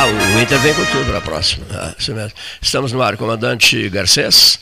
Ah, 0.00 0.06
o 0.06 0.40
Inter 0.40 0.58
vem 0.60 0.72
com 0.72 0.82
tudo 0.86 1.04
para 1.04 1.18
a 1.18 1.20
próxima. 1.20 1.66
Ah, 1.74 1.92
isso 1.98 2.14
mesmo. 2.14 2.32
Estamos 2.62 2.90
no 2.90 3.02
ar, 3.02 3.18
comandante 3.18 3.86
Garcês. 3.90 4.58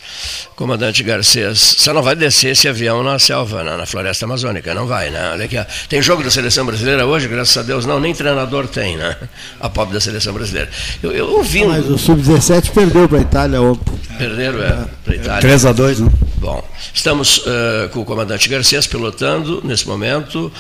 Comandante 0.56 1.05
Garcês, 1.05 1.77
você 1.78 1.92
não 1.92 2.03
vai 2.03 2.17
descer 2.17 2.50
esse 2.50 2.67
avião 2.67 3.05
na 3.05 3.20
selva, 3.20 3.62
na, 3.62 3.77
na 3.77 3.86
floresta 3.86 4.25
amazônica, 4.25 4.75
não 4.75 4.89
vai, 4.89 5.11
né? 5.11 5.31
Olha 5.31 5.44
aqui, 5.44 5.56
ó. 5.56 5.64
tem 5.89 6.03
jogo 6.03 6.25
da 6.25 6.31
seleção 6.33 6.66
brasileira 6.66 7.06
hoje, 7.06 7.28
graças 7.28 7.56
a 7.56 7.62
Deus, 7.62 7.86
não, 7.86 8.00
nem 8.00 8.12
treinador 8.12 8.66
tem, 8.66 8.97
né? 8.97 9.16
A 9.61 9.69
pobre 9.69 9.94
da 9.94 10.00
seleção 10.00 10.34
brasileira. 10.34 10.69
Eu, 11.00 11.12
eu 11.12 11.28
ouvi. 11.28 11.64
Mas 11.64 11.89
o 11.89 11.97
Sub-17 11.97 12.72
perdeu 12.72 13.09
para 13.09 13.19
a 13.19 13.20
Itália 13.20 13.62
ontem. 13.62 13.94
Perderam, 14.19 14.61
é, 14.61 14.86
para 15.05 15.12
a 15.12 15.16
Itália. 15.16 15.41
3 15.41 15.66
a 15.66 15.72
2 15.72 16.00
né? 16.00 16.11
Bom, 16.39 16.69
estamos 16.92 17.39
uh, 17.39 17.89
com 17.92 18.00
o 18.00 18.05
comandante 18.05 18.48
Garcês 18.48 18.89
pilotando 18.89 19.62
nesse 19.64 19.86
momento. 19.86 20.53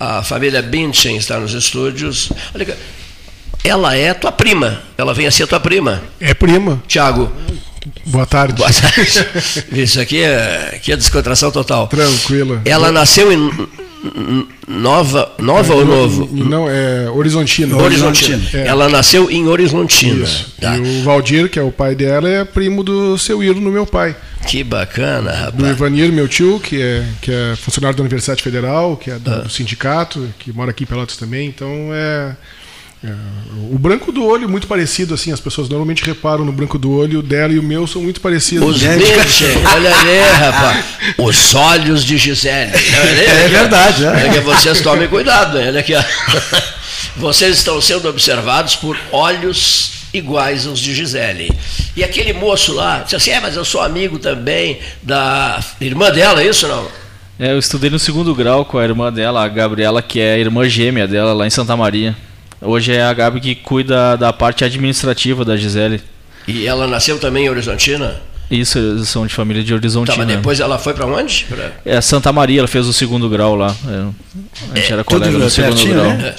A 0.00 0.24
família 0.24 0.60
Binchen 0.60 1.16
está 1.16 1.38
nos 1.38 1.52
estúdios. 1.52 2.32
Olha 2.52 2.64
aqui, 2.64 2.74
ela 3.64 3.96
é 3.96 4.12
tua 4.12 4.30
prima. 4.30 4.82
Ela 4.96 5.14
vem 5.14 5.26
a 5.26 5.30
ser 5.30 5.46
tua 5.46 5.58
prima. 5.58 6.02
É 6.20 6.34
prima. 6.34 6.82
Tiago. 6.86 7.32
Boa 8.06 8.26
tarde. 8.26 8.54
Boa 8.54 8.70
tarde. 8.70 9.26
Isso 9.72 9.98
aqui 10.00 10.22
é, 10.22 10.72
aqui 10.74 10.92
é 10.92 10.96
descontração 10.96 11.50
total. 11.50 11.86
Tranquila. 11.88 12.60
Ela 12.64 12.92
nasceu 12.92 13.32
em 13.32 13.50
Nova, 14.68 15.32
Nova 15.38 15.72
é, 15.72 15.76
ou 15.76 15.84
Novo? 15.84 16.28
Não, 16.30 16.68
é 16.68 17.10
Horizontina. 17.10 17.74
Horizontina. 17.76 18.42
É. 18.52 18.66
Ela 18.66 18.88
nasceu 18.88 19.30
em 19.30 19.46
Horizontina. 19.46 20.26
Tá. 20.60 20.76
E 20.76 20.80
o 20.80 21.02
Valdir, 21.02 21.48
que 21.48 21.58
é 21.58 21.62
o 21.62 21.72
pai 21.72 21.94
dela, 21.94 22.28
é 22.28 22.44
primo 22.44 22.82
do 22.82 23.16
seu 23.18 23.40
no 23.54 23.70
meu 23.70 23.86
pai. 23.86 24.14
Que 24.46 24.62
bacana, 24.62 25.32
rapaz. 25.32 25.54
Do 25.54 25.66
Ivanir, 25.66 26.12
meu 26.12 26.28
tio, 26.28 26.60
que 26.60 26.80
é, 26.80 27.04
que 27.22 27.32
é 27.32 27.56
funcionário 27.56 27.96
da 27.96 28.02
Universidade 28.02 28.42
Federal, 28.42 28.96
que 28.96 29.10
é 29.10 29.18
do, 29.18 29.30
ah. 29.30 29.46
sindicato, 29.48 30.28
que 30.38 30.52
mora 30.52 30.70
aqui 30.70 30.84
em 30.84 30.86
Pelotas 30.86 31.16
também. 31.16 31.48
Então 31.48 31.88
é 31.92 32.36
é, 33.04 33.14
o 33.70 33.78
branco 33.78 34.10
do 34.10 34.24
olho 34.24 34.48
muito 34.48 34.66
parecido, 34.66 35.12
assim, 35.12 35.30
as 35.30 35.40
pessoas 35.40 35.68
normalmente 35.68 36.02
reparam 36.02 36.44
no 36.44 36.52
branco 36.52 36.78
do 36.78 36.90
olho 36.90 37.20
dela 37.22 37.52
e 37.52 37.58
o 37.58 37.62
meu 37.62 37.86
são 37.86 38.02
muito 38.02 38.20
parecidos. 38.20 38.76
Os 38.76 38.82
Mitchell, 38.82 39.62
olha 39.74 39.94
ali, 39.94 40.18
rapaz. 40.38 40.84
Os 41.18 41.54
olhos 41.54 42.04
de 42.04 42.16
Gisele. 42.16 42.72
É, 42.72 43.44
é 43.44 43.48
verdade, 43.48 44.06
é. 44.06 44.26
é 44.26 44.32
que 44.32 44.40
vocês 44.40 44.80
tomem 44.80 45.06
cuidado, 45.08 45.58
olha 45.58 45.80
aqui. 45.80 45.92
Vocês 47.16 47.58
estão 47.58 47.80
sendo 47.80 48.08
observados 48.08 48.74
por 48.74 48.98
olhos 49.12 49.92
iguais 50.12 50.66
aos 50.66 50.80
de 50.80 50.94
Gisele. 50.94 51.50
E 51.94 52.02
aquele 52.02 52.32
moço 52.32 52.72
lá 52.72 53.00
disse 53.00 53.16
assim: 53.16 53.30
é, 53.30 53.40
mas 53.40 53.54
eu 53.54 53.64
sou 53.64 53.82
amigo 53.82 54.18
também 54.18 54.78
da 55.02 55.62
irmã 55.80 56.10
dela, 56.10 56.42
é 56.42 56.48
isso 56.48 56.66
não? 56.66 56.88
É, 57.38 57.52
eu 57.52 57.58
estudei 57.58 57.90
no 57.90 57.98
segundo 57.98 58.34
grau 58.34 58.64
com 58.64 58.78
a 58.78 58.84
irmã 58.84 59.12
dela, 59.12 59.44
a 59.44 59.48
Gabriela, 59.48 60.00
que 60.00 60.20
é 60.20 60.34
a 60.34 60.38
irmã 60.38 60.68
gêmea 60.68 61.06
dela 61.06 61.32
lá 61.32 61.46
em 61.46 61.50
Santa 61.50 61.76
Maria. 61.76 62.16
Hoje 62.64 62.92
é 62.92 63.02
a 63.02 63.12
Gabi 63.12 63.40
que 63.40 63.54
cuida 63.54 64.16
da 64.16 64.32
parte 64.32 64.64
administrativa 64.64 65.44
da 65.44 65.56
Gisele. 65.56 66.00
E 66.48 66.66
ela 66.66 66.86
nasceu 66.86 67.18
também 67.18 67.46
em 67.46 67.50
Horizontina? 67.50 68.20
Isso, 68.50 68.78
eles 68.78 69.08
são 69.08 69.26
de 69.26 69.34
família 69.34 69.62
de 69.62 69.72
Horizontina. 69.72 70.16
Tá, 70.16 70.24
mas 70.24 70.36
depois 70.36 70.60
ela 70.60 70.78
foi 70.78 70.92
para 70.94 71.06
onde? 71.06 71.46
Pra... 71.48 71.72
É 71.84 72.00
Santa 72.00 72.32
Maria, 72.32 72.60
ela 72.60 72.68
fez 72.68 72.86
o 72.86 72.92
segundo 72.92 73.28
grau 73.28 73.54
lá. 73.54 73.74
É, 73.88 74.72
a 74.72 74.76
gente 74.76 74.90
é, 74.90 74.92
era 74.92 75.04
colega 75.04 75.38
do 75.38 75.50
segundo 75.50 75.74
pertinho, 75.74 75.94
grau. 75.94 76.06
Né? 76.08 76.34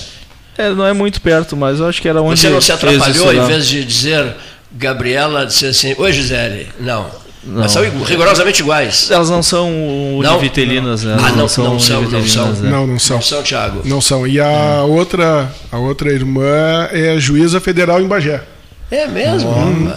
É, 0.58 0.70
não 0.70 0.86
é 0.86 0.94
muito 0.94 1.20
perto, 1.20 1.58
mas 1.58 1.80
eu 1.80 1.88
acho 1.88 2.02
que 2.02 2.08
era 2.08 2.22
onde. 2.22 2.40
Você 2.40 2.50
não 2.50 2.62
se 2.62 2.72
atrapalhou 2.72 3.34
em 3.34 3.46
vez 3.48 3.68
de 3.68 3.84
dizer 3.84 4.36
Gabriela, 4.72 5.46
dizer 5.46 5.68
assim, 5.70 5.96
oi 5.98 6.14
Gisele? 6.14 6.68
Não. 6.80 7.10
Não. 7.46 7.62
Mas 7.62 7.72
são 7.72 7.84
rigorosamente 8.04 8.62
iguais. 8.62 9.12
Elas 9.12 9.30
não 9.30 9.44
são 9.44 9.70
univitelinas, 10.18 11.04
não. 11.04 11.16
né? 11.16 11.24
ah, 11.24 11.30
não, 11.30 11.38
não, 11.38 11.48
são, 11.48 11.64
não 11.66 11.80
são, 11.80 12.02
não 12.02 12.28
são. 12.28 12.52
Né? 12.54 12.70
Não, 12.70 12.88
não 12.88 13.00
são. 13.00 13.18
Não 13.18 13.24
são, 13.24 13.44
Thiago. 13.44 13.82
Não 13.86 14.02
são. 14.02 14.26
E 14.26 14.40
a, 14.40 14.84
hum. 14.84 14.92
outra, 14.92 15.52
a 15.72 15.78
outra 15.78 16.12
irmã 16.12 16.90
é 16.92 17.20
juíza 17.20 17.60
federal 17.62 18.02
em 18.02 18.08
Bagé. 18.08 18.42
É 18.90 19.08
mesmo? 19.08 19.50
Hum. 19.52 19.94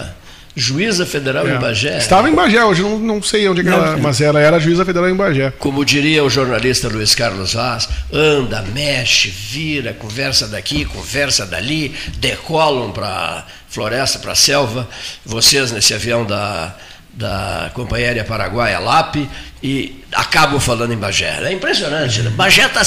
Juíza 0.55 1.05
Federal 1.05 1.47
é. 1.47 1.55
em 1.55 1.57
Bagé? 1.59 1.97
Estava 1.97 2.29
em 2.29 2.35
Bagé, 2.35 2.63
hoje 2.65 2.81
não, 2.81 2.99
não 2.99 3.23
sei 3.23 3.47
onde 3.47 3.63
não, 3.63 3.71
ela, 3.71 3.97
mas 3.97 4.19
ela 4.19 4.41
era 4.41 4.59
juíza 4.59 4.83
federal 4.83 5.09
em 5.09 5.15
Bagé. 5.15 5.53
Como 5.57 5.85
diria 5.85 6.21
o 6.21 6.29
jornalista 6.29 6.89
Luiz 6.89 7.15
Carlos 7.15 7.53
Vaz, 7.53 7.87
anda, 8.11 8.61
mexe, 8.73 9.29
vira, 9.29 9.93
conversa 9.93 10.47
daqui, 10.47 10.83
conversa 10.83 11.45
dali, 11.45 11.95
decolam 12.17 12.91
para 12.91 13.45
floresta, 13.69 14.19
para 14.19 14.35
selva. 14.35 14.89
Vocês 15.25 15.71
nesse 15.71 15.93
avião 15.93 16.25
da 16.25 16.75
da 17.19 17.69
Companhia 17.73 18.07
Aérea 18.07 18.23
Paraguaia, 18.23 18.79
LAP, 18.79 19.17
e 19.61 20.01
acabam 20.13 20.57
falando 20.57 20.93
em 20.93 20.97
Bagé. 20.97 21.37
É 21.43 21.51
impressionante. 21.51 22.21
Né? 22.21 22.29
Bagé 22.29 22.65
está. 22.65 22.81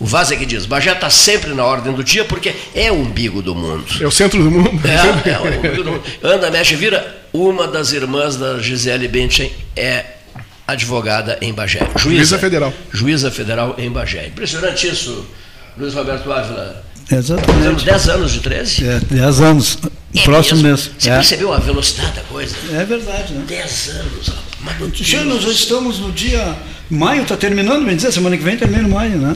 O 0.00 0.04
Vaz 0.04 0.32
é 0.32 0.36
que 0.36 0.44
diz: 0.44 0.66
Bagé 0.66 0.90
está 0.90 1.08
sempre 1.08 1.54
na 1.54 1.64
ordem 1.64 1.92
do 1.92 2.02
dia 2.02 2.24
porque 2.24 2.52
é 2.74 2.90
o 2.90 2.96
umbigo 2.96 3.40
do 3.40 3.54
mundo. 3.54 3.86
É 4.00 4.06
o 4.06 4.10
centro 4.10 4.42
do 4.42 4.50
mundo. 4.50 4.80
É, 4.84 5.30
é 5.30 5.38
o 5.38 5.58
umbigo 5.58 5.84
do 5.84 5.92
mundo. 5.92 6.02
Anda, 6.24 6.50
mexe, 6.50 6.74
vira. 6.74 7.16
Uma 7.32 7.68
das 7.68 7.92
irmãs 7.92 8.36
da 8.36 8.58
Gisele 8.58 9.06
Bündchen 9.06 9.52
é 9.76 10.04
advogada 10.66 11.38
em 11.40 11.52
Bagé. 11.52 11.80
Juíza, 11.96 12.00
Juíza 12.00 12.38
Federal. 12.38 12.74
Juíza 12.90 13.30
Federal 13.30 13.74
em 13.78 13.90
Bagé. 13.90 14.26
Impressionante 14.26 14.88
isso, 14.88 15.24
Luiz 15.76 15.94
Roberto 15.94 16.32
Ávila. 16.32 16.82
Exatamente. 17.12 17.52
Fazemos 17.52 17.82
10 17.84 18.08
anos 18.08 18.32
de 18.32 18.40
13? 18.40 18.88
É, 18.88 19.00
10 19.00 19.40
anos. 19.40 19.78
É 20.14 20.22
próximo 20.22 20.62
mesmo. 20.62 20.92
Você 20.98 21.10
é. 21.10 21.14
percebeu 21.14 21.52
a 21.52 21.58
velocidade 21.58 22.12
da 22.12 22.22
coisa? 22.22 22.56
É 22.72 22.84
verdade, 22.84 23.34
né? 23.34 23.44
10 23.46 23.88
anos. 23.90 24.30
Mas 24.60 24.78
nós 25.24 25.42
já 25.42 25.50
estamos 25.50 25.98
no 25.98 26.10
dia. 26.12 26.56
Maio 26.90 27.22
está 27.22 27.36
terminando, 27.36 27.84
bem 27.84 27.96
dizer, 27.96 28.10
semana 28.12 28.36
que 28.36 28.42
vem 28.42 28.56
termina 28.56 28.88
maio, 28.88 29.18
né? 29.18 29.34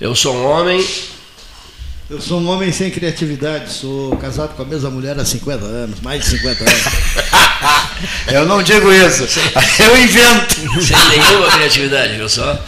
Eu 0.00 0.14
sou 0.14 0.34
um 0.34 0.44
homem. 0.46 0.84
Eu 2.10 2.20
sou 2.20 2.38
um 2.38 2.48
homem 2.50 2.70
sem 2.70 2.90
criatividade, 2.90 3.72
sou 3.72 4.14
casado 4.18 4.54
com 4.54 4.62
a 4.62 4.66
mesma 4.66 4.90
mulher 4.90 5.18
há 5.18 5.24
50 5.24 5.64
anos, 5.64 6.00
mais 6.02 6.22
de 6.22 6.30
50 6.38 6.62
anos. 6.62 6.82
Eu 8.30 8.44
não 8.44 8.62
digo 8.62 8.92
isso. 8.92 9.26
Eu 9.82 9.96
invento. 9.96 10.54
Sem 10.82 11.18
nenhuma 11.18 11.50
criatividade, 11.50 12.16
viu 12.16 12.28
só? 12.28 12.62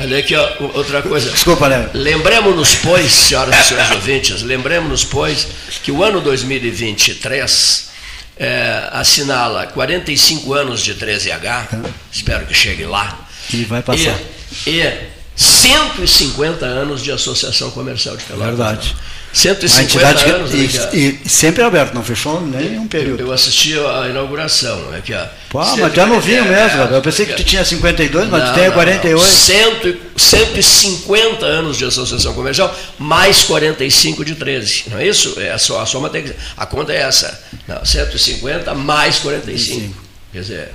Olha 0.00 0.18
aqui, 0.18 0.34
ó, 0.34 0.48
outra 0.74 1.00
coisa. 1.00 1.30
Desculpa, 1.30 1.68
né? 1.68 1.90
Lembremos-nos, 1.94 2.74
pois, 2.76 3.12
senhoras 3.12 3.54
e 3.54 3.68
senhores 3.68 3.90
ouvintes, 3.92 4.42
lembremos-nos, 4.42 5.04
pois, 5.04 5.46
que 5.84 5.92
o 5.92 6.02
ano 6.02 6.20
2023 6.20 7.88
é, 8.36 8.88
assinala 8.90 9.66
45 9.68 10.52
anos 10.54 10.80
de 10.82 10.94
13H, 10.96 11.84
espero 12.10 12.46
que 12.46 12.54
chegue 12.54 12.84
lá, 12.84 13.28
E 13.52 13.64
vai 13.64 13.80
passar. 13.82 14.18
e, 14.66 14.70
e 14.70 15.11
150 15.36 16.64
anos 16.66 17.02
de 17.02 17.10
Associação 17.10 17.70
Comercial 17.70 18.16
de 18.16 18.24
Pelotas. 18.24 18.48
Verdade. 18.48 18.96
150 19.32 19.78
A 19.80 19.82
entidade 19.82 20.30
anos. 20.30 20.50
que, 20.50 20.56
né, 20.58 20.68
que 20.68 20.78
a- 20.78 20.90
e, 20.92 21.20
e 21.24 21.28
sempre 21.28 21.62
aberto, 21.62 21.94
não 21.94 22.04
fechou 22.04 22.38
nenhum 22.42 22.86
período. 22.86 23.20
eu 23.20 23.32
assisti 23.32 23.72
a 23.78 24.06
inauguração. 24.10 24.92
Aqui, 24.94 25.14
ó. 25.14 25.24
Pô, 25.48 25.64
Cento- 25.64 25.80
mas 25.80 25.94
já 25.94 26.04
novinho 26.06 26.44
é, 26.44 26.48
mesmo, 26.48 26.76
Gabriel. 26.78 26.96
Eu 26.98 27.02
pensei 27.02 27.24
que 27.24 27.32
tu 27.32 27.42
tinha 27.42 27.64
52, 27.64 28.28
mas 28.28 28.42
tu 28.42 28.46
Não, 28.48 28.54
tem 28.54 28.66
não, 28.66 28.74
48. 28.74 29.18
Não. 29.22 29.26
Cento 29.30 29.88
e- 29.88 30.00
150 30.20 31.46
anos 31.46 31.78
de 31.78 31.84
associação 31.86 32.34
comercial, 32.34 32.76
mais 32.98 33.42
45 33.44 34.22
de 34.22 34.34
13. 34.34 34.84
Não 34.90 34.98
é 34.98 35.06
isso? 35.08 35.34
É 35.40 35.50
a, 35.52 35.58
só, 35.58 35.80
a 35.80 35.86
soma 35.86 36.10
tem 36.10 36.24
que, 36.24 36.34
A 36.54 36.66
conta 36.66 36.92
é 36.92 36.96
essa. 37.00 37.42
Não, 37.66 37.82
150 37.82 38.74
mais 38.74 39.18
45. 39.18 39.94
Quer 40.30 40.40
dizer, 40.40 40.68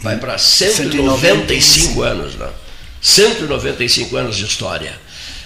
vai 0.00 0.16
para 0.18 0.36
195 0.36 2.02
anos. 2.02 2.34
Não? 2.36 2.61
195 3.02 4.16
anos 4.16 4.36
de 4.36 4.46
história. 4.46 4.98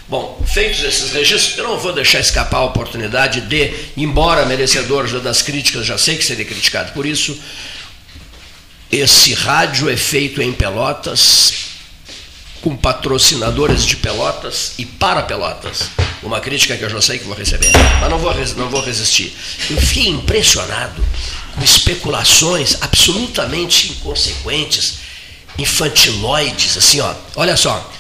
Bom, 0.09 0.41
feitos 0.47 0.85
esses 0.85 1.11
registros, 1.11 1.59
eu 1.59 1.65
não 1.65 1.79
vou 1.79 1.93
deixar 1.93 2.21
escapar 2.21 2.59
a 2.59 2.65
oportunidade 2.65 3.41
de, 3.41 3.73
embora 3.97 4.47
merecedor 4.47 5.09
das 5.21 5.43
críticas, 5.43 5.85
já 5.85 5.99
sei 5.99 6.17
que 6.17 6.25
seria 6.25 6.45
criticado 6.45 6.93
por 6.93 7.05
isso, 7.05 7.37
esse 8.93 9.35
rádio 9.35 9.91
é 9.91 9.97
feito 9.97 10.41
em 10.41 10.53
Pelotas, 10.53 11.55
com 12.61 12.77
patrocinadores 12.77 13.85
de 13.85 13.97
Pelotas 13.97 14.75
e 14.79 14.87
para 14.87 15.23
Pelotas. 15.23 15.91
Uma 16.23 16.41
crítica 16.41 16.77
que 16.77 16.85
eu 16.85 16.91
já 16.91 17.01
sei 17.01 17.19
que 17.19 17.25
vou 17.25 17.37
receber, 17.37 17.73
mas 18.01 18.11
não 18.11 18.19
vou, 18.19 18.33
não 18.57 18.69
vou 18.69 18.81
resistir. 18.81 19.35
Eu 19.69 19.81
fiquei 19.81 20.09
impressionado 20.09 21.05
com 21.55 21.65
especulações 21.65 22.77
absolutamente 22.81 23.93
inconsequentes, 23.93 25.06
infantiloides, 25.59 26.77
assim, 26.77 27.01
ó. 27.01 27.15
Olha 27.37 27.57
só. 27.57 27.93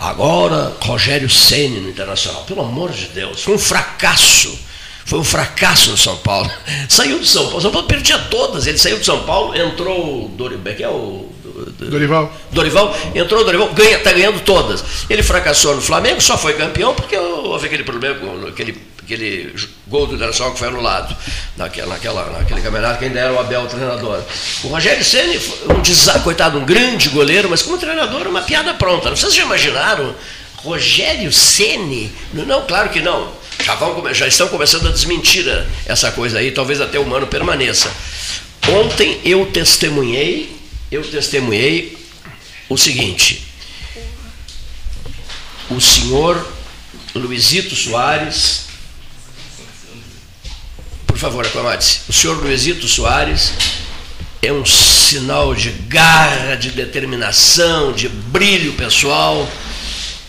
Agora, 0.00 0.76
Rogério 0.80 1.28
Ceni 1.28 1.80
no 1.80 1.88
Internacional. 1.88 2.44
Pelo 2.44 2.60
amor 2.60 2.90
de 2.92 3.06
Deus, 3.06 3.42
foi 3.42 3.54
um 3.54 3.58
fracasso. 3.58 4.56
Foi 5.04 5.18
um 5.18 5.24
fracasso 5.24 5.90
no 5.90 5.96
São 5.96 6.16
Paulo. 6.18 6.50
Saiu 6.88 7.18
do 7.18 7.26
São 7.26 7.46
Paulo. 7.46 7.60
São 7.62 7.70
Paulo 7.70 7.86
perdia 7.88 8.18
todas. 8.18 8.66
Ele 8.66 8.78
saiu 8.78 8.98
do 8.98 9.04
São 9.04 9.24
Paulo, 9.24 9.56
entrou 9.56 10.26
o 10.26 10.28
Dorival, 10.28 10.74
que 10.74 10.84
é 10.84 10.88
o 10.88 11.28
Dorival. 11.78 12.32
Dorival, 12.52 12.96
entrou 13.14 13.40
o 13.40 13.44
Dorival, 13.44 13.72
ganha, 13.72 13.96
está 13.96 14.12
ganhando 14.12 14.40
todas. 14.40 14.84
Ele 15.08 15.22
fracassou 15.22 15.74
no 15.74 15.82
Flamengo, 15.82 16.20
só 16.20 16.36
foi 16.36 16.54
campeão 16.54 16.94
porque 16.94 17.16
houve 17.16 17.66
aquele 17.66 17.84
problema, 17.84 18.18
com 18.18 18.46
aquele, 18.46 18.80
aquele 19.14 19.54
gol 19.86 20.06
do 20.06 20.14
Internacional 20.16 20.52
que 20.52 20.58
foi 20.58 20.68
anulado 20.68 21.16
naquela, 21.56 21.94
naquela, 21.94 22.30
naquele 22.38 22.60
campeonato 22.60 22.98
que 22.98 23.06
ainda 23.06 23.18
era 23.18 23.32
o 23.32 23.38
Abel 23.40 23.62
o 23.62 23.66
treinador. 23.66 24.22
O 24.64 24.68
Rogério 24.68 25.02
Ceni, 25.02 25.40
um 25.70 25.80
desa- 25.80 26.18
coitado, 26.20 26.58
um 26.58 26.64
grande 26.66 27.08
goleiro, 27.08 27.48
mas 27.48 27.62
como 27.62 27.78
treinador, 27.78 28.26
uma 28.26 28.42
piada 28.42 28.74
pronta. 28.74 29.08
Vocês 29.08 29.34
já 29.34 29.42
imaginaram? 29.42 30.14
Rogério 30.56 31.32
Ceni? 31.32 32.12
Não, 32.34 32.66
claro 32.66 32.90
que 32.90 33.00
não. 33.00 33.32
Já, 33.64 33.74
vão, 33.76 34.12
já 34.14 34.26
estão 34.28 34.46
começando 34.48 34.86
a 34.88 34.92
desmentir 34.92 35.48
eh, 35.48 35.66
essa 35.86 36.12
coisa 36.12 36.38
aí, 36.38 36.50
talvez 36.50 36.80
até 36.80 36.98
o 36.98 37.02
humano 37.02 37.26
permaneça. 37.26 37.90
Ontem 38.68 39.20
eu 39.24 39.46
testemunhei, 39.46 40.54
eu 40.92 41.02
testemunhei 41.02 41.96
o 42.68 42.76
seguinte. 42.76 43.46
O 45.70 45.80
senhor 45.80 46.46
Luizito 47.14 47.74
Soares, 47.74 48.67
favor, 51.18 51.46
aclamate-se. 51.46 52.00
O 52.08 52.12
senhor 52.12 52.36
Luizito 52.36 52.86
Soares 52.86 53.52
é 54.42 54.52
um 54.52 54.64
sinal 54.64 55.54
de 55.54 55.70
garra, 55.70 56.56
de 56.56 56.70
determinação, 56.70 57.92
de 57.92 58.08
brilho 58.08 58.72
pessoal. 58.74 59.48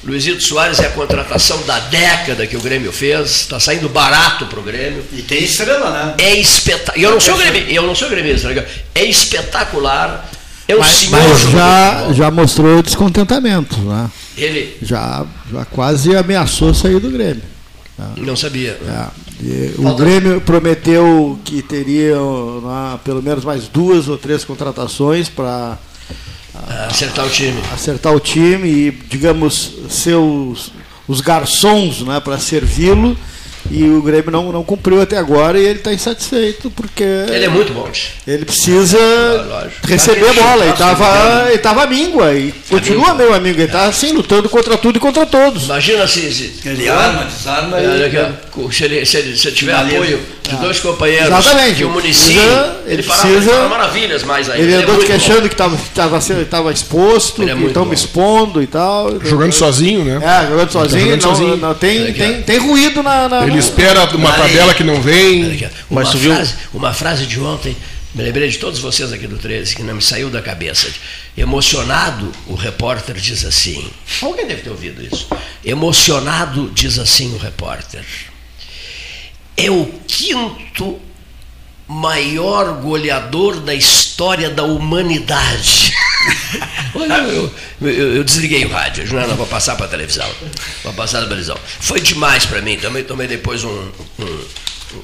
Luizito 0.04 0.42
Soares 0.42 0.80
é 0.80 0.88
a 0.88 0.92
contratação 0.92 1.62
da 1.64 1.78
década 1.80 2.48
que 2.48 2.56
o 2.56 2.62
Grêmio 2.62 2.92
fez, 2.92 3.42
está 3.42 3.60
saindo 3.60 3.90
barato 3.90 4.46
para 4.46 4.60
o 4.60 4.64
Grêmio. 4.64 5.04
E 5.12 5.22
tem 5.22 5.44
estrela, 5.44 5.92
né? 5.92 6.16
É 6.18 6.36
espetacular. 6.36 7.04
Eu 7.04 7.12
não 7.12 7.20
sou 7.20 7.38
gremista, 7.38 7.72
eu 7.72 7.84
não 7.84 7.96
sou 7.96 8.10
gremista, 8.10 8.50
né? 8.50 8.66
é 8.96 9.04
espetacular. 9.04 10.30
É 10.68 10.76
um 10.76 10.80
Mas, 10.80 10.88
senhor 10.88 11.12
mas 11.12 11.42
já, 11.52 12.14
já 12.14 12.32
mostrou 12.32 12.82
descontentamento, 12.84 13.78
né? 13.80 14.10
Ele 14.38 14.78
Já, 14.82 15.26
já 15.52 15.66
quase 15.66 16.16
ameaçou 16.16 16.74
sair 16.74 17.00
do 17.00 17.10
Grêmio. 17.10 17.42
Não 18.18 18.36
sabia. 18.36 18.80
É, 19.42 19.72
o 19.78 19.96
Grêmio 19.96 20.42
prometeu 20.42 21.40
que 21.46 21.62
teria 21.62 22.16
né, 22.16 23.00
pelo 23.04 23.22
menos 23.22 23.46
mais 23.46 23.68
duas 23.68 24.08
ou 24.08 24.18
três 24.18 24.44
contratações 24.44 25.30
para 25.30 25.78
Acertar 26.90 27.26
o 27.26 27.30
time. 27.30 27.60
acertar 27.72 28.14
o 28.14 28.20
time 28.20 28.68
e, 28.68 28.92
digamos, 28.92 29.74
ser 29.90 30.16
os, 30.16 30.72
os 31.08 31.22
garçons 31.22 32.02
né, 32.02 32.20
para 32.20 32.38
servi-lo. 32.38 33.18
E 33.72 33.84
o 33.84 34.02
Grêmio 34.02 34.32
não, 34.32 34.52
não 34.52 34.64
cumpriu 34.64 35.02
até 35.02 35.18
agora 35.18 35.60
e 35.60 35.66
ele 35.66 35.80
está 35.80 35.94
insatisfeito 35.94 36.72
porque 36.72 37.04
Ele 37.04 37.46
é 37.46 37.50
muito 37.50 37.72
bom. 37.74 37.88
ele 38.26 38.46
precisa 38.46 38.98
lógico. 39.48 39.88
receber 39.88 40.34
Tá 40.34 40.42
a 40.42 40.44
bola. 40.44 40.64
Ele 40.64 40.72
estava 40.72 41.50
ele 41.50 41.58
tava 41.60 41.88
míngua 41.88 42.34
e 42.34 42.52
continua 42.70 43.14
meu 43.14 43.34
amigo. 43.34 43.60
Ele 43.60 43.66
está 43.66 43.86
assim, 43.86 44.12
lutando 44.12 44.50
contra 44.50 44.78
tudo 44.78 44.98
e 44.98 45.00
contra 45.00 45.26
todos. 45.26 45.66
Imagina 45.66 46.08
se, 46.08 46.32
se, 46.34 46.68
Ele 46.68 46.90
arma, 46.90 47.26
desarma 47.26 47.80
e. 47.80 47.86
ó, 47.86 48.72
se, 48.72 48.84
ele, 48.86 49.06
se, 49.06 49.18
ele, 49.18 49.38
se 49.38 49.48
ele 49.48 49.56
tiver 49.56 49.74
apoio 49.74 50.20
de 50.50 50.62
dois 50.62 50.80
companheiros 50.80 51.28
Exatamente. 51.28 51.82
e 51.82 51.86
o 51.86 51.90
município, 51.90 52.42
ele, 52.42 52.94
ele 52.94 53.04
precisa- 53.04 53.52
ele 53.52 53.68
maravilhas 53.70 54.24
mais 54.24 54.50
ainda. 54.50 54.64
Ele 54.64 54.74
é 54.74 54.78
andou 54.78 54.96
muito 54.96 55.08
queixando 55.08 55.42
bom. 55.42 55.48
que 55.48 55.54
estava 55.54 55.78
tava, 55.94 56.22
sendo- 56.22 56.46
tava 56.46 56.72
exposto, 56.72 57.42
Ele 57.42 57.52
é 57.52 57.56
que 57.56 57.66
estão 57.66 57.86
me 57.86 57.94
expondo 57.94 58.62
e 58.62 58.68
tal. 58.68 59.20
Jogando 59.24 59.54
sozinho, 59.54 60.04
né? 60.04 60.20
É, 60.26 60.48
jogando 60.50 60.72
sozinho. 60.72 61.02
jogando 61.02 61.22
não, 61.24 61.30
sozinho. 61.36 61.58
não, 61.58 61.74
tem, 61.74 62.14
tem, 62.14 62.42
tem 62.42 62.58
ruído 62.58 63.02
na. 63.04 63.30
na 63.30 63.44
Ele 63.48 63.58
espera 63.58 64.04
uma 64.16 64.32
tabela 64.34 64.74
que 64.74 64.84
não 64.84 65.02
vem. 65.02 65.46
Uma, 65.90 66.02
Mas 66.04 66.14
viu- 66.14 66.34
frase, 66.34 66.54
uma 66.74 66.94
frase 66.94 67.26
de 67.26 67.40
ontem, 67.40 67.76
me 68.16 68.24
lembrei 68.24 68.50
de 68.50 68.58
todos 68.58 68.80
vocês 68.80 69.14
aqui 69.14 69.28
do 69.28 69.38
13, 69.38 69.76
que 69.76 69.84
não 69.84 69.96
me 69.96 70.02
saiu 70.02 70.30
da 70.30 70.42
cabeça. 70.42 70.88
Emocionado, 71.38 72.32
o 72.48 72.56
repórter 72.56 73.16
diz 73.16 73.46
assim: 73.46 73.90
alguém 74.22 74.46
deve 74.46 74.62
ter 74.62 74.70
ouvido 74.70 75.02
isso. 75.04 75.28
Emocionado, 75.64 76.70
diz 76.74 77.00
assim 77.00 77.34
o 77.34 77.38
repórter: 77.38 78.04
é 79.66 79.70
o 79.72 79.86
quinto 80.08 81.00
maior 81.88 82.74
goleador 82.82 83.60
da 83.62 83.74
história 83.74 84.50
da 84.50 84.64
humanidade. 84.64 85.94
Olha, 86.96 87.14
eu, 87.14 87.54
eu- 87.82 88.16
eu 88.18 88.24
desliguei 88.24 88.66
o 88.66 88.70
rádio, 88.70 89.12
não, 89.14 89.28
não 89.28 89.36
vou 89.36 89.48
passar 89.48 89.76
para 89.76 89.86
a 89.86 89.90
televisão. 89.90 90.30
Vou 90.84 90.94
passar 90.94 91.22
na 91.22 91.28
televisão. 91.28 91.58
Foi 91.80 92.00
demais 92.00 92.46
para 92.46 92.62
mim, 92.62 92.78
também 92.78 93.04
tomei 93.04 93.28
depois 93.28 93.64
um, 93.64 93.92
um, 94.20 94.46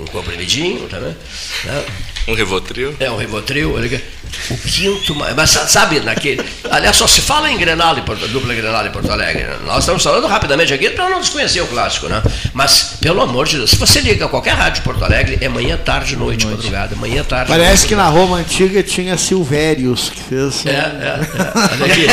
um 0.02 0.06
comprimidinho 0.08 0.88
também. 0.90 1.16
né? 1.64 1.86
Um 2.28 2.34
Rivotril? 2.34 2.96
É 3.00 3.10
um 3.12 3.18
Rivotril, 3.18 3.76
olha 3.76 3.86
aqui. 3.86 4.02
o 4.50 4.58
quinto 4.58 5.14
mais. 5.14 5.36
Mas 5.36 5.52
sa- 5.52 5.68
sabe, 5.68 6.00
naquele. 6.00 6.42
Aliás, 6.72 6.96
só 6.96 7.06
se 7.06 7.22
fala 7.22 7.52
em 7.52 7.58
Grenal, 7.58 7.96
em 7.98 8.02
Porto, 8.02 8.28
dupla 8.28 8.52
Grenal 8.56 8.84
em 8.86 8.90
Porto 8.90 9.12
Alegre. 9.12 9.44
né? 9.44 9.58
Nós 9.66 9.80
estamos 9.80 10.02
falando 10.02 10.26
rapidamente 10.26 10.74
aqui 10.74 10.90
para 10.90 11.08
não 11.08 11.20
desconhecer 11.22 11.62
o 11.62 11.68
clássico, 11.68 12.08
né? 12.08 12.24
Mas, 12.52 12.96
pelo 13.00 13.22
amor 13.22 13.46
de 13.48 13.58
Deus, 13.58 13.70
se 13.70 13.76
você 13.76 14.00
liga 14.02 14.26
a 14.26 14.28
qualquer 14.28 14.56
rádio 14.56 14.82
de 14.82 14.82
Porto 14.82 15.04
Alegre, 15.06 15.38
é 15.40 15.48
manhã, 15.48 15.78
tarde, 15.78 16.16
noite, 16.16 16.48
madrugada. 16.48 16.96
Manhã, 16.96 17.24
tarde. 17.24 17.48
Parece 17.48 17.68
noite, 17.84 17.88
que 17.90 17.96
na 17.96 18.08
Roma 18.08 18.38
antiga 18.38 18.82
tinha 18.82 19.16
Silvérios 19.18 20.10
que 20.10 20.22
fez. 20.22 20.66
É, 20.66 20.72
é, 20.72 20.74
é. 20.74 21.84
Olha 21.84 21.94
aqui. 21.94 22.08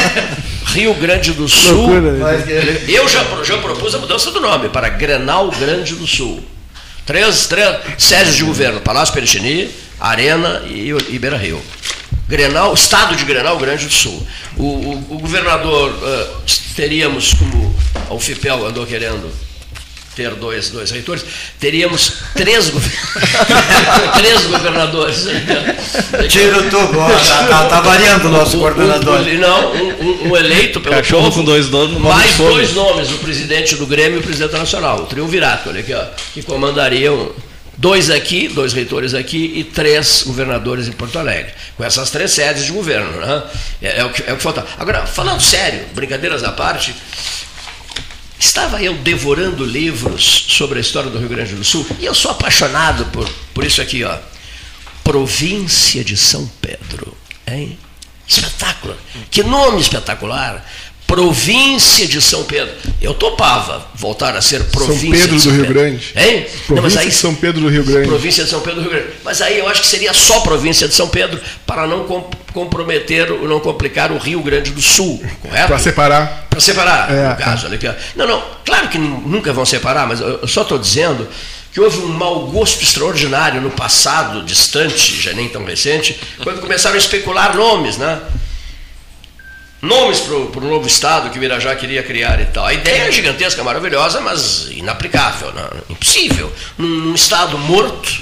Rio 0.75 0.93
Grande 0.95 1.33
do 1.33 1.49
Sul. 1.49 1.73
Loucura, 1.87 2.13
Mas, 2.21 2.45
Eu 2.89 3.09
já, 3.09 3.25
já 3.45 3.57
propus 3.59 3.95
a 3.95 3.99
mudança 3.99 4.31
do 4.31 4.41
nome 4.41 4.69
para 4.69 4.91
Grenal 4.91 5.51
Grande 5.51 5.95
do 5.95 6.07
Sul. 6.07 6.43
Três, 7.07 7.47
três 7.47 7.77
sedes 7.99 8.37
de 8.37 8.45
governo: 8.45 8.81
Palácio 8.81 9.13
Perichini, 9.13 9.69
Arena 10.09 10.63
e, 10.67 10.91
e 11.11 11.19
Beira 11.19 11.37
Rio. 11.37 11.63
Grenal, 12.29 12.73
estado 12.75 13.15
de 13.15 13.25
Grenal 13.25 13.59
Grande 13.59 13.87
do 13.87 13.93
Sul. 13.93 14.27
O, 14.57 14.63
o, 14.63 15.07
o 15.11 15.19
governador, 15.19 15.91
uh, 15.91 16.43
teríamos, 16.75 17.35
como 17.35 17.75
a 18.09 18.15
UFIPEL 18.15 18.67
andou 18.67 18.87
querendo 18.87 19.31
ter 20.17 20.31
dois, 20.35 20.71
dois 20.71 20.91
reitores, 20.91 21.25
teríamos 21.59 22.19
três, 22.35 22.71
três 24.17 24.45
governadores. 24.45 25.27
Tira 26.29 26.59
o 26.59 26.71
tubo, 26.71 27.13
está 27.15 27.47
tá, 27.47 27.65
tá 27.67 27.81
variando 27.81 28.27
o 28.27 28.31
nosso 28.31 28.59
coordenador. 28.59 29.21
Um, 29.21 29.39
não, 29.39 29.73
um, 29.73 30.29
um, 30.29 30.37
eleito 30.37 30.81
pelo 30.81 30.97
Cachorro 30.97 31.25
povo, 31.25 31.37
com 31.37 31.45
dois 31.45 31.69
donos, 31.69 31.99
mais 31.99 32.37
dois 32.37 32.75
nomes, 32.75 33.11
o 33.11 33.19
presidente 33.19 33.77
do 33.77 33.87
Grêmio 33.87 34.17
e 34.17 34.21
o 34.21 34.23
presidente 34.23 34.55
nacional, 34.55 35.01
o 35.01 35.07
triunvirato, 35.07 35.71
olha 35.71 35.81
aqui, 35.81 35.95
ó, 35.95 36.05
que 36.35 36.43
comandariam 36.43 37.31
dois 37.77 38.11
aqui, 38.11 38.49
dois 38.49 38.73
reitores 38.73 39.15
aqui 39.15 39.53
e 39.57 39.65
três 39.65 40.23
governadores 40.25 40.89
em 40.89 40.93
Porto 40.93 41.19
Alegre, 41.19 41.53
com 41.77 41.85
essas 41.85 42.11
três 42.11 42.31
sedes 42.31 42.65
de 42.65 42.73
governo. 42.73 43.11
Né? 43.21 43.43
É, 43.81 44.01
é, 44.01 44.05
o 44.05 44.11
que, 44.11 44.23
é 44.23 44.33
o 44.33 44.37
que 44.37 44.43
falta. 44.43 44.67
Agora, 44.79 45.07
falando 45.07 45.41
sério, 45.41 45.85
brincadeiras 45.95 46.45
à 46.45 46.53
parte, 46.53 46.95
Estava 48.43 48.83
eu 48.83 48.95
devorando 48.95 49.65
livros 49.65 50.47
sobre 50.49 50.79
a 50.79 50.81
história 50.81 51.09
do 51.09 51.17
Rio 51.17 51.29
Grande 51.29 51.55
do 51.55 51.63
Sul 51.63 51.87
e 52.01 52.05
eu 52.05 52.13
sou 52.13 52.33
apaixonado 52.33 53.05
por, 53.07 53.27
por 53.55 53.63
isso 53.63 53.81
aqui, 53.81 54.03
ó. 54.03 54.19
Província 55.05 56.03
de 56.03 56.17
São 56.17 56.51
Pedro. 56.61 57.17
Hein? 57.47 57.79
Espetáculo. 58.27 58.97
Que 59.31 59.45
nome 59.45 59.81
espetacular. 59.81 60.69
Província 61.13 62.07
de 62.07 62.23
São 62.23 62.45
Pedro. 62.45 62.73
Eu 63.01 63.13
topava 63.13 63.87
voltar 63.95 64.35
a 64.35 64.41
ser 64.41 64.65
província 64.65 65.11
São 65.11 65.11
Pedro 65.11 65.37
de 65.37 65.43
São 65.43 65.53
do 65.53 65.57
Rio 65.57 65.67
Pedro. 65.67 65.81
Grande. 65.81 66.13
Hein? 66.17 66.41
Província 66.43 66.75
Não, 66.75 66.83
mas 66.83 66.97
aí, 66.97 67.09
de 67.09 67.15
São 67.15 67.35
Pedro 67.35 67.61
do 67.61 67.69
Rio 67.69 67.85
Grande. 67.85 68.09
Província 68.09 68.45
de 68.45 68.51
São 68.51 68.61
Pedro 68.61 68.77
do 68.77 68.83
Rio 68.83 68.91
Grande. 68.91 69.09
Mas 69.23 69.43
aí 69.43 69.59
eu 69.59 69.69
acho 69.69 69.83
que 69.83 69.87
seria 69.87 70.15
só 70.15 70.41
província 70.41 70.89
de 70.89 70.95
São 70.95 71.09
Pedro 71.09 71.39
para 71.67 71.87
não 71.87 72.05
com- 72.05 72.31
comprometer, 72.55 73.29
não 73.31 73.61
complicar 73.61 74.11
o 74.11 74.17
Rio 74.19 74.41
Grande 74.43 74.71
do 74.71 74.81
Sul, 74.81 75.23
correto? 75.41 75.69
Para 75.69 75.79
separar. 75.79 76.47
Para 76.49 76.61
separar, 76.61 77.11
É, 77.13 77.29
no 77.31 77.37
caso. 77.37 77.67
ó. 77.67 77.95
Não, 78.17 78.27
não, 78.27 78.43
claro 78.65 78.89
que 78.89 78.97
nu- 78.99 79.23
nunca 79.27 79.53
vão 79.53 79.67
separar, 79.67 80.07
mas 80.07 80.21
eu 80.21 80.49
só 80.49 80.63
estou 80.63 80.79
dizendo 80.79 81.29
que 81.73 81.81
houve 81.81 81.99
um 81.99 82.09
mau 82.09 82.47
gosto 82.47 82.83
extraordinário 82.83 83.61
no 83.61 83.71
passado 83.71 84.43
distante, 84.43 85.21
já 85.21 85.33
nem 85.35 85.49
tão 85.49 85.65
recente, 85.65 86.19
quando 86.43 86.61
começaram 86.61 86.95
a 86.97 86.99
especular 86.99 87.55
nomes, 87.55 87.97
né? 87.99 88.19
Nomes 89.83 90.21
para 90.21 90.37
o 90.37 90.69
novo 90.69 90.87
Estado 90.87 91.29
que 91.29 91.41
o 91.41 91.77
queria 91.77 92.05
criar 92.05 92.41
e 92.41 92.47
tal. 92.47 92.65
A 92.65 92.73
ideia 92.73 93.09
é 93.09 93.11
gigantesca, 93.11 93.65
maravilhosa, 93.65 94.21
mas 94.21 94.69
inaplicável, 94.71 95.53
né? 95.53 95.69
impossível. 95.91 96.53
Num 96.79 97.13
Estado 97.17 97.59
morto, 97.59 98.21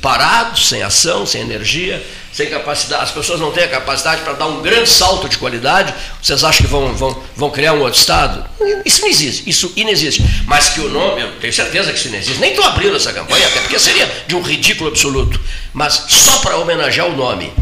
parado, 0.00 0.60
sem 0.60 0.84
ação, 0.84 1.26
sem 1.26 1.40
energia, 1.40 2.00
sem 2.32 2.48
capacidade. 2.48 3.02
As 3.02 3.10
pessoas 3.10 3.40
não 3.40 3.50
têm 3.50 3.64
a 3.64 3.68
capacidade 3.68 4.22
para 4.22 4.34
dar 4.34 4.46
um 4.46 4.62
grande 4.62 4.88
salto 4.88 5.28
de 5.28 5.36
qualidade. 5.36 5.92
Vocês 6.22 6.44
acham 6.44 6.64
que 6.64 6.70
vão, 6.70 6.94
vão, 6.94 7.20
vão 7.34 7.50
criar 7.50 7.72
um 7.72 7.80
outro 7.80 7.98
Estado? 7.98 8.48
Isso 8.84 9.00
não 9.00 9.08
existe, 9.08 9.50
isso 9.50 9.72
inexiste. 9.74 10.22
Mas 10.46 10.68
que 10.68 10.78
o 10.78 10.88
nome, 10.88 11.22
eu 11.22 11.32
tenho 11.40 11.52
certeza 11.52 11.92
que 11.92 11.98
isso 11.98 12.08
não 12.08 12.18
existe. 12.18 12.38
Nem 12.38 12.50
estou 12.50 12.64
abrindo 12.64 12.94
essa 12.94 13.12
campanha, 13.12 13.48
até 13.48 13.58
porque 13.58 13.80
seria 13.80 14.08
de 14.28 14.36
um 14.36 14.42
ridículo 14.42 14.90
absoluto. 14.90 15.40
Mas 15.72 16.04
só 16.06 16.38
para 16.38 16.56
homenagear 16.56 17.08
o 17.08 17.16
nome. 17.16 17.52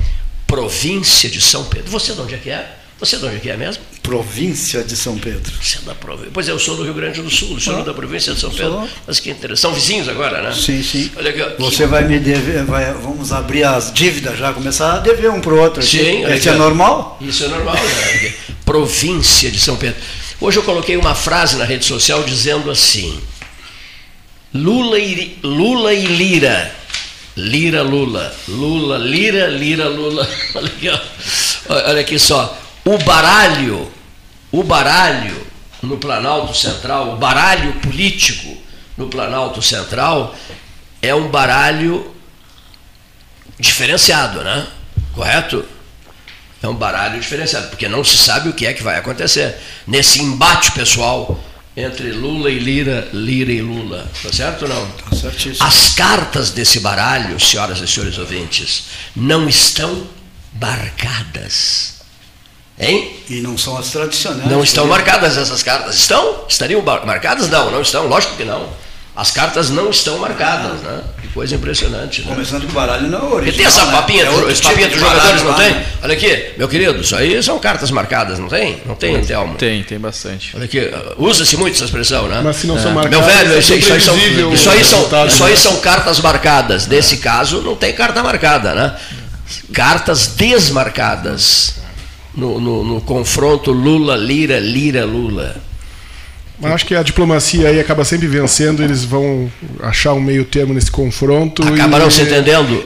Província 0.47 1.31
de 1.31 1.41
São 1.41 1.65
Pedro. 1.65 1.91
Você 1.91 2.13
de 2.13 2.21
onde 2.21 2.35
é 2.35 2.39
que 2.39 2.51
é? 2.51 2.78
Você 3.01 3.17
de 3.17 3.25
onde 3.27 3.37
é 3.37 3.39
que 3.39 3.49
é 3.49 3.57
mesmo? 3.57 3.83
Província 4.03 4.83
de 4.83 4.97
São 4.97 5.17
Pedro. 5.17 5.53
Você 5.63 5.79
é 5.79 5.81
da 5.83 5.95
província. 5.95 6.31
Pois 6.35 6.49
é, 6.49 6.51
eu 6.53 6.59
sou 6.59 6.77
do 6.77 6.83
Rio 6.83 6.95
Grande 6.95 7.23
do 7.23 7.31
Sul, 7.31 7.55
o 7.55 7.61
senhor 7.61 7.81
é 7.81 7.85
da 7.85 7.95
província 7.95 8.35
de 8.35 8.41
São 8.41 8.51
Sou. 8.51 8.59
Pedro. 8.59 8.89
Mas 9.07 9.21
que 9.21 9.31
interessante. 9.31 9.61
São 9.61 9.73
vizinhos 9.73 10.09
agora, 10.09 10.43
né? 10.43 10.53
Sim, 10.53 10.83
sim. 10.83 11.09
Olha 11.17 11.31
aqui, 11.31 11.41
ó. 11.41 11.51
Você 11.61 11.87
vai 11.87 12.05
me 12.05 12.19
dever, 12.19 12.65
vai- 12.65 12.93
vamos 12.95 13.31
abrir 13.33 13.63
as 13.63 13.93
dívidas 13.93 14.37
já, 14.37 14.53
começar 14.53 14.95
a 14.95 14.99
dever 14.99 15.31
um 15.31 15.41
para 15.41 15.53
o 15.55 15.61
outro. 15.61 15.81
Sim, 15.83 16.25
Isso 16.35 16.49
é 16.49 16.55
normal? 16.57 17.17
Isso 17.21 17.45
é 17.45 17.49
normal, 17.49 17.75
né? 17.77 18.35
Província 18.65 19.49
de 19.51 19.61
São 19.61 19.77
Pedro. 19.77 20.01
Hoje 20.41 20.59
eu 20.59 20.63
coloquei 20.65 20.97
uma 20.97 21.15
frase 21.15 21.57
na 21.57 21.65
rede 21.65 21.85
social 21.85 22.23
dizendo 22.25 22.69
assim: 22.71 23.17
Lula 24.53 24.99
e, 24.99 25.39
Lula 25.43 25.93
e 25.95 26.05
Lira. 26.05 26.75
Lira, 27.37 27.83
Lula. 27.83 28.35
Lula, 28.49 28.99
Lira, 28.99 29.47
Lira, 29.47 29.89
Lula. 29.89 30.29
Olha 30.57 30.67
aqui. 30.67 30.89
Olha 31.69 32.01
aqui 32.01 32.19
só. 32.19 32.59
O 32.89 32.97
baralho, 32.97 33.93
o 34.51 34.63
baralho 34.63 35.47
no 35.83 35.99
Planalto 35.99 36.57
Central, 36.57 37.13
o 37.13 37.17
baralho 37.19 37.75
político 37.81 38.57
no 38.97 39.09
Planalto 39.09 39.61
Central 39.61 40.35
é 41.03 41.15
um 41.15 41.29
baralho 41.29 42.15
diferenciado, 43.61 44.43
né? 44.43 44.67
Correto? 45.13 45.67
É 46.63 46.67
um 46.67 46.75
baralho 46.75 47.21
diferenciado, 47.21 47.69
porque 47.69 47.87
não 47.89 48.03
se 48.03 48.17
sabe 48.17 48.49
o 48.49 48.55
que 48.55 48.65
é 48.65 48.73
que 48.73 48.83
vai 48.83 48.97
acontecer 48.97 49.59
nesse 49.87 50.23
embate 50.23 50.73
pessoal 50.73 51.39
entre 51.77 52.11
Lula 52.11 52.51
e 52.51 52.59
Lira, 52.59 53.07
Lira 53.13 53.53
e 53.53 53.61
Lula. 53.61 54.11
Tá 54.23 54.33
certo 54.33 54.63
ou 54.63 54.69
não? 54.71 54.91
Tá 54.93 55.15
certíssimo. 55.15 55.67
As 55.67 55.91
cartas 55.91 56.53
desse 56.53 56.81
baralho, 56.81 57.39
senhoras 57.39 57.81
e 57.81 57.87
senhores 57.87 58.17
ouvintes, 58.17 58.85
não 59.15 59.47
estão 59.47 60.09
marcadas. 60.59 61.98
Hein? 62.81 63.11
E 63.29 63.41
não 63.41 63.59
são 63.59 63.77
as 63.77 63.89
tradicionais. 63.89 64.49
Não 64.51 64.63
estão 64.63 64.85
né? 64.85 64.91
marcadas 64.91 65.37
essas 65.37 65.63
cartas. 65.63 65.97
Estão? 65.97 66.45
Estariam 66.49 66.81
marcadas? 66.83 67.49
Não, 67.49 67.71
não 67.71 67.83
estão. 67.83 68.07
Lógico 68.07 68.37
que 68.37 68.45
não. 68.45 68.69
As 69.17 69.33
cartas 69.33 69.69
não 69.69 69.91
estão 69.91 70.17
marcadas, 70.19 70.81
né? 70.81 71.01
Que 71.21 71.27
coisa 71.29 71.53
impressionante, 71.57 72.23
né? 72.23 72.29
Começando 72.33 72.63
com 72.67 72.71
o 72.71 72.73
baralho 72.73 73.09
não 73.09 73.19
é 73.19 73.35
original. 73.35 73.49
E 73.49 73.57
tem 73.57 73.67
essa 73.67 73.85
né? 73.85 73.91
papinha, 73.91 74.25
É 74.27 74.31
outro 74.31 74.49
esse 74.49 74.63
papinha 74.63 74.89
tipo 74.89 75.01
dos 75.01 75.09
jogadores, 75.11 75.43
não 75.43 75.51
lá, 75.51 75.57
tem? 75.57 75.71
né? 75.73 75.87
Olha 76.05 76.15
aqui, 76.15 76.45
meu 76.57 76.69
querido, 76.69 77.01
isso 77.01 77.17
aí 77.17 77.43
são 77.43 77.59
cartas 77.59 77.91
marcadas, 77.91 78.39
não 78.39 78.47
tem? 78.47 78.81
Não 78.87 78.95
tem, 78.95 79.21
Telmo? 79.25 79.57
Tem, 79.57 79.83
tem 79.83 79.99
bastante. 79.99 80.53
Olha 80.55 80.67
aqui, 80.67 80.79
uh, 80.79 81.15
usa-se 81.19 81.57
muito 81.57 81.75
essa 81.75 81.87
expressão, 81.87 82.29
né? 82.29 82.41
Mas 82.45 82.55
se 82.59 82.69
não 82.69 82.77
são 82.77 82.93
Meu 82.93 83.03
marcadas, 83.03 83.27
velho, 83.27 83.53
é 83.55 83.59
isso, 83.59 83.73
aí- 83.73 83.79
isso 83.81 83.93
aí 83.93 84.01
são, 84.01 84.17
isso, 84.17 84.71
aí 84.71 84.85
são, 84.85 85.27
isso 85.27 85.43
né? 85.43 85.51
aí 85.51 85.57
são 85.57 85.77
cartas 85.81 86.21
marcadas. 86.21 86.87
Nesse 86.87 87.17
caso, 87.17 87.61
não 87.63 87.75
tem 87.75 87.93
carta 87.93 88.23
marcada, 88.23 88.73
né? 88.73 88.95
Cartas 89.73 90.29
desmarcadas 90.29 91.75
no, 92.39 92.61
no- 92.61 92.85
no 92.85 93.01
confronto 93.01 93.73
Lula-Lira, 93.73 94.59
Lira-Lula. 94.61 95.57
Mas 96.61 96.73
acho 96.73 96.87
que 96.87 96.95
a 96.95 97.03
diplomacia 97.03 97.69
aí 97.69 97.79
acaba 97.79 98.05
sempre 98.05 98.27
vencendo, 98.27 98.83
eles 98.83 99.05
vão 99.05 99.51
achar 99.81 100.13
um 100.15 100.21
meio 100.21 100.45
termo 100.45 100.73
nesse 100.75 100.91
confronto. 100.91 101.63
Acabarão 101.63 102.09
e... 102.09 102.11
se 102.11 102.23
entendendo? 102.23 102.85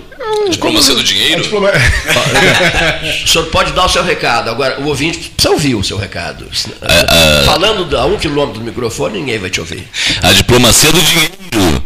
Diplomacia 0.50 0.94
do 0.94 1.00
A 1.00 1.04
dinheiro? 1.04 1.42
diploma- 1.42 1.70
O 3.24 3.28
senhor 3.28 3.46
pode 3.46 3.72
dar 3.72 3.84
o 3.86 3.88
seu 3.88 4.02
recado. 4.04 4.50
Agora, 4.50 4.80
o 4.80 4.86
ouvinte 4.88 5.30
precisa 5.30 5.50
ouvir 5.54 5.74
o 5.76 5.84
seu 5.84 5.96
recado. 5.96 6.46
Ah, 6.82 7.42
Falando 7.46 7.96
a 7.96 8.04
um 8.06 8.18
quilômetro 8.18 8.60
do 8.60 8.64
microfone, 8.66 9.20
ninguém 9.20 9.38
vai 9.38 9.48
te 9.50 9.60
ouvir. 9.60 9.86
A 10.22 10.32
diplomacia 10.32 10.90
do 10.90 11.00
dinheiro. 11.00 11.82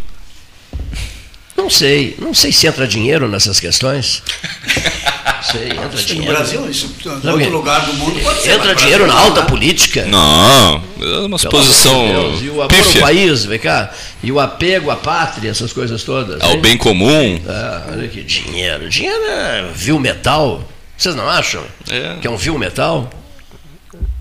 Não 1.56 1.70
sei, 1.70 2.16
não 2.18 2.32
sei 2.34 2.50
se 2.52 2.66
entra 2.66 2.86
dinheiro 2.86 3.28
nessas 3.28 3.60
questões. 3.60 4.22
Sei, 5.42 5.70
entra 5.70 5.88
No 5.88 5.96
dinheiro. 5.96 6.32
Brasil, 6.32 6.70
isso 6.70 6.94
em 7.04 7.28
outro 7.28 7.50
lugar 7.50 7.84
do 7.84 7.92
mundo 7.94 8.20
pode 8.20 8.42
ser. 8.42 8.52
Entra 8.52 8.74
dinheiro 8.74 9.06
na 9.06 9.14
alta 9.14 9.42
né? 9.42 9.46
política. 9.46 10.04
Não, 10.06 10.82
é 11.00 11.18
uma 11.26 11.38
Pelo 11.38 11.50
posição 11.50 12.06
Deus. 12.06 12.42
E 12.42 12.48
o 12.48 12.62
amor 12.62 12.74
ao 12.74 13.00
país, 13.00 13.44
vem 13.44 13.58
cá. 13.58 13.90
E 14.22 14.30
o 14.30 14.38
apego 14.38 14.90
à 14.90 14.96
pátria, 14.96 15.50
essas 15.50 15.72
coisas 15.72 16.02
todas. 16.04 16.40
ao 16.40 16.52
hein? 16.52 16.60
bem 16.60 16.76
comum. 16.76 17.40
Ah, 17.48 17.86
olha 17.92 18.08
que 18.08 18.22
dinheiro. 18.22 18.88
Dinheiro 18.88 19.22
é 19.28 19.70
vil 19.74 19.98
metal. 19.98 20.62
Vocês 20.96 21.14
não 21.14 21.28
acham? 21.28 21.62
É. 21.90 22.16
Que 22.20 22.26
é 22.26 22.30
um 22.30 22.36
vil 22.36 22.58
metal? 22.58 23.10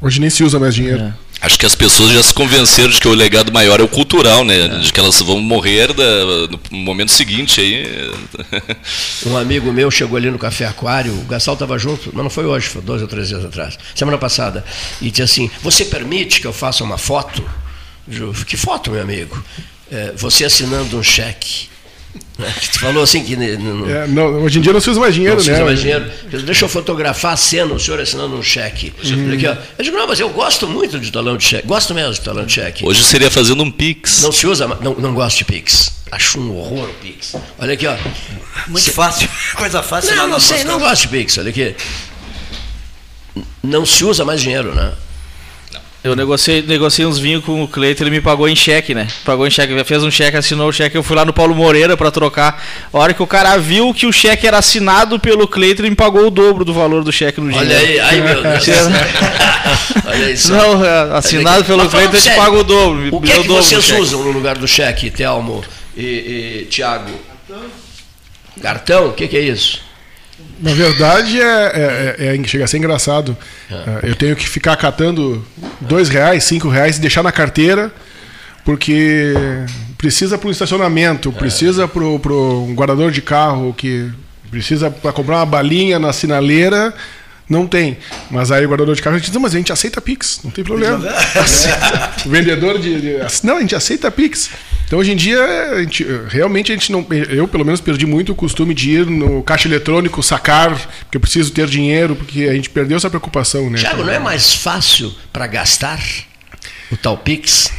Hoje 0.02 0.20
nem 0.20 0.30
se 0.30 0.44
usa 0.44 0.60
mais 0.60 0.76
dinheiro. 0.76 1.14
Acho 1.46 1.60
que 1.60 1.66
as 1.66 1.76
pessoas 1.76 2.12
já 2.12 2.24
se 2.24 2.34
convenceram 2.34 2.90
de 2.90 3.00
que 3.00 3.08
o 3.08 3.14
legado 3.14 3.52
maior 3.52 3.80
é 3.80 3.84
o 3.84 3.88
cultural, 3.88 4.44
né? 4.44 4.68
De 4.80 4.92
que 4.92 5.00
elas 5.00 5.22
vão 5.22 5.40
morrer 5.40 5.94
da- 5.94 6.04
no 6.72 6.78
momento 6.78 7.12
seguinte 7.12 7.62
aí. 7.62 8.12
Um 9.28 9.38
amigo 9.38 9.72
meu 9.72 9.92
chegou 9.92 10.18
ali 10.18 10.32
no 10.32 10.40
Café 10.40 10.66
Aquário, 10.66 11.14
o 11.14 11.22
Gastal 11.26 11.54
estava 11.54 11.78
junto, 11.78 12.10
mas 12.14 12.24
não 12.24 12.30
foi 12.32 12.46
hoje, 12.46 12.68
foi 12.68 12.82
dois 12.82 13.02
ou 13.02 13.08
três 13.08 13.28
dias 13.28 13.46
atrás, 13.46 13.78
semana 13.94 14.18
passada, 14.18 14.66
e 15.00 15.10
disse 15.12 15.22
assim: 15.22 15.52
Você 15.62 15.86
permite 15.86 16.42
que 16.42 16.48
eu 16.48 16.54
faça 16.54 16.84
uma 16.84 16.98
foto? 16.98 17.44
Eu, 18.12 18.34
que 18.34 18.58
foto, 18.58 18.90
meu 18.92 19.02
amigo? 19.02 19.44
"É, 19.92 20.14
você 20.18 20.46
assinando 20.46 20.98
um 20.98 21.04
cheque. 21.04 21.70
Né? 22.38 22.54
Que 22.60 22.70
tu 22.70 22.80
falou 22.80 23.04
assim 23.04 23.24
que 23.24 23.36
não, 23.36 23.90
É, 23.90 24.08
não, 24.08 24.44
hoje 24.44 24.60
em 24.60 24.62
dia 24.62 24.74
não 24.74 24.82
se 24.82 24.90
usa 24.90 25.00
mais 25.00 25.16
dinheiro, 25.16 25.38
não 25.38 25.44
se 25.44 25.50
né? 25.50 25.56
usa 25.56 25.66
mais 25.66 25.80
dinheiro. 25.80 26.12
Deixa 26.46 26.66
eu 26.66 26.70
fotografar 26.70 27.34
a 27.34 27.38
cena, 27.38 27.74
o 27.74 27.80
senhor 27.80 28.00
assinando 28.00 28.36
um 28.36 28.44
cheque. 28.44 28.94
Uhum. 29.04 29.34
Aqui, 29.34 29.48
ó. 29.48 29.56
Eu 29.78 29.84
digo, 29.84 29.98
não, 29.98 30.08
mas 30.08 30.20
eu 30.20 30.30
gosto 30.30 30.68
muito 30.68 31.00
de 31.00 31.12
talão 31.12 31.38
de 31.38 31.44
cheque. 31.46 31.68
Gosto 31.68 31.94
mesmo 31.94 32.14
de 32.14 32.22
talão 32.22 32.46
de 32.46 32.52
cheque. 32.52 32.86
Hoje 32.86 33.04
seria 33.04 33.32
fazendo 33.32 33.64
um 33.64 33.72
pix. 33.72 34.22
Não 34.22 34.32
se 34.32 34.46
usa, 34.48 34.68
não, 34.68 34.94
não 34.96 35.14
gosto 35.14 35.38
de 35.38 35.46
Pix. 35.46 35.94
Acho 36.12 36.40
um 36.40 36.56
horror 36.58 36.90
o 36.90 36.94
Pix. 36.96 37.36
Olha 37.58 37.74
aqui, 37.74 37.88
ó. 37.88 37.96
Muito 38.68 38.92
fácil. 38.92 39.30
Coisa 39.56 39.82
fácil. 39.82 40.16
Não, 40.16 40.24
não 40.24 40.34
na 40.34 40.40
sei, 40.40 40.64
não 40.64 40.80
gosto 40.80 41.04
de 41.04 41.08
Pix, 41.10 41.38
olha 41.38 41.50
aqui. 41.50 41.76
Não 43.64 43.86
se 43.86 44.04
usa 44.06 44.24
mais 44.24 44.42
dinheiro, 44.42 44.74
né? 44.74 44.94
Eu 46.06 46.16
negociei, 46.16 46.62
negociei 46.62 47.04
uns 47.04 47.18
vinhos 47.18 47.44
com 47.44 47.64
o 47.64 47.68
Cleiton, 47.68 48.04
ele 48.04 48.12
me 48.12 48.22
pagou 48.22 48.48
em 48.48 48.56
cheque, 48.56 48.94
né? 48.94 49.08
Pagou 49.26 49.48
em 49.48 49.50
cheque, 49.50 49.84
fez 49.84 50.04
um 50.04 50.12
cheque, 50.12 50.38
assinou 50.38 50.70
o 50.70 50.72
cheque, 50.72 50.96
eu 50.96 51.02
fui 51.02 51.16
lá 51.16 51.26
no 51.26 51.34
Paulo 51.34 51.56
Moreira 51.56 51.98
pra 51.98 52.12
trocar. 52.12 52.64
A 52.94 53.00
hora 53.00 53.12
que 53.12 53.24
o 53.24 53.26
cara 53.26 53.58
viu 53.58 53.92
que 53.92 54.06
o 54.06 54.14
cheque 54.14 54.46
era 54.46 54.60
assinado 54.60 55.20
pelo 55.20 55.48
Cleiton, 55.48 55.82
ele 55.82 55.90
me 55.90 55.96
pagou 55.96 56.28
o 56.28 56.30
dobro 56.30 56.64
do 56.64 56.76
valor 56.76 57.04
do 57.04 57.12
cheque 57.12 57.42
no 57.42 57.50
dia. 57.50 57.60
Olha 57.60 57.76
aí, 57.76 58.00
ai 58.00 58.22
meu 58.22 58.44
Deus. 58.44 58.66
Olha 60.06 60.32
isso. 60.32 60.52
Não, 60.54 60.86
é, 60.86 61.18
assinado 61.18 61.66
pelo 61.66 61.90
Cleiton, 61.90 62.18
ele 62.18 62.36
paga 62.36 62.56
o 62.56 62.64
dobro. 62.64 63.10
O 63.12 63.20
que 63.20 63.32
é 63.32 63.42
que 63.42 63.48
vocês 63.48 63.90
usam 63.90 64.24
no 64.26 64.32
lugar 64.32 64.60
do 64.60 64.68
cheque, 64.68 65.10
Telmo 65.10 65.66
e, 65.98 66.04
e 66.04 66.68
Tiago? 66.70 67.20
Cartão? 68.62 69.08
O 69.08 69.14
que, 69.14 69.28
que 69.28 69.38
é 69.38 69.42
isso? 69.42 69.82
Na 70.60 70.74
verdade, 70.74 71.42
é, 71.42 72.16
é- 72.18 72.36
é- 72.42 72.48
chega 72.48 72.64
a 72.64 72.68
ser 72.68 72.78
engraçado. 72.78 73.36
É, 73.70 74.10
Eu 74.10 74.16
tenho 74.16 74.36
que 74.36 74.48
ficar 74.48 74.76
catando 74.78 75.46
dois 75.82 76.08
reais, 76.10 76.44
cinco 76.46 76.70
reais 76.70 76.98
e 76.98 77.02
deixar 77.02 77.22
na 77.24 77.32
carteira, 77.32 77.92
porque 78.64 79.34
precisa 79.98 80.38
para 80.38 80.48
o 80.48 80.52
estacionamento, 80.52 81.32
precisa 81.32 81.88
para 81.88 82.04
um 82.04 82.74
guardador 82.74 83.12
de 83.12 83.22
carro, 83.22 83.74
que 83.78 84.10
precisa 84.50 84.90
para 84.90 85.12
comprar 85.12 85.38
uma 85.38 85.46
balinha 85.46 86.00
na 86.00 86.14
sinaleira. 86.14 86.94
Não 87.48 87.68
tem. 87.68 87.98
Mas 88.32 88.52
aí 88.52 88.66
o 88.66 88.70
guardador 88.70 88.96
de 88.96 89.02
carro 89.04 89.20
diz, 89.20 89.30
não, 89.32 89.40
mas 89.42 89.54
a 89.54 89.58
gente 89.58 89.72
aceita 89.72 90.02
Pix, 90.02 90.40
não 90.44 90.50
tem 90.50 90.64
problema. 90.64 90.98
o 92.26 92.30
vendedor 92.30 92.80
de, 92.80 93.00
de- 93.02 93.18
Não, 93.44 93.58
a 93.58 93.62
gente 93.62 93.76
aceita 93.76 94.10
Pix. 94.10 94.50
Então 94.86 95.00
hoje 95.00 95.12
em 95.12 95.16
dia, 95.16 95.44
a 95.74 95.80
gente- 95.82 96.06
realmente 96.30 96.72
a 96.72 96.76
gente 96.76 96.92
não. 96.92 97.06
Eu, 97.30 97.48
pelo 97.48 97.66
menos, 97.66 97.82
perdi 97.82 98.06
muito 98.06 98.32
o 98.32 98.36
costume 98.36 98.74
de 98.74 98.92
ir 98.92 99.06
no 99.08 99.42
caixa 99.44 99.68
eletrônico 99.68 100.22
sacar, 100.22 100.70
porque 101.00 101.18
eu 101.18 101.22
preciso 101.22 101.52
ter 101.52 101.68
dinheiro, 101.68 102.16
porque 102.16 102.44
a 102.44 102.54
gente 102.54 102.70
perdeu 102.70 102.96
essa 102.98 103.10
preocupação, 103.10 103.70
né? 103.70 103.80
Tiago, 103.80 104.04
não 104.04 104.14
é 104.14 104.20
mais 104.20 104.54
fácil 104.54 105.14
para 105.34 105.48
gastar 105.48 106.00
o 106.92 106.98
tal 106.98 107.18
Pix? 107.18 107.72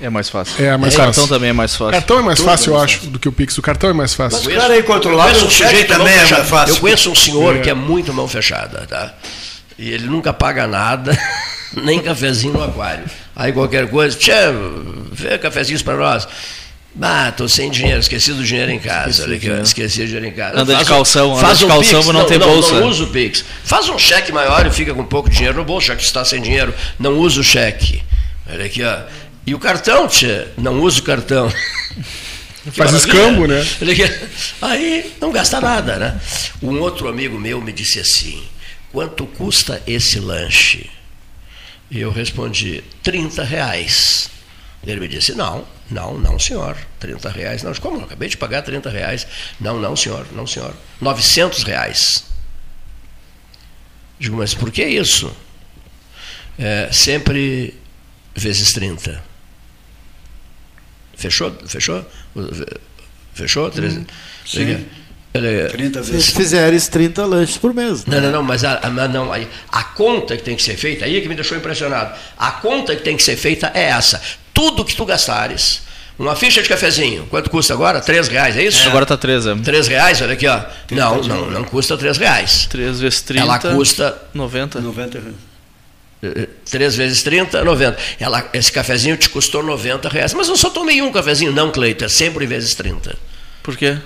É 0.00 0.08
mais 0.10 0.28
fácil. 0.28 0.64
É 0.64 0.76
mais 0.76 0.94
o 0.94 0.96
cartão 0.96 1.14
fácil. 1.14 1.28
também 1.28 1.50
é 1.50 1.52
mais 1.52 1.76
fácil. 1.76 1.92
Cartão 1.92 2.18
é 2.18 2.22
mais 2.22 2.38
Tudo 2.38 2.48
fácil, 2.48 2.70
é 2.70 2.74
eu 2.74 2.78
mais 2.78 2.90
acho, 2.90 3.06
do 3.06 3.18
que 3.20 3.28
o 3.28 3.32
Pix. 3.32 3.56
O 3.58 3.62
cartão 3.62 3.90
é 3.90 3.92
mais 3.92 4.14
fácil. 4.14 4.38
Mas 4.44 4.46
o 4.56 4.60
cara 4.60 4.74
aí 4.74 4.82
controlado, 4.82 5.30
conheço 5.30 5.46
o 5.46 5.50
cheque 5.50 5.70
sujeito 5.70 5.88
também 5.96 6.14
é 6.14 6.26
mais 6.26 6.48
fácil. 6.48 6.74
Eu 6.76 6.80
conheço 6.80 7.10
um 7.10 7.14
senhor 7.14 7.56
É. 7.56 7.58
que 7.60 7.70
é 7.70 7.74
muito 7.74 8.12
mão 8.12 8.26
fechada, 8.26 8.84
tá? 8.88 9.14
E 9.78 9.90
ele 9.90 10.06
nunca 10.06 10.32
paga 10.32 10.66
nada, 10.66 11.16
nem 11.74 12.00
cafezinho 12.00 12.52
no 12.54 12.64
aquário. 12.64 13.04
Aí 13.34 13.52
qualquer 13.52 13.88
coisa, 13.88 14.16
tchê, 14.16 14.32
vê 15.12 15.38
cafezinhos 15.38 15.82
para 15.82 15.96
nós. 15.96 16.28
Ah, 17.00 17.32
tô 17.34 17.48
sem 17.48 17.70
dinheiro, 17.70 18.00
esqueci 18.00 18.32
do 18.34 18.44
dinheiro 18.44 18.70
em 18.70 18.78
casa. 18.78 19.22
Olha 19.22 19.38
ó, 19.58 19.62
esqueci 19.62 20.02
o 20.02 20.04
dinheiro 20.04 20.26
em 20.26 20.32
casa. 20.32 20.60
Anda 20.60 20.72
de 20.72 20.84
Faz 20.84 20.88
calção, 20.88 21.32
anda 21.32 21.40
faz 21.40 21.58
de 21.58 21.64
um 21.64 21.68
calção 21.68 22.00
Pix. 22.00 22.04
pra 22.04 22.12
não 22.12 22.26
ter 22.26 22.38
bolsa. 22.38 22.80
Não 22.80 22.88
usa 22.88 23.04
o 23.04 23.06
Pix. 23.06 23.44
Faz 23.64 23.88
um 23.88 23.98
cheque 23.98 24.30
maior 24.30 24.66
e 24.66 24.70
fica 24.70 24.92
com 24.92 25.02
pouco 25.04 25.30
dinheiro 25.30 25.56
no 25.56 25.64
bolso, 25.64 25.86
já 25.86 25.96
que 25.96 26.02
está 26.02 26.22
sem 26.24 26.42
dinheiro. 26.42 26.74
Não 26.98 27.18
usa 27.18 27.40
o 27.40 27.44
cheque. 27.44 28.02
Olha 28.50 28.66
aqui, 28.66 28.82
ó. 28.82 28.98
E 29.46 29.54
o 29.54 29.58
cartão, 29.58 30.06
tchê, 30.06 30.48
não 30.58 30.80
usa 30.80 31.00
o 31.00 31.02
cartão. 31.02 31.50
Que 32.64 32.70
Faz 32.70 32.92
maravilha. 32.92 33.18
escambo, 33.18 33.46
né? 33.48 33.66
Aí 34.62 35.12
não 35.20 35.32
gasta 35.32 35.60
nada, 35.60 35.96
né? 35.96 36.20
Um 36.62 36.78
outro 36.78 37.08
amigo 37.08 37.36
meu 37.36 37.60
me 37.60 37.72
disse 37.72 37.98
assim: 37.98 38.40
quanto 38.92 39.26
custa 39.26 39.82
esse 39.84 40.20
lanche? 40.20 40.88
E 41.92 42.00
eu 42.00 42.10
respondi: 42.10 42.82
30 43.02 43.44
reais. 43.44 44.30
Ele 44.82 44.98
me 44.98 45.08
disse: 45.08 45.34
não, 45.34 45.68
não, 45.90 46.18
não, 46.18 46.38
senhor. 46.38 46.74
30 46.98 47.28
reais. 47.28 47.62
Não, 47.62 47.74
como? 47.74 47.98
Eu 47.98 48.04
acabei 48.04 48.30
de 48.30 48.36
pagar 48.38 48.62
30 48.62 48.88
reais. 48.88 49.26
Não, 49.60 49.78
não, 49.78 49.94
senhor, 49.94 50.26
não, 50.32 50.46
senhor. 50.46 50.74
900 51.02 51.62
reais. 51.64 52.24
Digo, 54.18 54.38
mas 54.38 54.54
por 54.54 54.70
que 54.70 54.82
isso? 54.82 55.36
É, 56.58 56.88
sempre 56.90 57.74
vezes 58.34 58.72
30. 58.72 59.22
Fechou? 61.14 61.54
Fechou? 61.66 62.06
Fechou? 63.34 63.70
Sim. 64.46 64.86
Ele- 65.34 65.68
30 65.68 65.70
30 65.70 66.02
Se 66.04 66.10
vezes. 66.12 66.30
fizeres 66.30 66.88
30 66.88 67.24
lanches 67.24 67.56
por 67.56 67.72
mês. 67.72 68.04
né? 68.04 68.16
não, 68.16 68.22
não, 68.26 68.32
não, 68.38 68.42
mas 68.42 68.64
a, 68.64 68.78
a- 68.82 68.90
mas 68.90 69.10
não, 69.10 69.32
aí, 69.32 69.48
a 69.70 69.82
conta 69.82 70.36
que 70.36 70.42
tem 70.42 70.54
que 70.54 70.62
ser 70.62 70.76
feita, 70.76 71.06
aí 71.06 71.16
é 71.16 71.20
que 71.22 71.28
me 71.28 71.34
deixou 71.34 71.56
impressionado. 71.56 72.14
A 72.38 72.50
conta 72.50 72.94
que 72.94 73.02
tem 73.02 73.16
que 73.16 73.22
ser 73.22 73.36
feita 73.36 73.70
é 73.74 73.84
essa. 73.84 74.20
Tudo 74.52 74.84
que 74.84 74.94
tu 74.94 75.06
gastares, 75.06 75.82
uma 76.18 76.36
ficha 76.36 76.62
de 76.62 76.68
cafezinho, 76.68 77.26
quanto 77.30 77.48
custa 77.48 77.72
agora? 77.72 78.00
Três 78.02 78.28
reais, 78.28 78.56
é 78.58 78.62
isso? 78.64 78.86
Agora 78.86 79.06
tá 79.06 79.16
3, 79.16 79.46
é. 79.46 79.54
Três 79.56 79.88
reais, 79.88 80.20
olha 80.20 80.34
aqui, 80.34 80.46
ó. 80.46 80.60
Não, 80.90 81.22
não, 81.22 81.50
não 81.50 81.64
custa 81.64 81.96
três 81.96 82.18
reais. 82.18 82.66
3 82.70 83.00
vezes 83.00 83.22
30. 83.22 83.42
Ela 83.46 83.58
custa 83.58 84.16
90. 84.34 84.80
90 84.82 85.18
reais. 85.18 85.34
eh, 86.22 86.48
três 86.70 86.94
vezes 86.94 87.22
30, 87.22 87.64
90. 87.64 87.96
Ela, 88.20 88.46
esse 88.52 88.70
cafezinho 88.70 89.16
te 89.16 89.30
custou 89.30 89.62
90 89.62 90.10
reais. 90.10 90.34
Mas 90.34 90.46
eu 90.48 90.56
só 90.58 90.68
tomei 90.68 91.00
um 91.00 91.10
cafezinho, 91.10 91.50
não, 91.52 91.70
Cleiton, 91.72 92.04
é 92.04 92.08
sempre 92.08 92.44
vezes 92.46 92.74
30. 92.74 93.16
Por 93.62 93.76
quê? 93.78 93.96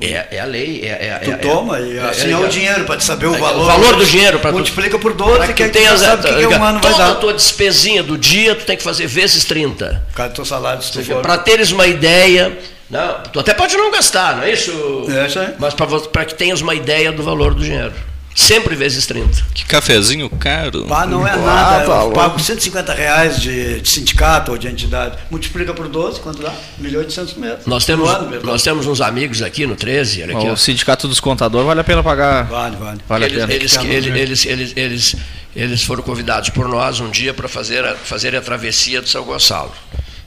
É, 0.00 0.26
é 0.30 0.40
a 0.40 0.44
lei. 0.46 0.80
É, 0.82 0.88
é, 0.88 1.20
Tu 1.22 1.30
é- 1.30 1.36
toma 1.36 1.78
e 1.78 1.98
é- 1.98 2.02
assim 2.02 2.28
é, 2.28 2.30
é- 2.32 2.36
o 2.38 2.48
dinheiro, 2.48 2.84
para 2.84 2.96
te 2.96 3.04
saber 3.04 3.26
o 3.26 3.34
é- 3.34 3.38
valor. 3.38 3.62
o 3.62 3.66
valor 3.66 3.96
do 3.96 4.04
dinheiro 4.06 4.38
para 4.40 4.50
tu- 4.50 4.54
Multiplica 4.56 4.98
por 4.98 5.12
Pra 5.14 5.26
12, 5.26 5.52
que 5.52 5.62
aí 5.62 5.68
tu 5.70 5.78
tu 5.78 5.98
sabe 5.98 6.22
o 6.30 6.34
que, 6.34 6.46
que 6.48 6.54
um 6.54 6.64
ano 6.64 6.80
vai 6.80 6.90
toda 6.92 7.04
a 7.04 7.08
dar. 7.08 7.14
tua 7.16 7.34
despesinha 7.34 8.02
do 8.02 8.16
dia, 8.16 8.54
tu 8.54 8.64
tem 8.64 8.76
que 8.76 8.82
fazer 8.82 9.06
vezes 9.06 9.44
30. 9.44 10.02
Por 10.08 10.14
causa 10.16 10.32
do 10.32 10.36
teu 10.36 10.44
salário, 10.44 10.82
se 10.82 10.92
tu 10.92 11.04
for. 11.04 11.20
Para 11.20 11.36
teres 11.38 11.70
uma 11.70 11.86
ideia. 11.86 12.56
Não, 12.88 13.20
tu 13.32 13.38
até 13.38 13.54
pode 13.54 13.76
não 13.76 13.90
gastar, 13.92 14.36
não 14.36 14.42
é 14.42 14.52
isso? 14.52 15.06
É 15.14 15.26
isso 15.26 15.38
aí. 15.38 15.54
Mas 15.58 15.74
para 15.74 16.24
que 16.24 16.34
tenhas 16.34 16.60
uma 16.60 16.74
ideia 16.74 17.12
do 17.12 17.22
valor 17.22 17.54
do 17.54 17.62
dinheiro. 17.62 17.92
Sempre 18.34 18.74
vezes 18.76 19.06
30. 19.06 19.44
Que 19.52 19.64
cafezinho 19.64 20.30
caro. 20.30 20.86
Pá, 20.86 21.04
não 21.04 21.26
é 21.26 21.32
Ah, 21.32 21.36
nada. 21.36 21.84
tá 21.84 21.92
eu 21.92 22.00
louco. 22.02 22.14
pago 22.14 22.38
150 22.38 22.94
reais 22.94 23.40
de, 23.40 23.80
de 23.80 23.88
sindicato 23.88 24.52
ou 24.52 24.58
de 24.58 24.68
entidade. 24.68 25.18
Multiplica 25.30 25.74
por 25.74 25.88
12, 25.88 26.20
quanto 26.20 26.40
dá? 26.42 26.52
1 26.78 26.82
milhão 26.82 27.00
e 27.02 27.04
800 27.04 27.34
meses. 27.34 27.66
Nós 27.66 27.84
temos, 27.84 28.08
mesmo. 28.28 28.46
nós 28.46 28.62
temos 28.62 28.86
uns 28.86 29.00
amigos 29.00 29.42
aqui 29.42 29.66
no 29.66 29.74
13, 29.76 30.22
olha 30.22 30.36
aqui, 30.38 30.46
ó. 30.48 30.52
o 30.52 30.56
sindicato 30.56 31.08
dos 31.08 31.18
contadores 31.20 31.66
vale 31.66 31.80
a 31.80 31.84
pena 31.84 32.02
pagar. 32.02 32.44
Vale, 32.44 32.76
vale. 32.76 33.00
Vale 33.08 33.24
a 33.24 33.28
eles, 33.28 33.40
pena. 33.40 33.52
eles, 33.52 33.72
Tá 33.74 33.84
eles, 33.84 34.46
eles, 34.46 34.72
eles, 34.76 35.16
eles 35.54 35.82
foram 35.82 36.02
convidados 36.02 36.50
por 36.50 36.68
nós 36.68 37.00
um 37.00 37.10
dia 37.10 37.34
para 37.34 37.48
fazer, 37.48 37.84
a- 37.84 37.96
fazer 37.96 38.34
a 38.36 38.40
travessia 38.40 39.02
do 39.02 39.08
São 39.08 39.24
Gonçalo. 39.24 39.72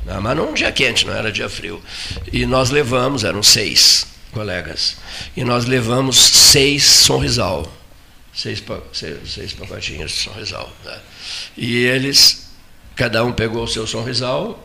Não, 0.05 0.21
mas 0.21 0.35
não 0.35 0.49
um 0.49 0.53
dia 0.53 0.71
quente, 0.73 1.07
não 1.07 1.13
era 1.15 1.31
dia 1.31 1.47
frio. 1.49 1.81
E 2.31 2.45
nós 2.45 2.69
levamos, 2.69 3.23
eram 3.23 3.41
seis 3.41 4.05
colegas, 4.33 4.97
e 5.37 5.43
nós 5.43 5.63
levamos 5.65 6.17
seis 6.17 6.83
sonrisal. 6.83 7.71
Seis, 8.33 8.63
seis, 8.93 9.17
seis 9.31 9.53
pacotinhos 9.53 10.11
de 10.11 10.17
sonrisal. 10.17 10.71
né? 10.83 10.97
E 11.55 11.85
eles, 11.85 12.49
cada 12.95 13.23
um 13.23 13.31
pegou 13.31 13.63
o 13.63 13.67
seu 13.67 13.85
sonrisal, 13.85 14.59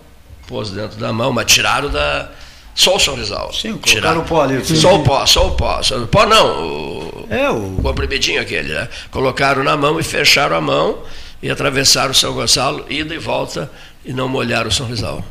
pôs 0.46 0.70
dentro 0.70 0.96
da 0.98 1.12
mão, 1.12 1.33
mas 1.33 1.52
tiraram 1.52 1.90
da. 1.90 2.31
Só 2.74 2.96
o 2.96 2.98
sonrisal. 2.98 3.52
Sim, 3.52 3.76
colocaram 3.76 4.20
o 4.20 4.24
pó 4.24 4.42
ali. 4.42 4.64
Só 4.64 4.94
o 4.94 5.02
pó, 5.02 5.26
só 5.26 5.48
o 5.48 5.50
pó. 5.57 5.83
Só, 5.83 5.98
o 5.98 6.07
pó 6.07 6.24
não, 6.26 6.46
o, 6.66 7.26
É, 7.28 7.50
o. 7.50 7.76
o 7.76 7.83
comprimidinho 7.83 8.40
aquele, 8.40 8.72
né? 8.72 8.88
Colocaram 9.11 9.62
na 9.64 9.76
mão 9.76 9.98
e 9.98 10.02
fecharam 10.02 10.57
a 10.57 10.61
mão 10.61 11.02
e 11.42 11.50
atravessaram 11.50 12.12
o 12.12 12.14
São 12.14 12.33
Gonçalo, 12.33 12.87
ida 12.88 13.14
e 13.14 13.18
volta, 13.18 13.70
e 14.04 14.12
não 14.12 14.28
molharam 14.28 14.68
o 14.68 14.72
São 14.72 14.87
Rizal. 14.87 15.24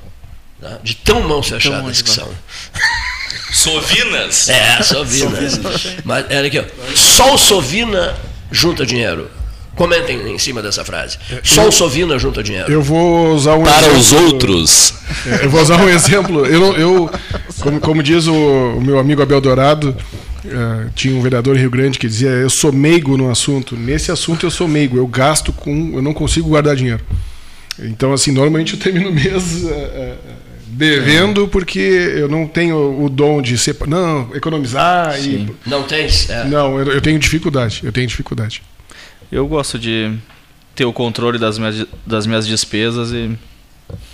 né? 0.59 0.77
De 0.83 0.93
tão 0.95 1.21
mãos 1.21 1.47
fechadas 1.47 2.01
que 2.01 2.09
são. 2.09 2.29
Sovinas. 3.51 4.49
É, 4.49 4.81
Sovina. 4.83 5.39
Mas 6.03 6.25
era 6.29 6.47
aqui, 6.47 6.59
ó. 6.59 6.63
Só 6.95 7.33
o 7.35 7.37
Sovina 7.37 8.15
junta 8.51 8.85
dinheiro. 8.85 9.29
Comentem 9.75 10.33
em 10.33 10.39
cima 10.39 10.61
dessa 10.61 10.83
frase. 10.83 11.17
Só 11.43 11.67
o 11.67 11.71
Sovina 11.71 12.17
junta 12.17 12.41
dinheiro. 12.41 12.71
Eu 12.71 12.81
vou 12.81 13.33
usar 13.35 13.55
um 13.55 13.63
Para 13.63 13.87
exemplo- 13.87 13.99
os 13.99 14.11
outros. 14.13 14.93
É, 15.25 15.45
Eu 15.45 15.49
vou 15.51 15.61
usar 15.61 15.79
um 15.79 15.87
exemplo. 15.87 16.45
Eu, 16.47 16.73
eu 16.75 17.11
como, 17.59 17.79
como 17.79 18.01
diz 18.03 18.25
o, 18.27 18.33
o 18.33 18.81
meu 18.81 18.97
amigo 18.97 19.21
Abel 19.21 19.39
Dourado, 19.39 19.95
eh, 20.43 20.87
tinha 20.95 21.15
um 21.15 21.21
vereador 21.21 21.55
em 21.55 21.59
Rio 21.59 21.69
Grande 21.69 21.99
que 21.99 22.07
dizia: 22.07 22.29
Eu 22.29 22.49
sou 22.49 22.71
meigo 22.73 23.15
no 23.17 23.29
assunto. 23.29 23.75
Nesse 23.75 24.11
assunto 24.11 24.47
eu 24.47 24.51
sou 24.51 24.67
meigo. 24.67 24.97
Eu 24.97 25.05
gasto 25.05 25.53
com. 25.53 25.91
Eu 25.93 26.01
não 26.01 26.13
consigo 26.13 26.49
guardar 26.49 26.75
dinheiro. 26.75 27.01
Então, 27.79 28.11
assim, 28.13 28.31
normalmente 28.31 28.73
eu 28.73 28.79
termino 28.79 29.09
o 29.11 29.13
mês 29.13 29.63
devendo 30.67 31.47
porque 31.47 31.79
eu 31.79 32.27
não 32.27 32.47
tenho 32.47 33.03
o 33.03 33.09
dom 33.09 33.41
de 33.41 33.57
ser. 33.57 33.75
Não, 33.87 34.35
economizar 34.35 35.19
e. 35.23 35.47
Não 35.65 35.83
tens? 35.83 36.29
É. 36.29 36.43
Não, 36.45 36.79
eu, 36.79 36.91
eu 36.93 37.01
tenho 37.01 37.17
dificuldade. 37.19 37.81
Eu 37.83 37.91
tenho 37.91 38.07
dificuldade. 38.07 38.61
Eu 39.31 39.47
gosto 39.47 39.77
de 39.79 40.13
ter 40.75 40.85
o 40.85 40.93
controle 40.93 41.37
das 41.39 41.57
minhas, 41.57 41.85
das 42.05 42.25
minhas 42.27 42.45
despesas 42.47 43.11
e 43.11 43.37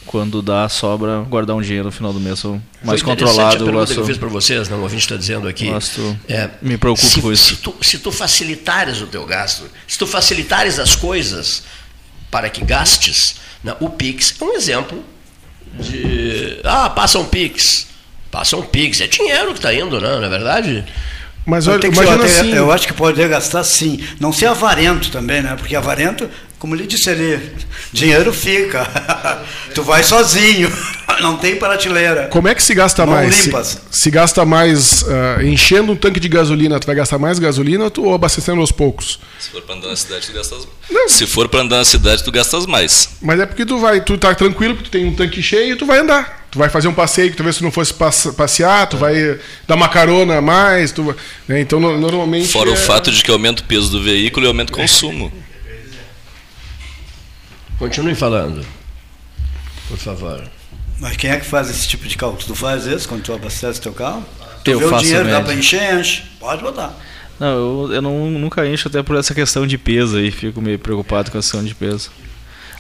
quando 0.06 0.42
dá, 0.42 0.70
sobra, 0.70 1.22
guardar 1.28 1.56
um 1.56 1.62
dinheiro 1.62 1.86
no 1.86 1.92
final 1.92 2.13
do 2.13 2.20
mês. 2.20 2.39
Sou 2.39 2.62
mais 2.84 3.02
Foi 3.02 3.10
controlado. 3.12 3.42
A 3.42 3.66
pergunta 3.66 3.86
que 3.88 3.92
eu 3.94 3.96
gosto, 3.98 4.06
fiz 4.06 4.18
para 4.18 4.28
vocês, 4.30 4.70
não, 4.70 4.80
o 4.80 4.82
ouvinte 4.84 5.02
está 5.04 5.16
dizendo 5.18 5.48
aqui. 5.48 5.66
gosto- 5.68 6.18
É, 6.30 6.50
me 6.62 6.78
preocupo 6.78 7.06
se, 7.08 7.22
com 7.22 7.32
isso. 7.32 7.56
Se 7.56 7.62
tu, 7.62 7.76
se 7.82 7.98
tu 8.00 8.12
facilitares 8.12 9.02
o 9.02 9.08
teu 9.08 9.26
gasto, 9.26 9.63
se 9.88 9.98
tu 9.98 10.06
facilitares 10.06 10.78
as 10.80 10.96
coisas 10.96 11.63
para 12.30 12.50
que 12.50 12.63
gastes, 12.63 13.36
né, 13.63 13.76
o 13.80 13.89
Pix 13.89 14.36
é 14.39 14.44
um 14.44 14.54
exemplo 14.54 15.04
de. 15.79 16.59
Ah, 16.63 16.89
passa 16.89 17.19
um 17.19 17.25
Pix. 17.25 17.88
Passa 18.31 18.57
um 18.57 18.62
Pix. 18.62 19.01
É 19.01 19.07
dinheiro 19.07 19.47
que 19.51 19.59
está 19.59 19.73
indo, 19.73 19.99
não, 19.99 20.17
não 20.19 20.25
é 20.25 20.29
verdade? 20.29 20.83
Mas 21.45 21.67
olha, 21.67 21.79
que 21.79 21.88
ser- 21.88 21.93
imagina 22.03 22.23
até- 22.23 22.39
assim. 22.39 22.53
Eu 22.53 22.71
acho 22.71 22.88
que 22.88 22.93
poderia 22.93 23.27
gastar 23.27 23.63
sim. 23.63 23.99
Não 24.19 24.31
ser 24.31 24.45
avarento 24.47 25.12
também, 25.12 25.41
né? 25.41 25.55
Porque 25.57 25.75
avarento 25.75 26.29
como 26.63 26.76
lhe 26.76 26.88
disse 26.88 27.10
ali, 27.10 27.38
dinheiro 27.91 28.32
fica. 28.32 28.89
tu 29.76 29.84
vai 29.84 30.02
sozinho, 30.02 30.71
não 31.19 31.36
tem 31.36 31.58
prateleira. 31.58 32.30
Como 32.32 32.47
é 32.47 32.56
que 32.56 32.63
se 32.63 32.73
gasta 32.73 33.06
Mão 33.06 33.15
mais? 33.15 33.36
Se, 33.36 33.45
limpas. 33.47 33.82
se 33.91 34.10
gasta 34.10 34.45
mais 34.45 35.04
ah, 35.10 35.43
enchendo 35.43 35.91
um 35.91 35.95
tanque 35.97 36.21
de 36.21 36.30
gasolina, 36.30 36.80
tu 36.80 36.88
vai 36.88 36.95
gastar 36.95 37.19
mais 37.19 37.38
gasolina 37.38 37.91
ou 37.97 38.13
abastecendo 38.13 38.62
aos 38.62 38.71
poucos? 38.71 39.19
Se 39.38 39.49
for 39.49 39.62
pra 39.63 39.76
andar 39.76 39.89
na 39.89 39.95
cidade, 39.97 40.26
tu 40.28 40.32
gastas 40.32 40.65
Se 41.10 41.28
for 41.28 41.49
pra 41.49 41.60
andar 41.60 41.80
na 41.80 41.86
cidade, 41.86 42.23
tu 42.23 42.32
gastas 42.32 42.65
mais. 42.65 43.10
Mas 43.21 43.41
é 43.41 43.45
porque 43.45 43.65
tu 43.65 43.78
vai, 43.80 43.99
tu 43.99 44.17
tá 44.17 44.34
tranquilo, 44.34 44.76
porque 44.76 44.89
tu 44.89 44.91
tem 44.93 45.06
um 45.06 45.13
tanque 45.13 45.43
cheio 45.43 45.73
e 45.73 45.76
tu 45.76 45.86
vai 45.86 45.99
andar. 45.99 46.47
Tu 46.49 46.58
vai 46.60 46.69
fazer 46.69 46.88
um 46.88 46.93
passeio 46.93 47.30
que 47.30 47.36
talvez 47.36 47.58
tu 47.58 47.63
não 47.65 47.71
fosse 47.71 47.93
passe- 47.93 48.32
passear, 48.32 48.88
tu 48.88 48.95
vai 48.95 49.38
dar 49.67 49.76
uma 49.76 49.89
carona 49.89 50.38
a 50.38 50.41
mais, 50.41 50.93
tu, 50.93 51.13
né? 51.45 51.60
então 51.60 51.78
no- 51.80 51.99
normalmente 51.99 52.47
Fora 52.47 52.69
o 52.69 52.73
é- 52.73 52.78
fato 52.78 53.12
de 53.12 53.21
que 53.21 53.32
aumenta 53.32 53.62
o 53.62 53.65
peso 53.65 53.89
do 53.89 54.02
veículo 54.02 54.45
e 54.45 54.47
aumenta 54.47 54.71
o 54.71 54.76
consumo. 54.78 55.30
Continue 57.79 58.15
falando. 58.15 58.65
Por 59.88 59.97
favor. 59.97 60.43
Mas 60.99 61.17
quem 61.17 61.31
é 61.31 61.38
que 61.38 61.45
faz 61.45 61.69
esse 61.69 61.88
tipo 61.88 62.07
de 62.07 62.15
cálculo? 62.17 62.41
Tu 62.45 62.55
faz 62.55 62.86
isso 62.86 63.07
quando 63.07 63.23
tu 63.23 63.33
abastece 63.33 63.81
teu 63.81 63.93
carro? 63.93 64.23
Tu 64.63 64.71
Eu 64.71 64.79
vê 64.79 64.86
o 64.86 64.89
faço 64.89 65.03
dinheiro, 65.05 65.29
dá 65.29 65.41
para 65.41 65.53
encher, 65.53 65.99
enche. 65.99 66.23
Pode 66.39 66.62
botar. 66.62 66.93
Não, 67.39 67.47
eu, 67.88 67.93
eu 67.93 68.01
não, 68.01 68.29
nunca 68.31 68.65
encho 68.65 68.88
até 68.88 69.01
por 69.03 69.17
essa 69.17 69.33
questão 69.33 69.67
de 69.67 69.77
peso 69.77 70.17
aí, 70.17 70.31
fico 70.31 70.62
meio 70.62 70.79
preocupado 70.79 71.31
com 71.31 71.38
a 71.38 71.41
questão 71.41 71.63
de 71.63 71.75
peso. 71.75 72.09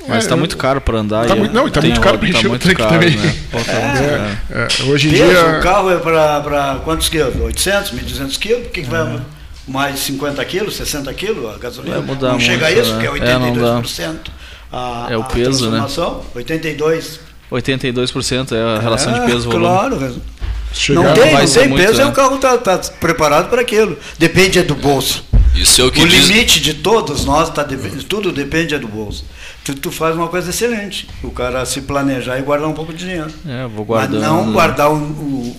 Mas 0.07 0.25
É, 0.25 0.27
tá 0.29 0.35
eu- 0.35 0.37
muito 0.39 0.55
caro 0.57 0.79
para 0.79 0.99
andar. 0.99 1.25
Tá 1.27 1.35
e 1.35 1.39
muito- 1.39 1.53
não, 1.53 1.67
e 1.67 1.71
tá 1.71 1.81
tem 1.81 1.89
muito 1.89 2.01
caro 2.03 2.17
pra 2.19 2.27
tá 2.29 2.33
encher 2.37 2.47
o 2.47 2.49
muito 2.49 2.63
tanque 2.67 2.81
também. 2.87 3.17
Né? 3.17 3.35
Tá 3.51 3.57
muito 3.57 3.65
caro. 3.67 4.67
É, 4.83 4.83
hoje 4.91 5.07
em 5.07 5.11
Peso, 5.11 5.25
dia 5.29 5.59
o 5.59 5.61
carro 5.61 5.89
é 5.91 5.97
para 5.97 6.79
quantos 6.83 7.09
quilos? 7.09 7.35
800, 7.41 7.91
1.200 7.91 8.37
quilos? 8.37 8.63
Por 8.63 8.71
que, 8.71 8.81
que 8.83 8.89
vai 8.89 9.19
mais 9.67 9.99
50 9.99 10.43
quilos, 10.45 10.75
60 10.75 11.13
quilos 11.13 11.53
a 11.53 11.57
gasolina? 11.57 11.97
Vai 11.97 12.05
mudar 12.05 12.31
não 12.33 12.39
chega 12.39 12.67
a 12.67 12.69
muito, 12.69 12.81
isso, 12.83 12.95
né? 12.95 13.01
que 13.01 13.07
é 13.07 13.27
É, 13.29 13.37
não 13.39 13.53
dá. 13.53 13.81
82%. 13.81 14.31
A, 14.73 15.07
É 15.09 15.17
o 15.17 15.21
a 15.21 15.25
peso, 15.25 15.69
né? 15.69 15.77
transformação, 15.79 16.21
82%. 16.35 17.19
82% 17.51 18.51
é 18.53 18.77
a 18.77 18.79
relação 18.79 19.13
de 19.13 19.19
É, 19.19 19.25
peso-volume. 19.25 19.65
Claro. 19.67 20.21
chegar- 20.73 21.03
Não 21.03 21.13
tem, 21.13 21.31
vai 21.31 21.45
não 21.45 21.53
tem 21.53 21.67
muito, 21.69 21.85
peso 21.85 21.99
né? 21.99 22.05
e 22.05 22.07
o 22.07 22.11
carro 22.11 22.35
está 22.35 22.57
tá 22.57 22.77
preparado 22.99 23.49
para 23.49 23.61
aquilo. 23.61 23.95
Depende 24.17 24.57
é 24.57 24.63
do 24.63 24.73
bolso. 24.75 25.23
Isso 25.55 25.81
é 25.81 25.85
o 25.85 25.91
que 25.91 26.01
o 26.01 26.07
diz. 26.07 26.27
limite 26.29 26.59
de 26.59 26.73
todos 26.73 27.25
nós, 27.25 27.47
tá, 27.51 27.61
de- 27.61 27.77
tudo 28.05 28.31
depende 28.31 28.73
é 28.73 28.79
do 28.79 28.87
bolso. 28.87 29.23
Tu, 29.63 29.75
tu 29.75 29.91
faz 29.91 30.15
uma 30.15 30.27
coisa 30.27 30.49
excelente. 30.49 31.07
O 31.21 31.29
cara 31.29 31.63
se 31.65 31.81
planejar 31.81 32.39
e 32.39 32.41
guardar 32.41 32.67
um 32.67 32.73
pouco 32.73 32.91
de 32.91 33.05
dinheiro. 33.05 33.29
É, 33.47 33.61
vou 33.67 33.85
Mas 33.87 34.09
guardando. 34.09 34.21
não 34.21 34.51
guardar 34.51 34.89
o, 34.91 34.95
o- 34.95 35.57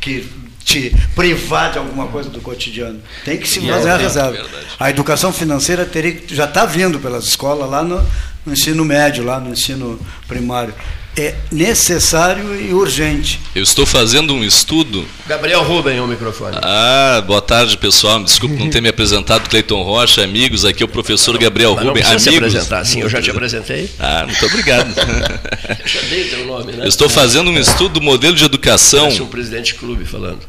que 0.00 0.24
te 0.64 0.94
privar 1.14 1.72
de 1.72 1.78
alguma 1.78 2.06
coisa 2.08 2.28
do 2.30 2.40
cotidiano. 2.40 3.00
Tem 3.24 3.36
que 3.38 3.48
se 3.48 3.60
fazer 3.66 3.88
é 3.88 3.96
reserva. 3.96 4.46
A 4.78 4.90
educação 4.90 5.32
financeira 5.32 5.84
teria, 5.84 6.20
já 6.28 6.44
está 6.44 6.64
vindo 6.64 6.98
pelas 6.98 7.24
escolas 7.24 7.68
lá 7.68 7.82
no, 7.82 8.04
no 8.44 8.52
ensino 8.52 8.84
médio, 8.84 9.24
lá 9.24 9.40
no 9.40 9.50
ensino 9.50 9.98
primário. 10.28 10.74
É 11.16 11.34
necessário 11.50 12.54
e 12.60 12.72
urgente. 12.72 13.40
Eu 13.54 13.64
estou 13.64 13.84
fazendo 13.84 14.32
um 14.32 14.44
estudo. 14.44 15.04
Gabriel 15.26 15.62
Rubem, 15.64 15.98
o 16.00 16.06
microfone. 16.06 16.56
Ah, 16.62 17.22
boa 17.26 17.42
tarde, 17.42 17.76
pessoal. 17.76 18.20
Me 18.20 18.24
Desculpe 18.26 18.54
não 18.54 18.70
ter 18.70 18.80
me 18.80 18.88
apresentado, 18.88 19.48
Cleiton 19.48 19.82
Rocha, 19.82 20.22
amigos. 20.22 20.64
Aqui 20.64 20.82
é 20.82 20.86
o 20.86 20.88
professor 20.88 21.36
Gabriel 21.36 21.74
não 21.74 21.92
precisa 21.92 22.18
se 22.18 22.28
Amigos. 22.28 22.48
apresentar, 22.54 22.84
sim, 22.84 23.00
eu 23.00 23.08
já 23.08 23.20
te 23.20 23.30
apresentei. 23.30 23.90
Ah, 23.98 24.24
muito 24.24 24.46
obrigado. 24.46 24.94
Já 25.84 26.00
dei 26.02 26.24
teu 26.24 26.46
nome, 26.46 26.72
né? 26.72 26.84
Eu 26.84 26.88
estou 26.88 27.08
fazendo 27.08 27.50
um 27.50 27.58
estudo 27.58 27.94
do 27.94 28.00
modelo 28.00 28.36
de 28.36 28.44
educação. 28.44 29.04
Parece 29.04 29.22
um 29.22 29.26
presidente 29.26 29.72
de 29.72 29.74
clube 29.74 30.04
falando. 30.04 30.40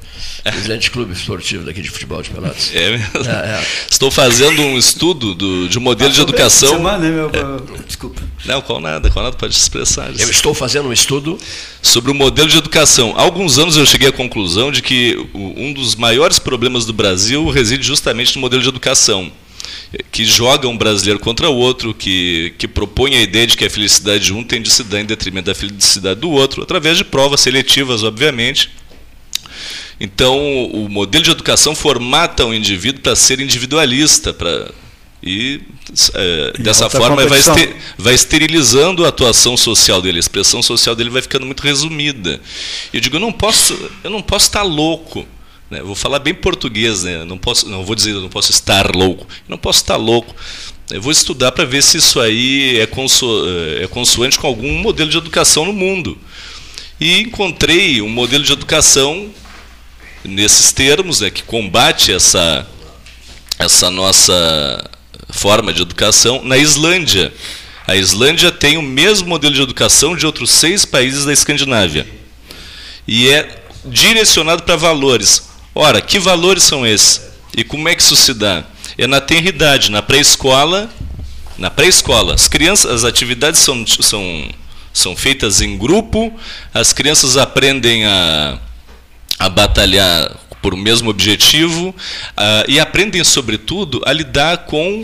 Presidente 0.43 0.83
de 0.83 0.91
clube 0.91 1.13
esportivo 1.13 1.63
daqui 1.63 1.81
de 1.81 1.89
futebol 1.89 2.21
de 2.21 2.29
Pelotas. 2.29 2.71
É 2.73 2.91
mesmo? 2.91 3.07
É, 3.27 3.59
é. 3.59 3.67
Estou 3.89 4.09
fazendo 4.09 4.61
um 4.61 4.77
estudo 4.77 5.35
do, 5.35 5.67
de 5.67 5.77
um 5.77 5.81
modelo 5.81 6.09
de 6.09 6.17
Semana, 6.17 6.29
educação. 6.31 6.99
né, 6.99 7.09
meu, 7.09 7.29
Desculpa. 7.85 8.21
Não, 8.45 8.61
qual 8.61 8.79
nada, 8.79 9.09
qual 9.09 9.23
nada 9.23 9.35
pode 9.35 9.53
se 9.53 9.61
expressar. 9.61 10.09
Eu 10.17 10.29
estou 10.29 10.53
fazendo 10.53 10.89
um 10.89 10.93
estudo 10.93 11.37
sobre 11.81 12.11
o 12.11 12.13
modelo 12.13 12.47
de 12.47 12.57
educação. 12.57 13.13
Há 13.15 13.21
alguns 13.21 13.59
anos 13.59 13.77
eu 13.77 13.85
cheguei 13.85 14.09
à 14.09 14.11
conclusão 14.11 14.71
de 14.71 14.81
que 14.81 15.17
um 15.33 15.73
dos 15.73 15.95
maiores 15.95 16.39
problemas 16.39 16.85
do 16.85 16.93
Brasil 16.93 17.47
reside 17.49 17.85
justamente 17.85 18.35
no 18.35 18.41
modelo 18.41 18.61
de 18.61 18.69
educação. 18.69 19.31
Que 20.11 20.23
joga 20.23 20.67
um 20.67 20.77
brasileiro 20.77 21.19
contra 21.19 21.49
o 21.49 21.55
outro, 21.55 21.93
que, 21.93 22.53
que 22.57 22.67
propõe 22.67 23.15
a 23.15 23.21
ideia 23.21 23.45
de 23.45 23.57
que 23.57 23.65
a 23.65 23.69
felicidade 23.69 24.25
de 24.25 24.33
um 24.33 24.43
tem 24.43 24.61
de 24.61 24.71
se 24.71 24.83
dar 24.83 25.01
em 25.01 25.05
detrimento 25.05 25.47
da 25.47 25.55
felicidade 25.55 26.19
do 26.19 26.29
outro, 26.29 26.63
através 26.63 26.97
de 26.97 27.03
provas 27.03 27.41
seletivas, 27.41 28.01
obviamente. 28.03 28.69
Então, 30.03 30.65
o 30.65 30.89
modelo 30.89 31.23
de 31.23 31.29
educação 31.29 31.75
formata 31.75 32.43
o 32.43 32.55
indivíduo 32.55 33.01
para 33.03 33.15
ser 33.15 33.39
individualista, 33.39 34.33
para 34.33 34.71
e 35.21 35.61
eh, 36.15 36.53
E 36.57 36.63
dessa 36.63 36.89
forma 36.89 37.17
vai, 37.17 37.25
competição. 37.25 37.55
este- 37.55 37.75
vai 37.99 38.15
esterilizando 38.15 39.05
a 39.05 39.09
atuação 39.09 39.55
social 39.55 40.01
dele, 40.01 40.17
a 40.17 40.19
expressão 40.19 40.63
social 40.63 40.95
dele 40.95 41.11
vai 41.11 41.21
ficando 41.21 41.45
muito 41.45 41.61
resumida. 41.61 42.41
Eu 42.91 42.99
digo, 42.99 43.17
eu 43.17 43.19
não 43.19 43.31
posso, 43.31 43.77
eu 44.03 44.09
não 44.09 44.23
posso 44.23 44.47
estar 44.47 44.63
louco. 44.63 45.23
Né? 45.69 45.83
Vou 45.83 45.93
falar 45.93 46.17
bem 46.17 46.33
português, 46.33 47.03
né? 47.03 47.23
não 47.23 47.37
posso, 47.37 47.69
não 47.69 47.85
vou 47.85 47.93
dizer, 47.95 48.13
eu 48.13 48.21
não 48.21 48.29
posso 48.29 48.49
estar 48.49 48.89
louco. 48.95 49.27
Eu 49.29 49.49
não 49.49 49.57
posso 49.59 49.81
estar 49.81 49.97
louco. 49.97 50.35
Eu 50.89 50.99
vou 50.99 51.11
estudar 51.11 51.51
para 51.51 51.63
ver 51.65 51.83
se 51.83 51.97
isso 51.99 52.19
aí 52.19 52.79
é, 52.79 52.87
conso, 52.87 53.27
é 53.79 53.85
consoante 53.85 54.39
com 54.39 54.47
algum 54.47 54.73
modelo 54.79 55.11
de 55.11 55.17
educação 55.17 55.65
no 55.65 55.71
mundo. 55.73 56.17
E 56.99 57.19
encontrei 57.21 58.01
um 58.01 58.09
modelo 58.09 58.43
de 58.43 58.51
educação 58.51 59.29
nesses 60.23 60.71
termos, 60.71 61.21
né, 61.21 61.29
que 61.29 61.43
combate 61.43 62.11
essa, 62.11 62.67
essa 63.57 63.89
nossa 63.89 64.89
forma 65.29 65.73
de 65.73 65.81
educação 65.81 66.43
na 66.43 66.57
Islândia. 66.57 67.33
A 67.87 67.95
Islândia 67.95 68.51
tem 68.51 68.77
o 68.77 68.81
mesmo 68.81 69.27
modelo 69.27 69.53
de 69.53 69.61
educação 69.61 70.15
de 70.15 70.25
outros 70.25 70.51
seis 70.51 70.85
países 70.85 71.25
da 71.25 71.33
Escandinávia. 71.33 72.07
E 73.07 73.29
é 73.29 73.63
direcionado 73.85 74.63
para 74.63 74.75
valores. 74.75 75.49
Ora, 75.73 76.01
que 76.01 76.19
valores 76.19 76.63
são 76.63 76.85
esses? 76.85 77.21
E 77.55 77.63
como 77.63 77.89
é 77.89 77.95
que 77.95 78.01
isso 78.01 78.15
se 78.15 78.33
dá? 78.33 78.63
É 78.97 79.07
na 79.07 79.19
tenridade, 79.19 79.89
na 79.89 80.01
pré-escola. 80.01 80.89
Na 81.57 81.69
pré-escola, 81.69 82.33
as 82.33 82.47
crianças, 82.47 82.91
as 82.91 83.03
atividades 83.03 83.59
são, 83.59 83.85
são, 83.85 84.49
são 84.93 85.15
feitas 85.15 85.61
em 85.61 85.77
grupo, 85.77 86.33
as 86.73 86.91
crianças 86.91 87.37
aprendem 87.37 88.05
a, 88.05 88.57
a 89.41 89.49
batalhar 89.49 90.37
por 90.61 90.75
um 90.75 90.77
mesmo 90.77 91.09
objetivo 91.09 91.95
ah, 92.37 92.63
e 92.67 92.79
aprendem, 92.79 93.23
sobretudo, 93.23 93.99
a 94.05 94.13
lidar 94.13 94.65
com 94.65 95.03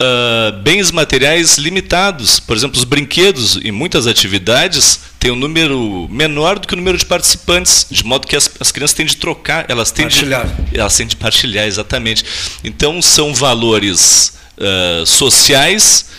ah, 0.00 0.50
bens 0.64 0.90
materiais 0.90 1.58
limitados. 1.58 2.40
Por 2.40 2.56
exemplo, 2.56 2.76
os 2.76 2.82
brinquedos, 2.82 3.56
em 3.62 3.70
muitas 3.70 4.08
atividades, 4.08 5.00
têm 5.20 5.30
um 5.30 5.36
número 5.36 6.08
menor 6.10 6.58
do 6.58 6.66
que 6.66 6.74
o 6.74 6.76
número 6.76 6.98
de 6.98 7.06
participantes, 7.06 7.86
de 7.88 8.04
modo 8.04 8.26
que 8.26 8.34
as, 8.34 8.50
as 8.58 8.72
crianças 8.72 8.96
têm 8.96 9.06
de 9.06 9.16
trocar, 9.16 9.64
elas 9.68 9.92
têm 9.92 10.08
de, 10.08 10.16
Partilhar. 10.16 10.56
elas 10.74 10.96
têm 10.96 11.06
de 11.06 11.14
partilhar, 11.14 11.66
exatamente. 11.66 12.24
Então, 12.64 13.00
são 13.00 13.32
valores 13.32 14.36
ah, 14.58 15.04
sociais 15.06 16.10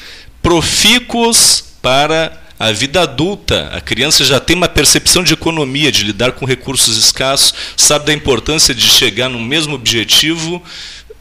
profícuos 0.42 1.66
para 1.82 2.32
a 2.60 2.74
vida 2.74 3.02
adulta. 3.02 3.70
A 3.74 3.80
criança 3.80 4.26
já 4.26 4.38
tem 4.38 4.56
uma 4.56 4.68
percepção 4.68 5.24
de 5.24 5.34
economia, 5.34 5.92
de 5.92 6.04
lidar 6.04 6.34
com 6.34 6.46
recursos 6.46 6.98
escassos, 6.98 7.54
sabe 7.78 8.08
da 8.08 8.14
importância 8.14 8.76
de 8.76 8.84
chegar 8.84 9.30
no 9.30 9.40
mesmo 9.40 9.74
objetivo 9.74 10.62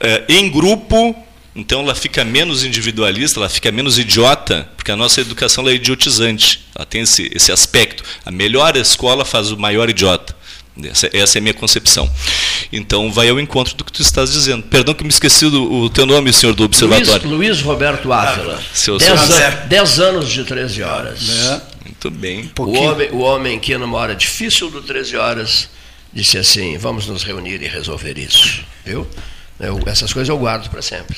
eh, 0.01 0.25
em 0.29 0.51
grupo. 0.51 1.15
Então 1.55 1.81
ela 1.81 1.95
fica 1.95 2.25
menos 2.25 2.65
individualista, 2.65 3.39
ela 3.39 3.49
fica 3.49 3.71
menos 3.71 3.99
idiota, 3.99 4.69
porque 4.77 4.91
a 4.91 4.97
nossa 4.97 5.21
educação 5.21 5.69
é 5.69 5.75
idiotizante. 5.75 6.67
Ela 6.75 6.85
tem 6.85 7.03
esse, 7.03 7.31
esse 7.33 7.53
aspecto. 7.53 8.03
A 8.27 8.31
melhor 8.33 8.77
escola 8.77 9.25
faz 9.25 9.53
o 9.53 9.57
maior 9.57 9.89
idiota. 9.89 10.37
Essa, 10.85 11.11
essa 11.13 11.39
é 11.39 11.41
a 11.41 11.43
minha 11.43 11.55
concepção. 11.55 12.11
Então 12.73 13.11
vai 13.11 13.29
ao 13.29 13.41
encontro 13.41 13.75
do 13.75 13.85
que 13.85 13.91
tu 13.93 14.03
estás 14.03 14.33
dizendo. 14.33 14.63
Perdão 14.65 14.95
que 14.95 15.03
me 15.03 15.09
esqueci 15.11 15.49
do 15.49 15.73
o 15.73 15.89
teu 15.91 16.05
nome, 16.05 16.33
senhor 16.33 16.55
do 16.55 16.65
Luiz, 16.65 16.83
observatório. 16.83 17.29
Luiz 17.31 17.61
Roberto 17.63 18.13
Ávila. 18.13 18.61
Seu 18.75 18.99
10 18.99 19.21
senhor. 19.21 19.43
an- 19.43 19.67
10 19.69 19.99
anos 20.01 20.29
de 20.29 20.45
13 20.45 20.83
horas. 20.83 21.29
É. 21.31 21.61
Muito 21.87 22.11
bem. 22.11 22.51
O 22.59 22.73
homem, 22.79 23.11
o 23.11 23.19
homem 23.21 23.59
que 23.59 23.77
numa 23.79 23.97
hora 23.97 24.15
difícil 24.15 24.71
do 24.71 24.83
13 24.83 25.17
horas 25.17 25.69
disse 26.13 26.37
assim: 26.37 26.77
vamos 26.77 27.07
nos 27.07 27.23
reunir 27.23 27.63
e 27.63 27.67
resolver 27.69 28.19
isso. 28.19 28.61
Viu? 28.85 29.07
Eu- 29.59 29.81
essas 29.87 30.13
coisas 30.13 30.29
eu 30.29 30.37
guardo 30.39 30.69
para 30.69 30.83
sempre. 30.83 31.17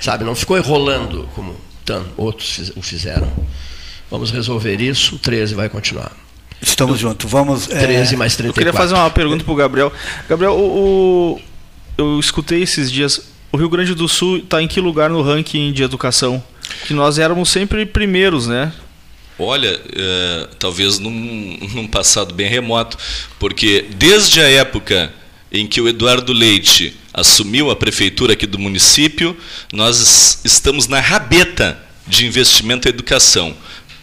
Sabe, 0.00 0.22
não 0.24 0.34
ficou 0.34 0.56
enrolando 0.56 1.28
como 1.34 1.56
tan, 1.84 2.04
outros 2.16 2.72
o 2.76 2.82
fizeram. 2.82 3.30
Vamos 4.10 4.30
resolver 4.30 4.80
isso, 4.80 5.16
o 5.16 5.18
13 5.18 5.54
vai 5.54 5.68
continuar. 5.68 6.12
Estamos 6.66 6.98
juntos. 6.98 7.30
Vamos. 7.30 7.68
é, 7.70 7.78
13 7.78 8.16
mais 8.16 8.34
34. 8.36 8.48
Eu 8.48 8.52
queria 8.54 8.72
fazer 8.72 8.94
uma 8.94 9.10
pergunta 9.10 9.44
pro 9.44 9.54
Gabriel. 9.54 9.92
Gabriel, 10.28 10.52
o, 10.54 11.34
o- 11.36 11.40
eu 11.96 12.18
escutei 12.18 12.62
esses 12.62 12.90
dias. 12.90 13.20
O 13.52 13.56
Rio 13.56 13.68
Grande 13.68 13.94
do 13.94 14.08
Sul 14.08 14.38
está 14.38 14.60
em 14.62 14.66
que 14.66 14.80
lugar 14.80 15.08
no 15.10 15.22
ranking 15.22 15.72
de 15.72 15.82
educação? 15.82 16.42
Que 16.86 16.92
nós 16.94 17.18
éramos 17.18 17.48
sempre 17.50 17.86
primeiros, 17.86 18.46
né? 18.46 18.72
Olha, 19.38 19.80
eh, 19.92 20.48
talvez 20.58 20.98
num, 20.98 21.58
num 21.74 21.86
passado 21.86 22.34
bem 22.34 22.48
remoto, 22.48 22.96
porque 23.38 23.86
desde 23.96 24.40
a 24.40 24.48
época 24.48 25.12
em 25.52 25.66
que 25.66 25.80
o 25.80 25.88
Eduardo 25.88 26.32
Leite 26.32 26.96
assumiu 27.12 27.70
a 27.70 27.76
prefeitura 27.76 28.32
aqui 28.32 28.46
do 28.46 28.58
município, 28.58 29.36
nós 29.72 30.40
estamos 30.44 30.88
na 30.88 30.98
rabeta 31.00 31.78
de 32.06 32.26
investimento 32.26 32.88
em 32.88 32.90
educação. 32.90 33.54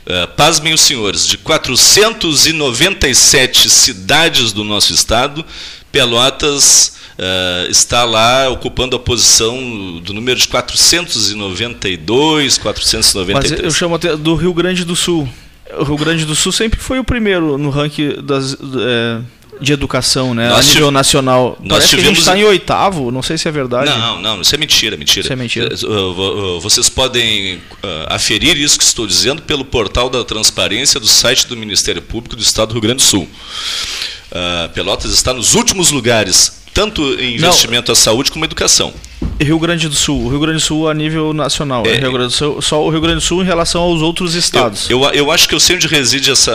Uh, 0.06 0.28
pasmem 0.36 0.74
os 0.74 0.82
senhores, 0.82 1.28
de 1.28 1.38
497 1.38 3.70
cidades 3.70 4.52
do 4.52 4.64
nosso 4.64 4.92
estado, 4.94 5.46
Pelotas 5.92 6.98
uh, 7.20 7.70
está 7.70 8.04
lá 8.04 8.50
ocupando 8.50 8.96
a 8.96 9.00
posição 9.00 10.00
do 10.00 10.12
número 10.14 10.40
de 10.40 10.48
492, 10.48 12.58
493. 12.58 13.52
Mas 13.52 13.64
eu 13.64 13.72
chamo 13.72 13.96
até 13.96 14.16
do 14.16 14.36
Rio 14.36 14.54
Grande 14.54 14.84
do 14.84 14.96
Sul. 14.96 15.28
O 15.78 15.84
Rio 15.84 15.98
Grande 15.98 16.26
do 16.26 16.36
Sul 16.36 16.52
sempre 16.52 16.80
foi 16.80 17.00
o 17.00 17.04
primeiro 17.04 17.58
no 17.58 17.70
ranking 17.70 18.22
das, 18.24 18.54
é, 18.54 19.22
de 19.62 19.72
educação, 19.72 20.34
né? 20.34 20.50
Nós 20.50 20.66
a 20.66 20.74
nível 20.74 20.92
nacional. 20.92 21.58
Nós 21.60 21.70
Parece 21.70 21.90
tivemos... 21.90 22.02
que 22.02 22.08
a 22.08 22.14
gente 22.14 22.20
está 22.20 22.38
em 22.38 22.44
oitavo, 22.44 23.12
não 23.12 23.22
sei 23.22 23.38
se 23.38 23.48
é 23.48 23.52
verdade. 23.52 23.90
Não, 23.90 24.22
não, 24.22 24.42
isso 24.42 24.56
é 24.56 24.58
mentira, 24.58 24.98
mentira. 24.98 25.26
Isso 25.26 25.34
é 25.34 25.36
mentira. 25.36 25.70
Vocês 26.62 26.90
podem 26.90 27.62
aferir 28.08 28.58
isso 28.58 28.78
que 28.78 28.84
estou 28.84 29.06
dizendo 29.06 29.42
pelo 29.42 29.64
portal 29.64 30.10
da 30.10 30.24
transparência 30.24 31.00
do 31.00 31.08
site 31.08 31.48
do 31.48 31.56
Ministério 31.56 32.02
Público 32.02 32.36
do 32.36 32.42
Estado 32.42 32.70
do 32.70 32.74
Rio 32.74 32.82
Grande 32.82 32.98
do 32.98 33.08
Sul. 33.08 33.30
Pelotas 34.74 35.12
está 35.12 35.34
nos 35.34 35.56
últimos 35.56 35.92
lugares 35.92 36.61
tanto 36.74 37.02
em 37.20 37.36
investimento 37.36 37.90
Não. 37.90 37.94
à 37.94 37.96
saúde 37.96 38.32
como 38.32 38.44
à 38.44 38.48
educação. 38.48 38.94
Rio 39.40 39.58
Grande 39.60 39.88
do 39.88 39.96
Sul, 39.96 40.26
o 40.26 40.30
Rio 40.30 40.40
Grande 40.40 40.58
do 40.58 40.62
Sul 40.62 40.88
a 40.88 40.94
nível 40.94 41.34
nacional, 41.34 41.86
é, 41.86 41.96
Rio 41.96 42.12
Grande 42.12 42.28
do 42.28 42.34
Sul, 42.34 42.62
só 42.62 42.84
o 42.84 42.90
Rio 42.90 43.02
Grande 43.02 43.16
do 43.16 43.22
Sul 43.22 43.42
em 43.42 43.46
relação 43.46 43.82
aos 43.82 44.02
outros 44.02 44.36
estados. 44.36 44.90
Eu, 44.90 45.02
eu, 45.04 45.12
eu 45.14 45.32
acho 45.32 45.48
que 45.48 45.56
eu 45.56 45.60
sei 45.60 45.76
onde 45.76 45.88
reside 45.88 46.32
essa, 46.32 46.52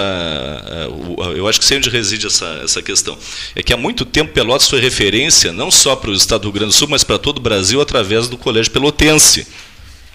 eu 1.35 1.46
acho 1.48 1.59
que 1.59 1.64
sei 1.64 1.79
onde 1.79 1.90
reside 1.90 2.26
essa, 2.26 2.61
essa 2.62 2.83
questão. 2.83 3.16
É 3.55 3.62
que 3.62 3.72
há 3.72 3.76
muito 3.76 4.05
tempo 4.05 4.33
Pelotas 4.33 4.68
foi 4.68 4.81
referência 4.81 5.52
não 5.52 5.70
só 5.70 5.96
para 5.96 6.11
o 6.11 6.14
estado 6.14 6.42
do 6.42 6.44
Rio 6.46 6.55
Grande 6.55 6.72
do 6.72 6.76
Sul, 6.76 6.88
mas 6.88 7.05
para 7.05 7.18
todo 7.18 7.38
o 7.38 7.40
Brasil 7.40 7.81
através 7.81 8.29
do 8.29 8.37
Colégio 8.37 8.70
Pelotense. 8.72 9.46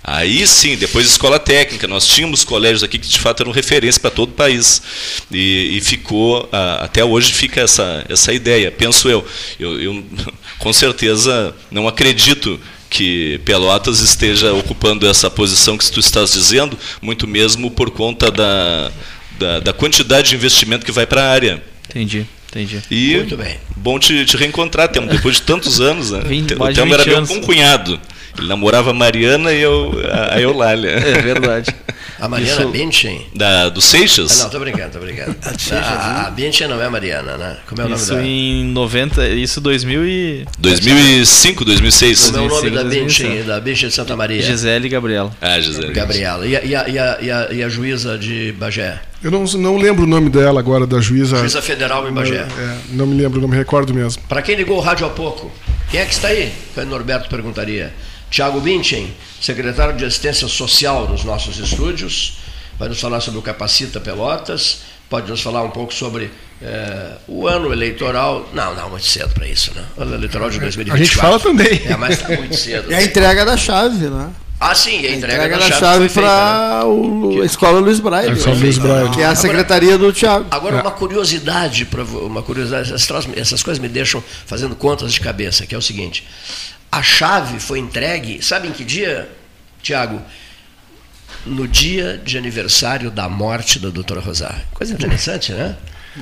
Aí 0.03 0.45
sim, 0.47 0.75
depois 0.75 1.05
escola 1.05 1.37
técnica, 1.37 1.87
nós 1.87 2.07
tínhamos 2.07 2.43
colégios 2.43 2.83
aqui 2.83 2.97
que 2.97 3.07
de 3.07 3.19
fato 3.19 3.43
eram 3.43 3.51
referência 3.51 4.01
para 4.01 4.09
todo 4.09 4.29
o 4.29 4.33
país. 4.33 4.81
E, 5.31 5.77
e 5.77 5.81
ficou, 5.81 6.49
até 6.79 7.05
hoje 7.05 7.31
fica 7.33 7.61
essa, 7.61 8.03
essa 8.09 8.33
ideia, 8.33 8.71
penso 8.71 9.09
eu. 9.09 9.25
eu. 9.59 9.79
Eu 9.79 10.03
com 10.57 10.73
certeza 10.73 11.55
não 11.69 11.87
acredito 11.87 12.59
que 12.89 13.39
Pelotas 13.45 13.99
esteja 14.01 14.53
ocupando 14.53 15.07
essa 15.07 15.29
posição 15.29 15.77
que 15.77 15.89
tu 15.89 15.99
estás 15.99 16.33
dizendo, 16.33 16.77
muito 17.01 17.25
mesmo 17.27 17.71
por 17.71 17.89
conta 17.89 18.29
da, 18.29 18.91
da, 19.39 19.59
da 19.59 19.73
quantidade 19.73 20.29
de 20.29 20.35
investimento 20.35 20.85
que 20.85 20.91
vai 20.91 21.05
para 21.05 21.23
a 21.23 21.31
área. 21.31 21.63
Entendi. 21.89 22.25
Entendi. 22.49 22.81
E 22.91 23.15
Muito 23.15 23.37
bem. 23.37 23.57
bom 23.77 23.97
te, 23.97 24.25
te 24.25 24.35
reencontrar, 24.35 24.89
Temo, 24.89 25.07
depois 25.07 25.37
de 25.37 25.43
tantos 25.43 25.79
anos. 25.79 26.11
Né? 26.11 26.19
20, 26.27 26.53
o 26.55 26.73
Temo 26.73 26.93
era 26.93 27.05
meu 27.05 27.25
concunhado. 27.25 27.97
Ele 28.41 28.49
namorava 28.49 28.89
a 28.89 28.93
Mariana 28.93 29.53
e 29.53 29.61
eu, 29.61 29.91
a, 30.11 30.35
a 30.35 30.41
Eulália. 30.41 30.89
É 30.89 31.21
verdade. 31.21 31.73
A 32.19 32.27
Mariana 32.27 32.61
Isso, 32.61 32.69
Benchen? 32.69 33.27
Da, 33.35 33.69
do 33.69 33.81
Seixas? 33.81 34.41
Ah, 34.41 34.43
não, 34.43 34.49
tô 34.51 34.59
brincando, 34.59 34.91
tô 34.91 34.99
brincando. 34.99 35.35
a, 35.73 36.27
a 36.27 36.31
Benchen 36.31 36.67
não 36.67 36.81
é 36.81 36.85
a 36.85 36.89
Mariana, 36.89 37.37
né? 37.37 37.57
Como 37.67 37.81
é 37.81 37.85
o 37.85 37.89
nome 37.89 38.01
isso 38.01 38.13
dela? 38.13 38.25
em 38.25 38.65
90, 38.65 39.27
isso 39.29 39.61
2000 39.61 40.05
e... 40.05 40.45
2005, 40.57 41.65
2006. 41.65 42.29
Como 42.29 42.37
é 42.37 42.41
o 42.41 42.47
nome 42.47 42.69
da 42.71 42.83
Benchen, 42.83 43.43
da 43.43 43.59
Benchen 43.59 43.89
de 43.89 43.95
Santa 43.95 44.15
Maria? 44.15 44.41
Gisele 44.41 44.87
e 44.87 44.89
Gabriela. 44.89 45.31
Ah, 45.39 45.59
Gisele. 45.59 45.93
Gabriela. 45.93 46.45
E 46.45 46.55
a, 46.55 46.63
e 46.63 46.75
a, 46.75 46.89
e 46.89 46.99
a, 46.99 47.17
e 47.21 47.31
a, 47.31 47.47
e 47.53 47.63
a 47.63 47.69
juíza 47.69 48.17
de 48.17 48.51
Bagé? 48.53 49.01
Eu 49.23 49.29
não, 49.29 49.43
não 49.43 49.77
lembro 49.77 50.03
o 50.03 50.07
nome 50.07 50.29
dela 50.29 50.59
agora, 50.59 50.85
da 50.87 50.99
juíza. 50.99 51.37
Juíza 51.37 51.61
Federal 51.61 52.07
em 52.07 52.13
Bagé. 52.13 52.47
É, 52.57 52.77
não 52.89 53.05
me 53.05 53.19
lembro, 53.19 53.39
não 53.39 53.47
me 53.47 53.55
recordo 53.55 53.93
mesmo. 53.93 54.21
Para 54.27 54.41
quem 54.41 54.55
ligou 54.55 54.77
o 54.77 54.81
rádio 54.81 55.05
há 55.05 55.09
pouco, 55.09 55.51
quem 55.89 55.99
é 55.99 56.05
que 56.05 56.13
está 56.13 56.27
aí? 56.27 56.51
O 56.77 56.85
Norberto 56.85 57.29
perguntaria. 57.29 57.91
Tiago 58.31 58.61
Binchen, 58.61 59.13
secretário 59.41 59.93
de 59.95 60.05
Assistência 60.05 60.47
Social 60.47 61.05
dos 61.05 61.25
nossos 61.25 61.59
estúdios, 61.59 62.37
vai 62.79 62.87
nos 62.87 62.99
falar 62.99 63.19
sobre 63.19 63.37
o 63.39 63.41
Capacita 63.41 63.99
Pelotas, 63.99 64.83
pode 65.09 65.29
nos 65.29 65.41
falar 65.41 65.61
um 65.63 65.69
pouco 65.69 65.93
sobre 65.93 66.31
é, 66.61 67.17
o 67.27 67.45
ano 67.45 67.73
eleitoral. 67.73 68.49
Não, 68.53 68.73
não, 68.73 68.89
muito 68.89 69.05
cedo 69.05 69.33
para 69.33 69.45
isso, 69.45 69.73
né? 69.75 69.83
O 69.97 70.03
ano 70.03 70.15
eleitoral 70.15 70.49
de 70.49 70.59
2024. 70.59 70.93
A 70.93 71.05
gente 71.05 71.15
fala 71.17 71.39
também. 71.39 71.81
É, 71.85 71.97
mas 71.97 72.13
está 72.13 72.29
muito 72.29 72.55
cedo. 72.55 72.89
É 72.89 72.95
a 72.95 73.03
entrega 73.03 73.45
da 73.45 73.57
chave, 73.57 74.07
né? 74.07 74.29
Ah, 74.63 74.75
sim, 74.75 75.05
a 75.07 75.15
entrega, 75.15 75.41
a 75.41 75.45
entrega 75.47 75.57
da, 75.57 75.67
da, 75.67 75.75
chave, 75.75 75.79
chave 75.79 76.09
para 76.09 76.83
né? 76.85 77.41
a 77.41 77.45
Escola 77.45 77.79
Luiz 77.79 77.99
Braille. 77.99 78.29
A 78.29 78.33
Escola 78.33 78.55
Luiz 78.55 78.77
Braille. 78.77 79.09
Que 79.09 79.21
é 79.21 79.25
a 79.25 79.35
secretaria 79.35 79.95
agora, 79.95 80.11
do 80.11 80.13
Tiago. 80.13 80.45
Agora, 80.51 80.77
é. 80.77 80.81
uma 80.81 80.91
curiosidade, 80.91 81.87
uma 82.13 82.43
curiosidade 82.43 82.93
essas, 82.93 83.27
essas 83.35 83.63
coisas 83.63 83.81
me 83.81 83.89
deixam 83.89 84.23
fazendo 84.45 84.75
contas 84.75 85.11
de 85.11 85.19
cabeça, 85.19 85.65
que 85.65 85.73
é 85.73 85.77
o 85.77 85.81
seguinte. 85.81 86.23
A 86.91 87.01
chave 87.01 87.59
foi 87.59 87.79
entregue, 87.79 88.43
sabe 88.43 88.67
em 88.67 88.71
que 88.71 88.83
dia, 88.83 89.29
Tiago? 89.81 90.21
No 91.45 91.67
dia 91.67 92.21
de 92.23 92.37
aniversário 92.37 93.09
da 93.09 93.29
morte 93.29 93.79
da 93.79 93.89
doutora 93.89 94.19
Rosário. 94.19 94.61
Coisa 94.73 94.93
interessante, 94.93 95.53
né? 95.53 95.75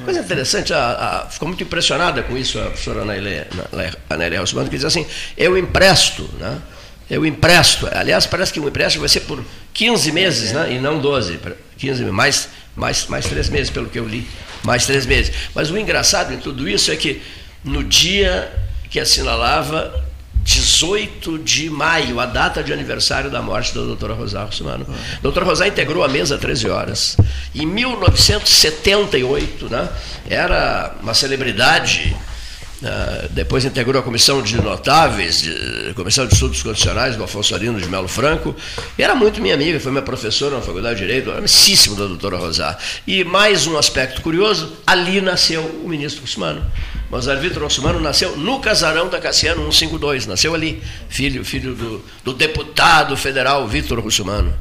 Coisa 0.06 0.20
interessante, 0.20 0.72
a, 0.72 1.24
a, 1.26 1.30
ficou 1.30 1.48
muito 1.48 1.64
impressionada 1.64 2.22
com 2.22 2.38
isso 2.38 2.60
a 2.60 2.66
professora 2.66 3.02
Anélia 3.02 4.40
Rossmann, 4.40 4.66
que 4.66 4.76
diz 4.76 4.86
assim, 4.86 5.06
eu 5.36 5.58
empresto, 5.58 6.30
né? 6.40 6.62
Eu 7.10 7.26
empresto. 7.26 7.90
Aliás, 7.92 8.28
parece 8.28 8.54
que 8.54 8.60
o 8.60 8.68
empréstimo 8.68 9.02
vai 9.02 9.10
ser 9.10 9.22
por 9.22 9.44
15 9.74 10.12
meses, 10.12 10.52
né? 10.52 10.74
E 10.74 10.80
não 10.80 11.00
12. 11.00 11.40
15 11.76 12.04
mais, 12.06 12.50
mais, 12.76 13.08
mais 13.08 13.26
três 13.26 13.50
meses, 13.50 13.72
pelo 13.72 13.90
que 13.90 13.98
eu 13.98 14.08
li. 14.08 14.28
Mais 14.62 14.86
três 14.86 15.08
meses. 15.08 15.34
Mas 15.56 15.72
o 15.72 15.78
engraçado 15.78 16.32
em 16.32 16.38
tudo 16.38 16.70
isso 16.70 16.92
é 16.92 16.96
que 16.96 17.20
no 17.64 17.84
dia 17.84 18.52
que 18.92 19.00
assinalava 19.00 20.08
18 20.44 21.40
de 21.40 21.70
maio, 21.70 22.20
a 22.20 22.26
data 22.26 22.64
de 22.64 22.74
aniversário 22.74 23.30
da 23.30 23.42
morte 23.42 23.76
da 23.76 23.82
doutora 23.82 24.14
Rosário 24.14 24.48
Russumano. 24.48 24.86
A 24.90 25.22
doutora 25.22 25.46
Rosário 25.46 25.72
integrou 25.72 26.04
a 26.04 26.08
mesa 26.08 26.38
13 26.38 26.70
horas. 26.70 27.18
Em 27.54 27.66
1978, 27.66 29.70
né, 29.70 29.90
era 30.30 30.96
uma 31.02 31.14
celebridade, 31.14 32.16
uh, 32.82 33.28
depois 33.30 33.66
integrou 33.66 34.00
a 34.00 34.04
comissão 34.04 34.42
de 34.42 34.60
notáveis, 34.62 35.42
de, 35.42 35.94
comissão 35.94 36.26
de 36.26 36.34
estudos 36.34 36.64
constitucionais 36.64 37.16
do 37.16 37.24
Afonso 37.24 37.54
Arino 37.54 37.80
de 37.80 37.88
Melo 37.88 38.08
Franco, 38.08 38.56
era 38.98 39.14
muito 39.14 39.42
minha 39.42 39.54
amiga, 39.54 39.80
foi 39.80 39.92
minha 39.92 40.02
professora 40.02 40.56
na 40.56 40.62
Faculdade 40.62 41.00
de 41.00 41.06
Direito, 41.06 41.32
amicíssimo 41.32 41.96
da 41.96 42.06
doutora 42.06 42.38
Rosário. 42.38 42.78
E 43.06 43.24
mais 43.24 43.68
um 43.68 43.78
aspecto 43.78 44.22
curioso, 44.22 44.74
ali 44.88 45.22
nasceu 45.22 45.62
o 45.84 45.90
ministro 45.90 46.22
Russumano. 46.22 46.66
Mozart 47.10 47.42
Vitor 47.42 47.64
Rossumano 47.64 48.00
nasceu 48.00 48.38
no 48.38 48.60
casarão 48.60 49.10
da 49.10 49.20
Cassiano 49.20 49.62
152, 49.64 50.28
nasceu 50.28 50.54
ali, 50.54 50.82
filho, 51.10 51.44
filho 51.44 51.74
do, 51.74 52.06
do 52.24 52.34
deputado 52.34 53.18
federal 53.18 53.68
Vitor 53.68 54.00
Russumano, 54.00 54.54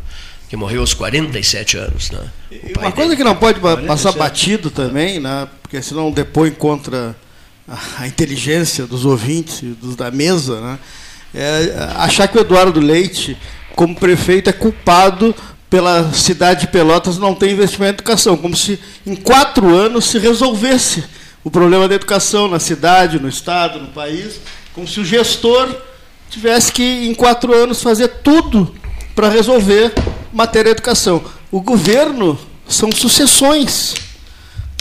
que 0.49 0.57
morreu 0.57 0.81
aos 0.81 0.95
47 0.95 1.77
anos. 1.77 2.11
Né? 2.11 2.21
Uma 2.79 2.91
coisa 2.91 3.15
que 3.15 3.23
não 3.23 3.37
pode 3.37 3.61
47. 3.61 3.87
passar 3.87 4.19
batido 4.19 4.71
também, 4.71 5.21
né? 5.21 5.47
porque 5.61 5.83
senão 5.83 6.11
depõe 6.11 6.51
contra 6.51 7.15
a, 7.69 7.79
a 7.99 8.07
inteligência 8.07 8.87
dos 8.87 9.05
ouvintes, 9.05 9.61
dos 9.77 9.95
da 9.95 10.11
mesa, 10.11 10.59
né? 10.61 10.79
é 11.35 11.75
achar 11.97 12.27
que 12.29 12.39
o 12.39 12.41
Eduardo 12.41 12.81
Leite, 12.81 13.37
como 13.77 13.95
prefeito, 13.95 14.49
é 14.49 14.55
culpado 14.55 15.35
pela 15.69 16.15
cidade 16.15 16.63
de 16.63 16.69
Pelotas 16.69 17.19
não 17.19 17.35
ter 17.35 17.51
investimento 17.51 17.91
em 17.91 17.95
educação, 17.97 18.39
como 18.39 18.57
se 18.57 18.81
em 19.07 19.15
quatro 19.15 19.75
anos 19.75 20.07
se 20.07 20.19
resolvesse 20.19 21.05
o 21.49 21.51
problema 21.51 21.89
da 21.89 21.95
educação 21.95 22.47
na 22.47 22.61
cidade, 22.61 23.19
no 23.19 23.27
estado, 23.27 23.81
no 23.81 23.87
país, 23.87 24.39
como 24.75 24.87
se 24.87 25.01
o 25.01 25.05
gestor 25.05 25.75
tivesse 26.29 26.71
que, 26.71 27.09
em 27.09 27.15
quatro 27.15 27.55
anos, 27.55 27.83
fazer 27.83 28.09
tudo 28.23 28.75
para 29.15 29.31
resolver 29.31 29.95
matéria 30.31 30.69
educação. 30.69 31.25
O 31.51 31.63
governo 31.63 32.39
são 32.69 32.93
sucessões. 32.93 33.95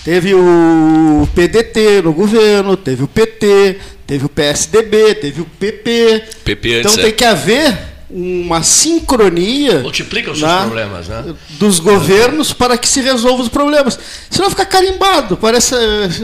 Teve 0.03 0.33
o 0.33 1.29
PDT 1.33 2.01
no 2.03 2.11
governo, 2.11 2.75
teve 2.75 3.01
o 3.01 3.07
PT, 3.07 3.79
teve 4.05 4.25
o 4.25 4.29
PSDB, 4.29 5.15
teve 5.15 5.39
o 5.39 5.45
PP. 5.45 6.23
PP 6.43 6.79
então 6.79 6.93
tem 6.97 7.05
é. 7.05 7.11
que 7.13 7.23
haver 7.23 7.77
uma 8.09 8.63
sincronia 8.63 9.79
multiplica 9.79 10.31
os 10.31 10.39
na, 10.39 10.61
problemas, 10.61 11.07
né? 11.09 11.35
dos 11.51 11.79
governos 11.79 12.53
para 12.53 12.77
que 12.77 12.87
se 12.87 13.01
resolvam 13.01 13.41
os 13.41 13.49
problemas. 13.49 13.99
Senão 14.29 14.49
fica 14.49 14.65
carimbado. 14.65 15.35
Parece 15.35 15.75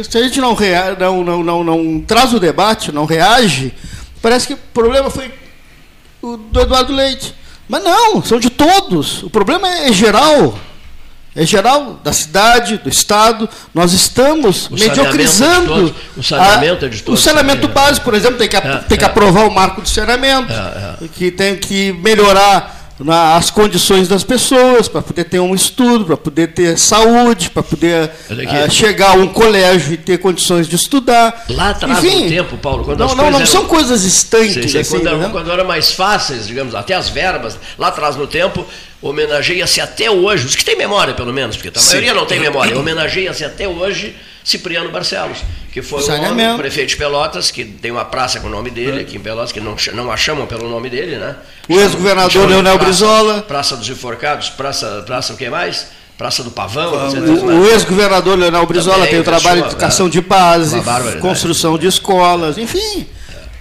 se 0.09 0.17
a 0.17 0.23
gente 0.23 0.39
não, 0.39 0.53
rea, 0.53 0.95
não, 0.97 1.23
não, 1.23 1.43
não, 1.43 1.63
não 1.63 1.99
traz 2.01 2.33
o 2.33 2.39
debate, 2.39 2.91
não 2.91 3.05
reage, 3.05 3.73
parece 4.21 4.47
que 4.47 4.53
o 4.53 4.59
problema 4.73 5.09
foi 5.09 5.31
o 6.21 6.37
do 6.37 6.61
Eduardo 6.61 6.93
Leite. 6.93 7.35
Mas 7.67 7.83
não, 7.83 8.23
são 8.23 8.39
de 8.39 8.49
todos. 8.49 9.23
O 9.23 9.29
problema 9.29 9.67
é 9.67 9.91
geral 9.91 10.57
é 11.35 11.45
geral 11.45 11.99
da 12.03 12.13
cidade, 12.13 12.77
do 12.77 12.89
estado. 12.89 13.49
Nós 13.73 13.93
estamos 13.93 14.67
o 14.67 14.73
mediocrizando. 14.73 15.93
o 16.15 16.23
saneamento 16.23 16.85
é 16.85 16.89
de 16.89 17.01
todos. 17.01 17.19
O 17.19 17.23
saneamento 17.23 17.67
básico, 17.67 18.05
por 18.05 18.13
exemplo, 18.13 18.37
tem 18.37 18.47
que, 18.47 18.55
é, 18.55 18.77
tem 18.87 18.97
que 18.97 19.03
é. 19.03 19.07
aprovar 19.07 19.47
o 19.47 19.51
marco 19.51 19.81
do 19.81 19.89
saneamento, 19.89 20.51
é, 20.51 21.05
é. 21.05 21.07
que 21.07 21.31
tem 21.31 21.57
que 21.57 21.91
melhorar 21.93 22.82
na, 23.03 23.35
as 23.35 23.49
condições 23.49 24.07
das 24.07 24.23
pessoas, 24.23 24.87
para 24.87 25.01
poder 25.01 25.25
ter 25.25 25.39
um 25.39 25.53
estudo, 25.53 26.05
para 26.05 26.17
poder 26.17 26.53
ter 26.53 26.77
saúde, 26.77 27.49
para 27.49 27.61
poder 27.63 28.09
ah, 28.29 28.69
chegar 28.69 29.11
a 29.11 29.13
um 29.13 29.27
colégio 29.27 29.93
e 29.93 29.97
ter 29.97 30.17
condições 30.19 30.67
de 30.67 30.75
estudar. 30.75 31.45
Lá 31.49 31.71
atrás 31.71 32.03
Enfim, 32.03 32.23
no 32.23 32.29
tempo, 32.29 32.57
Paulo, 32.57 32.83
quando 32.85 32.99
não, 32.99 33.05
as 33.07 33.11
não, 33.15 33.23
coisas 33.25 33.33
não 33.33 33.39
eram- 33.39 33.51
são 33.51 33.65
coisas 33.65 34.01
Sim, 34.01 34.07
estanques, 34.07 34.71
sim, 34.71 34.77
assim, 34.79 34.91
quando, 34.91 35.07
eram, 35.07 35.17
né? 35.19 35.29
quando 35.31 35.51
eram 35.51 35.65
mais 35.65 35.91
fáceis, 35.91 36.47
digamos, 36.47 36.73
até 36.75 36.93
as 36.93 37.09
verbas, 37.09 37.57
lá 37.77 37.89
atrás 37.89 38.15
no 38.15 38.25
tempo, 38.27 38.65
homenageia-se 39.01 39.81
até 39.81 40.09
hoje, 40.09 40.45
os 40.45 40.55
que 40.55 40.63
têm 40.63 40.77
memória 40.77 41.13
pelo 41.13 41.33
menos, 41.33 41.55
porque 41.57 41.77
a 41.77 41.81
Sim. 41.81 41.89
maioria 41.89 42.13
não 42.13 42.25
tem 42.25 42.39
memória, 42.39 42.77
homenageia-se 42.77 43.43
até 43.43 43.67
hoje 43.67 44.15
Cipriano 44.43 44.91
Barcelos, 44.91 45.37
que 45.71 45.81
foi 45.81 46.01
o 46.03 46.57
prefeito 46.57 46.89
de 46.89 46.95
Pelotas, 46.97 47.49
que 47.49 47.63
tem 47.63 47.91
uma 47.91 48.03
praça 48.05 48.39
com 48.39 48.47
o 48.47 48.49
nome 48.49 48.69
dele 48.69 49.01
aqui 49.01 49.15
em 49.17 49.19
Pelotas, 49.19 49.51
que 49.51 49.59
não, 49.59 49.75
não 49.93 50.11
a 50.11 50.17
chamam 50.17 50.45
pelo 50.45 50.67
nome 50.69 50.89
dele, 50.89 51.15
né? 51.17 51.35
O 51.69 51.79
ex-governador 51.79 52.47
Leonel 52.49 52.73
praça- 52.73 52.85
Brizola. 52.85 53.41
Praça 53.41 53.77
dos 53.77 53.87
Enforcados, 53.89 54.49
Praça, 54.49 55.03
praça 55.05 55.33
o 55.33 55.37
que 55.37 55.49
mais? 55.49 55.87
Praça 56.17 56.43
do 56.43 56.51
Pavão, 56.51 57.07
etc. 57.07 57.21
O, 57.23 57.45
o 57.61 57.69
ex-governador 57.69 58.37
Leonel 58.37 58.65
Brizola 58.65 58.97
Também, 58.97 59.11
tem 59.11 59.19
o 59.21 59.23
trabalho 59.23 59.55
de 59.55 59.61
uma- 59.63 59.71
educação 59.71 60.09
de 60.09 60.21
base, 60.21 60.77
uma 60.79 61.11
construção 61.21 61.77
de 61.77 61.87
escolas, 61.87 62.57
enfim. 62.57 63.07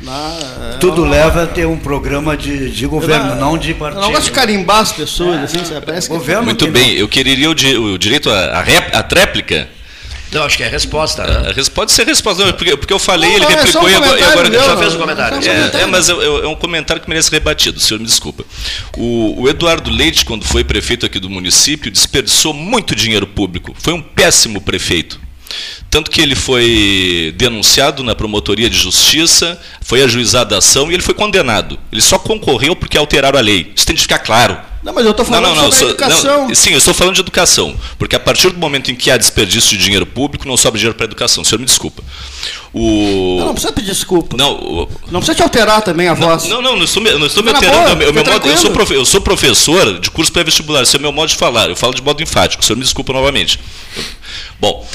Na- 0.00 0.76
Tudo 0.80 1.04
leva 1.04 1.44
a 1.44 1.46
ter 1.46 1.64
um 1.64 1.78
programa 1.78 2.36
de, 2.36 2.70
de 2.70 2.86
governo, 2.86 3.36
não 3.36 3.56
de 3.56 3.70
Eu 3.70 3.76
partido. 3.76 4.00
não 4.02 4.10
gosto 4.10 4.24
de 4.24 4.32
carimbar 4.32 4.80
as 4.80 4.90
pessoas, 4.92 5.40
assim, 5.44 5.64
sabe? 5.64 5.86
Parece 5.86 6.08
que 6.08 6.14
Governo 6.14 6.42
Muito 6.42 6.66
bem, 6.66 6.94
eu 6.94 7.06
quereria 7.08 7.48
o, 7.48 7.54
di- 7.54 7.76
o 7.76 7.96
direito 7.96 8.28
à, 8.28 8.58
à, 8.58 8.62
rép- 8.62 8.92
à 8.94 9.02
tréplica. 9.02 9.68
Não, 10.32 10.44
acho 10.44 10.56
que 10.56 10.62
é 10.62 10.66
a 10.66 10.70
resposta, 10.70 11.24
né? 11.26 11.52
Res- 11.52 11.68
Pode 11.68 11.92
ser 11.92 12.06
resposta, 12.06 12.44
não, 12.44 12.52
porque, 12.52 12.76
porque 12.76 12.92
eu 12.92 12.98
falei, 12.98 13.28
Não, 13.30 13.36
ele 13.36 13.44
não, 13.44 13.50
é 13.50 13.54
replicou 13.56 13.82
um 13.84 13.88
e 13.88 13.94
agora, 13.94 14.26
agora 14.30 14.50
meu, 14.50 14.64
já 14.64 14.76
fez 14.76 14.94
o 14.94 14.98
comentário. 14.98 15.36
Um 15.36 15.40
É, 15.40 15.44
comentário. 15.46 15.80
é, 15.80 15.86
mas 15.86 16.08
é, 16.08 16.12
é 16.12 16.46
um 16.48 16.54
comentário 16.54 17.02
que 17.02 17.08
merece 17.08 17.30
rebatido, 17.30 17.78
o 17.78 17.80
senhor 17.80 18.00
me 18.00 18.06
desculpa. 18.06 18.44
O, 18.96 19.42
o 19.42 19.48
Eduardo 19.48 19.90
Leite, 19.90 20.24
quando 20.24 20.44
foi 20.44 20.64
prefeito 20.64 21.04
aqui 21.04 21.18
do 21.20 21.28
município, 21.28 21.90
desperdiçou 21.90 22.52
muito 22.54 22.94
dinheiro 22.94 23.26
público. 23.26 23.74
Foi 23.78 23.92
um 23.92 24.00
péssimo 24.02 24.60
prefeito. 24.60 25.20
Tanto 25.92 26.10
que 26.10 26.22
ele 26.22 26.34
foi 26.34 27.34
denunciado 27.36 28.02
na 28.02 28.14
promotoria 28.14 28.70
de 28.70 28.78
justiça, 28.78 29.60
foi 29.82 30.02
ajuizada 30.02 30.54
a 30.54 30.58
ação 30.58 30.90
e 30.90 30.94
ele 30.94 31.02
foi 31.02 31.12
condenado. 31.12 31.78
Ele 31.92 32.00
só 32.00 32.18
concorreu 32.18 32.74
porque 32.74 32.96
alteraram 32.96 33.38
a 33.38 33.42
lei. 33.42 33.70
Isso 33.76 33.84
tem 33.84 33.94
de 33.94 34.00
ficar 34.00 34.20
claro. 34.20 34.56
Não, 34.82 34.94
mas 34.94 35.04
eu 35.04 35.10
estou 35.10 35.24
falando 35.26 35.54
sobre 35.54 35.72
sou- 35.76 35.86
a 35.86 35.90
educação. 35.90 36.48
não, 36.48 36.54
sim, 36.54 36.70
eu 36.70 36.78
estou 36.78 36.94
falando 36.94 37.14
de 37.14 37.20
educação. 37.20 37.76
Porque 37.98 38.16
a 38.16 38.18
partir 38.20 38.48
do 38.48 38.58
momento 38.58 38.90
em 38.90 38.94
que 38.96 39.10
há 39.10 39.18
desperdício 39.18 39.76
de 39.76 39.84
dinheiro 39.84 40.06
público, 40.06 40.48
não 40.48 40.56
sobra 40.56 40.78
dinheiro 40.78 40.96
para 40.96 41.04
a 41.04 41.08
educação. 41.08 41.42
O 41.42 41.44
senhor 41.46 41.58
me 41.58 41.66
desculpa. 41.66 42.02
O... 42.72 43.36
Não, 43.40 43.46
não 43.48 43.52
precisa 43.52 43.72
pedir 43.74 43.88
desculpa. 43.92 44.34
Não, 44.34 44.54
o- 44.54 44.88
Não 45.10 45.20
precisa 45.20 45.34
te 45.36 45.42
alterar 45.42 45.82
também 45.82 46.08
a 46.08 46.14
voz. 46.14 46.44
não, 46.48 46.62
não, 46.62 46.74
não 46.74 46.84
estou, 46.84 47.02
me- 47.02 47.12
não 47.12 47.26
estou 47.26 47.42
me 47.44 47.50
alterando. 47.50 47.80
boa, 47.96 48.10
o 48.10 48.14
meu 48.14 48.24
modo- 48.24 48.48
eu, 48.48 48.56
sou 48.56 48.70
profe- 48.70 48.94
eu 48.94 49.04
sou 49.04 49.20
professor 49.20 50.00
de 50.00 50.10
curso 50.10 50.32
pré-vestibular, 50.32 50.82
esse 50.84 50.96
é 50.96 50.98
o 50.98 51.02
meu 51.02 51.12
modo 51.12 51.28
de 51.28 51.36
falar. 51.36 51.68
Eu 51.68 51.76
falo 51.76 51.94
de 51.94 52.00
modo 52.02 52.22
enfático, 52.22 52.62
o 52.62 52.66
senhor 52.66 52.76
me 52.78 52.82
desculpa 52.82 53.12
novamente. 53.12 53.60
Bom, 54.58 54.88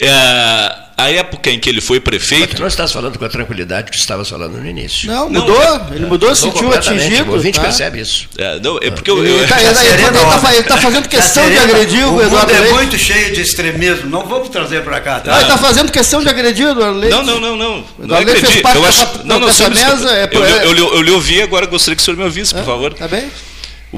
é, 0.00 0.74
a 0.96 1.10
época 1.10 1.50
em 1.50 1.58
que 1.58 1.68
ele 1.68 1.80
foi 1.80 1.98
Mas 1.98 2.04
prefeito. 2.04 2.56
tu 2.56 2.60
não 2.60 2.68
estás 2.68 2.92
falando 2.92 3.18
com 3.18 3.24
a 3.24 3.28
tranquilidade 3.28 3.90
que 3.90 3.96
tu 3.96 4.00
estavas 4.00 4.28
falando 4.28 4.58
no 4.58 4.66
início. 4.66 5.06
Não, 5.10 5.30
Não, 5.30 5.40
mudou. 5.40 5.62
é- 5.62 5.80
ele 5.96 6.06
mudou, 6.06 6.34
se 6.36 6.44
Mudou 6.46 6.60
sentiu 6.60 6.74
atingido. 6.74 7.30
O 7.30 7.34
ouvinte 7.34 7.56
tá? 7.58 7.62
percebe 7.64 8.00
isso. 8.00 8.28
É, 8.36 8.60
não, 8.60 8.78
é 8.82 8.90
porque 8.90 9.10
eu, 9.10 9.18
eu- 9.18 9.34
Ele 9.36 9.44
está 9.44 9.56
tá- 9.56 10.40
tá- 10.40 10.62
tá 10.62 10.76
fazendo 10.78 11.08
questão 11.08 11.48
de 11.48 11.58
agredir 11.58 12.06
o, 12.06 12.12
mundo 12.12 12.22
Eduardo 12.22 12.52
é 12.52 12.58
Leite. 12.60 12.74
muito 12.74 12.98
cheio 12.98 13.34
de 13.34 13.40
extremismo. 13.40 14.10
Não 14.10 14.26
vamos 14.26 14.48
trazer 14.50 14.82
para 14.84 15.00
cá, 15.00 15.20
tá? 15.20 15.32
Ah, 15.32 15.36
ele 15.36 15.44
está 15.44 15.58
fazendo 15.58 15.90
questão 15.90 16.20
de 16.22 16.28
agredir 16.28 16.66
o 16.66 16.70
Eduardo 16.70 16.98
Leite. 16.98 17.12
Não, 17.14 17.22
não, 17.24 17.40
não, 17.40 17.56
não. 17.56 17.84
Não 17.98 18.04
Eduardo 18.04 18.26
Leite 18.26 18.40
fez 18.40 18.44
acredito. 18.44 18.62
parte 18.62 18.76
Eu 18.78 18.84
acho. 18.84 18.98
dessa- 19.06 19.24
Não, 19.24 19.38
não, 19.40 19.46
dessa 19.48 19.70
mesa, 19.70 20.10
é 20.10 20.28
eu, 20.32 20.44
eu, 20.44 20.56
eu, 20.56 20.72
lhe- 20.72 20.80
eu 20.80 21.02
lhe 21.02 21.10
ouvi 21.12 21.40
agora, 21.40 21.66
gostaria 21.66 21.96
que 21.96 22.02
o 22.02 22.04
senhor 22.04 22.16
me 22.16 22.24
ouvisse, 22.24 22.54
por 22.54 22.64
favor. 22.64 22.92
Tá 22.94 23.08
bem? 23.08 23.30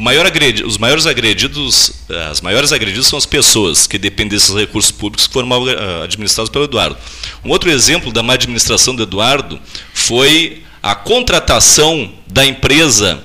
Maior 0.00 0.24
agredi- 0.26 0.64
os 0.64 0.78
maiores 0.78 1.06
agredidos, 1.06 1.92
eh, 2.08 2.26
as 2.30 2.40
maiores 2.40 2.72
agredidos 2.72 3.06
são 3.06 3.18
as 3.18 3.26
pessoas 3.26 3.86
que 3.86 3.98
dependem 3.98 4.38
desses 4.38 4.54
recursos 4.54 4.90
públicos 4.90 5.26
que 5.26 5.32
foram 5.32 5.46
mal 5.48 5.68
eh, 5.68 6.04
administrados 6.04 6.50
pelo 6.50 6.64
Eduardo. 6.64 6.96
Um 7.44 7.50
outro 7.50 7.70
exemplo 7.70 8.10
da 8.10 8.22
má 8.22 8.32
administração 8.34 8.94
do 8.94 9.02
Eduardo 9.02 9.60
foi 9.92 10.62
a 10.82 10.94
contratação 10.94 12.10
da 12.26 12.44
empresa 12.44 13.22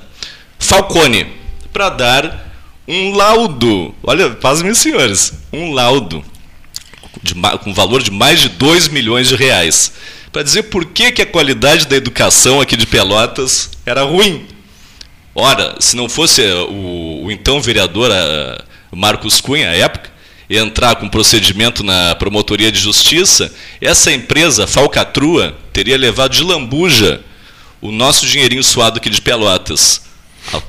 Falcone 0.60 1.28
para 1.72 1.90
dar 1.90 2.54
um 2.88 3.16
laudo. 3.16 3.96
Olha, 4.04 4.32
pasmem 4.32 4.74
senhores, 4.74 5.34
um 5.54 5.72
laudo 5.74 6.24
de 7.24 7.34
com 7.64 7.74
valor 7.74 8.02
de 8.04 8.12
mais 8.12 8.40
de 8.42 8.50
2 8.50 8.90
milhões 8.90 9.28
de 9.30 9.36
reais. 9.36 9.94
Para 10.32 10.44
dizer 10.44 10.64
por 10.64 10.86
que, 10.86 11.12
que 11.12 11.22
a 11.22 11.26
qualidade 11.26 11.88
da 11.88 11.96
educação 11.96 12.60
aqui 12.62 12.76
de 12.76 12.86
Pelotas 12.86 13.72
era 13.86 14.04
ruim. 14.04 14.46
Ora, 15.40 15.76
se 15.80 15.96
não 15.96 16.10
fosse 16.10 16.42
eh, 16.42 16.56
o, 16.56 17.26
o 17.26 17.32
então 17.32 17.62
vereador 17.62 18.10
eh, 18.12 18.58
Marcos 18.92 19.40
Cunha, 19.40 19.70
à 19.70 19.76
época, 19.76 20.10
entrar 20.50 20.96
com 20.96 21.08
procedimento 21.08 21.84
na 21.84 22.16
promotoria 22.16 22.72
de 22.72 22.80
justiça, 22.80 23.54
essa 23.80 24.12
empresa, 24.12 24.66
Falcatrua, 24.66 25.56
teria 25.72 25.96
levado 25.96 26.32
de 26.32 26.42
lambuja 26.42 27.22
o 27.80 27.92
nosso 27.92 28.26
dinheirinho 28.26 28.64
suado 28.64 28.98
aqui 28.98 29.12
de 29.12 29.22
Pelotas, 29.22 30.02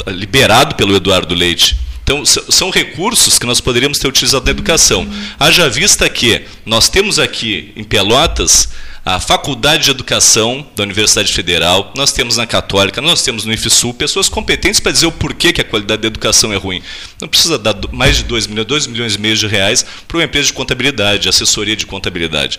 liberado 0.07 0.75
pelo 0.75 0.95
Eduardo 0.95 1.35
Leite. 1.35 1.75
Então, 2.03 2.23
são 2.27 2.69
recursos 2.69 3.39
que 3.39 3.47
nós 3.47 3.63
poderíamos 3.63 3.99
ter 3.99 4.09
utilizado 4.09 4.45
na 4.45 4.51
educação. 4.51 5.09
Haja 5.41 5.71
vista 5.71 6.07
que 6.11 6.43
nós 6.67 6.91
temos 6.91 7.19
aqui 7.19 7.73
em 7.75 7.85
Pelotas 7.85 8.69
a 9.05 9.19
Faculdade 9.19 9.85
de 9.85 9.91
Educação 9.91 10.67
da 10.77 10.83
Universidade 10.83 11.33
Federal, 11.33 11.93
nós 11.97 12.13
temos 12.13 12.37
na 12.37 12.47
Católica, 12.47 13.01
nós 13.01 13.23
temos 13.23 13.45
no 13.45 13.53
IFSUL, 13.53 13.95
pessoas 13.95 14.29
competentes 14.29 14.81
para 14.81 14.93
dizer 14.93 15.07
o 15.07 15.13
porquê 15.13 15.53
que 15.53 15.61
a 15.61 15.65
qualidade 15.65 16.03
da 16.03 16.09
educação 16.09 16.53
é 16.53 16.57
ruim. 16.57 16.83
Não 17.21 17.29
precisa 17.29 17.59
dar 17.59 17.75
mais 17.93 18.19
de 18.19 18.25
2 18.25 18.47
milhões, 18.47 18.67
2 18.67 18.87
milhões 18.87 19.15
e 19.15 19.19
meio 19.19 19.37
de 19.37 19.47
reais 19.47 19.85
para 20.07 20.19
uma 20.19 20.25
empresa 20.25 20.47
de 20.49 20.53
contabilidade, 20.53 21.29
assessoria 21.29 21.77
de 21.77 21.87
contabilidade. 21.87 22.59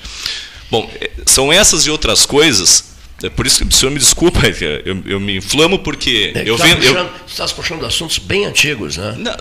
Bom, 0.72 0.90
eh, 1.00 1.12
são 1.26 1.52
essas 1.52 1.86
e 1.86 1.92
outras 1.92 2.26
coisas. 2.26 2.89
É 3.24 3.30
por 3.30 3.46
isso 3.46 3.60
que 3.66 3.68
o 3.68 3.72
senhor 3.72 3.92
me 3.92 4.00
desculpa, 4.00 4.40
eu, 4.86 5.02
eu 5.06 5.20
me 5.20 5.38
inflamo 5.38 5.80
porque 5.80 6.32
É, 6.36 6.42
eu 6.50 6.56
tu 6.56 6.64
venho. 6.64 6.76
eu- 6.78 6.94
puxando, 6.94 7.10
tu 7.10 7.32
estás 7.32 7.52
puxando 7.52 7.86
assuntos 7.86 8.18
bem 8.18 8.46
antigos, 8.46 8.98
né? 8.98 9.16
Não, 9.18 9.34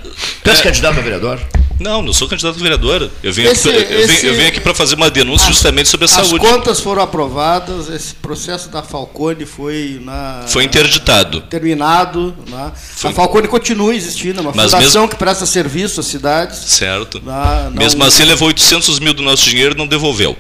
Tu 0.42 0.50
és 0.50 0.60
é, 0.60 0.62
candidato 0.62 0.98
a 0.98 1.02
vereador? 1.02 1.40
não, 1.78 2.02
não 2.02 2.12
sou 2.12 2.28
candidato 2.28 2.56
a 2.58 2.62
vereador. 2.62 3.08
Eu 3.22 3.32
venho 3.32 3.50
Esse- 3.52 3.68
aqui, 3.68 3.92
eu 3.92 4.00
esse- 4.00 4.26
eu 4.26 4.34
venho 4.34 4.48
aqui 4.48 4.60
para 4.60 4.74
fazer 4.74 4.96
uma 4.96 5.08
denúncia 5.10 5.46
justamente 5.46 5.88
sobre 5.88 6.04
a 6.04 6.08
As 6.08 6.12
saúde. 6.26 6.44
contas 6.44 6.80
foram 6.80 7.02
aprovadas, 7.02 7.88
esse 7.88 8.14
processo 8.16 8.68
da 8.68 8.82
Falcone 8.82 9.46
foi 9.46 10.00
na, 10.02 10.44
Foi 10.48 10.64
interditado. 10.64 11.40
terminado. 11.42 12.34
Né? 12.48 12.72
Foi- 12.74 13.10
A 13.10 13.14
Falcone 13.14 13.46
continua 13.46 13.94
existindo, 13.94 14.38
é 14.38 14.42
uma 14.42 14.52
Mas 14.52 14.72
fundação 14.72 15.02
mesmo- 15.02 15.08
que 15.08 15.16
presta 15.16 15.46
serviço 15.46 16.00
às 16.00 16.06
cidades. 16.06 16.58
Certo. 16.58 17.22
Ah, 17.28 17.68
não- 17.72 17.78
Mesmo 17.80 18.02
assim, 18.02 18.24
levou 18.24 18.48
800 18.48 18.98
mil 18.98 19.14
do 19.14 19.22
nosso 19.22 19.48
dinheiro 19.48 19.74
e 19.74 19.78
não 19.78 19.86
devolveu. 19.86 20.36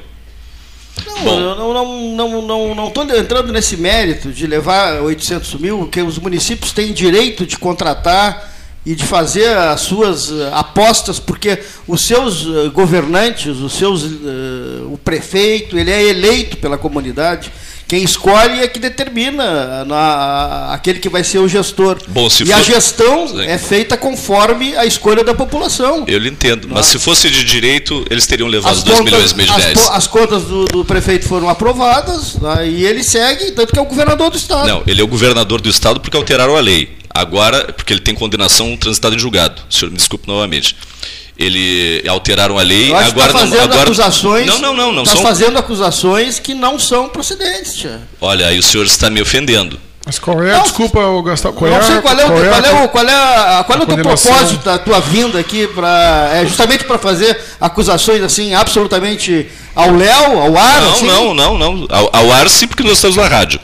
Não, 1.06 1.24
Bom. 1.24 1.40
eu 1.40 1.56
não 1.56 1.74
não 1.74 2.14
não 2.14 2.42
não 2.42 2.74
não 2.74 2.88
estou 2.88 3.04
entrando 3.04 3.52
nesse 3.52 3.76
mérito 3.76 4.30
de 4.30 4.46
levar 4.46 5.00
800 5.02 5.54
mil, 5.54 5.86
que 5.88 6.02
os 6.02 6.18
municípios 6.18 6.72
têm 6.72 6.92
direito 6.92 7.46
de 7.46 7.58
contratar 7.58 8.56
e 8.88 8.94
de 8.94 9.04
fazer 9.04 9.54
as 9.56 9.82
suas 9.82 10.30
eh, 10.30 10.50
apostas, 10.52 11.18
porque 11.18 11.58
os 11.86 12.06
seus 12.06 12.46
eh, 12.46 12.68
governantes, 12.70 13.58
os 13.58 13.74
seus 13.74 14.02
eh, 14.04 14.82
o 14.90 14.96
prefeito, 14.96 15.78
ele 15.78 15.90
é 15.90 16.04
eleito 16.04 16.56
pela 16.56 16.78
comunidade. 16.78 17.52
Quem 17.88 18.04
escolhe 18.04 18.60
é 18.60 18.68
que 18.68 18.78
determina 18.78 19.82
na- 19.86 20.74
aquele 20.74 20.98
que 20.98 21.08
vai 21.08 21.24
ser 21.24 21.38
o 21.38 21.48
gestor. 21.48 21.96
Bom, 22.08 22.28
se 22.28 22.44
e 22.44 22.52
a 22.52 22.58
for- 22.58 22.64
gestão 22.64 23.28
Sim. 23.28 23.40
é 23.46 23.56
feita 23.56 23.96
conforme 23.96 24.76
a 24.76 24.84
escolha 24.84 25.24
da 25.24 25.34
população. 25.34 26.04
Eu 26.06 26.18
lhe 26.18 26.28
entendo. 26.28 26.68
Mas 26.70 26.84
se 26.86 26.98
fosse 26.98 27.30
de 27.30 27.42
direito, 27.44 28.04
eles 28.10 28.26
teriam 28.26 28.46
levado 28.46 28.72
As 28.76 28.82
2 28.82 28.98
contas, 28.98 29.12
milhões 29.12 29.30
e 29.32 29.34
meio 29.36 29.48
de 29.48 29.54
as, 29.56 29.62
reais. 29.64 29.80
po- 29.80 29.90
as 29.92 30.06
contas 30.06 30.42
do, 30.44 30.64
do 30.66 30.84
prefeito 30.84 31.26
foram 31.26 31.48
aprovadas 31.48 32.34
né, 32.34 32.68
e 32.68 32.84
ele 32.84 33.02
segue, 33.02 33.52
tanto 33.52 33.72
que 33.72 33.78
é 33.78 33.82
o 33.82 33.86
governador 33.86 34.28
do 34.30 34.36
estado. 34.36 34.68
Não, 34.68 34.82
ele 34.86 35.00
é 35.00 35.04
o 35.04 35.08
governador 35.08 35.60
do 35.62 35.70
estado 35.70 35.98
porque 35.98 36.16
alteraram 36.16 36.56
a 36.56 36.60
lei. 36.60 36.96
Agora, 37.08 37.72
porque 37.72 37.92
ele 37.92 38.00
tem 38.00 38.14
condenação 38.14 38.76
transitada 38.76 39.16
em 39.16 39.18
julgado. 39.18 39.62
O 39.68 39.74
senhor 39.74 39.90
me 39.90 39.96
desculpe 39.96 40.28
novamente. 40.28 40.76
Ele 41.38 42.02
alteraram 42.08 42.58
a 42.58 42.62
lei, 42.62 42.90
Eu 42.90 42.96
acho 42.96 43.10
agora 43.10 43.28
que 43.28 43.36
está 43.36 43.46
não. 43.46 43.52
fazendo 43.52 43.64
Agora, 43.72 43.82
acusações. 43.82 44.46
Não, 44.46 44.58
não, 44.58 44.74
não, 44.74 44.92
não 44.92 45.02
Está 45.04 45.14
são. 45.16 45.22
fazendo 45.24 45.56
acusações 45.58 46.38
que 46.40 46.52
não 46.54 46.78
são 46.78 47.08
procedentes, 47.08 47.74
tia. 47.76 48.00
Olha, 48.20 48.48
aí 48.48 48.58
o 48.58 48.62
senhor 48.62 48.84
está 48.84 49.08
me 49.08 49.22
ofendendo. 49.22 49.78
Mas 50.04 50.18
qual 50.18 50.42
é, 50.42 50.54
Não, 50.54 50.62
desculpa, 50.62 51.00
o 51.00 51.22
Gastão, 51.22 51.52
qual 51.52 51.70
não 51.70 51.76
é, 51.78 51.82
sei 51.82 52.00
qual 52.00 52.18
é, 52.18 52.24
o, 52.24 52.28
qual 52.28 52.42
é, 52.42 52.48
qual 52.48 52.64
é, 52.64 52.84
o, 52.84 52.88
qual 52.88 53.06
é, 53.08 53.14
a- 53.14 53.64
qual 53.64 53.78
é 53.78 53.80
a 53.82 53.84
o 53.84 53.86
teu 53.86 53.96
propósito 53.98 54.64
da 54.64 54.78
tua 54.78 55.00
vinda 55.00 55.38
aqui 55.38 55.66
para 55.66 56.30
é 56.32 56.46
justamente 56.46 56.84
para 56.84 56.96
fazer 56.98 57.38
acusações 57.60 58.22
assim 58.22 58.54
absolutamente 58.54 59.46
ao 59.76 59.92
léu, 59.94 60.40
ao 60.40 60.56
ar, 60.56 60.80
Não, 60.80 60.92
assim? 60.92 61.06
não, 61.06 61.34
não, 61.34 61.58
não. 61.58 61.86
Ao, 61.90 62.10
ao 62.16 62.32
ar 62.32 62.48
sim, 62.48 62.66
porque 62.66 62.82
nós 62.82 62.92
estamos 62.92 63.16
na 63.16 63.28
rádio. 63.28 63.60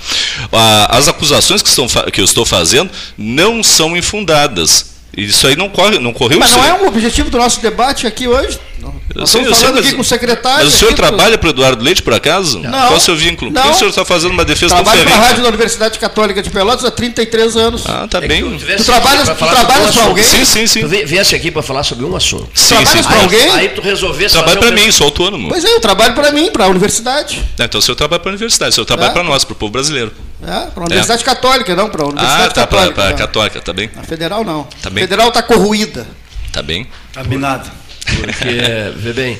Ah, 0.52 0.98
As 0.98 1.08
acusações 1.08 1.62
que, 1.62 1.68
estão, 1.70 1.86
que 2.12 2.20
eu 2.20 2.24
estou 2.24 2.44
fazendo 2.44 2.90
não 3.16 3.62
são 3.62 3.96
infundadas. 3.96 4.93
Isso 5.16 5.46
aí 5.46 5.56
não, 5.56 5.68
corre, 5.68 5.98
não 5.98 6.12
correu 6.12 6.38
Mas 6.38 6.50
não 6.52 6.64
é 6.64 6.72
um 6.74 6.86
objetivo 6.86 7.30
do 7.30 7.38
nosso 7.38 7.60
debate 7.60 8.06
aqui 8.06 8.26
hoje. 8.28 8.58
Não. 8.80 8.94
Nós 9.14 9.30
Sim, 9.30 9.38
eu 9.38 9.42
estamos 9.52 9.58
sei, 9.58 9.66
falando 9.68 9.78
aqui 9.86 9.94
com 9.94 10.00
o 10.00 10.04
secretário. 10.04 10.64
Mas 10.64 10.74
o 10.74 10.76
senhor 10.76 10.90
aqui, 10.90 10.96
trabalha 10.96 11.38
para 11.38 11.46
o 11.46 11.50
Eduardo 11.50 11.82
Leite, 11.84 12.02
por 12.02 12.12
acaso? 12.12 12.58
Não. 12.58 12.70
Qual 12.70 12.92
é 12.94 12.96
o 12.96 13.00
seu 13.00 13.16
vínculo? 13.16 13.50
Por 13.52 13.60
que 13.62 13.68
Não. 13.68 13.74
o 13.74 13.78
senhor 13.78 13.90
está 13.90 14.04
fazendo 14.04 14.32
uma 14.32 14.44
defesa 14.44 14.74
tão 14.74 14.82
Trabalho 14.84 15.02
para 15.04 15.10
a 15.10 15.12
ferrenha? 15.14 15.28
Rádio 15.28 15.42
da 15.44 15.48
Universidade 15.50 15.98
Católica 15.98 16.42
de 16.42 16.50
Pelotas 16.50 16.84
há 16.84 16.90
33 16.90 17.56
anos. 17.56 17.84
Ah, 17.86 18.06
tá 18.10 18.18
É 18.18 18.26
bem. 18.26 18.42
tu 18.76 18.84
trabalhas- 18.84 19.26
sobre 19.28 19.46
trabalhas 19.48 19.96
um 19.96 20.00
alguém? 20.02 20.24
Sim, 20.24 20.44
sim, 20.44 20.66
sim. 20.66 20.80
Tu 20.80 20.88
vi- 20.88 21.04
viesse 21.04 21.34
aqui 21.34 21.50
para 21.50 21.62
falar 21.62 21.82
sobre 21.84 22.04
um 22.04 22.14
assunto. 22.16 22.48
Sim, 22.52 22.74
trabalhas 22.74 23.06
Aí- 23.06 23.20
alguém? 23.22 23.50
Aí 23.50 23.68
tu 23.68 23.80
resolvesse 23.80 24.34
Trabalho 24.34 24.58
para 24.58 24.70
mim, 24.72 24.90
sou 24.90 25.06
autônomo. 25.06 25.48
Pois 25.48 25.64
é, 25.64 25.72
eu 25.72 25.80
trabalho 25.80 26.14
para 26.14 26.32
mim, 26.32 26.50
para 26.50 26.64
a 26.64 26.68
universidade. 26.68 27.40
Ah, 27.58 27.64
Então 27.64 27.78
o 27.78 27.82
senhor 27.82 27.94
trabalha 27.96 28.20
para 28.20 28.30
a 28.30 28.32
universidade, 28.34 28.70
o 28.70 28.74
senhor 28.74 28.84
trabalha 28.84 29.10
É. 29.10 29.12
para 29.12 29.22
nós, 29.22 29.44
para 29.44 29.52
o 29.52 29.56
povo 29.56 29.70
brasileiro. 29.72 30.12
É, 30.46 30.66
para 30.70 30.82
a 30.82 30.86
Universidade 30.86 31.24
Católica, 31.24 31.74
não, 31.74 31.88
para 31.88 32.02
a 32.02 32.06
Ah, 32.06 32.08
Universidade 32.08 32.54
tá, 32.54 32.66
para 32.66 32.78
Católica. 32.78 33.02
a 33.02 33.10
não. 33.10 33.16
católica, 33.18 33.60
tá 33.60 33.72
bem? 33.72 33.90
A 33.96 34.02
federal 34.02 34.44
não. 34.44 34.64
Tá 34.64 34.88
a 34.88 34.90
bem. 34.90 35.04
federal 35.04 35.28
está 35.28 35.42
corroída. 35.42 36.06
Tá 36.52 36.62
bem. 36.62 36.86
Combinado. 37.14 37.70
Porque, 38.04 38.92
vê 38.96 39.12
bem, 39.12 39.38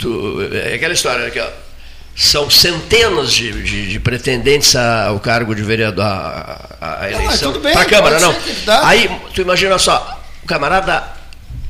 tu- 0.00 0.38
é 0.52 0.74
aquela 0.74 0.92
história 0.94 1.30
que 1.30 1.40
ó, 1.40 1.46
são 2.14 2.48
centenas 2.50 3.32
de, 3.32 3.50
de- 3.62 3.88
de 3.90 4.00
pretendentes 4.00 4.76
a- 4.76 5.06
ao 5.06 5.18
cargo 5.18 5.54
de 5.54 5.62
vereador, 5.62 6.04
a, 6.04 6.76
a- 6.80 7.00
a 7.04 7.10
eleição. 7.10 7.52
tudo 7.52 7.62
bem, 7.62 7.72
Para 7.72 7.82
a 7.82 7.86
Câmara, 7.86 8.20
não. 8.20 8.34
Aí, 8.84 9.10
tu 9.34 9.40
imagina 9.40 9.78
só, 9.78 10.22
o 10.42 10.46
camarada 10.46 11.02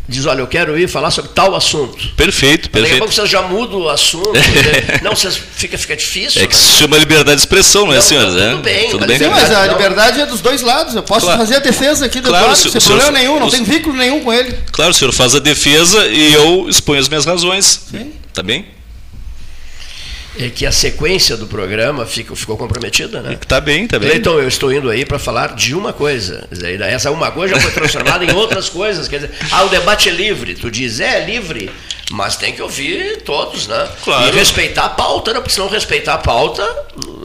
diz, 0.09 0.25
olha, 0.27 0.41
eu 0.41 0.47
quero 0.47 0.79
ir 0.79 0.89
falar 0.89 1.11
sobre 1.11 1.31
tal 1.35 1.55
assunto. 1.55 2.09
Perfeito, 2.17 2.69
Daqui 2.71 2.79
a 2.79 2.81
pouco 2.81 3.07
perfeito. 3.07 3.15
vocês 3.15 3.29
já 3.31 3.43
mudam 3.43 3.81
o 3.81 3.89
assunto. 3.89 4.33
né? 4.35 5.01
não, 5.03 5.15
vocês, 5.15 5.37
fica, 5.57 5.77
fica 5.77 5.97
difícil. 5.97 6.43
É 6.43 6.47
que 6.47 6.55
né? 6.55 6.61
se 6.61 6.79
chama 6.79 6.97
liberdade 6.99 7.37
de 7.37 7.43
expressão, 7.43 7.87
não 7.87 7.93
é, 7.93 7.97
Não, 7.97 8.03
senhores? 8.03 8.35
não, 8.35 8.41
É? 8.43 8.51
tudo 8.51 8.63
bem, 8.63 8.91
Tudo 8.91 9.01
mas 9.01 9.09
bem? 9.09 9.19
Sim, 9.19 9.29
mas 9.29 9.51
a 9.51 9.67
liberdade 9.67 10.21
é 10.21 10.27
dos 10.27 10.41
dois 10.41 10.63
lados. 10.63 10.95
Eu 10.95 11.03
posso 11.03 11.27
Claro. 11.27 11.41
fazer 11.41 11.57
a 11.57 11.61
defesa 11.61 12.07
aqui 12.07 12.21
do 12.21 12.29
Claro, 12.29 12.45
Eduardo, 12.45 12.63
se- 12.63 12.71
sem 12.71 12.81
se- 12.81 12.87
problema 12.87 13.11
nenhum, 13.13 13.41
não 13.41 13.51
tem 13.51 13.65
vínculo 13.65 13.97
nenhum 13.97 14.23
com 14.23 14.33
ele. 14.33 14.57
Claro, 14.73 14.91
o 14.91 14.95
senhor 14.95 15.13
faz 15.13 15.35
a 15.35 15.39
defesa 15.41 16.07
e 16.07 16.33
eu 16.33 16.67
exponho 16.69 17.01
as 17.01 17.09
minhas 17.09 17.25
razões. 17.25 17.81
Sim. 17.91 18.13
Tá 18.33 18.43
bem? 18.43 18.67
É 20.39 20.51
que 20.51 20.67
a 20.67 20.73
sequência 20.73 21.37
do 21.37 21.47
programa 21.47 22.05
fica, 22.05 22.35
ficou 22.37 22.57
comprometida, 22.57 23.23
né? 23.23 23.39
Tá 23.49 23.61
bem, 23.61 23.87
tá 23.87 23.99
bem. 23.99 24.11
Cleiton, 24.11 24.39
eu 24.39 24.49
estou 24.49 24.73
indo 24.73 24.91
aí 24.91 25.05
para 25.05 25.19
falar 25.19 25.55
de 25.55 25.75
uma 25.75 25.93
coisa. 25.93 26.47
Essa 26.83 27.11
uma 27.11 27.31
coisa 27.31 27.55
já 27.55 27.61
foi 27.61 27.73
transformada 27.73 28.25
em 28.25 28.33
outras 28.33 28.69
coisas. 28.69 29.09
Quer 29.09 29.21
dizer, 29.21 29.31
ah, 29.51 29.65
o 29.65 29.69
debate 29.69 30.09
é 30.09 30.13
livre. 30.13 30.55
Tu 30.55 30.71
diz, 30.71 31.01
é, 31.01 31.23
é 31.23 31.25
livre, 31.25 31.71
mas 32.13 32.37
tem 32.37 32.53
que 32.53 32.63
ouvir 32.63 33.23
todos, 33.23 33.67
né? 33.67 33.89
Claro. 34.05 34.29
E 34.29 34.31
respeitar 34.39 34.85
a 34.85 34.89
pauta, 34.91 35.33
né? 35.33 35.41
Porque 35.41 35.53
se 35.53 35.59
não 35.59 35.69
respeitar 35.69 36.15
a 36.15 36.19
pauta, 36.19 36.65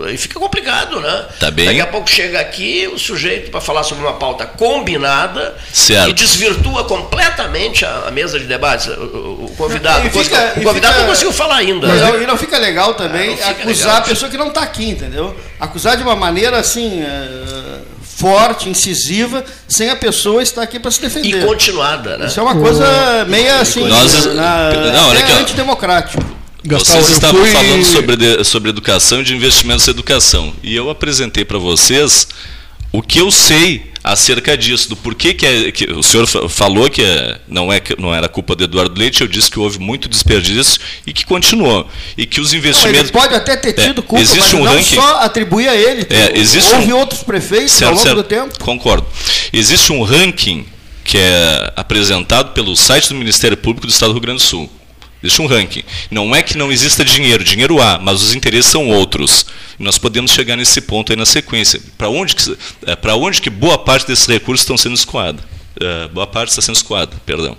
aí 0.05 0.17
fica 0.17 0.39
complicado, 0.39 0.99
né? 0.99 1.25
Tá 1.39 1.51
bem. 1.51 1.67
Daqui 1.67 1.81
a 1.81 1.85
pouco 1.87 2.09
chega 2.09 2.39
aqui 2.39 2.89
o 2.91 2.97
sujeito 2.97 3.51
para 3.51 3.61
falar 3.61 3.83
sobre 3.83 4.03
uma 4.03 4.13
pauta 4.13 4.45
combinada 4.45 5.55
Certo. 5.71 6.09
e 6.09 6.13
desvirtua 6.13 6.83
completamente 6.85 7.85
a, 7.85 8.05
a 8.07 8.11
mesa 8.11 8.39
de 8.39 8.45
debates. 8.45 8.87
O, 8.87 8.91
o- 9.01 9.45
o 9.45 9.55
convidado, 9.55 10.07
E 10.07 10.09
fica- 10.09 10.53
o 10.57 10.63
convidado 10.63 10.93
fica- 10.93 10.99
não 11.01 11.05
conseguiu 11.09 11.31
falar 11.33 11.57
ainda. 11.57 11.87
Mas 11.87 12.01
né? 12.01 12.07
não- 12.11 12.21
e 12.23 12.25
não 12.25 12.37
fica 12.37 12.57
legal 12.57 12.95
também 12.95 13.29
não 13.31 13.37
fica 13.37 13.49
acusar 13.51 13.85
legal. 13.87 13.97
a 13.97 14.01
pessoa 14.01 14.31
que 14.31 14.37
não 14.37 14.47
está 14.47 14.61
aqui, 14.63 14.89
entendeu? 14.89 15.35
Acusar 15.59 15.95
de 15.95 16.01
uma 16.03 16.15
maneira 16.15 16.57
assim 16.57 17.03
eh, 17.03 17.81
forte, 18.21 18.69
incisiva, 18.69 19.43
sem 19.67 19.89
a 19.89 19.95
pessoa 19.95 20.41
estar 20.43 20.61
aqui 20.61 20.79
para 20.79 20.91
se 20.91 20.99
E 20.99 21.01
defender. 21.09 21.45
continuada, 21.45 22.17
né? 22.17 22.27
Isso 22.27 22.39
é 22.39 22.43
uma 22.43 22.55
coisa 22.55 23.25
meio 23.27 23.53
assim, 23.59 23.85
Nós- 23.87 24.25
na, 24.27 24.71
não, 24.93 25.09
olha 25.09 25.19
até 25.19 25.23
aqui, 25.23 25.33
ó. 25.33 25.39
antidemocrático. 25.41 26.23
Vocês 26.63 27.09
estavam 27.09 27.41
fui- 27.41 27.51
falando 27.51 27.83
sobre, 27.83 28.15
de- 28.15 28.43
sobre 28.43 28.69
educação 28.69 29.21
e 29.21 29.23
de 29.23 29.33
investimentos 29.35 29.87
em 29.87 29.91
educação. 29.91 30.53
E 30.61 30.75
eu 30.75 30.89
apresentei 30.91 31.43
para 31.43 31.57
vocês 31.57 32.27
o 32.91 33.01
que 33.01 33.17
eu 33.19 33.31
sei 33.31 33.90
acerca 34.03 34.57
disso, 34.57 34.89
do 34.89 34.95
porquê 34.95 35.33
que, 35.33 35.45
é, 35.45 35.71
que 35.71 35.85
o 35.91 36.01
senhor 36.01 36.25
fa- 36.25 36.49
falou 36.49 36.89
que 36.89 37.03
é- 37.03 37.39
não, 37.47 37.71
é, 37.71 37.81
não 37.99 38.13
era 38.13 38.27
culpa 38.27 38.55
do 38.55 38.63
Eduardo 38.63 38.99
Leite, 38.99 39.21
eu 39.21 39.27
disse 39.27 39.49
que 39.51 39.59
houve 39.59 39.79
muito 39.79 40.09
desperdício 40.09 40.79
e 41.05 41.13
que 41.13 41.25
continuou. 41.25 41.87
E 42.17 42.25
que 42.25 42.41
os 42.41 42.51
Não, 42.51 42.57
ele 42.59 42.67
investimentos. 42.67 43.11
pode 43.11 43.35
até 43.35 43.55
ter 43.55 43.69
É, 43.79 43.87
tido 43.87 44.01
culpa, 44.01 44.21
existe 44.21 44.39
mas 44.39 44.53
um 44.53 44.63
não 44.65 44.73
ranking- 44.73 44.95
só 44.95 45.17
atribuir 45.21 45.67
a 45.69 45.75
ele. 45.75 46.05
É, 46.09 46.37
existe 46.39 46.73
Houve 46.73 46.93
um- 46.93 46.97
outros 46.97 47.21
prefeitos 47.23 47.71
Certo, 47.73 47.89
ao 47.89 47.93
longo 47.95 48.03
certo. 48.03 48.17
do 48.17 48.23
tempo. 48.23 48.59
Concordo. 48.59 49.05
Existe 49.53 49.91
um 49.93 50.01
ranking 50.03 50.65
que 51.03 51.17
é 51.17 51.73
apresentado 51.75 52.53
pelo 52.53 52.75
site 52.75 53.09
do 53.09 53.15
Ministério 53.15 53.57
Público 53.57 53.85
do 53.87 53.91
Estado 53.91 54.09
do 54.09 54.13
Rio 54.13 54.21
Grande 54.21 54.37
do 54.41 54.47
Sul. 54.47 54.69
Existe 55.23 55.41
um 55.41 55.45
ranking. 55.45 55.83
Não 56.09 56.35
é 56.35 56.41
que 56.41 56.57
não 56.57 56.71
exista 56.71 57.05
dinheiro, 57.05 57.43
dinheiro 57.43 57.81
há, 57.81 57.99
mas 57.99 58.21
os 58.21 58.33
interesses 58.33 58.71
são 58.71 58.87
outros. 58.87 59.45
E 59.79 59.83
nós 59.83 59.97
podemos 59.97 60.31
chegar 60.31 60.55
nesse 60.55 60.81
ponto 60.81 61.11
aí 61.11 61.17
na 61.17 61.25
sequência. 61.25 61.79
Para 61.97 62.09
onde, 62.09 62.35
que, 62.35 62.57
é, 62.87 62.95
pra 62.95 63.15
onde 63.15 63.41
que 63.41 63.49
boa 63.49 63.77
parte 63.77 64.07
desses 64.07 64.25
recursos 64.25 64.63
estão 64.63 64.77
sendo 64.77 64.95
escoada? 64.95 65.43
É, 65.79 66.07
boa 66.07 66.25
parte 66.25 66.49
está 66.49 66.61
sendo 66.61 66.75
escoada, 66.75 67.15
perdão. 67.25 67.55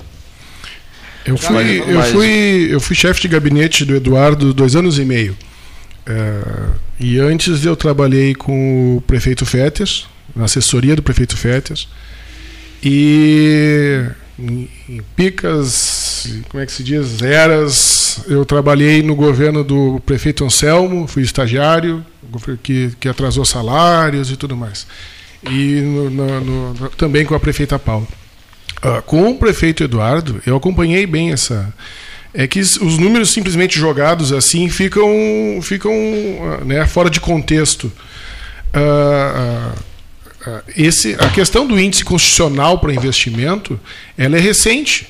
Eu 1.24 1.36
fui, 1.38 1.80
eu 1.86 2.02
fui, 2.02 2.68
eu 2.70 2.80
fui 2.80 2.96
chefe 2.96 3.20
de 3.20 3.28
gabinete 3.28 3.84
do 3.84 3.94
Eduardo 3.94 4.52
dois 4.52 4.74
anos 4.74 4.98
e 4.98 5.04
meio. 5.04 5.36
É, 6.04 6.42
e 6.98 7.18
antes 7.20 7.64
eu 7.64 7.76
trabalhei 7.76 8.34
com 8.34 8.96
o 8.96 9.00
prefeito 9.02 9.46
Fétias, 9.46 10.06
na 10.34 10.46
assessoria 10.46 10.96
do 10.96 11.02
prefeito 11.02 11.36
Fétias. 11.36 11.86
E 12.82 14.04
em, 14.36 14.68
em 14.88 15.00
picas, 16.22 16.42
como 16.48 16.62
é 16.62 16.66
que 16.66 16.72
se 16.72 16.82
diz, 16.82 17.20
eras, 17.22 18.20
eu 18.26 18.44
trabalhei 18.44 19.02
no 19.02 19.14
governo 19.14 19.62
do 19.64 20.00
prefeito 20.06 20.44
Anselmo, 20.44 21.06
fui 21.06 21.22
estagiário, 21.22 22.04
que, 22.62 22.92
que 23.00 23.08
atrasou 23.08 23.44
salários 23.44 24.30
e 24.30 24.36
tudo 24.36 24.56
mais. 24.56 24.86
E 25.44 25.80
no- 25.80 26.10
no- 26.10 26.74
no- 26.74 26.90
também 26.90 27.24
com 27.24 27.34
a 27.34 27.40
prefeita 27.40 27.78
Paula. 27.78 28.06
Ah, 28.80 29.02
com 29.02 29.30
o 29.30 29.38
prefeito 29.38 29.82
Eduardo, 29.84 30.40
eu 30.46 30.56
acompanhei 30.56 31.06
bem 31.06 31.32
essa. 31.32 31.72
É 32.34 32.46
que 32.46 32.60
os 32.60 32.98
números 32.98 33.30
simplesmente 33.30 33.78
jogados 33.78 34.32
assim 34.32 34.68
ficam, 34.68 35.06
ficam 35.62 35.92
ah, 36.60 36.64
né, 36.64 36.86
fora 36.86 37.10
de 37.10 37.20
contexto. 37.20 37.92
Ah, 38.72 39.72
esse, 40.76 41.14
a 41.20 41.28
questão 41.28 41.66
do 41.66 41.78
índice 41.78 42.04
constitucional 42.04 42.78
para 42.78 42.92
investimento, 42.92 43.78
ela 44.18 44.36
é 44.36 44.40
recente. 44.40 45.08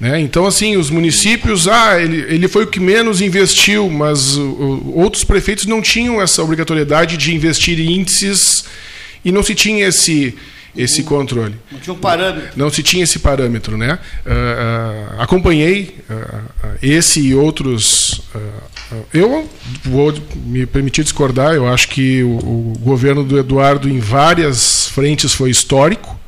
Né? 0.00 0.20
Então, 0.20 0.44
assim, 0.44 0.76
os 0.76 0.90
municípios, 0.90 1.68
ah, 1.68 2.00
ele, 2.00 2.16
ele 2.34 2.48
foi 2.48 2.64
o 2.64 2.66
que 2.66 2.80
menos 2.80 3.20
investiu, 3.20 3.88
mas 3.88 4.36
o- 4.36 4.92
outros 4.94 5.22
prefeitos 5.22 5.66
não 5.66 5.80
tinham 5.80 6.20
essa 6.20 6.42
obrigatoriedade 6.42 7.16
de 7.16 7.34
investir 7.34 7.78
em 7.78 7.92
índices 8.00 8.64
e 9.24 9.30
não 9.30 9.42
se 9.42 9.54
tinha 9.54 9.86
esse, 9.86 10.34
esse 10.76 11.04
controle. 11.04 11.54
Não 11.70 11.78
tinha 11.78 11.94
um 11.94 11.98
parâmetro. 11.98 12.50
Não 12.56 12.70
se 12.70 12.82
tinha 12.82 13.04
esse 13.04 13.20
parâmetro, 13.20 13.76
né? 13.76 13.98
Ah, 14.26 15.14
ah, 15.18 15.22
acompanhei 15.22 15.94
ah, 16.10 16.40
esse 16.82 17.20
e 17.20 17.34
outros. 17.34 18.20
eu 19.12 19.48
vou 19.84 20.12
me 20.44 20.66
permitir 20.66 21.04
discordar. 21.04 21.54
Eu 21.54 21.68
acho 21.68 21.88
que 21.88 22.22
o, 22.24 22.36
o 22.36 22.78
governo 22.80 23.22
do 23.22 23.38
Eduardo, 23.38 23.88
em 23.88 24.00
várias 24.00 24.88
frentes, 24.88 25.32
foi 25.32 25.50
histórico. 25.50 26.18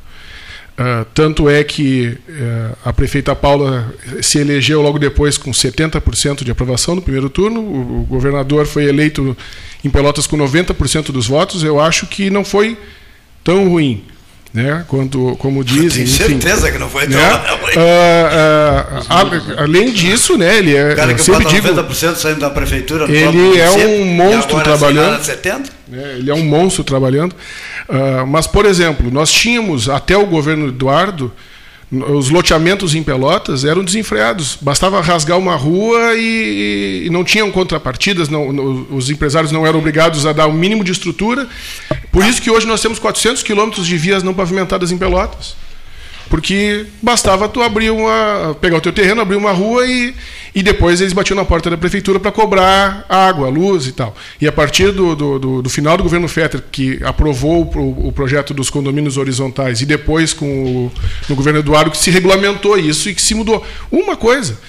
Ah, 0.79 1.07
tanto 1.11 1.49
é 1.49 1.63
que 1.63 2.15
eh, 2.29 2.71
a 2.85 2.93
prefeita 2.93 3.35
Paula 3.35 3.91
se 4.21 4.37
elegeu 4.37 4.79
logo 4.79 4.99
depois 4.99 5.35
com 5.35 5.49
70% 5.49 6.43
de 6.43 6.51
aprovação 6.51 6.93
no 6.93 7.01
primeiro 7.01 7.31
turno. 7.31 7.61
O, 7.61 8.01
o 8.01 8.03
governador 8.03 8.67
foi 8.67 8.85
eleito 8.85 9.35
em 9.83 9.89
Pelotas 9.89 10.27
com 10.27 10.37
90% 10.37 11.11
dos 11.11 11.25
votos. 11.25 11.63
Eu 11.63 11.79
acho 11.79 12.05
que 12.05 12.29
não 12.29 12.45
foi 12.45 12.77
tão 13.43 13.67
ruim, 13.67 14.03
né? 14.57 14.83
Quanto, 14.87 15.35
como 15.37 15.63
dizem. 15.63 15.89
Tenho 15.89 16.03
enfim, 16.03 16.39
certeza 16.41 16.71
que 16.71 16.79
não 16.79 16.89
foi 16.89 17.05
né? 17.07 17.15
ruim. 17.15 17.73
Ah, 17.77 19.03
ah, 19.07 19.21
a- 19.21 19.61
além 19.63 19.91
disso, 19.91 20.35
né? 20.37 20.57
Ele 20.57 20.75
é, 20.75 20.93
O 20.93 20.95
cara 20.95 21.13
que 21.13 21.21
sempre 21.21 21.45
digo, 21.45 21.67
90% 21.67 22.15
saindo 22.15 22.39
da 22.39 22.49
prefeitura. 22.49 23.05
Ele 23.05 23.59
é 23.59 23.69
um 23.69 24.05
monstro 24.05 24.59
trabalhando. 24.61 25.23
sai 25.23 25.35
lá 25.35 25.51
na 25.51 25.59
70%. 25.59 25.69
né, 25.87 26.15
ele 26.17 26.31
é 26.31 26.33
um 26.33 26.43
monstro 26.43 26.83
trabalhando. 26.83 27.35
Ah, 27.87 28.25
mas, 28.25 28.47
por 28.47 28.65
exemplo, 28.65 29.11
nós 29.11 29.31
tínhamos, 29.31 29.87
até 29.89 30.17
o 30.17 30.25
governo 30.25 30.69
Eduardo, 30.69 31.31
os 31.91 32.29
loteamentos 32.29 32.93
em 32.95 33.01
Pelotas 33.03 33.63
eram 33.63 33.83
desenfreados. 33.83 34.57
Bastava 34.59 34.99
rasgar 35.01 35.37
uma 35.37 35.55
rua 35.55 36.15
e, 36.15 37.03
e 37.05 37.09
não 37.09 37.23
tinham 37.23 37.49
contrapartidas, 37.51 38.27
não- 38.29 38.51
não- 38.51 38.87
os 38.91 39.09
empresários 39.09 39.51
não 39.51 39.65
eram 39.65 39.79
obrigados 39.79 40.25
a 40.25 40.33
dar 40.33 40.47
o 40.47 40.53
mínimo 40.53 40.83
de 40.83 40.91
estrutura. 40.91 41.47
Por 42.11 42.25
isso 42.25 42.41
que 42.41 42.51
hoje 42.51 42.65
nós 42.67 42.81
temos 42.81 42.99
400 42.99 43.41
quilômetros 43.43 43.87
de 43.87 43.97
vias 43.97 44.21
não 44.23 44.33
pavimentadas 44.33 44.91
em 44.91 44.97
Pelotas. 44.97 45.55
Porque 46.29 46.85
bastava 47.01 47.47
tu 47.47 47.61
abrir 47.61 47.89
uma. 47.91 48.55
pegar 48.59 48.77
o 48.77 48.81
teu 48.81 48.91
terreno, 48.91 49.21
abrir 49.21 49.37
uma 49.37 49.51
rua 49.51 49.85
e, 49.87 50.13
e 50.53 50.61
depois 50.61 50.99
eles 50.99 51.13
batiam 51.13 51.35
na 51.35 51.45
porta 51.45 51.69
da 51.69 51.77
prefeitura 51.77 52.19
para 52.19 52.31
cobrar 52.31 53.05
água, 53.07 53.47
luz 53.49 53.87
e 53.87 53.91
tal. 53.91 54.15
E 54.41 54.47
a 54.47 54.51
partir 54.51 54.91
do, 54.91 55.15
do, 55.15 55.39
do- 55.39 55.61
do 55.61 55.69
final 55.69 55.95
do 55.97 56.03
governo 56.03 56.27
Fetter, 56.27 56.61
que 56.71 56.99
aprovou 57.03 57.63
o, 57.75 58.07
o 58.07 58.11
projeto 58.11 58.53
dos 58.53 58.69
condomínios 58.69 59.17
horizontais, 59.17 59.81
e 59.81 59.85
depois 59.85 60.33
com 60.33 60.45
o, 60.45 60.91
no 61.29 61.35
governo 61.35 61.59
Eduardo, 61.59 61.91
que 61.91 61.97
se 61.97 62.11
regulamentou 62.11 62.77
isso 62.77 63.09
e 63.09 63.15
que 63.15 63.21
se 63.21 63.33
mudou. 63.33 63.65
Uma 63.91 64.15
coisa, 64.17 64.59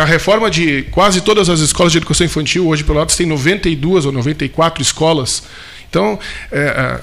a 0.00 0.04
reforma 0.04 0.50
de 0.50 0.82
quase 0.90 1.20
todas 1.22 1.48
as 1.48 1.60
escolas 1.60 1.92
de 1.92 1.98
educação 1.98 2.26
infantil, 2.26 2.68
hoje 2.68 2.84
Pelotas 2.84 3.16
tem 3.16 3.26
92 3.26 4.06
ou 4.06 4.12
94 4.12 4.82
escolas. 4.82 5.42
Então, 5.88 6.18
é, 6.50 6.58
é, 6.60 7.00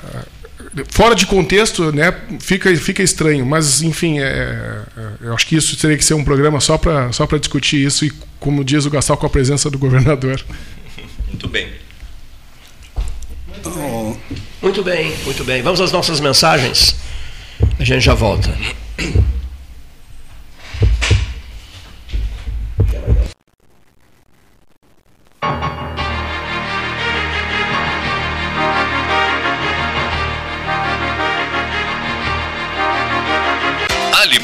fora 0.90 1.16
de 1.16 1.26
contexto, 1.26 1.92
né, 1.92 2.14
fica, 2.40 2.74
fica 2.76 3.04
estranho. 3.04 3.46
Mas, 3.46 3.82
enfim, 3.82 4.20
é, 4.20 4.24
é, 4.26 5.12
eu 5.22 5.34
acho 5.34 5.46
que 5.46 5.56
isso 5.56 5.78
teria 5.78 5.98
que 5.98 6.06
ser 6.06 6.14
um 6.14 6.24
programa 6.24 6.60
só 6.60 6.78
para 6.78 7.12
só 7.12 7.26
discutir 7.38 7.86
isso 7.86 8.06
e, 8.06 8.12
como 8.40 8.64
diz 8.64 8.86
o 8.86 8.90
Gastal, 8.90 9.18
com 9.18 9.26
a 9.26 9.30
presença 9.30 9.70
do 9.70 9.78
governador. 9.78 10.44
Muito 11.28 11.48
bem. 11.48 11.68
Muito 14.62 14.84
bem, 14.84 15.16
muito 15.24 15.44
bem. 15.44 15.62
Vamos 15.62 15.82
às 15.82 15.92
nossas 15.92 16.20
mensagens. 16.20 16.96
A 17.80 17.84
gente 17.84 18.02
já 18.02 18.14
volta. 18.14 18.56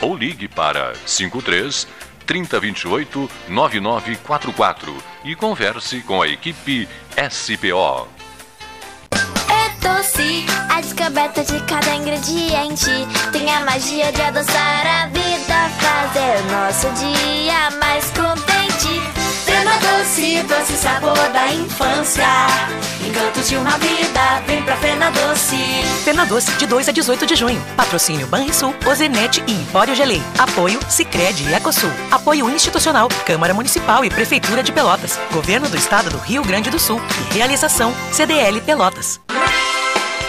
ou 0.00 0.16
ligue 0.16 0.48
para 0.48 0.94
53 1.06 1.86
3028 2.26 3.30
9944 3.48 4.96
e 5.24 5.34
converse 5.34 6.00
com 6.02 6.22
a 6.22 6.28
equipe 6.28 6.88
SPO. 7.30 8.08
É 9.48 9.70
doce, 9.80 10.44
a 10.70 10.80
descoberta 10.80 11.44
de 11.44 11.60
cada 11.64 11.94
ingrediente 11.94 12.90
tem 13.32 13.50
a 13.52 13.60
magia 13.60 14.10
de 14.12 14.22
adoçar 14.22 14.86
a 14.86 15.06
vida, 15.06 15.68
fazer 15.78 16.42
nosso 16.50 16.88
dia 16.94 17.70
mais 17.78 18.10
contente. 18.10 19.13
Doce, 19.78 20.42
doce 20.42 20.72
sabor 20.76 21.16
da 21.32 21.52
infância. 21.52 22.24
Encantos 23.06 23.48
de 23.48 23.56
uma 23.56 23.76
vida, 23.78 24.42
vem 24.46 24.62
pra 24.62 24.76
Fena 24.76 25.10
Doce. 25.10 25.56
Fena 26.04 26.24
Doce, 26.24 26.52
de 26.52 26.66
2 26.66 26.88
a 26.88 26.92
18 26.92 27.26
de 27.26 27.34
junho. 27.36 27.62
Patrocínio 27.76 28.26
Banrisul, 28.26 28.74
Ozenete 28.86 29.42
e 29.46 29.52
Empório 29.52 29.94
Gelei. 29.94 30.22
Apoio 30.38 30.78
Sicredi 30.88 31.44
e 31.48 31.54
Ecosul. 31.54 31.90
Apoio 32.10 32.48
institucional, 32.50 33.08
Câmara 33.26 33.54
Municipal 33.54 34.04
e 34.04 34.10
Prefeitura 34.10 34.62
de 34.62 34.72
Pelotas. 34.72 35.18
Governo 35.32 35.68
do 35.68 35.76
Estado 35.76 36.10
do 36.10 36.18
Rio 36.18 36.42
Grande 36.44 36.70
do 36.70 36.78
Sul. 36.78 37.00
E 37.30 37.34
realização 37.34 37.94
CDL 38.12 38.60
Pelotas. 38.60 39.20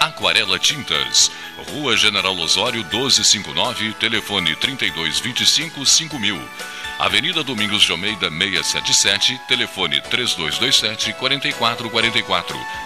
Aquarela 0.00 0.58
Tintas, 0.58 1.30
Rua 1.70 1.96
General 1.96 2.36
Osório 2.38 2.80
1259, 2.84 3.94
telefone 3.94 4.54
3225 4.56 5.84
5000. 5.84 6.48
Avenida 6.98 7.42
Domingos 7.42 7.82
de 7.82 7.92
Almeida 7.92 8.30
677, 8.30 9.40
telefone 9.48 10.00
3227 10.00 11.12
4444. 11.14 12.85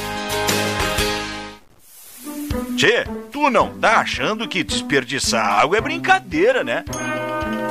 Tchê, 2.81 3.05
tu 3.31 3.51
não 3.51 3.77
tá 3.77 3.97
achando 3.97 4.47
que 4.47 4.63
desperdiçar 4.63 5.59
água 5.59 5.77
é 5.77 5.81
brincadeira, 5.81 6.63
né? 6.63 6.83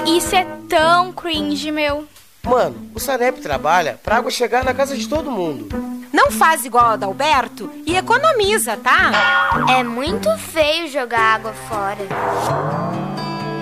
Isso 0.07 0.37
é 0.37 0.47
tão 0.69 1.13
cringe, 1.13 1.73
meu. 1.73 2.07
Mano, 2.45 2.93
o 2.95 3.01
Sanep 3.01 3.41
trabalha 3.41 3.99
pra 4.05 4.19
água 4.19 4.31
chegar 4.31 4.63
na 4.63 4.73
casa 4.73 4.97
de 4.97 5.09
todo 5.09 5.29
mundo. 5.29 5.69
Não 6.13 6.31
faz 6.31 6.65
igual 6.65 6.85
a 6.85 6.93
Adalberto 6.93 7.69
e 7.85 7.97
economiza, 7.97 8.77
tá? 8.77 9.51
É 9.77 9.83
muito 9.83 10.31
feio 10.39 10.87
jogar 10.87 11.35
água 11.35 11.55
fora. 11.69 12.07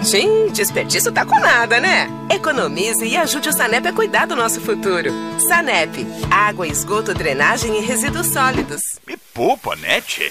Sim, 0.04 0.48
desperdício 0.52 1.10
tá 1.10 1.24
com 1.24 1.40
nada, 1.40 1.80
né? 1.80 2.10
Economize 2.30 3.02
e 3.06 3.16
ajude 3.16 3.48
o 3.48 3.52
Sanep 3.54 3.88
a 3.88 3.92
cuidar 3.94 4.26
do 4.26 4.36
nosso 4.36 4.60
futuro. 4.60 5.10
Sanep, 5.48 6.06
água, 6.30 6.68
esgoto, 6.68 7.14
drenagem 7.14 7.78
e 7.78 7.80
resíduos 7.80 8.26
sólidos. 8.26 8.82
Me 9.06 9.16
poupa, 9.32 9.74
né, 9.76 10.02
tchê? 10.02 10.30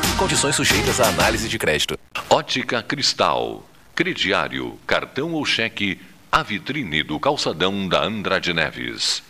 Condições 0.21 0.55
sujeitas 0.55 1.01
à 1.01 1.07
análise 1.07 1.49
de 1.49 1.57
crédito. 1.57 1.97
Ótica 2.29 2.83
Cristal. 2.83 3.65
Crediário, 3.95 4.77
cartão 4.85 5.33
ou 5.33 5.43
cheque, 5.43 5.99
a 6.31 6.43
vitrine 6.43 7.01
do 7.01 7.19
calçadão 7.19 7.87
da 7.87 8.03
Andrade 8.03 8.53
Neves. 8.53 9.23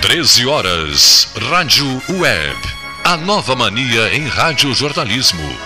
13 0.00 0.46
horas. 0.46 1.32
Rádio 1.48 1.86
Web. 2.08 2.58
A 3.04 3.16
nova 3.16 3.54
mania 3.54 4.12
em 4.12 4.26
rádio 4.26 4.74
jornalismo. 4.74 5.56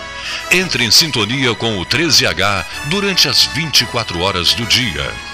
Entre 0.51 0.83
em 0.83 0.91
sintonia 0.91 1.55
com 1.55 1.79
o 1.79 1.85
13H 1.87 2.65
durante 2.85 3.27
as 3.27 3.45
24 3.45 4.19
horas 4.19 4.53
do 4.53 4.63
dia. 4.67 5.32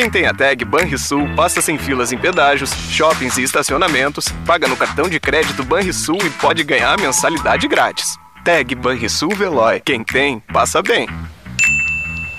Quem 0.00 0.10
tem 0.10 0.26
a 0.26 0.32
tag 0.32 0.64
Banrisul 0.64 1.28
passa 1.36 1.60
sem 1.60 1.76
filas 1.76 2.10
em 2.10 2.16
pedágios, 2.16 2.70
shoppings 2.90 3.36
e 3.36 3.42
estacionamentos, 3.42 4.24
paga 4.46 4.66
no 4.66 4.74
cartão 4.74 5.10
de 5.10 5.20
crédito 5.20 5.62
Banrisul 5.62 6.16
e 6.24 6.30
pode 6.30 6.64
ganhar 6.64 6.98
mensalidade 6.98 7.68
grátis. 7.68 8.16
Tag 8.42 8.74
Banrisul 8.76 9.28
Veloy. 9.36 9.78
Quem 9.80 10.02
tem, 10.02 10.40
passa 10.40 10.80
bem. 10.80 11.06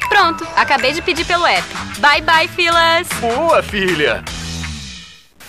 Pronto, 0.10 0.44
acabei 0.56 0.92
de 0.92 1.04
pedir 1.04 1.24
pelo 1.24 1.46
app. 1.46 1.68
Bye 2.00 2.24
bye, 2.24 2.48
filas! 2.48 3.08
Boa, 3.20 3.62
filha! 3.62 4.24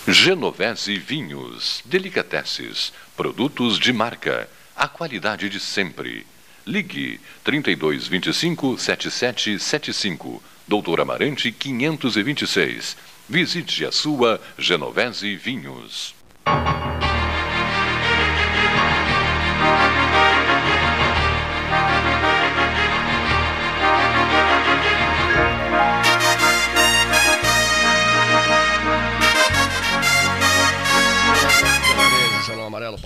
Genovese 0.07 0.99
Vinhos, 0.99 1.81
Delicateces, 1.83 2.93
produtos 3.17 3.79
de 3.79 3.91
marca, 3.91 4.47
a 4.75 4.87
qualidade 4.87 5.49
de 5.49 5.59
sempre. 5.59 6.27
Ligue 6.63 7.19
3225 7.43 8.77
7775, 8.77 10.43
Doutor 10.65 11.01
Amarante 11.01 11.51
526. 11.51 12.95
Visite 13.27 13.85
a 13.85 13.91
sua 13.91 14.39
Genovese 14.57 15.35
Vinhos. 15.35 16.13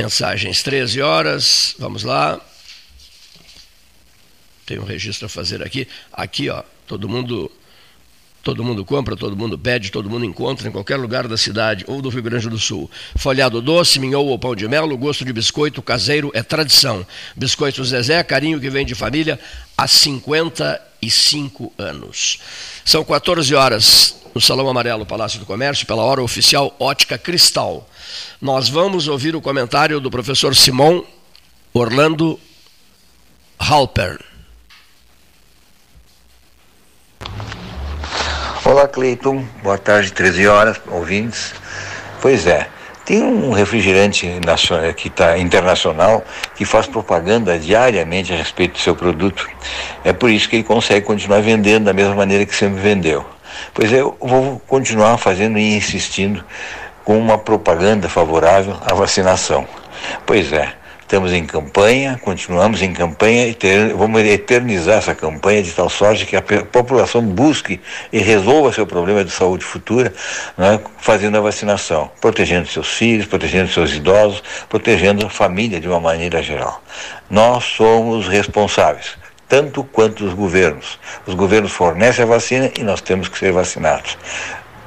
Mensagens 0.00 0.62
13 0.62 1.02
horas, 1.02 1.74
vamos 1.78 2.04
lá. 2.04 2.40
Tem 4.64 4.78
um 4.78 4.84
registro 4.84 5.26
a 5.26 5.28
fazer 5.28 5.62
aqui. 5.62 5.86
Aqui, 6.10 6.48
ó, 6.48 6.62
todo 6.86 7.06
mundo 7.06 7.52
Todo 8.42 8.64
mundo 8.64 8.86
compra, 8.86 9.14
todo 9.14 9.36
mundo 9.36 9.58
pede, 9.58 9.90
todo 9.90 10.08
mundo 10.08 10.24
encontra 10.24 10.66
em 10.66 10.72
qualquer 10.72 10.96
lugar 10.96 11.28
da 11.28 11.36
cidade 11.36 11.84
ou 11.86 12.00
do 12.00 12.08
Rio 12.08 12.22
Grande 12.22 12.48
do 12.48 12.58
Sul. 12.58 12.90
Folhado 13.14 13.60
doce, 13.60 13.98
minhou 13.98 14.26
ou 14.28 14.38
pão 14.38 14.56
de 14.56 14.66
mel, 14.66 14.88
gosto 14.96 15.26
de 15.26 15.32
biscoito 15.34 15.82
caseiro 15.82 16.30
é 16.32 16.42
tradição. 16.42 17.06
Biscoito 17.36 17.84
Zezé, 17.84 18.22
carinho 18.22 18.58
que 18.58 18.70
vem 18.70 18.86
de 18.86 18.94
família 18.94 19.38
há 19.76 19.86
55 21.02 21.72
anos. 21.78 22.38
São 22.84 23.04
14 23.04 23.54
horas 23.54 24.16
no 24.34 24.40
Salão 24.40 24.68
Amarelo, 24.68 25.06
Palácio 25.06 25.40
do 25.40 25.46
Comércio, 25.46 25.86
pela 25.86 26.02
hora 26.02 26.22
oficial 26.22 26.74
Ótica 26.78 27.18
Cristal. 27.18 27.88
Nós 28.40 28.68
vamos 28.68 29.08
ouvir 29.08 29.34
o 29.34 29.40
comentário 29.40 30.00
do 30.00 30.10
professor 30.10 30.54
Simon 30.54 31.02
Orlando 31.72 32.38
Halper. 33.58 34.18
Olá, 38.64 38.86
Cleiton. 38.86 39.44
Boa 39.62 39.78
tarde, 39.78 40.12
13 40.12 40.46
horas, 40.46 40.80
ouvintes. 40.86 41.54
Pois 42.20 42.46
é, 42.46 42.68
tem 43.10 43.24
um 43.24 43.50
refrigerante 43.50 44.30
que 44.96 45.08
está 45.08 45.36
internacional 45.36 46.24
que 46.54 46.64
faz 46.64 46.86
propaganda 46.86 47.58
diariamente 47.58 48.32
a 48.32 48.36
respeito 48.36 48.74
do 48.74 48.78
seu 48.78 48.94
produto. 48.94 49.50
É 50.04 50.12
por 50.12 50.30
isso 50.30 50.48
que 50.48 50.54
ele 50.54 50.62
consegue 50.62 51.04
continuar 51.04 51.40
vendendo 51.40 51.86
da 51.86 51.92
mesma 51.92 52.14
maneira 52.14 52.46
que 52.46 52.54
sempre 52.54 52.80
vendeu. 52.80 53.26
Pois 53.74 53.92
é, 53.92 54.00
eu 54.00 54.16
vou 54.20 54.62
continuar 54.64 55.18
fazendo 55.18 55.58
e 55.58 55.76
insistindo 55.76 56.44
com 57.04 57.18
uma 57.18 57.36
propaganda 57.36 58.08
favorável 58.08 58.76
à 58.88 58.94
vacinação. 58.94 59.66
Pois 60.24 60.52
é, 60.52 60.72
estamos 61.10 61.32
em 61.32 61.44
campanha, 61.44 62.20
continuamos 62.22 62.80
em 62.82 62.92
campanha 62.92 63.48
e 63.48 63.52
ter, 63.52 63.92
vamos 63.94 64.20
eternizar 64.22 64.98
essa 64.98 65.12
campanha 65.12 65.60
de 65.60 65.72
tal 65.72 65.90
sorte 65.90 66.24
que 66.24 66.36
a 66.36 66.40
população 66.40 67.20
busque 67.20 67.80
e 68.12 68.20
resolva 68.20 68.72
seu 68.72 68.86
problema 68.86 69.24
de 69.24 69.32
saúde 69.32 69.64
futura, 69.64 70.14
né, 70.56 70.78
fazendo 70.98 71.36
a 71.36 71.40
vacinação, 71.40 72.08
protegendo 72.20 72.68
seus 72.68 72.90
filhos, 72.90 73.26
protegendo 73.26 73.72
seus 73.72 73.92
idosos, 73.92 74.40
protegendo 74.68 75.26
a 75.26 75.28
família 75.28 75.80
de 75.80 75.88
uma 75.88 75.98
maneira 75.98 76.40
geral. 76.40 76.80
Nós 77.28 77.64
somos 77.64 78.28
responsáveis 78.28 79.18
tanto 79.48 79.82
quanto 79.82 80.24
os 80.24 80.32
governos. 80.32 80.96
Os 81.26 81.34
governos 81.34 81.72
fornecem 81.72 82.22
a 82.22 82.28
vacina 82.28 82.70
e 82.78 82.84
nós 82.84 83.00
temos 83.00 83.26
que 83.26 83.36
ser 83.36 83.50
vacinados. 83.50 84.16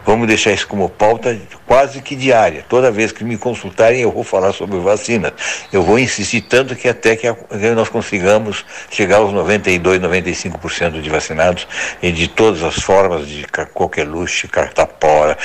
Vamos 0.05 0.27
deixar 0.27 0.51
isso 0.51 0.67
como 0.67 0.89
pauta 0.89 1.37
quase 1.65 2.01
que 2.01 2.15
diária. 2.15 2.65
Toda 2.67 2.91
vez 2.91 3.11
que 3.11 3.23
me 3.23 3.37
consultarem, 3.37 4.01
eu 4.01 4.11
vou 4.11 4.23
falar 4.23 4.51
sobre 4.53 4.77
vacina. 4.79 5.33
Eu 5.71 5.81
vou 5.81 5.97
insistir 5.97 6.41
tanto 6.41 6.75
que 6.75 6.87
até 6.87 7.15
que 7.15 7.27
nós 7.75 7.89
consigamos 7.89 8.65
chegar 8.89 9.17
aos 9.17 9.31
92, 9.31 9.99
95% 10.01 11.01
de 11.01 11.09
vacinados 11.09 11.67
e 12.01 12.11
de 12.11 12.27
todas 12.27 12.63
as 12.63 12.75
formas 12.75 13.27
de 13.27 13.45
coqueluche, 13.73 14.47
cartapora, 14.47 15.37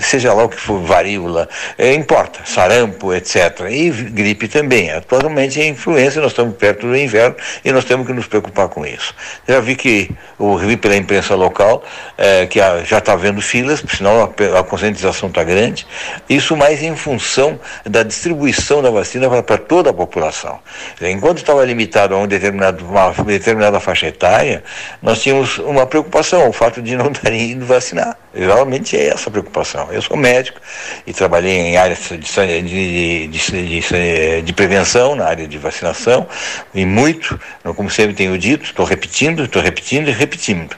seja 0.00 0.32
lá 0.32 0.44
o 0.44 0.48
que 0.48 0.56
for, 0.56 0.80
varíola, 0.80 1.48
é, 1.76 1.92
importa, 1.92 2.40
sarampo, 2.44 3.12
etc. 3.12 3.66
E 3.68 3.90
gripe 3.90 4.48
também. 4.48 4.90
Atualmente 4.90 5.60
é 5.60 5.66
influenza, 5.66 6.20
nós 6.20 6.32
estamos 6.32 6.56
perto 6.56 6.86
do 6.86 6.96
inverno 6.96 7.36
e 7.64 7.72
nós 7.72 7.84
temos 7.84 8.06
que 8.06 8.12
nos 8.12 8.26
preocupar 8.26 8.68
com 8.68 8.86
isso. 8.86 9.14
Já 9.46 9.60
vi 9.60 9.74
que, 9.74 10.10
eu 10.38 10.56
vi 10.56 10.76
pela 10.76 10.96
imprensa 10.96 11.34
local, 11.34 11.82
é, 12.16 12.46
que 12.46 12.58
já 12.84 12.98
está 12.98 13.16
havendo 13.40 13.42
filas, 13.42 13.82
senão 13.88 14.22
a, 14.22 14.58
a 14.58 14.62
conscientização 14.62 15.28
está 15.28 15.42
grande. 15.42 15.86
Isso 16.28 16.56
mais 16.56 16.82
em 16.82 16.94
função 16.94 17.58
da 17.84 18.02
distribuição 18.02 18.82
da 18.82 18.90
vacina 18.90 19.28
para 19.42 19.58
toda 19.58 19.90
a 19.90 19.92
população. 19.92 20.60
Enquanto 21.00 21.38
estava 21.38 21.64
limitado 21.64 22.14
a 22.14 22.18
um 22.18 22.26
determinado, 22.26 22.84
uma 22.84 23.12
determinada 23.24 23.80
faixa 23.80 24.06
etária, 24.06 24.62
nós 25.02 25.22
tínhamos 25.22 25.58
uma 25.58 25.86
preocupação, 25.86 26.48
o 26.48 26.52
fato 26.52 26.82
de 26.82 26.96
não 26.96 27.10
estarem 27.10 27.52
indo 27.52 27.64
vacinar. 27.64 28.16
Realmente 28.32 28.96
é 28.96 29.08
essa 29.08 29.28
a 29.28 29.32
preocupação. 29.32 29.88
Eu 29.90 30.02
sou 30.02 30.16
médico 30.16 30.60
e 31.06 31.12
trabalhei 31.12 31.52
em 31.52 31.76
áreas 31.76 31.98
de, 32.08 32.62
de, 32.62 33.28
de, 33.28 34.42
de 34.42 34.52
prevenção, 34.52 35.16
na 35.16 35.24
área 35.24 35.48
de 35.48 35.58
vacinação, 35.58 36.28
e 36.74 36.84
muito, 36.84 37.40
como 37.74 37.90
sempre 37.90 38.14
tenho 38.14 38.38
dito, 38.38 38.64
estou 38.64 38.84
repetindo, 38.84 39.44
estou 39.44 39.60
repetindo 39.60 40.08
e 40.08 40.12
repetindo. 40.12 40.76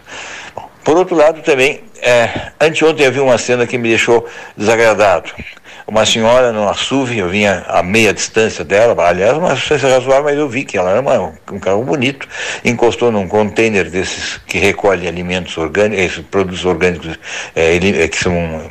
Por 0.84 0.96
outro 0.96 1.14
lado, 1.14 1.42
também, 1.42 1.84
é, 2.00 2.50
anteontem 2.60 3.08
vi 3.10 3.20
uma 3.20 3.38
cena 3.38 3.66
que 3.66 3.78
me 3.78 3.88
deixou 3.88 4.26
desagradado. 4.56 5.30
Uma 5.86 6.04
senhora 6.06 6.52
no 6.52 6.72
SUV, 6.74 7.18
eu 7.18 7.28
vinha 7.28 7.64
a 7.68 7.82
meia 7.82 8.12
distância 8.12 8.64
dela, 8.64 9.00
aliás, 9.06 9.36
uma 9.36 9.54
distância 9.54 9.88
razoável, 9.88 10.24
mas 10.24 10.38
eu 10.38 10.48
vi 10.48 10.64
que 10.64 10.76
ela 10.76 10.90
era 10.90 11.00
uma, 11.00 11.34
um 11.50 11.58
carro 11.58 11.82
bonito, 11.84 12.28
encostou 12.64 13.12
num 13.12 13.28
container 13.28 13.90
desses 13.90 14.38
que 14.46 14.58
recolhe 14.58 15.06
alimentos 15.06 15.56
orgânicos, 15.56 16.18
produtos 16.30 16.64
orgânicos 16.64 17.18
é, 17.54 18.08
que 18.08 18.16
são 18.16 18.70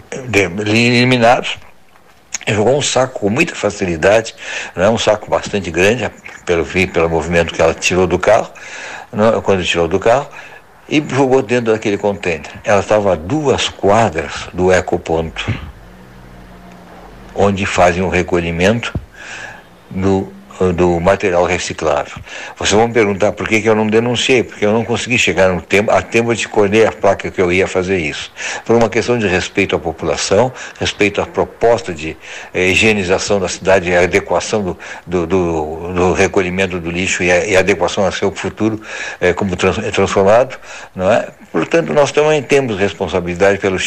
eliminados, 0.66 1.57
jogou 2.47 2.78
um 2.78 2.82
saco 2.82 3.20
com 3.20 3.30
muita 3.30 3.55
facilidade, 3.55 4.34
né, 4.76 4.89
um 4.89 4.97
saco 4.97 5.30
bastante 5.30 5.70
grande, 5.70 6.09
pelo, 6.45 6.66
pelo 6.66 7.09
movimento 7.09 7.53
que 7.53 7.62
ela 7.62 7.74
tirou 7.74 8.07
do 8.07 8.18
carro, 8.18 8.49
né, 9.12 9.39
quando 9.43 9.64
tirou 9.64 9.88
do 9.88 9.99
carro, 9.99 10.28
e 10.92 11.02
jogou 11.08 11.42
dentro 11.42 11.72
daquele 11.72 11.98
contêiner. 11.98 12.52
Ela 12.66 12.82
estava 12.82 13.14
a 13.14 13.16
duas 13.16 13.70
quadras 13.70 14.50
do 14.54 14.74
ecoponto, 14.74 15.58
onde 17.34 17.66
fazem 17.66 18.04
o 18.04 18.10
recolhimento 18.10 18.94
do 19.89 20.34
do 20.74 20.99
material 20.99 21.43
reciclável. 21.45 22.18
Vocês 22.55 22.72
vão 22.72 22.88
me 22.88 22.93
perguntar 22.93 23.32
por 23.32 23.47
que, 23.47 23.62
que 23.62 23.70
eu 23.70 23.76
não 23.76 23.88
denunciei, 23.88 24.43
porque 24.43 24.66
eu 24.66 24.72
não 24.72 24.86
consegui 24.86 25.18
chegar 25.18 25.49
no 25.49 25.62
tempo, 25.62 25.89
a 25.89 26.01
tempo 26.01 26.34
de 26.36 26.47
colher 26.47 26.88
a 26.88 26.91
placa 26.91 27.32
que 27.32 27.41
eu 27.41 27.51
ia 27.51 27.68
fazer 27.68 27.97
isso. 27.97 28.32
Por 28.66 28.76
uma 28.76 28.89
questão 28.89 29.18
de 29.18 29.28
respeito 29.28 29.76
à 29.76 29.80
população, 29.80 30.51
respeito 30.80 31.22
à 31.22 31.26
proposta 31.26 31.93
de 31.93 32.16
eh, 32.53 32.68
higienização 32.68 33.39
da 33.39 33.47
cidade 33.47 33.93
adequação 33.95 34.62
do, 34.62 34.78
do, 35.07 35.28
do, 35.28 35.93
do 35.93 36.14
recolhimento 36.14 36.80
do 36.80 36.91
lixo 36.91 37.24
e, 37.24 37.32
a, 37.32 37.45
e 37.45 37.57
adequação 37.57 38.05
ao 38.05 38.12
seu 38.12 38.32
futuro 38.32 38.80
eh, 39.20 39.34
como 39.34 39.55
trans, 39.55 39.78
transformado, 39.91 40.57
não 40.95 41.12
é? 41.12 41.28
Portanto, 41.51 41.91
nós 41.91 42.12
também 42.12 42.41
temos 42.41 42.78
responsabilidade 42.78 43.57
pelo, 43.57 43.78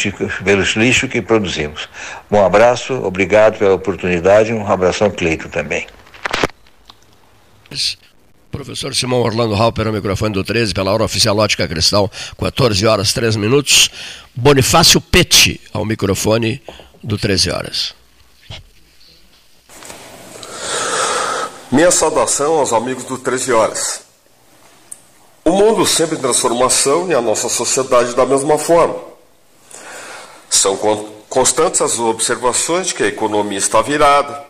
pelo 0.43 0.61
lixo 0.75 1.07
que 1.07 1.21
produzimos. 1.21 1.89
Um 2.29 2.45
abraço, 2.45 2.93
obrigado 2.93 3.57
pela 3.57 3.73
oportunidade, 3.73 4.53
um 4.53 4.71
abração 4.71 5.09
Cleito 5.09 5.49
também. 5.49 5.87
Professor 8.55 8.95
Simão 8.95 9.19
Orlando 9.21 9.53
Halper, 9.53 9.87
o 9.87 9.91
microfone 9.91 10.33
do 10.33 10.43
13, 10.43 10.73
pela 10.73 10.93
hora 10.93 11.03
oficial 11.03 11.37
Ótica 11.37 11.67
Cristal, 11.67 12.09
14 12.39 12.85
horas 12.87 13.11
3 13.11 13.35
minutos. 13.35 13.89
Bonifácio 14.33 15.01
Pete, 15.01 15.59
ao 15.73 15.83
microfone 15.83 16.61
do 17.03 17.17
13 17.17 17.51
horas. 17.51 17.93
Minha 21.69 21.91
saudação 21.91 22.59
aos 22.59 22.71
amigos 22.71 23.03
do 23.03 23.17
13 23.17 23.51
Horas. 23.51 24.01
O 25.43 25.51
mundo 25.51 25.85
sempre 25.85 26.15
em 26.15 26.21
transformação 26.21 27.09
e 27.09 27.13
a 27.13 27.21
nossa 27.21 27.49
sociedade 27.49 28.15
da 28.15 28.25
mesma 28.25 28.57
forma. 28.57 28.95
São 30.49 30.77
constantes 31.27 31.81
as 31.81 31.99
observações 31.99 32.87
de 32.87 32.93
que 32.93 33.03
a 33.03 33.07
economia 33.07 33.57
está 33.57 33.81
virada, 33.81 34.45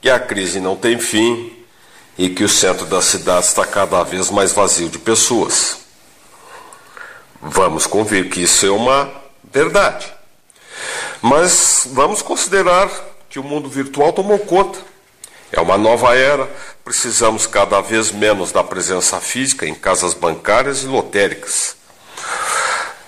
que 0.00 0.10
a 0.10 0.18
crise 0.18 0.58
não 0.58 0.74
tem 0.74 0.98
fim 0.98 1.53
e 2.16 2.28
que 2.28 2.44
o 2.44 2.48
centro 2.48 2.86
da 2.86 3.02
cidade 3.02 3.46
está 3.46 3.66
cada 3.66 4.02
vez 4.02 4.30
mais 4.30 4.52
vazio 4.52 4.88
de 4.88 4.98
pessoas. 4.98 5.78
Vamos 7.40 7.86
convir 7.86 8.30
que 8.30 8.42
isso 8.42 8.64
é 8.64 8.70
uma 8.70 9.10
verdade. 9.52 10.06
Mas 11.20 11.88
vamos 11.92 12.22
considerar 12.22 12.90
que 13.28 13.38
o 13.38 13.44
mundo 13.44 13.68
virtual 13.68 14.12
tomou 14.12 14.38
conta. 14.38 14.78
É 15.52 15.60
uma 15.60 15.78
nova 15.78 16.16
era, 16.16 16.48
precisamos 16.84 17.46
cada 17.46 17.80
vez 17.80 18.10
menos 18.10 18.50
da 18.50 18.64
presença 18.64 19.20
física 19.20 19.66
em 19.66 19.74
casas 19.74 20.14
bancárias 20.14 20.82
e 20.82 20.86
lotéricas. 20.86 21.76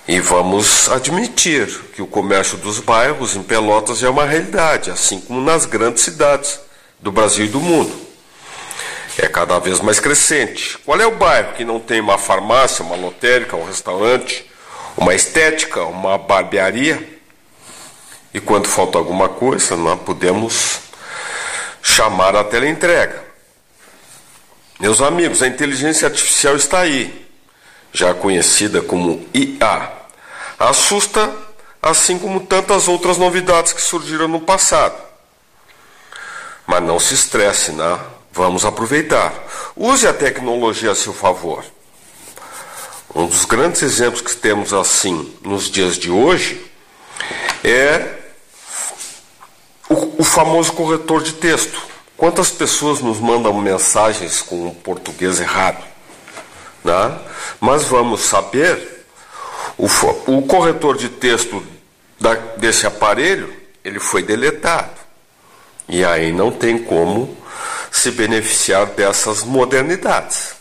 E 0.07 0.21
vamos 0.21 0.89
admitir 0.89 1.67
que 1.93 2.01
o 2.01 2.07
comércio 2.07 2.57
dos 2.59 2.79
bairros 2.79 3.35
em 3.35 3.43
Pelotas 3.43 4.03
é 4.03 4.09
uma 4.09 4.25
realidade, 4.25 4.91
assim 4.91 5.21
como 5.21 5.41
nas 5.41 5.67
grandes 5.67 6.05
cidades 6.05 6.61
do 7.01 7.11
Brasil 7.11 7.47
e 7.47 7.49
do 7.49 7.61
mundo. 7.61 8.06
É 9.19 9.29
cada 9.29 9.59
vez 9.59 9.81
mais 9.81 9.99
crescente. 9.99 10.77
Qual 10.85 11.01
é 11.01 11.07
o 11.07 11.17
bairro 11.17 11.55
que 11.55 11.65
não 11.65 11.81
tem 11.81 12.01
uma 12.01 12.19
farmácia, 12.19 12.85
uma 12.85 12.97
lotérica, 12.97 13.57
um 13.57 13.65
restaurante, 13.65 14.45
uma 14.97 15.15
estética, 15.15 15.83
uma 15.85 16.19
barbearia? 16.19 17.17
E 18.35 18.41
quando 18.41 18.69
falta 18.69 18.99
alguma 18.99 19.29
coisa, 19.29 19.75
nós 19.75 19.99
podemos 20.03 20.81
chamar 21.83 22.37
a 22.37 22.45
teleentrega. 22.45 23.25
Meus 24.79 25.01
amigos, 25.01 25.43
a 25.43 25.47
inteligência 25.47 26.07
artificial 26.07 26.55
está 26.55 26.81
aí, 26.81 27.27
já 27.95 28.13
conhecida 28.13 28.83
como 28.83 29.27
IA. 29.33 29.93
Assusta, 30.59 31.35
assim 31.81 32.19
como 32.19 32.41
tantas 32.41 32.87
outras 32.87 33.17
novidades 33.17 33.73
que 33.73 33.81
surgiram 33.81 34.29
no 34.29 34.41
passado. 34.41 35.01
Mas 36.67 36.83
não 36.83 37.01
se 37.01 37.15
estresse, 37.15 37.73
né? 37.73 37.99
Vamos 38.37 38.67
aproveitar. 38.67 39.33
Use 39.75 40.07
a 40.07 40.13
tecnologia 40.13 40.91
a 40.91 40.95
seu 40.95 41.15
favor. 41.15 41.65
Um 43.15 43.27
dos 43.27 43.47
grandes 43.47 43.81
exemplos 43.81 44.21
que 44.21 44.37
temos 44.37 44.75
assim 44.75 45.35
nos 45.43 45.71
dias 45.71 45.97
de 45.97 46.11
hoje 46.11 46.63
é 47.65 48.15
o, 49.89 50.21
o 50.21 50.23
famoso 50.23 50.71
corretor 50.75 51.23
de 51.23 51.33
texto. 51.33 51.81
Quantas 52.15 52.51
pessoas 52.51 53.01
nos 53.01 53.19
mandam 53.19 53.55
mensagens 53.55 54.43
com 54.43 54.69
o 54.69 54.75
português 54.75 55.41
errado? 55.41 55.83
Né? 56.85 57.19
Mas 57.59 57.85
vamos 57.85 58.21
saber, 58.21 59.07
o, 59.79 59.87
o 60.27 60.43
corretor 60.43 60.99
de 60.99 61.09
texto 61.09 61.67
da, 62.21 62.35
desse 62.35 62.87
aparelho, 62.87 63.51
ele 63.83 63.99
foi 63.99 64.23
deletado. 64.23 65.01
E 65.89 66.05
aí 66.05 66.33
não 66.33 66.51
tem 66.51 66.77
como 66.77 67.46
se 67.97 68.11
beneficiar 68.11 68.87
dessas 68.87 69.43
modernidades. 69.43 70.55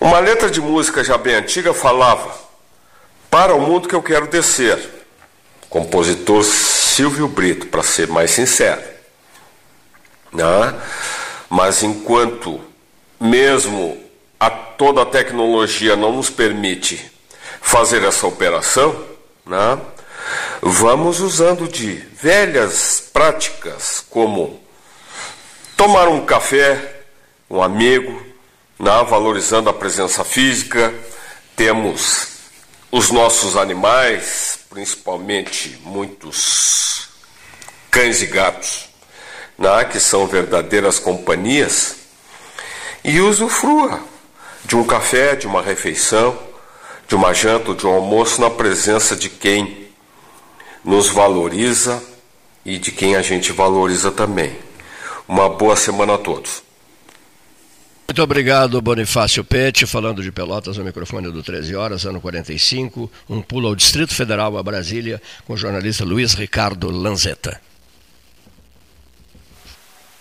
Uma 0.00 0.20
letra 0.20 0.48
de 0.48 0.60
música 0.60 1.02
já 1.02 1.18
bem 1.18 1.34
antiga 1.34 1.74
falava: 1.74 2.32
Para 3.28 3.54
o 3.54 3.60
mundo 3.60 3.88
que 3.88 3.94
eu 3.94 4.02
quero 4.02 4.28
descer. 4.28 4.78
Compositor 5.68 6.44
Silvio 6.44 7.28
Brito, 7.28 7.66
para 7.66 7.82
ser 7.82 8.08
mais 8.08 8.30
sincero. 8.30 8.82
Né? 10.32 10.74
Mas 11.48 11.82
enquanto 11.82 12.60
mesmo 13.18 14.00
a, 14.38 14.50
toda 14.50 15.02
a 15.02 15.06
tecnologia 15.06 15.96
não 15.96 16.12
nos 16.12 16.30
permite 16.30 17.10
fazer 17.60 18.02
essa 18.04 18.26
operação, 18.26 19.04
né? 19.44 19.78
vamos 20.62 21.20
usando 21.20 21.68
de 21.68 21.94
velhas 21.94 23.00
práticas 23.12 24.04
como 24.08 24.60
tomar 25.80 26.08
um 26.08 26.26
café, 26.26 27.00
um 27.48 27.62
amigo, 27.62 28.22
né? 28.78 29.02
valorizando 29.08 29.70
a 29.70 29.72
presença 29.72 30.22
física, 30.22 30.92
temos 31.56 32.28
os 32.92 33.10
nossos 33.10 33.56
animais, 33.56 34.58
principalmente 34.68 35.80
muitos 35.82 37.08
cães 37.90 38.20
e 38.20 38.26
gatos, 38.26 38.90
né, 39.56 39.86
que 39.86 39.98
são 39.98 40.26
verdadeiras 40.26 40.98
companhias, 40.98 41.96
e 43.02 43.18
usufrua 43.18 44.00
de 44.66 44.76
um 44.76 44.84
café, 44.84 45.34
de 45.34 45.46
uma 45.46 45.62
refeição, 45.62 46.38
de 47.08 47.14
uma 47.14 47.32
janta, 47.32 47.74
de 47.74 47.86
um 47.86 47.94
almoço 47.94 48.38
na 48.38 48.50
presença 48.50 49.16
de 49.16 49.30
quem 49.30 49.88
nos 50.84 51.08
valoriza 51.08 52.02
e 52.66 52.76
de 52.76 52.92
quem 52.92 53.16
a 53.16 53.22
gente 53.22 53.50
valoriza 53.50 54.10
também. 54.10 54.69
Uma 55.30 55.48
boa 55.48 55.76
semana 55.76 56.14
a 56.14 56.18
todos. 56.18 56.60
Muito 58.08 58.20
obrigado, 58.20 58.82
Bonifácio 58.82 59.44
Pete, 59.44 59.86
falando 59.86 60.24
de 60.24 60.32
Pelotas 60.32 60.76
no 60.76 60.82
microfone 60.82 61.30
do 61.30 61.40
13 61.40 61.76
horas, 61.76 62.04
ano 62.04 62.20
45, 62.20 63.08
um 63.28 63.40
pulo 63.40 63.68
ao 63.68 63.76
Distrito 63.76 64.12
Federal, 64.12 64.58
a 64.58 64.62
Brasília, 64.64 65.22
com 65.46 65.52
o 65.52 65.56
jornalista 65.56 66.04
Luiz 66.04 66.34
Ricardo 66.34 66.90
Lanzetta. 66.90 67.60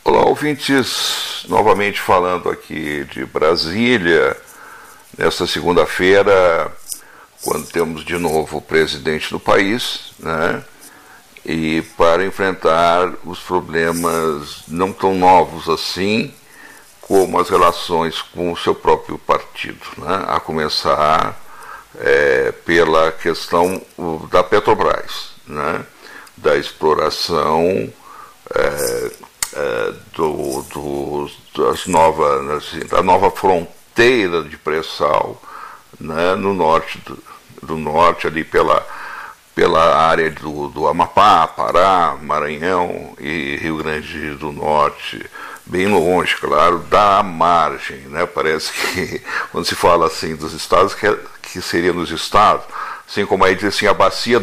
Olá, 0.03 0.28
ouvintes, 0.28 1.43
novamente 1.49 1.99
falando 1.99 2.47
aqui 2.47 3.03
de 3.05 3.26
Brasília, 3.26 4.38
nesta 5.18 5.47
segunda-feira, 5.47 6.72
quando 7.41 7.66
temos 7.66 8.05
de 8.05 8.20
novo 8.20 8.57
o 8.57 8.62
presidente 8.62 9.32
do 9.32 9.39
país, 9.39 10.12
né? 10.20 10.64
E 11.52 11.82
para 11.97 12.24
enfrentar 12.24 13.12
os 13.26 13.39
problemas 13.39 14.62
não 14.68 14.93
tão 14.93 15.16
novos 15.16 15.68
assim, 15.68 16.32
como 17.02 17.39
as 17.39 17.50
relações 17.50 18.22
com 18.22 18.52
o 18.52 18.56
seu 18.56 18.76
próprio 18.76 19.18
partido, 19.18 19.82
né? 19.97 20.26
a 20.28 20.39
começar 20.39 21.41
é, 21.97 22.52
pela 22.52 23.12
questão 23.12 23.82
da 24.30 24.43
Petrobras, 24.43 25.32
né? 25.47 25.84
da 26.38 26.56
exploração 26.56 27.91
é, 28.54 29.12
é, 29.54 29.93
do, 30.14 30.62
do, 30.72 31.32
das 31.58 31.88
novas, 31.88 32.64
assim, 32.64 32.86
da 32.86 33.02
nova 33.02 33.32
fronteira 33.32 34.43
de 34.43 34.56
pré-sal 34.56 35.41
né? 36.00 36.36
no 36.36 36.54
norte 36.54 37.00
do, 37.00 37.18
do 37.64 37.76
norte 37.76 38.28
ali 38.28 38.43
pela 38.43 38.86
pela 39.60 39.93
área 39.93 40.32
do, 40.32 40.70
do 40.70 40.88
Amapá, 40.88 41.45
Pará, 41.45 42.18
Maranhão 42.22 43.14
e 43.20 43.57
Rio 43.57 43.76
Grande 43.76 44.36
do 44.36 44.53
Norte, 44.53 45.30
bem 45.66 45.86
longe, 45.86 46.34
claro, 46.38 46.80
da 46.89 47.22
margem. 47.22 47.97
Né? 48.07 48.26
Parece 48.26 48.72
que 48.72 49.22
quando 49.51 49.66
se 49.66 49.76
fala 49.76 50.07
assim 50.07 50.34
dos 50.34 50.53
estados, 50.53 50.95
que, 50.95 51.05
é, 51.05 51.20
que 51.41 51.62
seria 51.62 51.91
nos 51.91 52.10
estados, 52.10 52.64
assim 53.05 53.26
como 53.26 53.43
aí 53.43 53.53
diz 53.53 53.66
assim, 53.66 53.86
a 53.86 53.93
bacia 53.93 54.41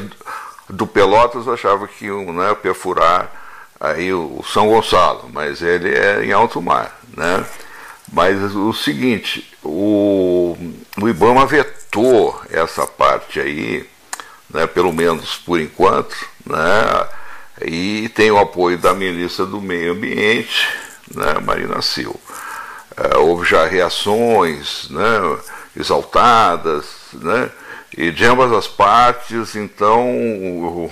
do 0.68 0.86
Pelotas, 0.86 1.48
achava 1.48 1.88
que 1.88 2.04
iam 2.04 2.30
né, 2.34 2.54
perfurar 2.54 3.32
aí 3.80 4.12
o 4.12 4.44
São 4.52 4.68
Gonçalo, 4.68 5.30
mas 5.32 5.62
ele 5.62 5.94
é 5.94 6.26
em 6.26 6.32
alto 6.32 6.60
mar. 6.60 6.94
Né? 7.16 7.42
Mas 8.12 8.54
o 8.54 8.70
seguinte, 8.74 9.50
o, 9.64 10.58
o 11.00 11.08
Ibama 11.08 11.46
vetou 11.46 12.38
essa 12.50 12.86
parte 12.86 13.40
aí, 13.40 13.88
né, 14.57 14.66
pelo 14.66 14.90
menos 14.90 15.36
por 15.36 15.61
enquanto, 15.61 16.16
né, 16.46 17.09
e 17.62 18.09
tem 18.09 18.30
o 18.30 18.38
apoio 18.38 18.78
da 18.78 18.94
ministra 18.94 19.44
do 19.44 19.61
Meio 19.61 19.92
Ambiente, 19.92 20.66
né, 21.14 21.34
Marina 21.44 21.82
Silva. 21.82 22.18
É, 22.96 23.18
houve 23.18 23.46
já 23.46 23.66
reações 23.66 24.88
né, 24.88 25.38
exaltadas, 25.78 26.86
né, 27.12 27.50
e 27.96 28.11
de 28.11 28.24
ambas 28.24 28.50
as 28.50 28.66
partes, 28.66 29.54
então 29.54 30.90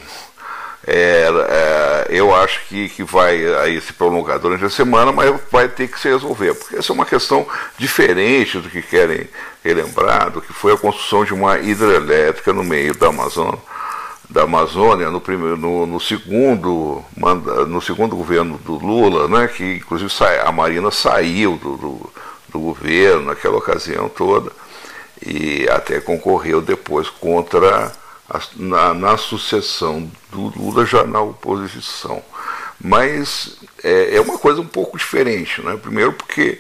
é, 0.86 1.28
é, 1.48 2.06
eu 2.10 2.34
acho 2.34 2.60
que, 2.66 2.88
que 2.88 3.02
vai 3.02 3.42
aí 3.56 3.80
se 3.80 3.92
prolongar 3.92 4.38
durante 4.38 4.64
a 4.64 4.70
semana, 4.70 5.12
mas 5.12 5.34
vai 5.50 5.68
ter 5.68 5.88
que 5.88 5.98
se 5.98 6.08
resolver, 6.08 6.54
porque 6.54 6.76
essa 6.76 6.92
é 6.92 6.94
uma 6.94 7.06
questão 7.06 7.46
diferente 7.78 8.58
do 8.58 8.68
que 8.68 8.82
querem 8.82 9.28
relembrar, 9.64 10.30
do 10.30 10.42
que 10.42 10.52
foi 10.52 10.72
a 10.74 10.78
construção 10.78 11.24
de 11.24 11.32
uma 11.32 11.58
hidrelétrica 11.58 12.52
no 12.52 12.62
meio 12.62 12.94
da 12.94 13.08
Amazônia 13.08 13.58
da 14.28 14.42
Amazônia 14.42 15.10
no, 15.10 15.20
primeiro, 15.20 15.56
no, 15.56 15.86
no, 15.86 16.00
segundo 16.00 17.04
no 17.68 17.80
segundo 17.80 18.16
governo 18.16 18.58
do 18.58 18.74
Lula, 18.74 19.28
né, 19.28 19.46
que 19.46 19.76
inclusive 19.76 20.10
a 20.42 20.50
Marina 20.50 20.90
saiu 20.90 21.56
do, 21.56 21.76
do, 21.76 22.10
do 22.48 22.58
governo 22.58 23.26
naquela 23.26 23.58
ocasião 23.58 24.08
toda 24.08 24.50
e 25.24 25.68
até 25.70 26.00
concorreu 26.00 26.60
depois 26.60 27.08
contra 27.08 27.92
na, 28.56 28.94
na, 28.94 29.16
sucessão 29.16 30.10
do 30.30 30.52
Lula 30.58 30.86
já 30.86 31.04
na 31.04 31.20
oposição. 31.20 32.22
Mas 32.80 33.56
é, 33.82 34.16
é 34.16 34.20
uma 34.20 34.38
coisa 34.38 34.60
um 34.60 34.66
pouco 34.66 34.98
diferente, 34.98 35.62
né? 35.62 35.76
primeiro 35.76 36.12
porque 36.12 36.58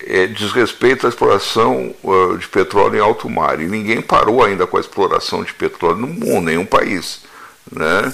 é, 0.00 0.26
diz 0.26 0.52
respeito 0.52 1.06
à 1.06 1.08
exploração 1.08 1.94
uh, 2.02 2.38
de 2.38 2.46
petróleo 2.48 2.96
em 2.96 3.00
alto 3.00 3.28
mar. 3.28 3.60
E 3.60 3.66
ninguém 3.66 4.00
parou 4.00 4.44
ainda 4.44 4.66
com 4.66 4.76
a 4.76 4.80
exploração 4.80 5.42
de 5.42 5.52
petróleo 5.52 5.98
no 5.98 6.06
mundo, 6.06 6.46
nenhum 6.46 6.66
país. 6.66 7.22
Né? 7.70 8.12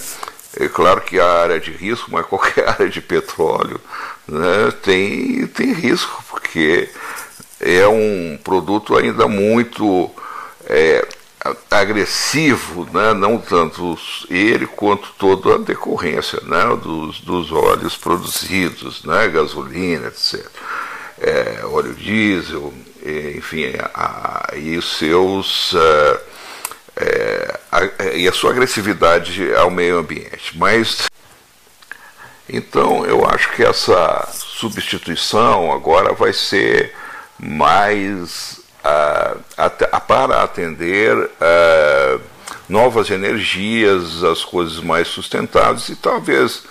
É 0.59 0.69
claro 0.69 1.01
que 1.01 1.19
a 1.19 1.27
área 1.27 1.61
de 1.61 1.73
risco, 1.73 2.11
mas 2.11 2.27
qualquer 2.27 2.69
área 2.69 2.89
de 2.89 3.01
petróleo 3.01 3.81
né, 4.27 4.73
tem, 4.83 5.47
tem 5.49 5.73
risco, 5.73 6.25
porque 6.31 6.89
é 7.61 7.87
um 7.87 8.39
produto 8.43 8.97
ainda 8.97 9.27
muito 9.27 10.11
é, 10.67 11.07
agressivo, 11.71 12.89
né, 12.93 13.13
não 13.13 13.39
tanto 13.39 13.99
ele 14.31 14.67
quanto 14.67 15.13
toda 15.19 15.57
a 15.57 15.59
decorrência 15.59 16.41
né, 16.43 16.65
dos, 16.83 17.21
dos 17.21 17.53
óleos 17.53 17.97
produzidos, 17.97 19.05
né, 19.05 19.29
gasolina, 19.29 20.09
etc 20.09 20.45
é, 21.21 21.65
óleo 21.65 21.95
diesel, 21.95 22.73
enfim, 23.37 23.73
a, 23.95 24.53
e 24.55 24.77
os 24.77 24.97
seus 24.97 25.75
é, 25.75 26.21
é, 26.97 27.61
a, 27.71 28.05
e 28.15 28.29
a 28.29 28.33
sua 28.33 28.51
agressividade 28.51 29.55
ao 29.55 29.71
meio 29.71 29.99
ambiente. 29.99 30.57
Mas 30.57 31.09
então 32.49 33.07
eu 33.07 33.27
acho 33.27 33.53
que 33.53 33.63
essa 33.63 34.29
substituição 34.33 35.73
agora 35.73 36.13
vai 36.13 36.33
ser 36.33 36.95
mais 37.39 38.61
a, 38.85 39.37
a, 39.57 40.01
para 40.01 40.43
atender 40.43 41.31
novas 42.69 43.11
energias, 43.11 44.23
as 44.23 44.45
coisas 44.45 44.81
mais 44.81 45.09
sustentáveis 45.09 45.89
e 45.89 45.97
talvez 45.97 46.65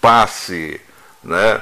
passe, 0.00 0.80
né? 1.22 1.60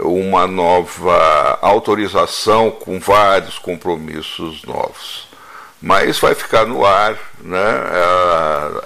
uma 0.00 0.46
nova 0.46 1.58
autorização 1.60 2.70
com 2.70 2.98
vários 2.98 3.58
compromissos 3.58 4.64
novos. 4.64 5.28
Mas 5.80 6.18
vai 6.18 6.34
ficar 6.34 6.64
no 6.64 6.84
ar 6.86 7.16
né, 7.40 7.60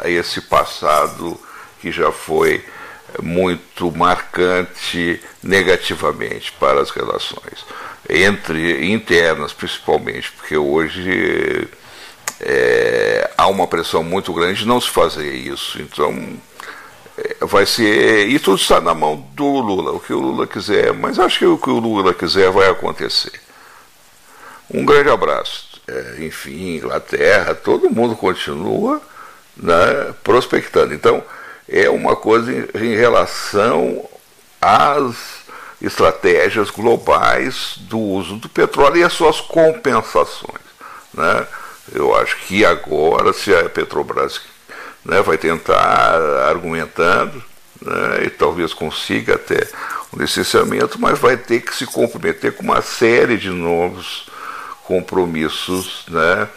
esse 0.04 0.40
passado 0.40 1.38
que 1.80 1.92
já 1.92 2.10
foi 2.10 2.64
muito 3.22 3.90
marcante 3.92 5.20
negativamente 5.42 6.52
para 6.52 6.80
as 6.80 6.90
relações 6.90 7.64
entre 8.08 8.92
internas 8.92 9.52
principalmente 9.52 10.32
porque 10.32 10.56
hoje 10.56 11.68
é, 12.40 13.30
há 13.36 13.46
uma 13.48 13.66
pressão 13.66 14.02
muito 14.02 14.32
grande 14.32 14.60
de 14.60 14.66
não 14.66 14.80
se 14.80 14.90
fazer 14.90 15.32
isso 15.34 15.80
então 15.80 16.38
é, 17.16 17.36
vai 17.46 17.64
ser. 17.64 18.28
E 18.28 18.38
tudo 18.38 18.60
está 18.60 18.80
na 18.80 18.94
mão 18.94 19.16
do 19.32 19.60
Lula, 19.60 19.92
o 19.92 20.00
que 20.00 20.12
o 20.12 20.20
Lula 20.20 20.46
quiser, 20.46 20.92
mas 20.92 21.18
acho 21.18 21.38
que 21.38 21.46
o 21.46 21.56
que 21.56 21.70
o 21.70 21.78
Lula 21.78 22.12
quiser 22.12 22.50
vai 22.50 22.68
acontecer. 22.68 23.40
Um 24.70 24.84
grande 24.84 25.08
abraço. 25.08 25.80
É, 25.88 26.24
enfim, 26.24 26.76
Inglaterra, 26.76 27.54
todo 27.54 27.88
mundo 27.88 28.16
continua 28.16 29.00
né, 29.56 30.14
prospectando. 30.22 30.92
Então, 30.92 31.22
é 31.68 31.88
uma 31.88 32.16
coisa 32.16 32.52
em, 32.52 32.66
em 32.74 32.96
relação 32.96 34.04
às 34.60 35.46
estratégias 35.80 36.70
globais 36.70 37.74
do 37.80 37.98
uso 37.98 38.36
do 38.36 38.48
petróleo 38.48 38.98
e 38.98 39.04
as 39.04 39.12
suas 39.12 39.40
compensações. 39.40 40.64
Né? 41.12 41.46
Eu 41.92 42.14
acho 42.16 42.36
que 42.46 42.64
agora, 42.64 43.32
se 43.32 43.54
a 43.54 43.68
Petrobras 43.68 44.40
né, 45.04 45.22
vai 45.22 45.38
tentar 45.38 46.14
argumentando, 46.48 47.42
né, 47.80 48.24
e 48.24 48.30
talvez 48.30 48.72
consiga 48.72 49.34
até 49.34 49.68
um 50.12 50.18
licenciamento, 50.18 50.98
mas 51.00 51.18
vai 51.18 51.36
ter 51.36 51.60
que 51.60 51.74
se 51.74 51.86
comprometer 51.86 52.52
com 52.52 52.62
uma 52.62 52.82
série 52.82 53.36
de 53.36 53.50
novos 53.50 54.26
compromissos 54.84 56.04
né, 56.08 56.48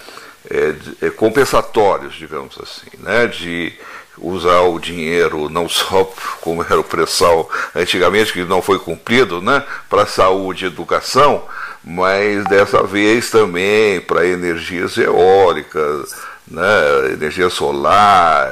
é, 0.50 1.06
é, 1.06 1.10
compensatórios, 1.10 2.16
digamos 2.16 2.58
assim, 2.62 2.90
né, 3.00 3.28
de 3.28 3.74
usar 4.22 4.62
o 4.62 4.80
dinheiro 4.80 5.50
não 5.50 5.68
só 5.70 6.04
como 6.42 6.64
era 6.64 6.80
o 6.80 6.84
pré-sal 6.84 7.50
antigamente, 7.76 8.34
que 8.34 8.44
não 8.44 8.62
foi 8.62 8.80
cumprido, 8.80 9.42
né, 9.42 9.64
para 9.90 10.06
saúde 10.06 10.66
e 10.66 10.68
educação, 10.68 11.44
mas 11.84 12.44
dessa 12.46 12.84
vez 12.84 13.30
também 13.30 14.02
para 14.02 14.28
energias 14.28 14.98
eólicas, 14.98 16.16
né, 16.48 17.14
energia 17.14 17.50
solar, 17.50 18.48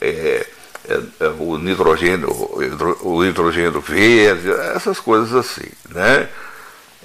é, 0.00 0.46
é, 0.88 1.00
é, 1.20 1.28
o 1.38 1.58
nitrogênio, 1.58 2.30
o 3.02 3.24
hidrogênio 3.24 3.80
verde, 3.80 4.50
essas 4.74 4.98
coisas 4.98 5.34
assim, 5.34 5.68
né? 5.90 6.28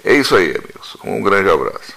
É 0.05 0.13
isso 0.13 0.35
aí, 0.35 0.49
amigos. 0.49 0.97
Um 1.03 1.21
grande 1.21 1.49
abraço. 1.49 1.93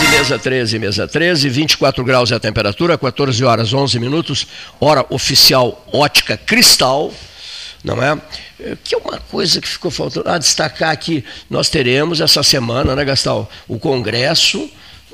13, 0.00 0.08
mesa 0.08 0.38
13, 0.38 0.78
mesa 0.78 1.08
13, 1.08 1.48
24 1.50 2.04
graus 2.04 2.32
é 2.32 2.34
a 2.34 2.40
temperatura, 2.40 2.96
14 2.96 3.44
horas 3.44 3.72
11 3.72 3.98
minutos, 3.98 4.46
hora 4.80 5.04
oficial 5.10 5.86
ótica 5.92 6.38
cristal, 6.38 7.12
não 7.84 8.02
é? 8.02 8.18
Que 8.82 8.94
é 8.94 8.98
uma 8.98 9.18
coisa 9.18 9.60
que 9.60 9.68
ficou 9.68 9.90
faltando. 9.90 10.28
Ah, 10.28 10.38
destacar 10.38 10.90
aqui, 10.90 11.22
nós 11.50 11.68
teremos 11.68 12.20
essa 12.20 12.42
semana, 12.42 12.96
né, 12.96 13.04
Gastal, 13.04 13.50
o 13.68 13.78
Congresso 13.78 14.70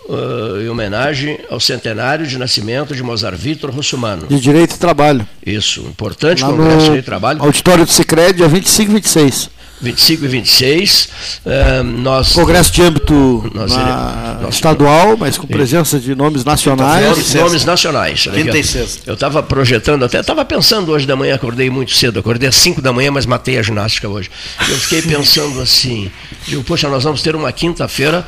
uh, 0.09 0.63
em 0.63 0.69
homenagem 0.69 1.39
ao 1.51 1.59
centenário 1.59 2.27
de 2.27 2.39
nascimento 2.39 2.95
de 2.95 3.03
Mozart 3.03 3.37
Vitor 3.37 3.71
Russumano. 3.71 4.29
De 4.29 4.41
Direito 4.41 4.77
e 4.77 4.79
Trabalho. 4.79 5.27
Isso, 5.45 5.81
importante 5.81 6.43
Lá 6.43 6.51
Congresso 6.51 6.77
de 6.77 6.85
Direito 6.85 7.05
e 7.05 7.07
Trabalho. 7.07 7.43
Auditório 7.43 7.85
do 7.85 7.91
Sicredi 7.91 8.35
dia 8.35 8.49
25 8.49 8.91
e 8.91 8.95
26. 8.95 9.51
25 9.81 10.25
e 10.25 10.29
26. 10.29 11.09
Uh, 11.45 11.83
nós, 11.83 12.33
Congresso 12.33 12.73
de 12.73 12.83
âmbito 12.83 13.51
nós, 13.55 13.73
na, 13.73 14.39
nós, 14.43 14.55
estadual, 14.55 15.17
mas 15.17 15.37
com 15.37 15.47
presença 15.47 15.99
de 15.99 16.15
nomes 16.15 16.45
nacionais. 16.45 17.35
Nomes 17.35 17.65
nacionais. 17.65 18.23
Quinta 18.23 18.59
e 18.59 18.65
sexta. 18.65 19.03
Eu 19.07 19.15
estava 19.15 19.43
projetando, 19.43 20.05
até 20.05 20.21
estava 20.21 20.45
pensando 20.45 20.93
hoje 20.93 21.07
da 21.07 21.15
manhã, 21.15 21.35
acordei 21.35 21.69
muito 21.69 21.95
cedo, 21.95 22.19
acordei 22.19 22.49
às 22.49 22.57
5 22.57 22.81
da 22.81 22.93
manhã, 22.93 23.11
mas 23.11 23.27
matei 23.27 23.59
a 23.59 23.63
ginástica 23.63 24.09
hoje. 24.09 24.31
Eu 24.69 24.77
fiquei 24.79 25.03
pensando 25.11 25.61
assim, 25.61 26.11
digo, 26.47 26.65
poxa, 26.65 26.89
nós 26.89 27.05
vamos 27.05 27.23
ter 27.23 27.37
uma 27.37 27.53
quinta-feira 27.53 28.27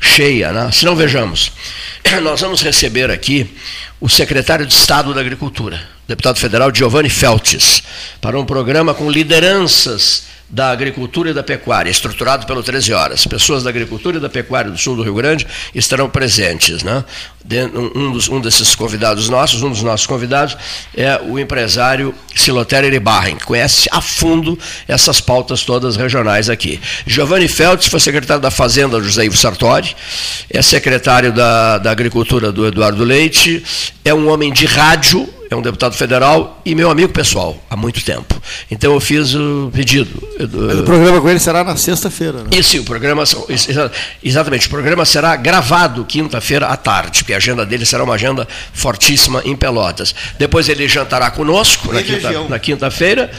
cheia, 0.00 0.52
né? 0.52 0.70
Se 0.72 0.84
não 0.84 0.96
vejamos, 0.96 1.52
nós 2.22 2.40
vamos 2.40 2.62
receber 2.62 3.10
aqui 3.10 3.50
o 4.00 4.08
secretário 4.08 4.66
de 4.66 4.72
Estado 4.72 5.12
da 5.12 5.20
Agricultura, 5.20 5.80
deputado 6.08 6.38
federal 6.38 6.74
Giovanni 6.74 7.10
Feltes, 7.10 7.82
para 8.20 8.38
um 8.38 8.44
programa 8.44 8.94
com 8.94 9.10
lideranças 9.10 10.24
da 10.50 10.70
Agricultura 10.70 11.30
e 11.30 11.32
da 11.32 11.42
Pecuária, 11.42 11.90
estruturado 11.90 12.44
pelo 12.44 12.62
13 12.62 12.92
Horas. 12.92 13.24
Pessoas 13.24 13.62
da 13.62 13.70
Agricultura 13.70 14.16
e 14.16 14.20
da 14.20 14.28
Pecuária 14.28 14.70
do 14.70 14.76
Sul 14.76 14.96
do 14.96 15.02
Rio 15.02 15.14
Grande 15.14 15.46
estarão 15.72 16.10
presentes. 16.10 16.82
Né? 16.82 17.04
Um, 17.94 18.10
dos, 18.12 18.28
um 18.28 18.40
desses 18.40 18.74
convidados 18.74 19.28
nossos, 19.28 19.62
um 19.62 19.70
dos 19.70 19.82
nossos 19.82 20.06
convidados, 20.06 20.56
é 20.96 21.20
o 21.22 21.38
empresário 21.38 22.12
Silotério 22.34 22.88
Iribarren, 22.88 23.36
que 23.36 23.44
conhece 23.44 23.88
a 23.92 24.00
fundo 24.00 24.58
essas 24.88 25.20
pautas 25.20 25.62
todas 25.62 25.96
regionais 25.96 26.50
aqui. 26.50 26.80
Giovanni 27.06 27.46
Feltz 27.46 27.86
foi 27.86 28.00
secretário 28.00 28.42
da 28.42 28.50
Fazenda 28.50 28.98
do 28.98 29.04
José 29.04 29.24
Ivo 29.24 29.36
Sartori, 29.36 29.94
é 30.50 30.60
secretário 30.62 31.32
da, 31.32 31.78
da 31.78 31.90
Agricultura 31.90 32.50
do 32.50 32.66
Eduardo 32.66 33.04
Leite, 33.04 33.62
é 34.04 34.12
um 34.12 34.28
homem 34.28 34.52
de 34.52 34.66
rádio, 34.66 35.28
é 35.50 35.56
um 35.56 35.60
deputado 35.60 35.96
federal 35.96 36.62
e 36.64 36.76
meu 36.76 36.88
amigo 36.88 37.12
pessoal 37.12 37.56
há 37.68 37.76
muito 37.76 38.04
tempo. 38.04 38.40
Então 38.70 38.94
eu 38.94 39.00
fiz 39.00 39.34
o 39.34 39.68
pedido. 39.74 40.10
Mas 40.38 40.78
o 40.78 40.84
programa 40.84 41.20
com 41.20 41.28
ele 41.28 41.40
será 41.40 41.64
na 41.64 41.76
sexta-feira, 41.76 42.44
né? 42.44 42.50
Isso, 42.52 42.78
o 42.78 42.84
programa, 42.84 43.24
exatamente, 44.22 44.68
o 44.68 44.70
programa 44.70 45.04
será 45.04 45.34
gravado 45.34 46.04
quinta-feira 46.04 46.68
à 46.68 46.76
tarde, 46.76 47.18
porque 47.18 47.34
a 47.34 47.38
agenda 47.38 47.66
dele 47.66 47.84
será 47.84 48.04
uma 48.04 48.14
agenda 48.14 48.46
fortíssima 48.72 49.42
em 49.44 49.56
Pelotas. 49.56 50.14
Depois 50.38 50.68
ele 50.68 50.86
jantará 50.86 51.30
conosco 51.32 51.92
na, 51.92 52.00
quinta, 52.00 52.48
na 52.48 52.58
quinta-feira 52.60 53.30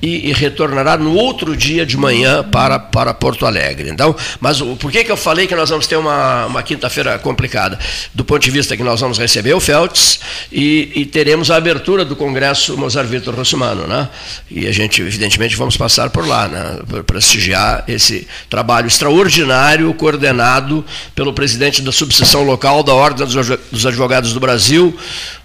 e, 0.00 0.30
e, 0.30 0.32
retornará 0.32 0.96
no 0.96 1.14
outro 1.14 1.56
dia 1.56 1.84
de 1.84 1.96
manhã 1.96 2.42
para, 2.42 2.78
para 2.78 3.12
Porto 3.12 3.46
Alegre. 3.46 3.90
Então, 3.90 4.14
mas 4.40 4.60
o, 4.60 4.76
por 4.76 4.90
que, 4.90 5.04
que 5.04 5.10
eu 5.10 5.16
falei 5.16 5.46
que 5.46 5.54
nós 5.54 5.70
vamos 5.70 5.86
ter 5.86 5.96
uma, 5.96 6.46
uma 6.46 6.62
quinta-feira 6.62 7.18
complicada? 7.18 7.78
Do 8.14 8.24
ponto 8.24 8.42
de 8.42 8.50
vista 8.50 8.76
que 8.76 8.82
nós 8.82 9.00
vamos 9.00 9.18
receber 9.18 9.54
o 9.54 9.60
Feltz 9.60 10.20
e, 10.52 10.92
e 10.94 11.06
teremos 11.06 11.50
a 11.50 11.56
abertura 11.56 12.04
do 12.04 12.14
Congresso 12.14 12.76
Mozart 12.76 13.08
Vitor 13.08 13.34
Russumano, 13.34 13.86
né? 13.86 14.08
E 14.50 14.66
a 14.66 14.72
gente, 14.72 15.00
evidentemente, 15.02 15.56
vamos 15.56 15.76
passar 15.76 16.10
por 16.10 16.26
lá, 16.26 16.48
né? 16.48 16.78
Para 16.88 17.02
prestigiar 17.04 17.84
esse 17.88 18.26
trabalho 18.48 18.86
extraordinário 18.86 19.92
coordenado 19.94 20.84
pelo 21.14 21.32
presidente 21.32 21.82
da 21.82 21.92
subseção 21.92 22.42
local 22.44 22.82
da 22.82 22.94
Ordem 22.94 23.26
dos 23.26 23.86
Advogados 23.86 24.32
do 24.32 24.40
Brasil, 24.40 24.96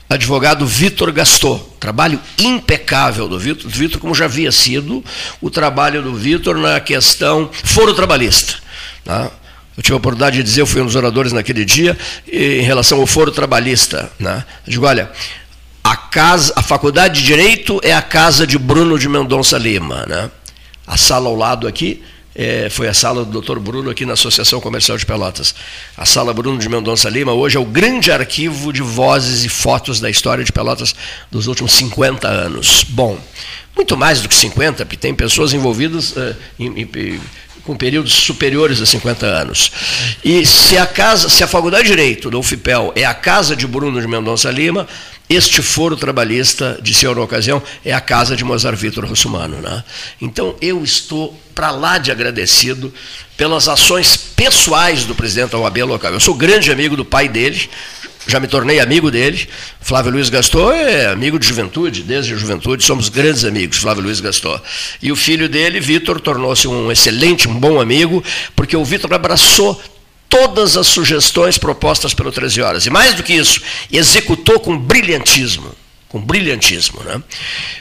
advogado 0.10 0.66
Vitor 0.66 1.12
Gastou. 1.12 1.76
Trabalho 1.80 2.20
impecável 2.40 3.28
do 3.28 3.40
Vitor, 3.40 3.70
Vitor, 3.70 4.00
como 4.00 4.14
já 4.14 4.26
havia 4.26 4.52
sido 4.52 5.04
o 5.42 5.50
trabalho 5.50 6.02
do 6.02 6.14
Vitor 6.14 6.58
na 6.58 6.80
questão 6.80 7.50
foro 7.64 7.94
trabalhista. 7.94 8.56
Tá? 9.04 9.32
Eu 9.76 9.82
tive 9.82 9.94
a 9.94 9.98
oportunidade 9.98 10.38
de 10.38 10.44
dizer, 10.44 10.62
eu 10.62 10.68
fui 10.68 10.82
um 10.82 10.86
dos 10.86 10.96
oradores 10.96 11.34
naquele 11.34 11.66
dia, 11.66 11.98
em 12.32 12.62
relação 12.62 13.00
ao 13.00 13.08
foro 13.08 13.32
trabalhista. 13.32 14.12
Né? 14.20 14.44
Eu 14.68 14.72
digo, 14.72 14.86
olha, 14.86 15.12
a, 15.84 15.96
casa, 15.96 16.54
a 16.56 16.62
Faculdade 16.62 17.20
de 17.20 17.26
Direito 17.26 17.80
é 17.84 17.94
a 17.94 18.02
casa 18.02 18.46
de 18.46 18.58
Bruno 18.58 19.00
de 19.00 19.10
Mendonça 19.10 19.58
Lima. 19.58 20.06
Né? 20.08 20.30
A 20.86 20.96
sala 20.96 21.28
ao 21.28 21.36
lado 21.36 21.68
aqui 21.68 22.04
é, 22.36 22.70
foi 22.70 22.88
a 22.88 22.94
sala 22.94 23.24
do 23.24 23.42
Dr. 23.42 23.60
Bruno 23.60 23.90
aqui 23.90 24.06
na 24.06 24.14
Associação 24.14 24.60
Comercial 24.60 24.98
de 24.98 25.06
Pelotas. 25.06 25.54
A 25.96 26.06
sala 26.06 26.34
Bruno 26.34 26.58
de 26.58 26.68
Mendonça 26.68 27.10
Lima 27.10 27.34
hoje 27.34 27.58
é 27.58 27.60
o 27.60 27.66
grande 27.66 28.12
arquivo 28.12 28.74
de 28.74 28.82
vozes 28.82 29.44
e 29.44 29.50
fotos 29.50 30.00
da 30.00 30.10
história 30.10 30.44
de 30.44 30.52
Pelotas 30.52 30.96
dos 31.30 31.48
últimos 31.48 31.74
50 31.74 32.28
anos. 32.28 32.84
Bom, 32.90 33.20
muito 33.76 33.96
mais 33.98 34.22
do 34.22 34.30
que 34.30 34.36
50, 34.36 34.86
porque 34.86 34.98
tem 34.98 35.14
pessoas 35.14 35.54
envolvidas 35.54 36.16
é, 36.18 36.36
em, 36.60 36.82
em, 36.82 37.20
com 37.64 37.76
períodos 37.76 38.14
superiores 38.14 38.82
a 38.82 38.86
50 38.86 39.26
anos. 39.26 39.72
E 40.24 40.46
se 40.46 40.78
a 40.78 40.86
casa, 40.86 41.30
se 41.30 41.44
a 41.44 41.48
Faculdade 41.48 41.84
de 41.84 41.90
Direito 41.90 42.30
do 42.30 42.40
UFPEL 42.40 42.92
é 42.96 43.06
a 43.06 43.14
casa 43.14 43.56
de 43.56 43.66
Bruno 43.66 44.02
de 44.02 44.08
Mendonça 44.08 44.52
Lima, 44.52 44.88
este 45.30 45.62
foro 45.62 45.96
trabalhista, 45.96 46.80
disse 46.82 47.06
eu 47.06 47.16
na 47.16 47.22
ocasião, 47.22 47.62
é 47.84 47.94
a 47.94 48.02
casa 48.02 48.36
de 48.36 48.44
Mozart 48.44 48.78
Vitor 48.78 49.06
Russumano. 49.06 49.58
Né? 49.58 49.84
Então 50.22 50.56
eu 50.62 50.84
estou 50.84 51.40
para 51.56 51.72
lá 51.72 51.98
de 51.98 52.12
agradecido 52.12 52.94
pelas 53.38 53.68
ações 53.68 54.16
pessoais 54.16 55.06
do 55.06 55.16
presidente 55.16 55.52
da 55.52 55.58
OAB 55.60 55.78
local. 55.84 56.14
Eu 56.14 56.20
sou 56.20 56.36
grande 56.36 56.72
amigo 56.72 56.96
do 56.96 57.06
pai 57.06 57.28
dele, 57.28 57.70
já 58.28 58.40
me 58.40 58.48
tornei 58.48 58.80
amigo 58.80 59.12
dele. 59.12 59.48
Flávio 59.82 60.12
Luiz 60.12 60.30
Gastou 60.30 60.72
é 60.72 61.08
amigo 61.08 61.38
de 61.38 61.48
juventude, 61.48 62.04
desde 62.04 62.34
a 62.34 62.38
juventude, 62.38 62.84
somos 62.84 63.10
grandes 63.10 63.44
amigos, 63.44 63.78
Flávio 63.78 64.04
Luiz 64.04 64.20
Gastou. 64.20 64.60
E 65.02 65.12
o 65.12 65.16
filho 65.16 65.50
dele, 65.50 65.80
Vitor, 65.80 66.22
tornou-se 66.22 66.68
um 66.68 66.92
excelente, 66.92 67.48
um 67.48 67.54
bom 67.54 67.82
amigo, 67.82 68.24
porque 68.56 68.78
o 68.78 68.86
Vitor 68.86 69.14
abraçou 69.14 69.82
todas 70.34 70.76
as 70.76 70.88
sugestões 70.88 71.60
propostas 71.60 72.12
pelo 72.12 72.32
13 72.32 72.60
Horas. 72.60 72.86
E 72.88 72.90
mais 72.90 73.14
do 73.14 73.22
que 73.22 73.34
isso, 73.34 73.62
executou 73.92 74.60
com 74.60 74.76
brilhantismo. 74.76 75.72
Com 76.10 76.20
brilhantismo. 76.20 77.04
Né? 77.04 77.22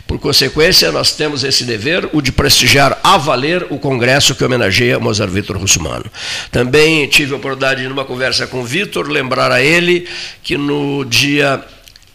Por 0.07 0.19
consequência, 0.19 0.93
nós 0.93 1.13
temos 1.13 1.45
esse 1.45 1.65
dever, 1.65 2.11
o 2.13 2.21
de 2.21 2.31
prestigiar 2.31 3.01
a 3.03 3.17
valer 3.17 3.67
o 3.71 3.79
congresso 3.79 4.35
que 4.35 4.45
homenageia 4.45 5.01
Mozart 5.01 5.33
Vitor 5.33 5.57
Russumano. 5.57 6.05
Também 6.51 7.07
tive 7.07 7.33
a 7.33 7.39
oportunidade, 7.39 7.89
numa 7.89 8.05
conversa 8.05 8.47
com 8.47 8.61
o 8.61 8.65
Vitor, 8.65 9.09
lembrar 9.09 9.51
a 9.51 9.63
ele 9.63 10.07
que 10.43 10.59
no 10.59 11.07
dia 11.07 11.65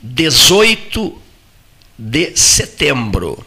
18 0.04 1.20
de 1.98 2.38
setembro, 2.38 3.44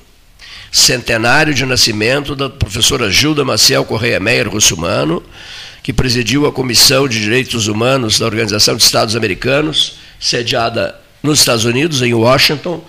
centenário 0.72 1.54
de 1.54 1.64
nascimento 1.64 2.34
da 2.34 2.50
professora 2.50 3.08
Gilda 3.08 3.44
Maciel 3.44 3.84
Correia 3.84 4.18
Meyer 4.18 4.48
Russumano, 4.48 5.22
que 5.90 5.92
presidiu 5.92 6.46
a 6.46 6.52
Comissão 6.52 7.08
de 7.08 7.20
Direitos 7.20 7.66
Humanos 7.66 8.20
da 8.20 8.24
Organização 8.24 8.76
de 8.76 8.82
Estados 8.84 9.16
Americanos, 9.16 9.94
sediada 10.20 10.94
nos 11.20 11.40
Estados 11.40 11.64
Unidos, 11.64 12.00
em 12.00 12.14
Washington, 12.14 12.80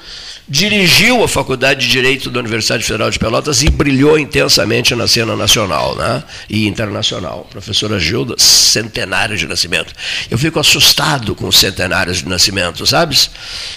dirigiu 0.47 1.23
a 1.23 1.27
Faculdade 1.27 1.81
de 1.81 1.87
Direito 1.91 2.29
da 2.29 2.39
Universidade 2.39 2.83
Federal 2.83 3.09
de 3.09 3.17
Pelotas 3.17 3.63
e 3.63 3.71
brilhou 3.71 4.19
intensamente 4.19 4.93
na 4.93 5.07
cena 5.07 5.35
nacional 5.35 5.95
né, 5.95 6.23
e 6.47 6.67
internacional. 6.67 7.47
Professora 7.49 7.99
Gilda, 7.99 8.35
centenário 8.37 9.35
de 9.35 9.47
nascimento. 9.47 9.91
Eu 10.29 10.37
fico 10.37 10.59
assustado 10.59 11.33
com 11.33 11.47
os 11.47 11.57
centenários 11.57 12.19
de 12.19 12.29
nascimento, 12.29 12.85
sabes? 12.85 13.31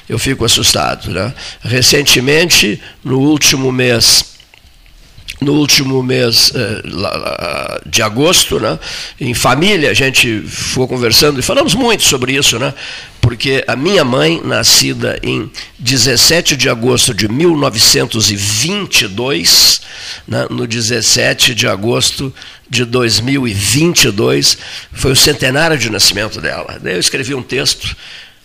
Eu 0.06 0.18
fico 0.18 0.44
assustado. 0.44 1.10
Né? 1.10 1.32
Recentemente, 1.62 2.78
no 3.02 3.20
último 3.20 3.72
mês 3.72 4.33
no 5.44 5.52
último 5.52 6.02
mês 6.02 6.50
eh, 6.54 6.82
de 7.86 8.02
agosto, 8.02 8.58
né, 8.58 8.78
em 9.20 9.34
família, 9.34 9.90
a 9.90 9.94
gente 9.94 10.40
foi 10.42 10.86
conversando 10.86 11.38
e 11.38 11.42
falamos 11.42 11.74
muito 11.74 12.02
sobre 12.02 12.32
isso, 12.32 12.58
né, 12.58 12.72
porque 13.20 13.62
a 13.66 13.76
minha 13.76 14.04
mãe, 14.04 14.40
nascida 14.44 15.18
em 15.22 15.50
17 15.78 16.56
de 16.56 16.68
agosto 16.68 17.14
de 17.14 17.28
1922, 17.28 19.80
né, 20.26 20.46
no 20.50 20.66
17 20.66 21.54
de 21.54 21.68
agosto 21.68 22.34
de 22.68 22.84
2022, 22.84 24.58
foi 24.92 25.12
o 25.12 25.16
centenário 25.16 25.78
de 25.78 25.88
nascimento 25.90 26.40
dela. 26.40 26.80
Eu 26.84 26.98
escrevi 26.98 27.32
um 27.34 27.42
texto 27.42 27.94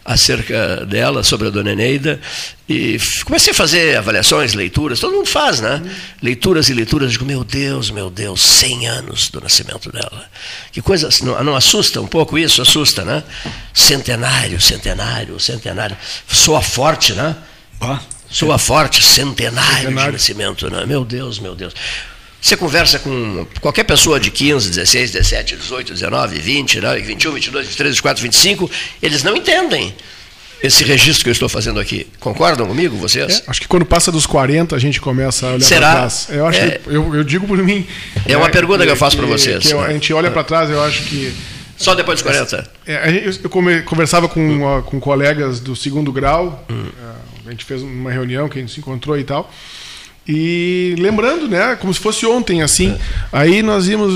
acerca 0.10 0.88
dela, 0.88 1.24
sobre 1.24 1.48
a 1.48 1.52
dona 1.52 1.72
Eneida, 1.72 2.20
e 2.68 2.98
comecei 3.26 3.52
a 3.52 3.54
fazer 3.54 3.96
avaliações, 3.96 4.56
leituras, 4.56 5.00
todo 5.00 5.14
mundo 5.14 5.28
faz, 5.28 5.60
né? 5.62 5.80
Leituras 6.20 6.68
e 6.68 6.74
leituras, 6.74 7.12
digo, 7.12 7.26
meu 7.26 7.44
Deus, 7.44 7.92
meu 7.92 8.10
Deus, 8.10 8.42
100 8.42 8.88
anos 8.88 9.30
do 9.30 9.40
nascimento 9.40 9.92
dela. 9.92 10.26
Que 10.72 10.82
coisa, 10.82 11.10
não, 11.22 11.44
não 11.44 11.56
assusta 11.56 12.02
um 12.02 12.08
pouco 12.08 12.40
isso? 12.40 12.60
Assusta, 12.60 13.06
né? 13.06 13.24
Centenário, 13.72 14.60
centenário, 14.60 15.40
centenário. 15.40 15.96
Soa 16.28 16.62
forte, 16.64 17.14
né? 17.14 17.36
Ah, 17.80 18.00
Soa 18.32 18.58
forte, 18.58 19.04
centenário, 19.04 19.84
centenário 19.84 20.12
de 20.12 20.18
nascimento, 20.18 20.72
né? 20.72 20.88
Meu 20.88 21.06
Deus, 21.06 21.38
meu 21.38 21.54
Deus. 21.56 21.74
Você 22.42 22.56
conversa 22.56 23.00
com 23.00 23.46
qualquer 23.60 23.84
pessoa 23.84 24.20
de 24.20 24.32
15, 24.32 24.70
16, 24.70 25.12
17, 25.12 25.58
18, 25.58 25.94
19, 25.94 26.40
20, 26.40 26.82
né, 26.82 26.96
21, 26.96 27.34
22, 27.34 27.68
23, 27.68 27.96
24, 27.96 28.24
25, 28.24 28.72
eles 29.02 29.24
não 29.24 29.36
entendem 29.36 29.94
esse 30.64 30.84
registro 30.84 31.24
que 31.24 31.30
eu 31.30 31.34
estou 31.34 31.50
fazendo 31.50 31.80
aqui. 31.80 32.08
Concordam 32.20 32.68
comigo, 32.68 32.96
vocês? 32.98 33.40
É, 33.40 33.44
acho 33.50 33.62
que 33.62 33.68
quando 33.68 33.86
passa 33.86 34.12
dos 34.12 34.26
40 34.26 34.76
a 34.76 34.80
gente 34.80 35.00
começa 35.00 35.48
a 35.48 35.54
olhar 35.54 35.68
para 35.68 35.78
trás. 35.78 36.28
Eu, 36.30 36.46
acho 36.46 36.60
é, 36.60 36.82
eu, 36.88 37.16
eu, 37.16 37.24
digo 37.24 37.48
por 37.48 37.58
mim. 37.58 37.86
É 38.26 38.36
uma 38.36 38.48
é, 38.48 38.50
pergunta 38.50 38.86
que 38.86 38.92
eu 38.92 38.98
faço 38.98 39.18
para 39.18 39.26
vocês. 39.26 39.68
Que 39.68 39.74
a 39.74 39.92
gente 39.92 40.14
olha 40.14 40.32
para 40.32 40.44
trás, 40.44 40.70
eu 40.70 40.82
acho 40.84 41.04
que. 41.04 41.34
Só 41.78 41.96
depois 41.96 42.22
dos 42.22 42.30
40? 42.30 42.70
É, 42.86 43.24
eu, 43.26 43.32
eu 43.44 43.84
conversava 43.84 44.28
com, 44.28 44.42
hum. 44.42 44.82
com 44.82 45.00
colegas 45.00 45.62
do 45.62 45.78
segundo 45.78 46.12
grau, 46.12 46.66
hum. 46.70 46.90
a 47.46 47.52
gente 47.52 47.64
fez 47.64 47.82
uma 47.82 48.12
reunião 48.12 48.50
que 48.50 48.60
a 48.60 48.62
gente 48.62 48.74
se 48.74 48.80
encontrou 48.80 49.18
e 49.18 49.24
tal. 49.24 49.50
E 50.32 50.94
lembrando, 51.00 51.48
né, 51.48 51.76
como 51.82 51.92
se 51.92 52.00
fosse 52.00 52.24
ontem, 52.24 52.62
assim. 52.62 52.92
É. 53.34 53.40
Aí 53.40 53.64
nós 53.64 53.88
íamos. 53.88 54.14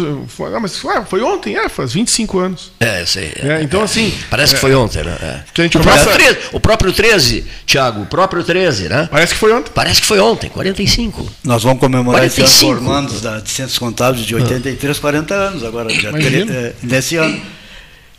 Ah, 0.55 0.59
mas 0.59 0.80
foi 1.07 1.22
ontem? 1.24 1.57
É, 1.57 1.68
faz 1.68 1.93
25 1.93 2.38
anos. 2.38 2.72
É, 2.80 3.03
sei. 3.03 3.34
É, 3.38 3.64
então, 3.64 3.82
assim. 3.82 4.14
Parece 4.30 4.53
que 4.53 4.61
foi 4.61 4.76
ontem, 4.76 5.03
né? 5.03 5.43
Que 5.51 5.61
a 5.61 5.64
gente 5.64 5.76
o, 5.76 5.80
começa... 5.80 6.03
próprio 6.03 6.28
13, 6.28 6.49
o 6.51 6.59
próprio 6.59 6.93
13, 6.93 7.45
Tiago, 7.66 8.01
o 8.03 8.05
próprio 8.05 8.43
13, 8.43 8.89
né? 8.89 9.09
Parece 9.09 9.34
que 9.34 9.39
foi 9.39 9.53
ontem. 9.53 9.72
Parece 9.74 10.01
que 10.01 10.05
foi 10.05 10.20
ontem, 10.20 10.51
45. 10.51 11.28
Nós 11.43 11.64
vamos 11.64 11.80
comemorar 11.80 12.22
45. 12.22 12.47
esse 12.47 12.66
ano 12.66 12.76
formandos 12.76 13.22
da, 13.22 13.39
de 13.39 13.49
Centros 13.49 13.80
Contábeis 13.80 14.24
de 14.24 14.36
83, 14.36 14.99
40 14.99 15.34
anos 15.34 15.64
agora, 15.64 15.89
já, 15.89 16.09
é, 16.09 16.74
nesse 16.84 17.16
ano. 17.16 17.41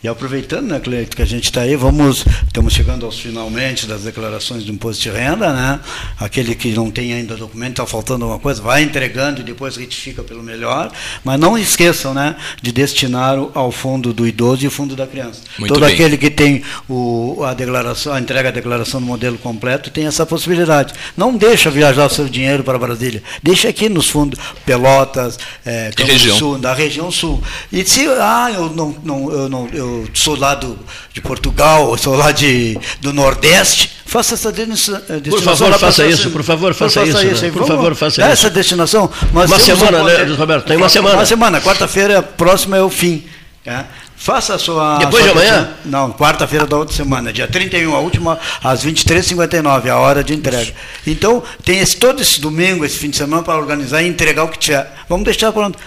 E 0.03 0.07
aproveitando, 0.07 0.67
né, 0.67 0.79
Cleito, 0.79 1.15
que 1.15 1.21
a 1.21 1.25
gente 1.25 1.45
está 1.45 1.61
aí, 1.61 1.75
vamos, 1.75 2.25
estamos 2.45 2.73
chegando 2.73 3.05
aos 3.05 3.19
finalmente 3.19 3.87
das 3.87 4.03
declarações 4.03 4.63
do 4.63 4.71
imposto 4.71 5.01
de 5.01 5.09
renda, 5.09 5.51
né? 5.51 5.79
Aquele 6.19 6.53
que 6.53 6.71
não 6.73 6.91
tem 6.91 7.13
ainda 7.13 7.35
documento, 7.35 7.71
está 7.71 7.87
faltando 7.87 8.25
alguma 8.25 8.39
coisa, 8.39 8.61
vai 8.61 8.83
entregando 8.83 9.41
e 9.41 9.43
depois 9.43 9.77
retifica 9.77 10.21
pelo 10.21 10.43
melhor. 10.43 10.91
Mas 11.23 11.39
não 11.39 11.57
esqueçam, 11.57 12.13
né, 12.13 12.35
de 12.61 12.71
destinar 12.71 13.37
ao 13.53 13.71
fundo 13.71 14.13
do 14.13 14.27
idoso 14.27 14.63
e 14.63 14.67
o 14.67 14.71
fundo 14.71 14.95
da 14.95 15.07
criança. 15.07 15.41
Muito 15.57 15.73
Todo 15.73 15.85
bem. 15.85 15.93
aquele 15.93 16.17
que 16.17 16.29
tem 16.29 16.61
o, 16.87 17.43
a 17.43 17.53
declaração, 17.53 18.13
a 18.13 18.19
entrega 18.19 18.51
da 18.51 18.55
declaração 18.55 18.99
no 18.99 19.07
modelo 19.07 19.37
completo 19.37 19.89
tem 19.89 20.05
essa 20.05 20.25
possibilidade. 20.25 20.93
Não 21.17 21.35
deixa 21.35 21.71
viajar 21.71 22.05
o 22.05 22.09
seu 22.09 22.29
dinheiro 22.29 22.63
para 22.63 22.77
Brasília, 22.77 23.23
deixa 23.41 23.69
aqui 23.69 23.89
nos 23.89 24.09
fundos 24.09 24.39
Pelotas, 24.65 25.39
é, 25.65 25.91
Sul, 26.37 26.57
da 26.57 26.73
região 26.73 27.11
sul. 27.11 27.41
E 27.71 27.83
se 27.85 28.05
ah, 28.19 28.51
eu 28.53 28.69
não, 28.69 28.95
não 29.03 29.31
eu 29.31 29.49
não 29.49 29.67
eu 29.69 29.94
sou 30.13 30.37
lá 30.37 30.55
do, 30.55 30.77
de 31.13 31.21
Portugal, 31.21 31.91
eu 31.91 31.97
sou 31.97 32.15
lá 32.15 32.31
de, 32.31 32.77
do 33.01 33.13
Nordeste, 33.13 33.91
faça 34.05 34.33
essa 34.35 34.51
destinação. 34.51 35.01
Por 35.29 35.41
favor, 35.41 35.73
faça 35.79 36.05
isso, 36.05 36.31
por 36.31 36.43
favor, 36.43 36.73
faça 36.73 37.03
isso. 37.03 37.17
Né? 37.17 37.31
isso 37.31 37.51
por 37.51 37.67
favor, 37.67 37.95
faça 37.95 38.21
isso. 38.21 38.31
Essa 38.31 38.49
destinação. 38.49 39.09
uma 39.31 39.59
semana, 39.59 40.01
um... 40.01 40.05
né, 40.05 40.23
Roberto? 40.35 40.65
Tem 40.65 40.77
uma 40.77 40.89
semana. 40.89 41.15
Uma 41.15 41.25
semana, 41.25 41.61
quarta-feira 41.61 42.21
próxima 42.21 42.77
é 42.77 42.81
o 42.81 42.89
fim. 42.89 43.23
É? 43.65 43.83
Faça 44.15 44.55
a 44.55 44.57
sua. 44.57 44.97
Depois 44.97 45.23
sua 45.23 45.33
de 45.33 45.39
amanhã? 45.39 45.69
Não, 45.85 46.11
quarta-feira 46.11 46.65
da 46.65 46.77
outra 46.77 46.95
semana, 46.95 47.31
dia 47.33 47.47
31, 47.47 47.93
a 47.93 47.99
última, 47.99 48.39
às 48.63 48.83
23h59, 48.83 49.87
a 49.89 49.97
hora 49.97 50.23
de 50.23 50.33
entrega. 50.33 50.73
Então, 51.05 51.43
tem 51.63 51.79
esse, 51.79 51.97
todo 51.97 52.21
esse 52.21 52.39
domingo, 52.39 52.85
esse 52.85 52.97
fim 52.97 53.09
de 53.09 53.17
semana, 53.17 53.43
para 53.43 53.57
organizar 53.57 54.01
e 54.01 54.07
entregar 54.07 54.43
o 54.45 54.47
que 54.47 54.57
tiver. 54.57 54.91
Vamos 55.09 55.25
deixar 55.25 55.51
pronto. 55.51 55.77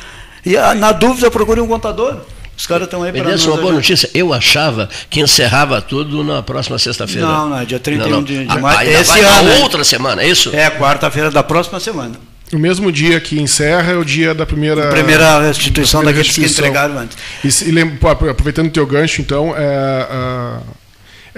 E 0.44 0.56
ah, 0.56 0.74
na 0.74 0.92
dúvida, 0.92 1.30
procure 1.30 1.60
um 1.60 1.66
contador. 1.66 2.20
Os 2.58 2.66
caras 2.66 2.84
estão 2.84 3.04
aí 3.04 3.12
para 3.12 3.30
desse 3.30 3.46
uma 3.46 3.56
boa 3.56 3.72
notícia. 3.72 4.10
Eu 4.12 4.34
achava 4.34 4.88
que 5.08 5.20
encerrava 5.20 5.80
tudo 5.80 6.24
na 6.24 6.42
próxima 6.42 6.76
sexta-feira. 6.78 7.24
Não, 7.26 7.50
não, 7.50 7.58
é 7.60 7.64
dia 7.64 7.78
31 7.78 8.04
Não, 8.10 8.16
não. 8.16 8.24
de, 8.24 8.44
de 8.46 8.50
Ah, 8.50 8.58
maio. 8.58 8.90
Esse 8.90 9.20
ano. 9.20 9.50
hein? 9.52 9.62
outra 9.62 9.84
semana, 9.84 10.22
é 10.22 10.28
isso? 10.28 10.50
É, 10.54 10.68
quarta-feira 10.68 11.30
da 11.30 11.42
próxima 11.44 11.78
semana. 11.78 12.16
O 12.52 12.58
mesmo 12.58 12.90
dia 12.90 13.20
que 13.20 13.40
encerra 13.40 13.92
é 13.92 13.96
o 13.96 14.04
dia 14.04 14.34
da 14.34 14.44
primeira. 14.44 14.88
Primeira 14.88 15.40
restituição 15.40 16.02
da 16.02 16.10
primeira 16.10 16.28
daqueles 16.28 16.34
que 16.34 16.40
restituição. 16.40 16.66
entregaram 16.66 16.98
antes. 16.98 17.62
E, 17.62 17.70
e 17.70 18.30
aproveitando 18.30 18.66
o 18.66 18.70
teu 18.70 18.86
gancho, 18.86 19.20
então, 19.20 19.54
é, 19.56 20.58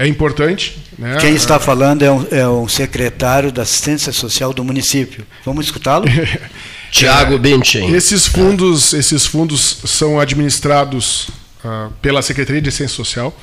é 0.04 0.06
importante. 0.06 0.78
Né, 0.98 1.18
Quem 1.20 1.34
está 1.34 1.58
falando 1.58 2.02
é 2.02 2.10
um, 2.10 2.26
é 2.30 2.48
um 2.48 2.66
secretário 2.66 3.52
da 3.52 3.62
assistência 3.62 4.12
social 4.12 4.54
do 4.54 4.64
município. 4.64 5.26
Vamos 5.44 5.66
escutá-lo? 5.66 6.06
Tiago 6.90 7.38
Bintin. 7.38 7.94
Esses 7.94 8.26
fundos, 8.26 8.92
esses 8.92 9.26
fundos 9.26 9.78
são 9.84 10.18
administrados 10.18 11.28
ah, 11.64 11.88
pela 12.00 12.22
Secretaria 12.22 12.60
de 12.62 12.68
Assistência 12.68 12.96
Social, 12.96 13.36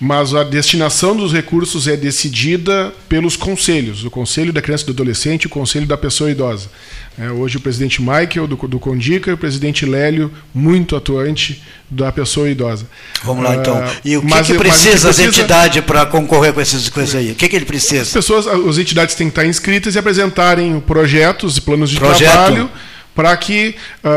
mas 0.00 0.34
a 0.34 0.42
destinação 0.42 1.16
dos 1.16 1.32
recursos 1.32 1.86
é 1.86 1.96
decidida 1.96 2.92
pelos 3.08 3.36
conselhos, 3.36 4.04
o 4.04 4.10
Conselho 4.10 4.52
da 4.52 4.60
Criança 4.60 4.82
e 4.82 4.86
do 4.86 4.92
Adolescente 4.92 5.44
e 5.44 5.46
o 5.46 5.50
Conselho 5.50 5.86
da 5.86 5.96
Pessoa 5.96 6.30
Idosa. 6.30 6.68
É, 7.16 7.30
hoje 7.30 7.58
o 7.58 7.60
presidente 7.60 8.02
Michael 8.02 8.48
do, 8.48 8.56
do 8.56 8.78
Condica 8.80 9.30
e 9.30 9.34
o 9.34 9.38
presidente 9.38 9.86
Lélio, 9.86 10.32
muito 10.52 10.96
atuante 10.96 11.62
da 11.88 12.10
pessoa 12.10 12.50
idosa. 12.50 12.86
Vamos 13.22 13.44
lá, 13.44 13.54
então. 13.54 13.76
Ah, 13.76 13.92
E 14.04 14.16
o 14.16 14.20
que, 14.20 14.26
mas- 14.26 14.46
que 14.48 14.54
precisa 14.54 15.10
as 15.10 15.20
entidades 15.20 15.84
para 15.84 16.04
concorrer 16.06 16.52
com 16.52 16.60
esses 16.60 16.88
coisas 16.88 17.14
aí? 17.14 17.30
O 17.30 17.34
que, 17.36 17.48
que 17.48 17.54
ele 17.54 17.64
precisa? 17.64 18.02
As 18.02 18.10
pessoas, 18.12 18.48
as 18.48 18.78
entidades 18.78 19.14
têm 19.14 19.28
que 19.28 19.30
estar 19.30 19.46
inscritas 19.46 19.94
e 19.94 19.98
apresentarem 19.98 20.80
projetos 20.80 21.56
e 21.56 21.60
planos 21.60 21.88
de 21.88 21.98
Projeto. 22.00 22.32
trabalho 22.32 22.68
para 23.14 23.36
que, 23.36 23.76
ah, 24.02 24.08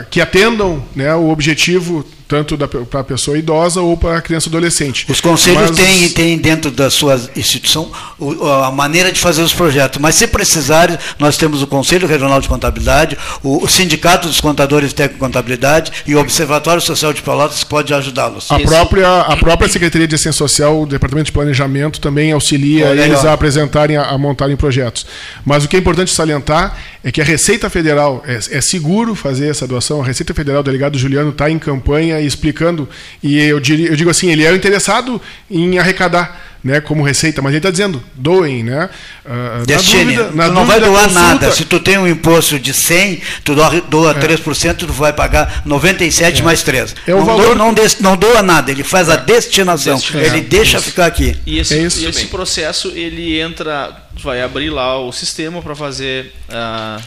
ah, 0.00 0.04
que 0.08 0.20
atendam 0.20 0.80
né, 0.94 1.12
o 1.16 1.30
objetivo 1.30 2.06
tanto 2.28 2.56
para 2.90 3.00
a 3.00 3.04
pessoa 3.04 3.38
idosa 3.38 3.80
ou 3.80 3.96
para 3.96 4.18
a 4.18 4.22
criança 4.22 4.48
adolescente. 4.48 5.06
Os 5.08 5.20
conselhos 5.20 5.70
Mas- 5.70 5.76
têm, 5.76 6.08
têm 6.10 6.38
dentro 6.38 6.70
da 6.70 6.90
sua 6.90 7.20
instituição 7.36 7.90
o- 8.18 8.44
a 8.46 8.70
maneira 8.70 9.12
de 9.12 9.20
fazer 9.20 9.42
os 9.42 9.52
projetos, 9.52 10.00
mas 10.00 10.14
se 10.16 10.26
precisarem, 10.26 10.98
nós 11.18 11.36
temos 11.36 11.62
o 11.62 11.66
Conselho 11.66 12.06
Regional 12.08 12.40
de 12.40 12.48
Contabilidade, 12.48 13.16
o, 13.42 13.64
o 13.64 13.68
Sindicato 13.68 14.26
dos 14.28 14.40
Contadores 14.40 14.90
de 14.90 14.94
Técnico 14.96 15.16
e 15.24 15.26
Contabilidade 15.26 15.92
e 16.06 16.14
o 16.14 16.18
Observatório 16.20 16.80
Social 16.82 17.12
de 17.12 17.22
Pelotas 17.22 17.60
que 17.62 17.66
pode 17.70 17.92
ajudá-los. 17.94 18.50
A 18.50 18.58
própria, 18.60 19.20
a 19.20 19.36
própria 19.36 19.68
Secretaria 19.68 20.06
de 20.08 20.14
Assistência 20.14 20.38
Social, 20.38 20.82
o 20.82 20.86
Departamento 20.86 21.26
de 21.26 21.32
Planejamento, 21.32 22.00
também 22.00 22.32
auxilia 22.32 22.88
Olha 22.88 23.02
eles 23.02 23.24
ó. 23.24 23.28
a 23.28 23.32
apresentarem, 23.32 23.96
a, 23.96 24.02
a 24.10 24.18
montarem 24.18 24.56
projetos. 24.56 25.06
Mas 25.44 25.64
o 25.64 25.68
que 25.68 25.76
é 25.76 25.78
importante 25.78 26.10
salientar 26.12 26.76
é 27.04 27.12
que 27.12 27.20
a 27.20 27.24
Receita 27.24 27.70
Federal, 27.70 28.22
é, 28.26 28.34
é 28.50 28.60
seguro 28.60 29.14
fazer 29.14 29.48
essa 29.48 29.66
doação, 29.66 30.02
a 30.02 30.04
Receita 30.04 30.34
Federal, 30.34 30.60
o 30.60 30.64
delegado 30.64 30.98
Juliano 30.98 31.30
está 31.30 31.48
em 31.50 31.58
campanha 31.58 32.15
e 32.20 32.26
explicando, 32.26 32.88
e 33.22 33.38
eu, 33.38 33.58
diria, 33.60 33.88
eu 33.88 33.96
digo 33.96 34.10
assim, 34.10 34.30
ele 34.30 34.44
é 34.44 34.50
o 34.52 34.56
interessado 34.56 35.20
em 35.50 35.78
arrecadar. 35.78 36.44
Né, 36.64 36.80
como 36.80 37.04
receita, 37.04 37.40
mas 37.40 37.50
ele 37.52 37.58
está 37.58 37.70
dizendo, 37.70 38.02
doem, 38.16 38.64
né? 38.64 38.90
Na 39.24 39.64
Destine, 39.64 40.16
dúvida- 40.16 40.30
na 40.34 40.46
tu 40.48 40.52
não 40.52 40.66
vai 40.66 40.80
dúvida, 40.80 40.86
doar 40.90 41.04
consulta- 41.04 41.28
nada. 41.28 41.52
Se 41.52 41.64
tu 41.64 41.78
tem 41.78 41.96
um 41.96 42.08
imposto 42.08 42.58
de 42.58 42.74
100, 42.74 43.22
tu 43.44 43.54
doa, 43.54 43.80
doa 43.82 44.12
3%, 44.16 44.74
tu 44.84 44.92
vai 44.92 45.12
pagar 45.12 45.62
97 45.64 46.42
mais 46.42 46.64
3. 46.64 46.92
É 47.06 47.14
o 47.14 47.18
não, 47.18 47.24
valor- 47.24 47.44
doa, 47.44 47.54
não, 47.54 47.72
des- 47.72 48.00
não 48.00 48.16
doa 48.16 48.42
nada, 48.42 48.72
ele 48.72 48.82
faz 48.82 49.08
a 49.08 49.14
destinação. 49.14 49.94
Destinação. 49.94 50.34
Ele 50.34 50.40
deixa 50.44 50.78
Isso. 50.78 50.86
ficar 50.86 51.06
aqui. 51.06 51.36
E 51.46 51.60
esse, 51.60 51.74
É 51.74 51.82
isso 51.82 52.00
e 52.00 52.06
esse 52.06 52.26
processo, 52.26 52.88
ele 52.96 53.38
entra, 53.38 53.94
vai 54.20 54.42
abrir 54.42 54.70
lá 54.70 54.98
o 54.98 55.12
sistema 55.12 55.62
para 55.62 55.76
fazer 55.76 56.32
ah, 56.48 56.98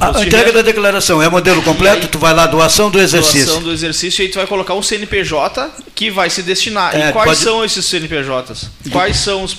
A 0.00 0.22
entrega 0.24 0.50
da 0.50 0.62
declaração 0.62 1.22
é 1.22 1.28
modelo 1.28 1.60
completo, 1.62 2.08
tu 2.08 2.18
vai 2.18 2.32
lá, 2.32 2.46
doação 2.46 2.90
do 2.90 2.98
exercício. 2.98 3.44
doação 3.46 3.62
do 3.62 3.70
exercício, 3.72 4.22
e 4.22 4.26
aí 4.26 4.28
tu 4.30 4.36
vai 4.36 4.46
colocar 4.46 4.72
um 4.74 4.82
CNPJ 4.82 5.70
que 5.94 6.10
vai 6.10 6.30
se 6.30 6.42
destinar. 6.42 6.94
É, 6.96 7.10
e 7.10 7.12
quais 7.12 7.28
pode- 7.28 7.40
são 7.40 7.62
esses 7.64 7.84
CNPJs? 7.86 8.70
Quais 8.90 9.16
são 9.18 9.42
os 9.42 9.54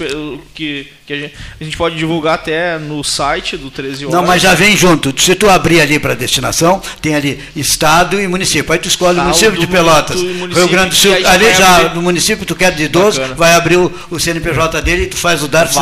que, 0.55 0.87
que 1.05 1.13
a, 1.13 1.15
gente, 1.15 1.33
a 1.61 1.63
gente 1.63 1.77
pode 1.77 1.95
divulgar 1.95 2.33
até 2.35 2.79
no 2.79 3.03
site 3.03 3.55
do 3.55 3.69
13 3.69 4.05
horas? 4.05 4.15
Não, 4.19 4.25
mas 4.25 4.41
já 4.41 4.55
vem 4.55 4.75
junto. 4.75 5.13
Se 5.21 5.35
tu 5.35 5.47
abrir 5.47 5.79
ali 5.79 5.99
para 5.99 6.15
destinação, 6.15 6.81
tem 7.01 7.13
ali 7.13 7.39
Estado 7.55 8.19
e 8.19 8.27
município. 8.27 8.73
Aí 8.73 8.79
tu 8.79 8.87
escolhe 8.87 9.19
Ah, 9.19 9.21
o 9.21 9.25
município 9.25 9.59
de 9.59 9.67
Pelotas, 9.67 10.19
município, 10.19 10.55
Rio 10.55 10.67
Grande 10.67 10.89
do 10.89 10.95
Sul. 10.95 11.13
aí 11.13 11.25
Ali 11.25 11.53
já 11.53 11.75
abrir- 11.77 11.93
no 11.95 12.01
município 12.01 12.45
tu 12.47 12.55
quer 12.55 12.71
de 12.71 12.83
idoso, 12.85 13.19
Bacana. 13.19 13.35
vai 13.35 13.53
abrir 13.53 13.77
o, 13.77 13.91
o 14.09 14.19
CNPJ 14.19 14.81
dele 14.81 15.03
e 15.03 15.07
tu 15.07 15.17
faz 15.17 15.43
o 15.43 15.47
DARF 15.47 15.77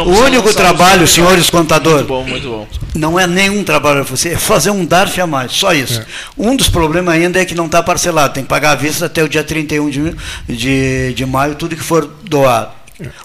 O 0.00 0.10
único 0.24 0.52
trabalho, 0.52 1.06
senhores 1.06 1.48
contadores, 1.48 2.06
Muito 2.06 2.08
bom, 2.08 2.24
muito 2.24 2.48
bom. 2.48 2.68
não 2.94 3.18
é 3.18 3.26
nenhum 3.26 3.64
trabalho 3.64 3.85
para 3.94 4.02
você, 4.02 4.30
é 4.30 4.36
fazer 4.36 4.70
um 4.70 4.84
DARF 4.84 5.20
a 5.20 5.26
mais, 5.26 5.52
só 5.52 5.72
isso. 5.72 6.02
Um 6.36 6.56
dos 6.56 6.68
problemas 6.68 7.14
ainda 7.14 7.40
é 7.40 7.44
que 7.44 7.54
não 7.54 7.66
está 7.66 7.82
parcelado, 7.82 8.34
tem 8.34 8.42
que 8.42 8.48
pagar 8.48 8.72
à 8.72 8.74
vista 8.74 9.06
até 9.06 9.22
o 9.22 9.28
dia 9.28 9.44
31 9.44 9.88
de, 9.90 10.14
de, 10.48 11.14
de 11.14 11.26
maio, 11.26 11.54
tudo 11.54 11.76
que 11.76 11.82
for 11.82 12.04
doado. 12.24 12.70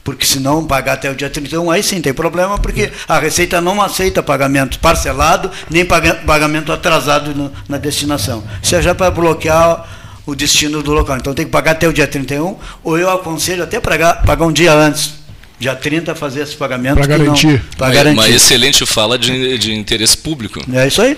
Porque 0.04 0.26
se 0.26 0.40
não 0.40 0.66
pagar 0.68 0.94
até 0.94 1.10
o 1.10 1.16
dia 1.16 1.30
31, 1.30 1.72
aí 1.72 1.82
sim 1.82 2.02
tem 2.02 2.14
problema, 2.14 2.58
porque 2.60 2.92
a 3.08 3.18
Receita 3.20 3.62
não 3.62 3.82
aceita 3.82 4.22
pagamento 4.22 4.78
parcelado, 4.80 5.50
nem 5.70 5.86
paga- 5.86 6.16
pagamento 6.26 6.72
atrasado 6.74 7.34
no- 7.34 7.52
na 7.70 7.78
destinação. 7.78 8.44
Isso 8.62 8.76
é 8.76 8.82
já 8.82 8.94
para 8.94 9.10
bloquear 9.10 9.88
o 10.26 10.36
destino 10.36 10.84
do 10.84 10.92
local. 10.92 11.16
Então 11.18 11.34
tem 11.34 11.46
que 11.46 11.52
pagar 11.52 11.72
até 11.72 11.88
o 11.88 11.94
dia 11.94 12.06
31, 12.06 12.58
ou 12.84 12.98
eu 13.00 13.10
aconselho 13.10 13.64
até 13.64 13.80
pagar, 13.80 14.22
pagar 14.24 14.46
um 14.46 14.52
dia 14.52 14.74
antes. 14.74 15.14
Dia 15.62 15.76
30 15.76 16.16
fazer 16.16 16.42
esse 16.42 16.56
pagamento. 16.56 16.96
Pra 16.96 17.04
que 17.04 17.10
não- 17.12 17.20
garantir. 17.20 17.62
Pra 17.78 17.88
Uma, 17.88 17.94
garantir. 17.94 18.18
uma 18.20 18.30
excelente 18.30 18.84
fala 18.84 19.16
de, 19.18 19.60
de 19.60 19.72
interesse 19.74 20.18
público. 20.18 20.60
É 20.74 20.88
isso 20.88 21.00
aí. 21.04 21.16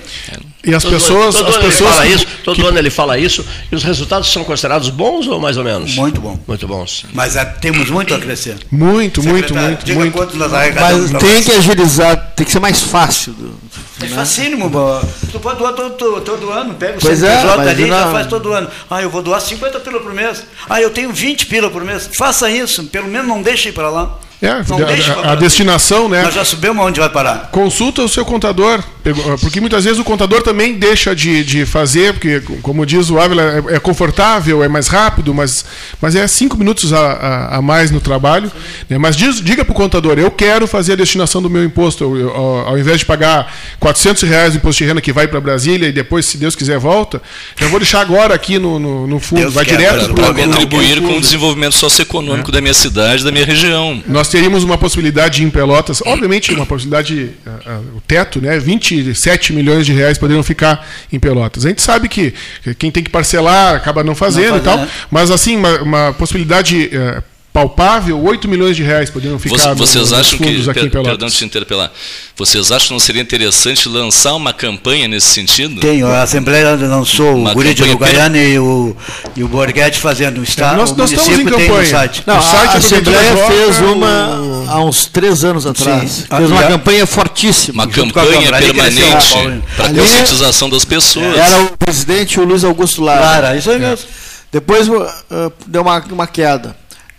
E 0.66 0.74
as 0.76 0.84
Todo- 0.84 0.92
pessoas, 0.94 1.36
todo 1.36 1.48
as 1.50 1.56
ano 1.56 1.66
pessoas 1.66 1.90
ele 1.92 2.00
fala 2.00 2.06
que- 2.08 2.14
isso, 2.16 2.28
todo 2.44 2.68
ano 2.68 2.78
ele 2.78 2.90
fala 2.90 3.18
isso, 3.18 3.46
e 3.72 3.76
os 3.76 3.84
resultados 3.84 4.32
são 4.32 4.44
considerados 4.44 4.90
bons 4.90 5.28
ou 5.28 5.40
mais 5.40 5.56
ou 5.58 5.64
menos? 5.64 5.96
Muito 5.96 6.20
bom. 6.20 6.38
Muito 6.48 6.68
bons. 6.68 7.06
Mas 7.14 7.36
é, 7.38 7.44
temos 7.46 7.90
muito 7.90 8.14
a 8.14 8.20
crescer. 8.20 8.58
Muito, 8.70 9.24
muito, 9.24 9.36
Secretário, 9.48 9.68
muito, 9.70 9.86
diga 9.86 10.00
muito. 10.00 10.14
quanto 10.14 10.36
nós 10.38 10.54
arrecadamos 10.54 11.12
Mas 11.12 11.24
tem 11.24 11.42
que 11.44 11.52
agilizar, 11.52 12.34
tem 12.36 12.46
que 12.46 12.52
ser 12.52 12.60
mais 12.60 12.82
fácil. 12.82 13.32
do- 13.34 13.58
É 14.02 14.08
né? 14.10 14.16
facílimo, 14.16 14.70
bo. 14.70 15.00
tu 15.32 15.40
pode 15.40 15.58
doar 15.60 15.72
todo, 15.74 15.92
todo, 15.96 16.22
todo 16.22 16.50
ano, 16.52 16.74
pega 16.74 16.98
o 16.98 17.02
Pois 17.02 17.24
é, 17.24 17.28
CNPJ 17.28 17.58
mas 17.58 17.68
ali 17.70 17.84
e 17.84 17.88
já 17.88 18.06
não- 18.06 18.12
faz 18.12 18.28
todo 18.28 18.52
ano. 18.52 18.68
Ah, 18.90 19.02
eu 19.02 19.10
vou 19.10 19.22
doar 19.22 19.40
50 19.40 19.80
pila 19.80 20.02
por 20.02 20.14
mês. 20.14 20.44
Ah, 20.70 20.82
eu 20.82 20.90
tenho 20.90 21.12
20 21.14 21.46
pila 21.46 21.70
por 21.70 21.84
mês. 21.86 22.10
Faça 22.14 22.50
isso, 22.50 22.84
pelo 22.86 23.08
menos 23.08 23.28
não 23.28 23.42
deixe 23.42 23.70
ir 23.70 23.72
para 23.72 23.90
lá. 23.90 24.18
É, 24.46 24.62
não 24.68 24.78
a- 25.24 25.32
a, 25.32 25.36
destinação, 25.36 26.10
né? 26.10 26.22
Nós 26.24 26.34
já 26.34 26.44
subimos 26.44 26.86
onde 26.86 27.00
vai 27.00 27.10
parar. 27.10 27.50
Consulta 27.52 28.02
o 28.02 28.10
seu 28.10 28.26
contador, 28.26 28.84
pegou- 29.02 29.38
porque 29.38 29.62
muitas 29.62 29.86
vezes 29.86 30.00
o 30.00 30.04
contador 30.04 30.42
também 30.42 30.74
deixa 30.78 31.16
de, 31.16 31.44
de 31.46 31.66
fazer, 31.66 32.14
porque, 32.14 32.42
como 32.62 32.86
diz 32.86 33.10
o 33.10 33.18
Ávila, 33.20 33.42
é, 33.70 33.76
é 33.76 33.80
confortável, 33.80 34.62
é 34.62 34.68
mais 34.68 34.88
rápido, 34.88 35.34
mas, 35.34 35.64
mas 36.02 36.14
é 36.16 36.28
cinco 36.28 36.58
minutos 36.58 36.92
a, 36.92 37.00
a, 37.00 37.56
a 37.58 37.62
mais 37.62 37.90
no 37.90 38.02
trabalho. 38.02 38.52
né? 38.90 38.98
Mas 38.98 39.16
diz, 39.16 39.40
diga 39.42 39.64
para 39.64 39.72
o 39.72 39.76
contador, 39.76 40.20
eu 40.20 40.30
quero 40.30 40.68
fazer 40.68 40.94
a 40.94 40.96
destinação 40.98 41.42
do 41.42 41.50
meu 41.50 41.64
imposto, 41.64 42.04
eu- 42.04 42.18
eu- 42.20 42.36
ao, 42.36 42.78
invés 42.78 43.00
de 43.00 43.06
pagar 43.06 43.50
400 43.80 44.24
reais 44.24 44.52
de 44.52 44.58
imposto 44.58 44.84
de 44.84 44.90
renda 44.90 45.00
que 45.00 45.14
vai 45.14 45.26
para 45.28 45.40
Brasília 45.40 45.88
e 45.88 45.92
depois, 45.94 46.26
se 46.26 46.38
Deus 46.38 46.54
quiser, 46.56 46.78
volta, 46.80 47.22
eu 47.62 47.70
vou 47.70 47.80
deixar 47.80 48.02
agora 48.02 48.36
aqui 48.36 48.60
no, 48.60 48.78
no, 48.78 49.08
no 49.08 49.20
fundo, 49.22 49.50
vai 49.52 49.64
direto 49.64 50.14
Para 50.14 50.34
pro- 50.34 50.44
contribuir 50.44 51.00
com 51.02 51.18
o 51.18 51.22
desenvolvimento 51.22 51.76
socioeconômico 51.76 52.52
da 52.52 52.60
minha 52.60 52.74
cidade, 52.74 53.24
da 53.24 53.32
minha 53.32 53.46
região. 53.46 54.04
Nós 54.06 54.28
teríamos 54.34 54.64
uma 54.64 54.80
possibilidade 54.80 55.44
em 55.44 55.50
Pelotas, 55.52 56.02
obviamente 56.04 56.52
uma 56.52 56.66
possibilidade, 56.66 57.30
ah, 57.46 57.60
ah, 57.68 57.82
o 57.96 58.02
teto, 58.02 58.42
né, 58.42 58.58
27 58.58 59.54
milhões 59.54 59.86
de 59.86 59.94
reais 59.94 60.18
poderiam 60.18 60.42
ficar 60.42 60.88
em 61.12 61.20
Pelotas. 61.20 61.68
A 61.68 61.70
gente 61.70 61.84
sabe 61.84 62.10
que 62.10 62.34
que 62.64 62.74
quem 62.74 62.90
tem 62.90 63.04
que 63.04 63.12
parcelar 63.12 63.76
acaba 63.76 64.04
não 64.04 64.16
fazendo 64.16 64.54
Não 64.54 64.58
e 64.58 64.62
tal, 64.62 64.88
mas 65.12 65.30
assim, 65.30 65.56
uma, 65.56 65.82
uma 65.84 66.14
possibilidade 66.14 66.90
eh, 66.92 67.22
palpável, 67.54 68.20
8 68.22 68.48
milhões 68.48 68.76
de 68.76 68.82
reais 68.82 69.12
poderiam 69.12 69.38
ficar 69.38 69.56
Você- 69.56 69.68
no- 69.70 69.76
vocês 69.76 70.10
nos 70.10 70.14
acham 70.14 70.40
que, 70.40 70.70
aqui 70.72 70.90
per- 70.90 71.04
perdão 71.04 71.28
de 71.30 71.36
te 71.36 71.46
interpelar, 71.46 71.92
vocês 72.36 72.72
acham 72.72 72.88
que 72.88 72.94
não 72.94 73.00
seria 73.00 73.22
interessante 73.22 73.88
lançar 73.88 74.34
uma 74.34 74.52
campanha 74.52 75.08
nesse 75.08 75.28
sentido? 75.28 75.80
Tem, 75.80 76.02
a 76.02 76.24
Assembleia 76.24 76.76
lançou 76.76 77.36
Uma 77.36 77.52
o 77.52 77.54
Guri 77.54 77.76
de 77.76 77.84
Lugaiana 77.84 78.38
e 78.40 78.58
o, 78.58 78.98
e 79.36 79.44
o 79.44 79.48
Borghetti 79.48 80.00
fazendo 80.00 80.40
o 80.40 80.44
Estado. 80.44 80.78
Nós- 80.78 80.90
o 80.92 80.96
nós 80.96 81.12
estamos 81.12 81.40
em 81.40 81.44
no 81.44 81.52
campanha. 81.52 81.86
site. 81.86 82.24
Não, 82.26 82.36
O 82.36 82.38
a, 82.40 82.42
site 82.42 82.56
a 82.56 82.70
é 82.70 82.72
do 82.74 82.78
Assembleia 82.80 83.48
fez 83.48 83.78
Roca, 83.78 83.92
uma 83.92 84.66
há 84.72 84.84
uns 84.84 85.06
três 85.06 85.44
anos 85.44 85.68
atrás. 85.68 86.12
Sim. 86.12 86.26
Fez 86.36 86.50
uma 86.50 86.62
Ah, 86.62 86.68
campanha 86.68 87.06
fortíssima. 87.06 87.84
Uma 87.84 87.92
a 87.92 87.94
campanha 87.94 88.52
permanente 88.52 89.62
para 89.78 89.86
a 89.86 89.90
conscientização 89.94 90.70
das 90.72 90.84
pessoas. 90.84 91.38
Era 91.38 91.62
o 91.62 91.78
presidente 91.78 92.40
o 92.40 92.44
Luiz 92.46 92.64
Augusto 92.64 93.04
Lara. 93.04 93.22
Lara, 93.22 93.58
isso 93.58 93.70
aí 93.70 93.78
mesmo. 93.78 94.08
Depois 94.52 94.88
uh, 94.88 95.52
deu 95.68 95.82
uma, 95.84 96.00
uma 96.12 96.28
queda. 96.28 96.76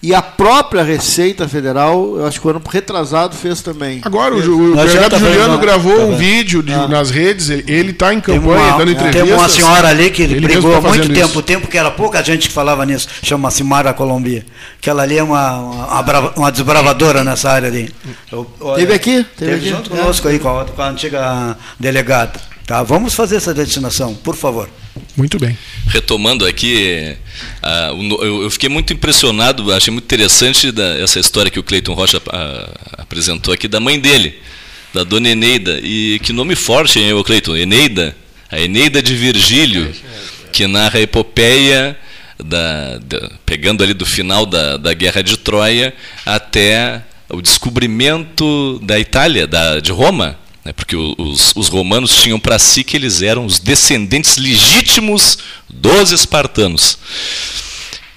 E 0.07 0.15
a 0.15 0.21
própria 0.21 0.83
Receita 0.83 1.49
Federal, 1.49 2.19
eu 2.19 2.27
acho 2.27 2.39
que 2.39 2.47
o 2.47 2.51
ano 2.51 2.61
retrasado 2.71 3.35
fez 3.35 3.63
também. 3.63 4.01
Agora, 4.05 4.35
o, 4.35 4.73
o 4.73 4.77
delegado 4.77 5.13
tá 5.13 5.19
Juliano 5.19 5.57
gravou 5.57 5.97
Tá 5.97 6.03
um 6.05 6.15
vídeo 6.17 6.63
de- 6.63 6.75
Ah. 6.75 6.87
nas 6.87 7.11
redes, 7.11 7.49
ele 7.49 7.91
está 7.93 8.13
em 8.13 8.21
campanha, 8.21 8.43
uma, 8.75 8.77
dando 8.79 8.91
entrevistas. 8.91 9.25
tem 9.29 9.33
uma 9.35 9.49
senhora 9.49 9.89
ali 9.89 10.11
que 10.11 10.23
Ele 10.23 10.41
brigou 10.41 10.73
tá 10.73 10.77
há 10.77 10.81
muito 10.83 11.09
tempo, 11.09 11.27
isso. 11.31 11.43
tempo 11.43 11.69
que 11.69 11.79
era 11.79 11.91
pouca 11.91 12.23
gente 12.23 12.49
que 12.49 12.53
falava 12.55 12.85
nisso, 12.85 13.09
chama 13.23 13.51
Simara 13.51 13.95
Colombia. 13.95 14.45
Que 14.79 14.91
ela 14.91 15.03
ali 15.05 15.17
é 15.17 15.23
uma, 15.23 15.53
uma, 15.59 16.33
uma 16.37 16.53
desbravadora 16.53 17.25
nessa 17.25 17.51
área 17.51 17.69
ali. 17.69 17.91
Eu- 18.31 18.47
olha, 18.61 18.77
Teve 18.81 18.93
aqui? 18.93 19.25
Teve, 19.39 19.53
Teve 19.53 19.55
aqui? 19.55 19.69
junto 19.71 19.89
conosco 19.89 20.29
aí, 20.29 20.39
com 20.39 20.51
a, 20.61 20.67
com 20.67 20.83
a 20.83 20.89
antiga 20.91 21.57
delegada. 21.81 22.39
Tá, 22.67 22.83
vamos 22.83 23.15
fazer 23.15 23.37
essa 23.37 23.55
destinação, 23.55 24.13
por 24.15 24.37
favor. 24.37 24.69
Muito 25.17 25.39
bem. 25.39 25.57
Retomando 25.89 26.47
aqui, 26.47 27.17
ah, 27.63 27.91
eu 28.23 28.51
fiquei 28.51 28.69
muito 28.69 28.93
impressionado, 28.93 29.73
achei 29.73 29.93
muito 29.93 30.05
interessante 30.05 30.73
essa 31.03 31.19
história 31.19 31.51
que 31.51 31.59
o 31.59 31.63
Cleiton 31.63 31.95
Rocha 31.95 32.21
ah, 32.29 32.71
apresentou 32.99 33.53
aqui 33.55 33.67
da 33.69 33.81
mãe 33.81 33.99
dele, 33.99 34.39
da 34.93 35.05
dona 35.05 35.29
Eneida. 35.29 35.79
E 35.83 36.21
que 36.23 36.33
nome 36.33 36.55
forte, 36.55 36.99
hein, 37.01 37.23
Cleiton? 37.25 37.57
Eneida, 37.57 38.15
a 38.51 38.61
Eneida 38.61 39.03
de 39.03 39.15
Virgílio, 39.15 39.93
que 40.53 40.67
narra 40.67 40.99
a 40.99 41.03
epopeia, 41.03 41.97
da, 42.43 42.99
da- 42.99 43.31
pegando 43.47 43.83
ali 43.85 43.95
do 43.95 44.05
final 44.07 44.45
da, 44.45 44.77
da 44.77 44.93
Guerra 44.93 45.23
de 45.23 45.37
Troia 45.37 45.95
até 46.27 47.03
o 47.29 47.41
descobrimento 47.41 48.79
da 48.83 48.99
Itália, 48.99 49.47
da, 49.47 49.81
de 49.81 49.91
Roma, 49.93 50.39
né, 50.65 50.73
porque 50.73 50.97
os, 50.97 51.53
os 51.55 51.69
romanos 51.69 52.23
tinham 52.23 52.41
para 52.41 52.59
si 52.59 52.83
que 52.83 52.97
eles 52.97 53.21
eram 53.23 53.45
os 53.45 53.59
descendentes 53.59 54.37
legítimos 54.37 55.39
dos 55.69 56.11
espartanos. 56.11 56.99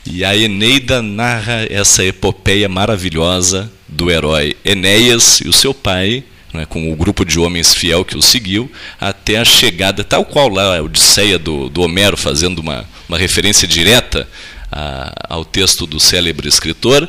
E 0.06 0.24
a 0.24 0.36
Eneida 0.36 1.02
narra 1.02 1.68
essa 1.70 2.04
epopeia 2.04 2.70
maravilhosa 2.70 3.70
do 3.88 4.10
herói 4.10 4.56
Enéas 4.64 5.42
e 5.42 5.50
o 5.50 5.54
seu 5.54 5.74
pai, 5.74 6.24
né, 6.54 6.66
com 6.66 6.90
o 6.92 6.96
grupo 6.96 7.26
de 7.26 7.38
homens 7.38 7.74
fiel 7.74 8.06
que 8.06 8.18
o 8.18 8.22
seguiu, 8.22 8.72
até 9.02 9.38
a 9.38 9.44
chegada, 9.44 10.04
tal 10.06 10.24
qual 10.24 10.48
lá 10.48 10.78
a 10.78 10.82
Odisseia 10.82 11.38
do, 11.38 11.70
do 11.70 11.82
Homero, 11.82 12.16
fazendo 12.16 12.60
uma, 12.60 12.86
uma 13.10 13.18
referência 13.18 13.68
direta 13.68 14.26
a- 14.72 15.12
ao 15.30 15.44
texto 15.44 15.86
do 15.86 16.00
célebre 16.00 16.48
escritor. 16.48 17.08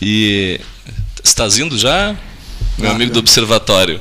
E 0.00 0.58
estás 1.22 1.58
indo 1.58 1.76
já, 1.76 2.16
meu 2.78 2.90
Ah, 2.90 2.94
amigo 2.94 3.12
do 3.12 3.18
observatório? 3.20 4.00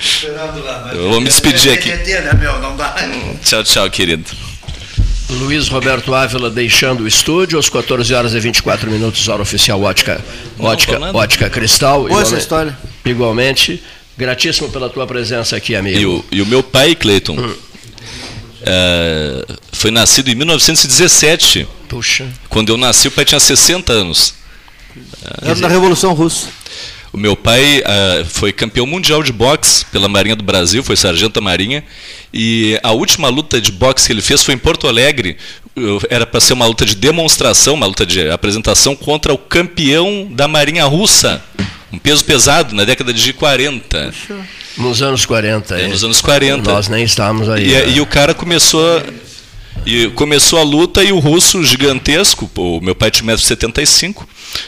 Esperando 0.00 0.62
lá. 0.64 0.90
Eu 0.94 1.10
vou 1.10 1.20
me 1.20 1.28
despedir 1.28 1.72
aqui. 1.72 1.90
Não. 1.90 3.36
Tchau, 3.44 3.64
tchau, 3.64 3.90
querido. 3.90 4.24
Luiz 5.30 5.68
Roberto 5.68 6.14
Ávila 6.14 6.50
deixando 6.50 7.02
o 7.02 7.08
estúdio 7.08 7.58
às 7.58 7.68
14 7.68 8.14
horas 8.14 8.32
e 8.34 8.40
24 8.40 8.90
minutos, 8.90 9.28
hora 9.28 9.42
oficial 9.42 9.82
Ótica, 9.82 10.20
ótica, 10.58 10.98
nada. 10.98 11.16
ótica 11.16 11.50
Cristal. 11.50 11.98
Boa 12.00 12.08
essa 12.08 12.18
Igualmente- 12.20 12.40
história. 12.42 12.78
Igualmente, 13.04 13.82
gratíssimo 14.16 14.70
pela 14.70 14.88
tua 14.88 15.06
presença 15.06 15.54
aqui, 15.54 15.76
amigo. 15.76 15.98
E 15.98 16.06
o, 16.06 16.24
e 16.32 16.40
o 16.42 16.46
meu 16.46 16.62
pai, 16.62 16.94
Cleiton, 16.94 17.36
eh, 18.62 19.44
foi 19.72 19.90
nascido 19.90 20.28
em 20.30 20.34
1917. 20.34 21.68
Puxa. 21.88 22.26
Quando 22.48 22.70
eu 22.70 22.78
nasci, 22.78 23.08
o 23.08 23.10
pai 23.10 23.24
tinha 23.26 23.38
60 23.40 23.92
anos. 23.92 24.32
Era 25.42 25.54
na 25.56 25.68
Revolução 25.68 26.14
Russa. 26.14 26.48
O 27.12 27.16
meu 27.16 27.34
pai 27.34 27.82
ah, 27.84 28.24
foi 28.26 28.52
campeão 28.52 28.86
mundial 28.86 29.22
de 29.22 29.32
boxe 29.32 29.84
pela 29.86 30.08
Marinha 30.08 30.36
do 30.36 30.44
Brasil, 30.44 30.82
foi 30.82 30.96
sargento 30.96 31.34
da 31.34 31.40
Marinha. 31.40 31.84
E 32.32 32.78
a 32.82 32.92
última 32.92 33.28
luta 33.28 33.60
de 33.60 33.72
boxe 33.72 34.06
que 34.06 34.12
ele 34.12 34.20
fez 34.20 34.42
foi 34.42 34.54
em 34.54 34.58
Porto 34.58 34.86
Alegre. 34.86 35.36
Era 36.10 36.26
para 36.26 36.40
ser 36.40 36.52
uma 36.52 36.66
luta 36.66 36.84
de 36.84 36.94
demonstração, 36.94 37.74
uma 37.74 37.86
luta 37.86 38.04
de 38.04 38.28
apresentação 38.30 38.94
contra 38.94 39.32
o 39.32 39.38
campeão 39.38 40.28
da 40.30 40.46
Marinha 40.48 40.84
Russa. 40.84 41.42
Um 41.92 41.98
peso 41.98 42.24
pesado, 42.24 42.74
na 42.74 42.84
década 42.84 43.14
de 43.14 43.32
40. 43.32 44.12
Nos 44.76 45.00
anos 45.00 45.24
40. 45.24 45.80
É, 45.80 45.88
nos 45.88 46.04
anos 46.04 46.20
40. 46.20 46.70
Nós 46.70 46.88
nem 46.88 47.02
estávamos 47.02 47.48
aí. 47.48 47.68
E, 47.68 47.72
né? 47.72 47.88
e 47.90 48.00
o 48.00 48.06
cara 48.06 48.34
começou. 48.34 49.02
E 49.86 50.10
começou 50.10 50.58
a 50.58 50.62
luta 50.62 51.02
e 51.02 51.12
o 51.12 51.18
russo 51.18 51.64
gigantesco, 51.64 52.50
o 52.56 52.78
meu 52.80 52.94
pai 52.94 53.10
tinha 53.10 53.34
1,75m, 53.34 54.16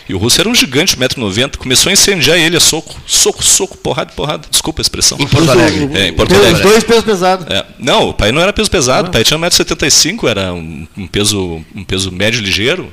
e 0.09 0.15
o 0.15 0.19
russo 0.19 0.41
era 0.41 0.49
um 0.49 0.55
gigante, 0.55 0.97
1,90m, 0.97 1.57
começou 1.59 1.91
a 1.91 1.93
incendiar 1.93 2.39
ele 2.39 2.57
a 2.57 2.61
soco, 2.61 2.97
soco, 3.07 3.45
soco, 3.45 3.77
porrada, 3.77 4.13
porrada, 4.13 4.49
desculpa 4.51 4.81
a 4.81 4.83
expressão. 4.85 5.19
Em 5.21 5.27
Porto 5.27 5.51
Alegre. 5.51 5.91
É, 5.95 6.09
em 6.09 6.13
Porto 6.15 6.33
Os 6.33 6.39
Alegre. 6.39 6.63
dois 6.63 6.85
pesos 6.85 7.05
pesados. 7.05 7.47
É, 7.51 7.67
não, 7.79 8.09
o 8.09 8.15
pai 8.15 8.33
não 8.33 8.41
era 8.41 8.51
peso 8.53 8.71
pesado, 8.71 9.09
o 9.09 9.11
pai 9.13 9.23
tinha 9.23 9.39
1,75m, 9.39 10.27
era 10.27 10.55
um, 10.55 10.87
um 10.97 11.07
peso, 11.07 11.63
um 11.75 11.85
peso 11.85 12.11
médio 12.11 12.41
ligeiro. 12.41 12.91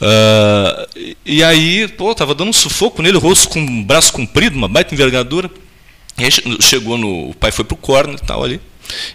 Ah, 0.00 0.86
e- 0.94 1.16
e 1.26 1.42
aí, 1.42 1.88
pô, 1.88 2.14
tava 2.14 2.34
dando 2.36 2.50
um 2.50 2.52
sufoco 2.52 3.02
nele, 3.02 3.16
o 3.16 3.20
rosto 3.20 3.48
com 3.48 3.58
um 3.58 3.82
braço 3.82 4.12
comprido, 4.12 4.56
uma 4.56 4.68
baita 4.68 4.94
envergadura. 4.94 5.50
E 6.18 6.24
aí 6.24 6.30
che- 6.30 6.42
chegou 6.60 6.96
no. 6.96 7.30
O 7.30 7.34
pai 7.34 7.50
foi 7.50 7.64
pro 7.64 7.76
corner 7.76 8.16
e 8.16 8.24
tal 8.24 8.44
ali. 8.44 8.60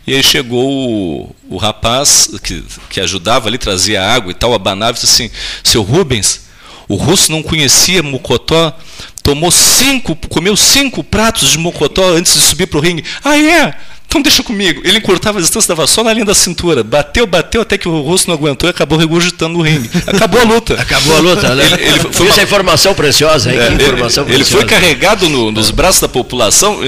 E 0.06 0.14
aí 0.14 0.24
chegou 0.24 0.70
o, 0.70 1.36
o 1.50 1.58
rapaz 1.58 2.30
que, 2.44 2.64
que 2.90 3.00
ajudava 3.00 3.48
ali, 3.48 3.58
trazia 3.58 4.04
água 4.04 4.32
e 4.32 4.36
tal, 4.36 4.54
abanava 4.54 4.98
e 4.98 5.02
disse 5.02 5.06
assim, 5.06 5.32
seu 5.64 5.82
Rubens, 5.82 6.48
o 6.88 6.96
russo 6.96 7.32
não 7.32 7.44
conhecia 7.44 8.02
mocotó, 8.02 8.76
tomou 9.22 9.52
cinco, 9.52 10.16
comeu 10.28 10.58
cinco 10.58 11.04
pratos 11.04 11.50
de 11.50 11.58
mocotó 11.58 12.10
antes 12.10 12.34
de 12.34 12.40
subir 12.40 12.68
pro 12.68 12.80
ringue. 12.80 13.06
Ah, 13.24 13.38
é? 13.38 13.76
Então 14.10 14.24
deixa 14.24 14.42
comigo. 14.42 14.82
Ele 14.84 14.98
encurtava 14.98 15.38
a 15.38 15.42
distância, 15.42 15.68
dava 15.68 15.86
só 15.86 16.04
na 16.04 16.12
linha 16.12 16.26
da 16.26 16.34
cintura. 16.34 16.84
Bateu, 16.84 17.28
bateu, 17.28 17.62
até 17.62 17.78
que 17.78 17.88
o 17.88 18.02
russo 18.02 18.28
não 18.28 18.34
aguentou 18.34 18.68
e 18.68 18.72
acabou 18.72 18.98
regurgitando 18.98 19.56
no 19.56 19.62
ringue. 19.64 19.88
Acabou 20.08 20.42
a 20.42 20.44
luta. 20.46 20.74
Acabou 20.82 21.16
a 21.16 21.20
luta, 21.20 21.54
né? 21.54 21.64
Ele, 21.64 21.76
ele 21.76 22.00
foi 22.12 22.26
uma- 22.26 22.40
é 22.40 22.44
informação 22.44 22.96
preciosa, 22.96 23.52
hein? 23.52 23.60
é, 23.60 23.68
Que 23.68 23.74
ele- 23.74 23.84
informação 23.84 24.26
ele, 24.28 24.44
foi 24.44 24.66
carregado 24.66 25.30
no- 25.30 25.52
nos 25.52 25.70
braços 25.70 26.02
da 26.02 26.08
população, 26.10 26.80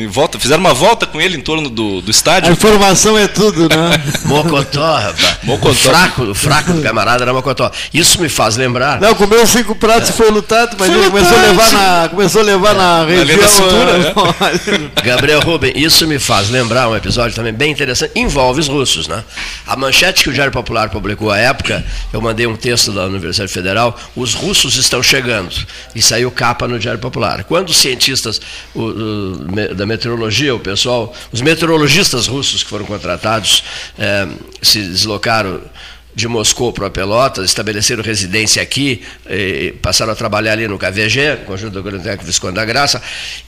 em 0.00 0.06
volta, 0.06 0.38
fizeram 0.40 0.60
uma 0.60 0.72
volta 0.72 1.04
com 1.04 1.20
ele 1.20 1.36
em 1.36 1.40
torno 1.42 1.68
do, 1.68 2.00
do 2.00 2.08
A 2.08 2.10
estádio. 2.10 2.50
informação 2.50 3.18
é 3.18 3.28
tudo, 3.28 3.68
né? 3.68 4.02
Mocotó, 4.24 4.96
rapaz. 4.96 5.36
Mocotó. 5.42 5.70
O 5.72 5.74
fraco, 5.74 6.22
o 6.30 6.34
fraco 6.34 6.72
do 6.72 6.80
camarada 6.80 7.24
era 7.24 7.32
Mocotó. 7.34 7.70
Isso 7.92 8.18
me 8.22 8.30
faz 8.30 8.56
lembrar. 8.56 8.98
Não, 9.02 9.14
comeu 9.14 9.46
cinco 9.46 9.74
pratos 9.74 10.08
e 10.08 10.12
foi 10.14 10.30
lutado, 10.30 10.76
mas 10.78 10.88
Foi 10.88 10.98
ele 10.98 11.10
começou 11.10 11.36
a 11.36 11.42
levar 11.42 11.72
na, 11.72 12.08
começou 12.08 12.40
a 12.40 12.44
levar 12.44 12.74
na 12.74 13.04
linha 13.04 13.18
região. 13.18 13.38
da 13.38 13.48
cintura, 13.48 13.98
né? 13.98 14.90
Gabriel 15.04 15.40
Rubem, 15.40 15.72
isso 15.76 16.06
me 16.06 16.18
faz 16.18 16.48
lembrar 16.48 16.69
um 16.88 16.96
episódio 16.96 17.34
também 17.34 17.52
bem 17.52 17.72
interessante, 17.72 18.12
envolve 18.16 18.60
os 18.60 18.68
russos, 18.68 19.08
né? 19.08 19.24
A 19.66 19.76
manchete 19.76 20.22
que 20.22 20.30
o 20.30 20.32
Diário 20.32 20.52
Popular 20.52 20.88
publicou 20.90 21.30
à 21.30 21.38
época, 21.38 21.84
eu 22.12 22.20
mandei 22.20 22.46
um 22.46 22.56
texto 22.56 22.92
da 22.92 23.04
Universidade 23.06 23.52
Federal, 23.52 23.98
os 24.14 24.34
russos 24.34 24.76
estão 24.76 25.02
chegando, 25.02 25.54
e 25.94 26.00
saiu 26.02 26.30
capa 26.30 26.66
no 26.68 26.78
Diário 26.78 27.00
Popular. 27.00 27.44
Quando 27.44 27.68
os 27.70 27.76
cientistas 27.76 28.40
o- 28.74 28.80
o, 28.82 29.74
da 29.74 29.84
meteorologia, 29.86 30.54
o 30.54 30.60
pessoal, 30.60 31.14
os 31.32 31.40
meteorologistas 31.40 32.26
russos 32.26 32.62
que 32.62 32.70
foram 32.70 32.84
contratados, 32.84 33.64
eh, 33.98 34.28
se 34.62 34.80
deslocaram 34.80 35.60
de 36.14 36.26
Moscou 36.28 36.72
para 36.72 36.90
Pelotas, 36.90 37.44
estabeleceram 37.44 38.02
residência 38.02 38.62
aqui, 38.62 39.02
eh, 39.26 39.74
passaram 39.80 40.12
a 40.12 40.16
trabalhar 40.16 40.52
ali 40.52 40.66
no 40.66 40.78
KVG, 40.78 41.44
Conjunto 41.46 41.72
do 41.72 41.82
Biblioteca 41.82 42.24
Visconde 42.24 42.54
da 42.54 42.64
Graça, 42.64 43.02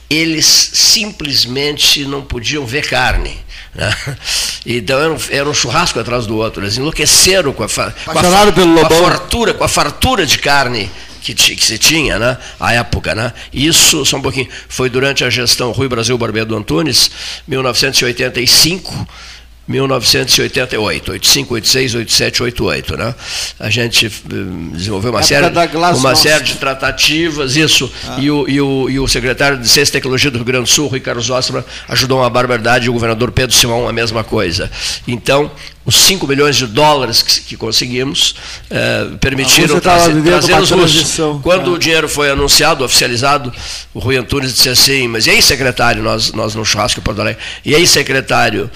eles 0.09 0.45
simplesmente 0.45 2.05
não 2.05 2.21
podiam 2.21 2.65
ver 2.65 2.87
carne. 2.87 3.37
né? 3.75 3.93
Então 4.65 4.97
era 4.97 5.11
um, 5.11 5.17
era 5.29 5.49
um 5.49 5.53
churrasco 5.53 5.99
atrás 5.99 6.25
do 6.25 6.37
outro, 6.37 6.63
eles 6.63 6.77
enlouqueceram 6.77 7.51
com 7.51 7.63
a, 7.63 7.67
com 7.67 7.81
a, 7.81 7.91
com 7.91 8.19
a 8.79 8.89
fartura, 8.89 9.53
com 9.53 9.63
a 9.65 9.67
fartura 9.67 10.25
de 10.25 10.37
carne 10.37 10.89
que, 11.23 11.33
que 11.33 11.65
se 11.65 11.77
tinha, 11.77 12.19
né? 12.19 12.37
À 12.59 12.73
época, 12.73 13.15
né? 13.15 13.31
Isso, 13.53 14.05
só 14.05 14.17
um 14.17 14.21
pouquinho, 14.21 14.49
foi 14.67 14.89
durante 14.89 15.23
a 15.23 15.29
gestão 15.29 15.71
Rui 15.71 15.87
Brasil 15.87 16.17
Barbeiro 16.17 16.55
Antunes, 16.55 17.09
1985, 17.47 19.07
1988, 19.67 21.11
85, 21.11 21.53
86, 21.53 21.95
87, 21.95 22.43
88, 22.43 22.97
né? 22.97 23.15
A 23.59 23.69
gente 23.69 24.07
eh, 24.07 24.09
desenvolveu 24.73 25.11
uma 25.11 25.23
série, 25.23 25.47
uma 25.95 26.15
série 26.15 26.43
de 26.43 26.55
tratativas, 26.55 27.55
isso, 27.55 27.89
e, 28.17 28.29
o, 28.29 28.47
e, 28.47 28.59
o, 28.59 28.89
e 28.89 28.99
o 28.99 29.07
secretário 29.07 29.57
de 29.57 29.69
Ciência 29.69 29.91
e 29.91 29.93
Tecnologia 29.93 30.29
do 30.29 30.37
Rio 30.37 30.45
Grande 30.45 30.65
do 30.65 30.69
Sul, 30.69 30.89
Ricardo 30.89 31.21
Zostra, 31.21 31.65
ajudou 31.87 32.19
uma 32.19 32.29
barbaridade, 32.29 32.87
e 32.87 32.89
o 32.89 32.93
governador 32.93 33.31
Pedro 33.31 33.55
Simão 33.55 33.87
a 33.87 33.93
mesma 33.93 34.23
coisa. 34.23 34.69
Então, 35.07 35.49
os 35.85 35.95
5 35.95 36.25
milhões 36.25 36.55
de 36.55 36.65
dólares 36.65 37.21
que, 37.21 37.41
que 37.41 37.57
conseguimos 37.57 38.35
eh, 38.69 39.07
permitiram 39.19 39.77
estava 39.77 40.03
trazer, 40.03 40.23
trazer 40.23 40.59
os 40.59 40.71
russos. 40.71 41.19
Quando 41.41 41.71
Ah. 41.71 41.73
o 41.73 41.77
dinheiro 41.77 42.07
foi 42.07 42.29
anunciado, 42.29 42.85
oficializado, 42.85 43.51
o 43.93 43.99
Rui 43.99 44.15
Antunes 44.15 44.53
disse 44.53 44.69
assim, 44.69 45.07
mas 45.07 45.27
e 45.27 45.31
aí, 45.31 45.41
secretário, 45.41 46.01
nós, 46.01 46.31
nós 46.31 46.55
no 46.55 46.63
churrasco 46.63 46.99
em 46.99 47.03
Porto 47.03 47.19
Alegre, 47.19 47.41
e 47.65 47.75
aí, 47.75 47.85
secretário, 47.85 48.71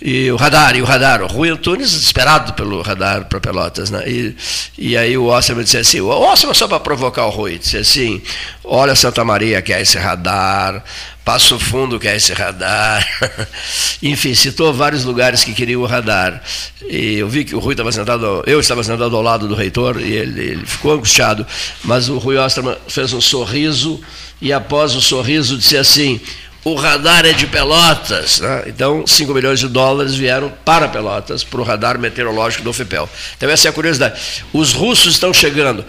e 0.00 0.30
o 0.30 0.36
radar, 0.36 0.76
e 0.76 0.82
o 0.82 0.84
radar, 0.84 1.22
o 1.22 1.26
Rui 1.26 1.48
Antunes 1.48 1.90
desesperado 1.92 2.52
pelo 2.52 2.82
radar 2.82 3.24
para 3.24 3.40
Pelotas, 3.40 3.90
né? 3.90 4.02
E, 4.06 4.36
e 4.76 4.96
aí 4.96 5.16
o 5.16 5.26
Osserman 5.26 5.64
disse 5.64 5.78
assim, 5.78 6.00
o 6.00 6.08
Osserman 6.08 6.54
só 6.54 6.68
para 6.68 6.80
provocar 6.80 7.24
o 7.26 7.30
Rui, 7.30 7.58
disse 7.58 7.78
assim, 7.78 8.20
olha 8.64 8.94
Santa 8.94 9.24
Maria 9.24 9.62
que 9.62 9.72
é 9.72 9.80
esse 9.80 9.96
radar, 9.98 10.84
Passo 11.24 11.58
Fundo 11.58 11.98
quer 11.98 12.16
esse 12.16 12.32
radar. 12.32 13.06
Enfim, 14.02 14.34
citou 14.34 14.72
vários 14.72 15.04
lugares 15.04 15.44
que 15.44 15.52
queriam 15.52 15.82
o 15.82 15.86
radar. 15.86 16.42
E 16.88 17.16
eu 17.16 17.28
vi 17.28 17.44
que 17.44 17.54
o 17.54 17.58
Rui 17.58 17.74
estava 17.74 17.92
sentado, 17.92 18.42
eu 18.46 18.58
estava 18.58 18.82
sentado 18.82 19.14
ao 19.14 19.22
lado 19.22 19.46
do 19.46 19.54
reitor 19.54 20.00
e 20.00 20.12
ele, 20.12 20.40
ele 20.40 20.66
ficou 20.66 20.92
angustiado. 20.92 21.46
Mas 21.84 22.08
o 22.08 22.18
Rui 22.18 22.36
Osterman 22.36 22.76
fez 22.88 23.12
um 23.12 23.20
sorriso 23.20 24.00
e 24.40 24.52
após 24.52 24.94
o 24.94 25.00
sorriso 25.00 25.58
disse 25.58 25.76
assim: 25.76 26.20
o 26.64 26.74
radar 26.74 27.24
é 27.24 27.32
de 27.32 27.46
Pelotas. 27.46 28.40
Né? 28.40 28.64
Então, 28.66 29.06
5 29.06 29.32
milhões 29.32 29.60
de 29.60 29.68
dólares 29.68 30.14
vieram 30.14 30.52
para 30.64 30.88
Pelotas, 30.88 31.42
para 31.42 31.60
o 31.60 31.64
radar 31.64 31.98
meteorológico 31.98 32.62
do 32.62 32.72
FIPEL. 32.72 33.08
Então, 33.36 33.48
essa 33.48 33.68
é 33.68 33.70
a 33.70 33.72
curiosidade. 33.72 34.20
Os 34.52 34.72
russos 34.72 35.14
estão 35.14 35.32
chegando. 35.32 35.84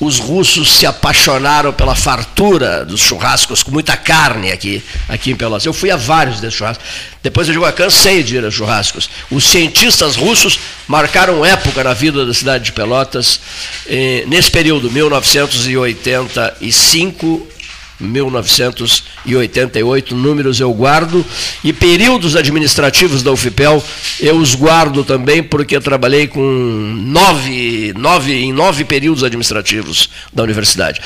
Os 0.00 0.18
russos 0.18 0.72
se 0.72 0.86
apaixonaram 0.86 1.72
pela 1.72 1.94
fartura 1.94 2.84
dos 2.84 3.00
churrascos, 3.00 3.62
com 3.62 3.70
muita 3.70 3.96
carne 3.96 4.50
aqui, 4.50 4.82
aqui 5.08 5.30
em 5.30 5.36
Pelotas. 5.36 5.66
Eu 5.66 5.72
fui 5.72 5.90
a 5.90 5.96
vários 5.96 6.40
desses 6.40 6.58
churrascos. 6.58 6.84
Depois 7.22 7.46
eu 7.46 7.52
digo, 7.52 7.64
eu 7.64 7.72
cansei 7.72 8.22
de 8.22 8.36
ir 8.36 8.44
a 8.44 8.50
churrascos. 8.50 9.08
Os 9.30 9.44
cientistas 9.44 10.16
russos 10.16 10.58
marcaram 10.88 11.44
época 11.44 11.84
na 11.84 11.94
vida 11.94 12.26
da 12.26 12.34
cidade 12.34 12.64
de 12.64 12.72
Pelotas, 12.72 13.40
eh, 13.86 14.24
nesse 14.26 14.50
período, 14.50 14.90
1985 14.90 17.54
1988, 18.00 20.14
números 20.14 20.60
eu 20.60 20.72
guardo, 20.72 21.26
e 21.62 21.70
períodos 21.72 22.34
administrativos 22.34 23.22
da 23.22 23.30
UFPEL 23.30 23.84
eu 24.20 24.36
os 24.36 24.54
guardo 24.54 25.04
também, 25.04 25.42
porque 25.42 25.78
trabalhei 25.80 26.26
com 26.26 26.40
nove, 26.40 27.92
nove, 27.96 28.34
em 28.34 28.52
nove 28.52 28.84
períodos 28.84 29.22
administrativos 29.22 30.10
da 30.32 30.42
universidade. 30.42 31.00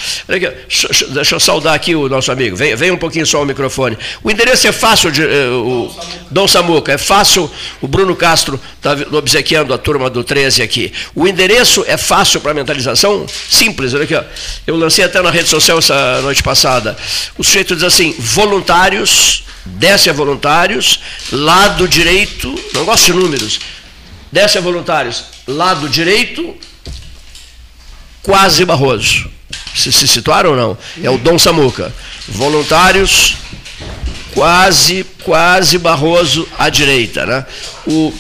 Deixa 1.13 1.35
eu 1.35 1.41
saudar 1.41 1.75
aqui 1.75 1.95
o 1.95 2.09
nosso 2.09 2.33
amigo, 2.33 2.57
vem, 2.57 2.75
vem 2.75 2.91
um 2.91 2.97
pouquinho 2.97 3.27
só 3.27 3.43
o 3.43 3.47
microfone. 3.47 3.99
O 4.23 4.31
endereço 4.31 4.67
é 4.67 4.73
fácil, 4.73 5.11
de, 5.11 5.23
eh, 5.23 5.49
o 5.49 5.91
Dom 6.31 6.49
Samuca, 6.49 6.93
é 6.93 6.99
fácil, 6.99 7.51
o 7.83 7.89
Bruno 7.89 8.17
Castro 8.17 8.59
está 8.77 8.97
obsequiando 9.17 9.75
a 9.75 9.79
turma 9.79 10.09
do 10.09 10.25
13 10.25 10.63
aqui. 10.63 10.91
O 11.15 11.29
endereço 11.29 11.85
é 11.87 11.99
fácil 11.99 12.41
para 12.41 12.55
mentalização? 12.55 13.27
Simples, 13.51 13.93
olha 13.95 14.05
aqui, 14.05 14.15
ó. 14.15 14.23
eu 14.67 14.77
lancei 14.77 15.05
até 15.05 15.21
na 15.21 15.31
rede 15.31 15.49
social 15.49 15.79
essa 15.79 16.21
noite 16.23 16.43
passada 16.43 16.78
o 17.37 17.45
sujeito 17.45 17.75
diz 17.75 17.85
assim: 17.85 18.15
voluntários, 18.19 19.45
desce 19.65 20.09
a 20.11 20.13
voluntários, 20.13 21.01
lado 21.33 21.87
direito, 21.89 22.55
não 22.73 22.85
gosto 22.85 23.07
de 23.07 23.13
números, 23.13 23.61
desce 24.31 24.59
a 24.59 24.61
voluntários, 24.61 25.25
lado 25.47 25.89
direito, 25.89 26.57
quase 28.23 28.65
Barroso. 28.65 29.31
Se, 29.75 29.93
se 29.93 30.09
situaram 30.09 30.51
ou 30.51 30.57
não? 30.57 30.79
É 31.03 31.09
o 31.09 31.19
Dom 31.19 31.39
Samuca. 31.39 31.95
Voluntários, 32.27 33.37
quase, 34.35 35.05
quase 35.23 35.79
Barroso 35.79 36.49
à 36.59 36.69
direita. 36.69 37.25
Né? 37.25 37.47
O, 37.87 38.13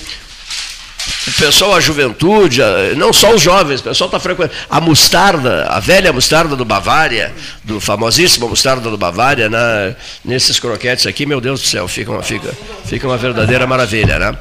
o 1.29 1.33
pessoal, 1.33 1.75
a 1.75 1.81
juventude, 1.81 2.61
não 2.97 3.13
só 3.13 3.35
os 3.35 3.43
jovens, 3.43 3.81
o 3.81 3.85
pessoal 3.85 4.09
está 4.09 4.19
frequentando. 4.19 4.59
A 4.69 4.81
mostarda, 4.81 5.67
a 5.67 5.81
velha 5.81 6.13
mostarda 6.13 6.57
do 6.57 6.65
Bavária, 6.65 7.33
do 7.65 7.81
famosíssimo 7.81 8.49
mostarda 8.49 8.91
do 8.91 8.97
Bavária, 8.97 9.49
né, 9.49 9.95
nesses 10.25 10.59
croquetes 10.59 11.07
aqui, 11.07 11.27
meu 11.27 11.41
Deus 11.41 11.61
do 11.61 11.67
céu, 11.67 11.87
fica 11.89 12.11
uma, 12.11 12.23
fica, 12.23 12.53
fica 12.85 13.07
uma 13.07 13.17
verdadeira 13.17 13.67
maravilha. 13.67 14.19
Né? 14.19 14.37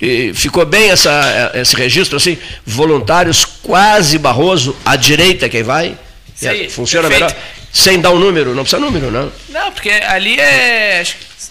E 0.00 0.32
ficou 0.34 0.66
bem 0.66 0.90
essa, 0.90 1.52
esse 1.54 1.76
registro, 1.76 2.16
assim, 2.16 2.36
voluntários 2.66 3.44
quase 3.44 4.18
Barroso, 4.18 4.76
à 4.84 4.96
direita 4.96 5.48
quem 5.48 5.62
vai? 5.62 5.96
Sim, 6.34 6.68
Funciona 6.68 7.08
perfeito. 7.08 7.34
melhor? 7.34 7.61
Sem 7.72 8.00
dar 8.00 8.10
um 8.10 8.18
número, 8.18 8.54
não 8.54 8.62
precisa 8.64 8.80
número, 8.80 9.10
não. 9.10 9.32
Não, 9.48 9.72
porque 9.72 9.88
ali 9.90 10.38
é. 10.38 11.02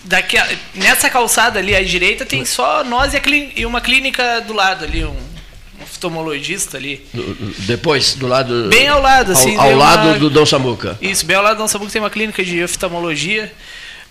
Daqui 0.04 0.38
a- 0.38 0.48
nessa 0.76 1.10
calçada 1.10 1.60
ali 1.60 1.76
à 1.76 1.84
direita 1.84 2.26
tem 2.26 2.46
só 2.46 2.84
nós 2.84 3.14
e, 3.14 3.18
a 3.18 3.20
clí- 3.20 3.52
e 3.56 3.66
uma 3.66 3.82
clínica 3.82 4.40
do 4.42 4.54
lado 4.54 4.86
ali, 4.86 5.04
um, 5.04 5.10
um 5.10 5.84
oftalmologista 5.84 6.78
ali. 6.78 7.06
Do- 7.14 7.36
Depois, 7.60 8.14
do 8.16 8.28
lado. 8.28 8.70
Bem 8.70 8.88
ao 8.88 9.02
lado, 9.02 9.32
assim, 9.34 9.56
Ao, 9.56 9.70
ao 9.70 9.76
lado 9.76 10.08
uma- 10.10 10.20
do 10.20 10.30
Dom 10.30 10.46
Samuca. 10.46 10.98
Isso, 11.02 11.26
bem 11.26 11.36
ao 11.36 11.44
lado 11.44 11.58
do 11.58 11.62
nosso 11.62 11.80
tem 11.90 12.02
uma 12.02 12.10
clínica 12.10 12.44
de 12.44 12.64
oftalmologia. 12.64 13.52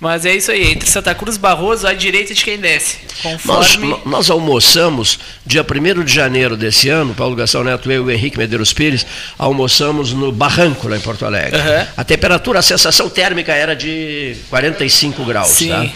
Mas 0.00 0.24
é 0.24 0.34
isso 0.34 0.50
aí, 0.50 0.72
entre 0.72 0.88
Santa 0.88 1.14
Cruz 1.14 1.36
e 1.36 1.38
Barroso, 1.38 1.86
à 1.86 1.92
direita 1.92 2.32
de 2.32 2.42
quem 2.42 2.58
desce. 2.58 2.96
Nós, 3.44 3.76
Conforme. 3.76 3.96
nós 4.06 4.30
almoçamos, 4.30 5.18
dia 5.44 5.62
1 5.62 6.02
de 6.02 6.12
janeiro 6.12 6.56
desse 6.56 6.88
ano, 6.88 7.14
Paulo 7.14 7.36
Gastão 7.36 7.62
Neto, 7.62 7.92
eu 7.92 8.04
e 8.04 8.06
o 8.06 8.10
Henrique 8.10 8.38
Medeiros 8.38 8.72
Pires, 8.72 9.04
almoçamos 9.36 10.14
no 10.14 10.32
Barranco, 10.32 10.88
lá 10.88 10.96
em 10.96 11.00
Porto 11.00 11.26
Alegre. 11.26 11.60
Aham. 11.60 11.86
A 11.98 12.02
temperatura, 12.02 12.60
a 12.60 12.62
sensação 12.62 13.10
térmica 13.10 13.52
era 13.52 13.76
de 13.76 14.36
45 14.48 15.22
graus. 15.26 15.48
Sim. 15.48 15.68
Tá? 15.68 15.86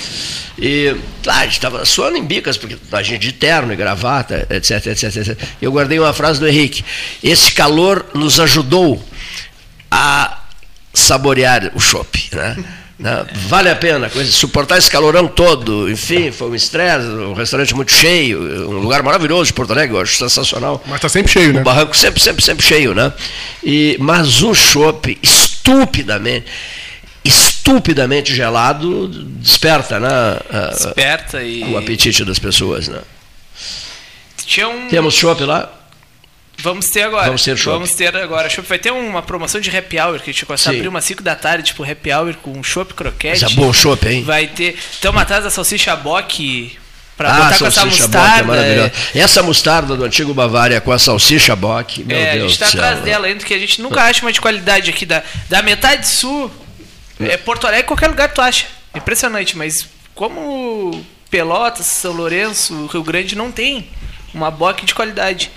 E 0.59 0.95
lá, 1.25 1.39
a 1.39 1.45
gente 1.45 1.55
estava 1.55 1.85
suando 1.87 2.19
em 2.19 2.25
bicas, 2.25 2.59
porque 2.59 2.77
a 2.93 3.03
gente 3.03 3.23
de 3.23 3.33
terno 3.33 3.73
e 3.73 3.77
gravata, 3.77 4.47
etc, 4.51 4.87
etc, 4.89 5.17
etc. 5.17 5.39
Eu 5.63 5.73
guardei 5.73 5.99
uma 5.99 6.13
frase 6.13 6.39
do 6.39 6.47
Henrique. 6.47 6.85
Esse 7.23 7.53
calor 7.53 8.05
nos 8.13 8.39
ajudou 8.39 9.03
a 9.91 10.43
saborear 10.93 11.73
o 11.75 11.81
chopp, 11.81 12.29
né? 12.33 12.57
Né? 12.99 13.27
Vale 13.49 13.69
a 13.71 13.75
pena 13.77 14.09
coisa, 14.09 14.31
suportar 14.31 14.79
esse 14.79 14.89
calorão 14.91 15.27
todo. 15.27 15.91
Enfim, 15.91 16.31
foi 16.31 16.51
um 16.51 16.55
estresse, 16.55 17.07
um 17.07 17.33
restaurante 17.33 17.75
muito 17.75 17.91
cheio, 17.93 18.69
um 18.71 18.79
lugar 18.79 19.03
maravilhoso 19.03 19.47
de 19.47 19.53
Porto 19.53 19.73
Alegre, 19.73 19.97
eu 19.97 20.01
acho 20.01 20.17
sensacional. 20.17 20.81
Mas 20.87 20.97
está 20.97 21.09
sempre 21.09 21.33
cheio, 21.33 21.53
né? 21.53 21.61
O 21.61 21.65
barranco 21.65 21.97
sempre, 21.97 22.21
sempre, 22.23 22.43
sempre 22.45 22.65
cheio, 22.65 22.95
né? 22.95 23.13
E, 23.65 23.97
mas 23.99 24.43
o 24.43 24.55
chopp, 24.55 25.19
estupidamente, 25.23 26.47
estupidamente 27.25 28.35
gelado, 28.35 29.09
desperta, 29.09 29.99
né? 29.99 30.09
Desperta 30.71 31.43
e- 31.43 31.65
O 31.65 31.77
apetite 31.79 32.25
das 32.25 32.39
pessoas, 32.39 32.87
né? 32.89 33.01
Tinha 34.47 34.69
um. 34.69 34.89
Temos 34.89 35.15
chopp 35.15 35.43
lá? 35.43 35.73
Vamos 36.59 36.89
ter 36.89 37.03
agora. 37.03 37.27
Vamos 37.27 37.43
ter. 37.43 37.55
Vamos 37.57 37.91
ter 37.95 38.17
agora. 38.17 38.49
Vai 38.67 38.79
ter 38.79 38.91
uma 38.91 39.23
promoção 39.23 39.61
de 39.61 39.77
happy 39.77 39.99
hour 39.99 40.19
que 40.21 40.31
a 40.31 40.33
gente 40.33 40.47
começa 40.47 40.71
a 40.71 40.73
abrir 40.73 40.89
umas 40.89 41.05
5 41.05 41.23
da 41.23 41.35
tarde, 41.35 41.65
tipo 41.65 41.83
happy 41.83 42.13
hour 42.13 42.35
com 42.35 42.63
chopp 42.63 42.95
croquete. 42.95 43.43
Mas 43.43 43.53
é 43.53 43.55
bom 43.55 43.73
chopp, 43.73 44.07
hein? 44.09 44.23
Vai 44.23 44.47
ter. 44.47 44.77
Estamos 44.93 45.21
atrás 45.21 45.45
da 45.45 45.51
salsicha 45.51 45.95
bock 45.97 46.79
pra 47.17 47.31
ah, 47.31 47.35
botar 47.35 47.59
com 47.59 47.67
essa 47.67 47.81
bock 47.85 47.97
é 47.97 48.01
mostarda. 48.01 48.45
maravilhosa. 48.45 48.93
Essa 49.15 49.43
mostarda 49.43 49.97
do 49.97 50.05
antigo 50.05 50.35
Bavária 50.35 50.81
com 50.81 50.93
a 50.93 50.99
salsicha 50.99 51.55
bock, 51.55 52.03
meu 52.05 52.17
é, 52.17 52.31
a 52.31 52.35
Deus 52.35 52.53
gente 52.53 52.59
tá 52.59 52.67
céu. 52.67 52.81
atrás 52.81 53.05
dela 53.05 53.27
ainda, 53.27 53.45
que 53.45 53.55
a 53.55 53.59
gente 53.59 53.81
nunca 53.83 54.03
acha 54.03 54.23
uma 54.23 54.33
de 54.33 54.41
qualidade 54.41 54.91
aqui. 54.91 55.05
Da, 55.05 55.23
da 55.49 55.63
metade 55.63 56.09
sul, 56.09 56.51
é 57.21 57.37
Porto 57.37 57.67
Alegre, 57.67 57.87
qualquer 57.87 58.09
lugar 58.09 58.33
tu 58.33 58.41
acha. 58.41 58.67
Impressionante, 58.95 59.57
mas 59.57 59.89
como 60.15 61.05
Pelotas, 61.31 61.87
São 61.87 62.13
Lourenço, 62.13 62.87
Rio 62.87 63.03
Grande 63.03 63.37
não 63.37 63.51
tem 63.51 63.89
uma 64.33 64.51
bock 64.51 64.85
de 64.85 64.95
qualidade. 64.95 65.51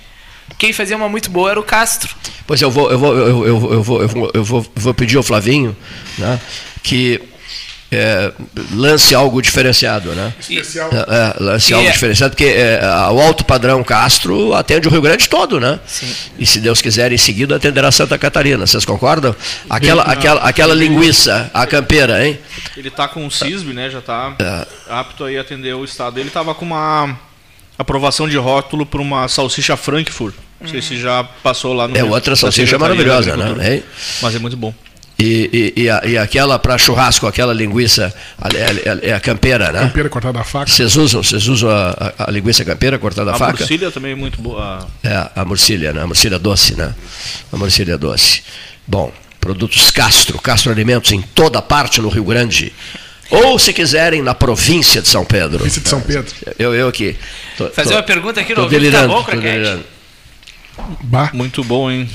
Quem 0.58 0.74
fazia 0.74 0.96
uma 0.98 1.10
muito 1.10 1.30
boa 1.30 1.52
era 1.52 1.60
o 1.60 1.64
Castro. 1.64 2.16
Pois 2.46 2.62
eu 2.62 2.72
vou, 2.72 2.90
eu 2.92 2.98
vou, 3.00 3.16
eu, 3.18 3.28
eu, 3.28 3.74
eu 3.74 3.84
vou, 3.84 4.02
eu 4.02 4.08
vou, 4.08 4.32
eu 4.34 4.44
vou, 4.44 4.72
vou 4.76 4.94
pedir 4.94 5.18
ao 5.18 5.24
Flavinho, 5.24 5.76
né, 6.18 6.40
que 6.82 7.22
é, 7.92 8.32
lance 8.74 9.16
algo 9.16 9.42
diferenciado, 9.42 10.12
né? 10.14 10.34
Especial. 10.40 10.90
É, 10.92 10.96
é, 10.98 11.44
lance 11.44 11.72
E 11.72 11.74
algo 11.74 11.88
é- 11.88 11.92
diferenciado, 11.92 12.32
porque 12.36 12.46
é, 12.50 12.82
o 13.12 13.20
alto 13.22 13.46
padrão 13.46 13.82
Castro 13.84 14.54
atende 14.54 14.88
o 14.90 14.92
Rio 14.92 15.02
Grande 15.02 15.30
todo, 15.30 15.58
né? 15.60 15.80
Sim. 15.86 16.14
E 16.38 16.46
se 16.46 16.60
Deus 16.60 16.82
quiser, 16.82 17.14
em 17.14 17.18
seguida 17.18 17.56
atenderá 17.56 17.90
Santa 17.92 18.18
Catarina. 18.18 18.66
Vocês 18.68 18.84
concordam? 18.84 19.34
Aquela, 19.70 20.04
Bem, 20.04 20.14
aquela, 20.14 20.42
aquela 20.42 20.74
linguiça, 20.74 21.50
a 21.54 21.66
campeira, 21.66 22.26
hein? 22.28 22.38
Ele 22.76 22.90
tá 22.90 23.08
com 23.08 23.26
o 23.26 23.32
CISB, 23.32 23.72
né? 23.74 23.90
Já 23.90 24.02
tá 24.02 24.36
É. 24.40 24.68
apto 24.90 25.24
aí 25.24 25.38
a 25.38 25.42
atender 25.42 25.74
o 25.74 25.86
estado. 25.86 26.20
Ele 26.20 26.30
tava 26.30 26.54
com 26.54 26.66
uma 26.66 27.18
aprovação 27.78 28.28
de 28.28 28.38
rótulo 28.38 28.86
para 28.86 29.02
uma 29.02 29.28
salsicha 29.28 29.76
Frankfurt. 29.78 30.36
Não 30.60 30.68
sei 30.68 30.82
se 30.82 31.00
já 31.00 31.24
passou 31.44 31.74
lá 31.74 31.88
no. 31.88 31.96
É 31.96 32.04
outra 32.04 32.36
salsicha 32.36 32.78
maravilhosa, 32.80 33.38
né? 33.38 33.44
Agricultura. 33.44 33.76
Hein? 33.76 33.84
Mas 34.22 34.36
é 34.36 34.40
muito 34.40 34.58
bom. 34.58 34.74
E, 35.20 35.74
e, 35.76 35.82
e, 35.84 35.90
a- 35.90 36.02
e 36.06 36.16
aquela 36.18 36.60
para 36.60 36.78
churrasco, 36.78 37.26
aquela 37.26 37.52
linguiça, 37.54 38.14
a- 38.40 38.50
é 39.02 39.14
a 39.14 39.20
campeira, 39.20 39.72
né? 39.72 39.80
Campeira 39.82 40.10
cortada 40.10 40.40
a 40.40 40.44
faca. 40.44 40.70
Vocês 40.70 40.96
usam, 40.96 41.24
vocês 41.24 41.48
usam 41.48 41.70
a, 41.70 42.14
a- 42.20 42.26
a 42.28 42.32
linguiça 42.32 42.64
campeira 42.64 43.00
cortada 43.00 43.32
a, 43.32 43.36
a 43.36 43.38
faca? 43.38 43.58
Murcília 43.60 43.90
também 43.92 44.12
é 44.12 44.16
muito 44.16 44.40
boa. 44.42 44.88
É, 45.04 45.28
a 45.36 45.44
morcilha, 45.46 45.92
né? 45.94 46.02
A 46.04 46.08
morcilha 46.08 46.38
doce, 46.38 46.76
né? 46.76 46.94
A 47.52 47.58
morcilha 47.58 47.98
doce. 47.98 48.44
Bom, 48.86 49.12
produtos 49.40 49.90
Castro, 49.92 50.40
Castro 50.40 50.72
Alimentos 50.72 51.12
em 51.12 51.22
toda 51.22 51.62
parte 51.64 52.00
no 52.02 52.10
Rio 52.10 52.24
Grande. 52.24 52.72
Ou, 53.30 53.60
se 53.60 53.74
quiserem, 53.74 54.22
na 54.22 54.34
província 54.34 55.02
de 55.02 55.08
São 55.08 55.26
Pedro. 55.26 55.58
Província 55.60 55.82
de 55.82 55.90
São 55.90 56.00
Pedro. 56.02 56.34
Eu, 56.58 56.74
eu 56.74 56.88
aqui. 56.88 57.18
Tô- 57.58 57.70
Fazer 57.70 57.90
tô- 57.90 57.96
uma 57.98 58.04
pergunta 58.04 58.40
aqui 58.40 58.54
no 58.56 58.64
ouvido, 58.64 58.92
tá 58.92 59.08
bom. 59.08 59.26
Muito 61.34 61.64
bom, 61.64 61.90
hein? 61.92 62.10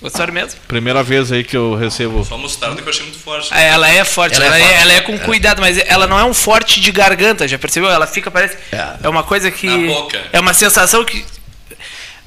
Gostaram 0.00 0.32
mesmo? 0.32 0.60
Primeira 0.68 1.02
vez 1.02 1.32
aí 1.32 1.42
que 1.42 1.56
eu 1.56 1.74
recebo. 1.74 2.24
Só 2.24 2.38
mostarda 2.38 2.80
que 2.80 2.86
eu 2.86 2.90
achei 2.92 3.02
muito 3.02 3.18
forte. 3.18 3.52
É, 3.52 3.68
ela 3.68 3.88
é 3.88 4.04
forte, 4.04 4.36
Ela 4.36 4.46
ela, 4.46 4.56
é 4.56 4.60
é, 4.60 4.64
forte. 4.64 4.80
ela 4.82 4.92
é 4.92 5.00
com 5.00 5.18
cuidado, 5.18 5.60
mas 5.60 5.76
ela 5.86 6.06
não 6.06 6.16
é 6.18 6.24
um 6.24 6.32
forte 6.34 6.80
de 6.80 6.92
garganta, 6.92 7.48
já 7.48 7.58
percebeu? 7.58 7.90
Ela 7.90 8.06
fica, 8.06 8.30
parece. 8.30 8.56
É, 9.02 9.08
uma 9.08 9.24
coisa 9.24 9.50
que. 9.50 9.66
Na 9.66 9.92
boca. 9.94 10.20
É 10.32 10.38
uma 10.38 10.54
sensação 10.54 11.04
que. 11.04 11.24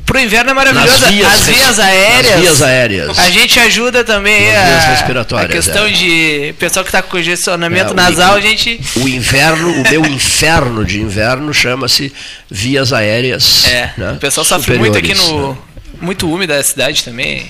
Pro 0.05 0.19
inverno 0.19 0.51
é 0.51 0.53
maravilhoso. 0.53 1.05
Vias 1.07 1.33
as 1.33 1.41
vias 1.47 1.79
aéreas. 1.79 2.39
vias 2.39 2.61
aéreas. 2.61 3.19
A 3.19 3.29
gente 3.29 3.59
ajuda 3.59 4.03
também 4.03 4.55
a, 4.55 4.61
a 4.61 4.79
respiratórias, 4.91 5.51
questão 5.51 5.85
é. 5.85 5.91
de 5.91 6.53
pessoal 6.59 6.83
que 6.85 6.91
tá 6.91 7.01
com 7.01 7.09
congestionamento 7.09 7.89
É, 7.89 7.91
o- 7.91 7.95
nasal, 7.95 8.35
a 8.35 8.41
gente. 8.41 8.79
O 8.95 9.07
inverno, 9.07 9.69
o 9.71 9.89
meu 9.89 10.05
inferno 10.05 10.83
de 10.85 10.99
inverno 11.01 11.53
chama-se 11.53 12.11
vias 12.49 12.91
aéreas. 12.91 13.65
É, 13.67 13.91
né? 13.97 14.11
o 14.13 14.17
pessoal 14.17 14.43
sofre 14.45 14.77
muito 14.77 14.97
aqui 14.97 15.13
no. 15.13 15.51
né? 15.51 15.57
Muito 16.01 16.27
úmida 16.29 16.57
a 16.57 16.63
cidade 16.63 17.03
também. 17.03 17.45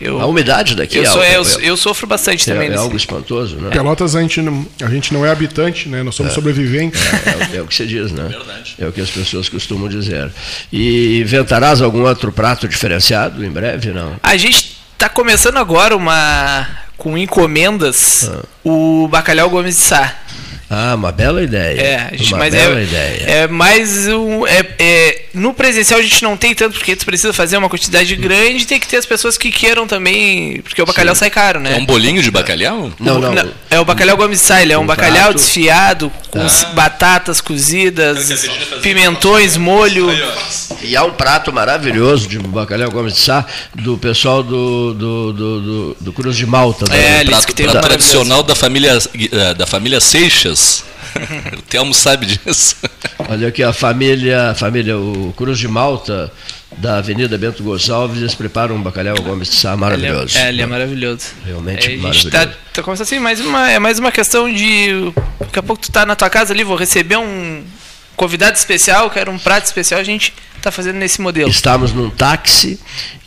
Eu, 0.00 0.20
A 0.20 0.26
umidade 0.26 0.74
daqui 0.74 0.98
eu, 0.98 1.04
é 1.04 1.06
sou- 1.06 1.22
eu, 1.24 1.42
é- 1.42 1.70
eu 1.70 1.76
sofro 1.76 2.06
bastante 2.06 2.50
É, 2.50 2.52
também. 2.52 2.66
é 2.66 2.70
nesse- 2.70 2.82
algo 2.82 2.96
espantoso, 2.96 3.56
né? 3.56 3.70
Pelotas 3.70 4.16
a 4.16 4.20
gente, 4.20 4.42
não, 4.42 4.66
a 4.82 4.88
gente 4.90 5.14
não 5.14 5.24
é 5.24 5.30
habitante, 5.30 5.88
né? 5.88 6.02
Nós 6.02 6.14
somos 6.14 6.32
É. 6.32 6.34
sobreviventes. 6.34 7.00
É, 7.52 7.56
é 7.58 7.62
o 7.62 7.66
que 7.66 7.74
se 7.74 7.86
diz, 7.86 8.10
né? 8.12 8.28
É 8.78 8.86
o 8.86 8.92
que 8.92 9.00
as 9.00 9.10
pessoas 9.10 9.48
costumam 9.48 9.88
dizer. 9.88 10.30
E 10.72 11.20
inventarás 11.20 11.80
algum 11.80 12.02
outro 12.02 12.32
prato 12.32 12.66
diferenciado 12.66 13.44
em 13.44 13.50
breve, 13.50 13.90
não? 13.92 14.16
A 14.22 14.36
gente 14.36 14.76
tá 14.98 15.08
começando 15.08 15.56
agora 15.58 15.96
uma. 15.96 16.66
com 16.96 17.16
encomendas 17.18 18.30
o 18.64 19.08
bacalhau 19.08 19.50
Gomes 19.50 19.74
de 19.76 19.80
Sá. 19.80 20.14
Ah, 20.74 20.94
uma 20.94 21.12
bela 21.12 21.42
ideia. 21.42 21.78
É, 21.80 22.16
gente, 22.16 22.32
uma 22.32 22.38
mas 22.38 22.54
bela 22.54 22.80
é, 22.80 22.82
ideia. 22.82 23.24
é 23.26 23.46
mais 23.46 24.08
um. 24.08 24.46
É, 24.46 24.66
é- 24.78 25.22
no 25.34 25.52
presencial 25.52 26.00
a 26.00 26.02
gente 26.02 26.22
não 26.22 26.34
tem 26.36 26.54
tanto, 26.54 26.74
porque 26.78 26.96
tu 26.96 27.04
precisa 27.04 27.30
fazer 27.32 27.58
uma 27.58 27.68
quantidade 27.68 28.16
grande 28.16 28.62
e 28.62 28.66
tem 28.66 28.80
que 28.80 28.86
ter 28.86 28.96
as 28.96 29.04
pessoas 29.06 29.36
que 29.36 29.50
queiram 29.50 29.86
também, 29.86 30.60
porque 30.62 30.80
o 30.80 30.86
bacalhau 30.86 31.14
sai 31.14 31.28
caro, 31.28 31.60
né? 31.60 31.74
É 31.74 31.76
um 31.76 31.84
bolinho 31.84 32.22
de 32.22 32.30
bacalhau? 32.30 32.90
O- 33.00 33.54
É 33.70 33.78
o 33.78 33.84
bacalhau 33.84 34.16
Gomes 34.16 34.40
de 34.40 34.46
Sá, 34.46 34.62
ele 34.62 34.72
é 34.72 34.78
um, 34.78 34.82
Um 34.82 34.86
bacalhau 34.86 35.24
prato. 35.24 35.34
desfiado, 35.36 36.10
com 36.30 36.40
Ah. 36.40 36.66
batatas 36.74 37.40
cozidas, 37.40 38.46
pimentões, 38.82 39.56
molho. 39.58 40.08
E 40.82 40.96
há 40.96 41.04
um 41.04 41.12
prato 41.12 41.52
maravilhoso 41.52 42.26
de 42.28 42.38
bacalhau 42.38 42.90
Gomes 42.90 43.14
de 43.14 43.20
Sá 43.20 43.44
do 43.74 43.96
pessoal 43.98 44.42
do, 44.42 44.94
do, 44.94 45.32
do, 45.32 45.60
do, 45.60 45.96
do 46.00 46.12
Cruz 46.12 46.36
de 46.36 46.46
Malta. 46.46 46.84
É, 46.94 46.96
né? 47.18 47.22
o 47.22 47.26
prato, 47.26 47.54
prato 47.54 47.80
tradicional 47.80 48.42
da 48.42 48.54
família, 48.54 48.98
eh, 49.30 49.54
da 49.54 49.66
família 49.66 50.00
Seixas. 50.00 50.61
o 51.58 51.62
Telmo 51.62 51.92
sabe 51.92 52.26
disso. 52.26 52.76
Olha 53.28 53.48
aqui, 53.48 53.62
a 53.62 53.72
família, 53.72 54.50
a 54.50 54.54
família, 54.54 54.98
o 54.98 55.32
Cruz 55.36 55.58
de 55.58 55.68
Malta, 55.68 56.32
da 56.78 56.98
Avenida 56.98 57.36
Bento 57.36 57.62
Gonçalves, 57.62 58.18
eles 58.18 58.34
preparam 58.34 58.76
um 58.76 58.82
bacalhau 58.82 59.16
Gomes 59.22 59.50
de 59.50 59.56
Sá 59.56 59.76
maravilhoso. 59.76 60.36
Ele 60.36 60.38
é, 60.38 60.46
é, 60.46 60.48
ele 60.48 60.62
é 60.62 60.66
maravilhoso. 60.66 61.26
Realmente 61.44 61.84
É, 61.84 61.86
a 61.86 61.90
gente 61.90 62.02
maravilhoso. 62.02 62.30
tá, 62.30 62.48
tá 62.72 62.82
começando 62.82 63.06
assim, 63.06 63.18
mais 63.18 63.40
uma, 63.40 63.70
é 63.70 63.78
mais 63.78 63.98
uma 63.98 64.10
questão 64.10 64.52
de. 64.52 65.12
Daqui 65.38 65.58
a 65.58 65.62
pouco 65.62 65.82
tu 65.82 65.90
tá 65.90 66.06
na 66.06 66.16
tua 66.16 66.30
casa 66.30 66.52
ali, 66.52 66.64
vou 66.64 66.76
receber 66.76 67.16
um 67.16 67.62
convidado 68.16 68.56
especial, 68.56 69.10
quero 69.10 69.30
um 69.30 69.38
prato 69.38 69.64
especial, 69.66 70.00
a 70.00 70.04
gente 70.04 70.32
tá 70.60 70.70
fazendo 70.70 70.96
nesse 70.96 71.20
modelo. 71.20 71.50
Estávamos 71.50 71.92
num 71.92 72.08
táxi 72.08 72.78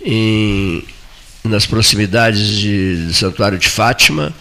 em, 0.03 0.83
nas 1.49 1.65
proximidades 1.65 2.47
de, 2.47 3.05
do 3.07 3.13
Santuário 3.13 3.57
de 3.57 3.69
Fátima 3.69 4.33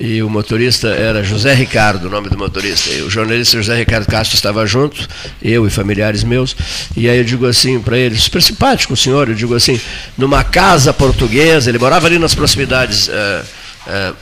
e 0.00 0.22
o 0.22 0.28
motorista 0.28 0.88
era 0.88 1.22
José 1.22 1.54
Ricardo, 1.54 2.06
o 2.06 2.10
nome 2.10 2.28
do 2.28 2.36
motorista. 2.36 2.90
E 2.90 3.02
o 3.02 3.10
jornalista 3.10 3.56
José 3.56 3.76
Ricardo 3.76 4.06
Castro 4.06 4.34
estava 4.34 4.66
junto, 4.66 5.06
eu 5.40 5.66
e 5.66 5.70
familiares 5.70 6.24
meus, 6.24 6.56
e 6.96 7.08
aí 7.08 7.18
eu 7.18 7.24
digo 7.24 7.46
assim 7.46 7.80
para 7.80 7.96
ele, 7.96 8.16
super 8.16 8.42
simpático 8.42 8.94
o 8.94 8.96
senhor, 8.96 9.28
eu 9.28 9.34
digo 9.34 9.54
assim, 9.54 9.80
numa 10.18 10.42
casa 10.42 10.92
portuguesa, 10.92 11.70
ele 11.70 11.78
morava 11.78 12.06
ali 12.06 12.18
nas 12.18 12.34
proximidades. 12.34 13.08
eh, 13.08 13.42
eh, 13.86 14.12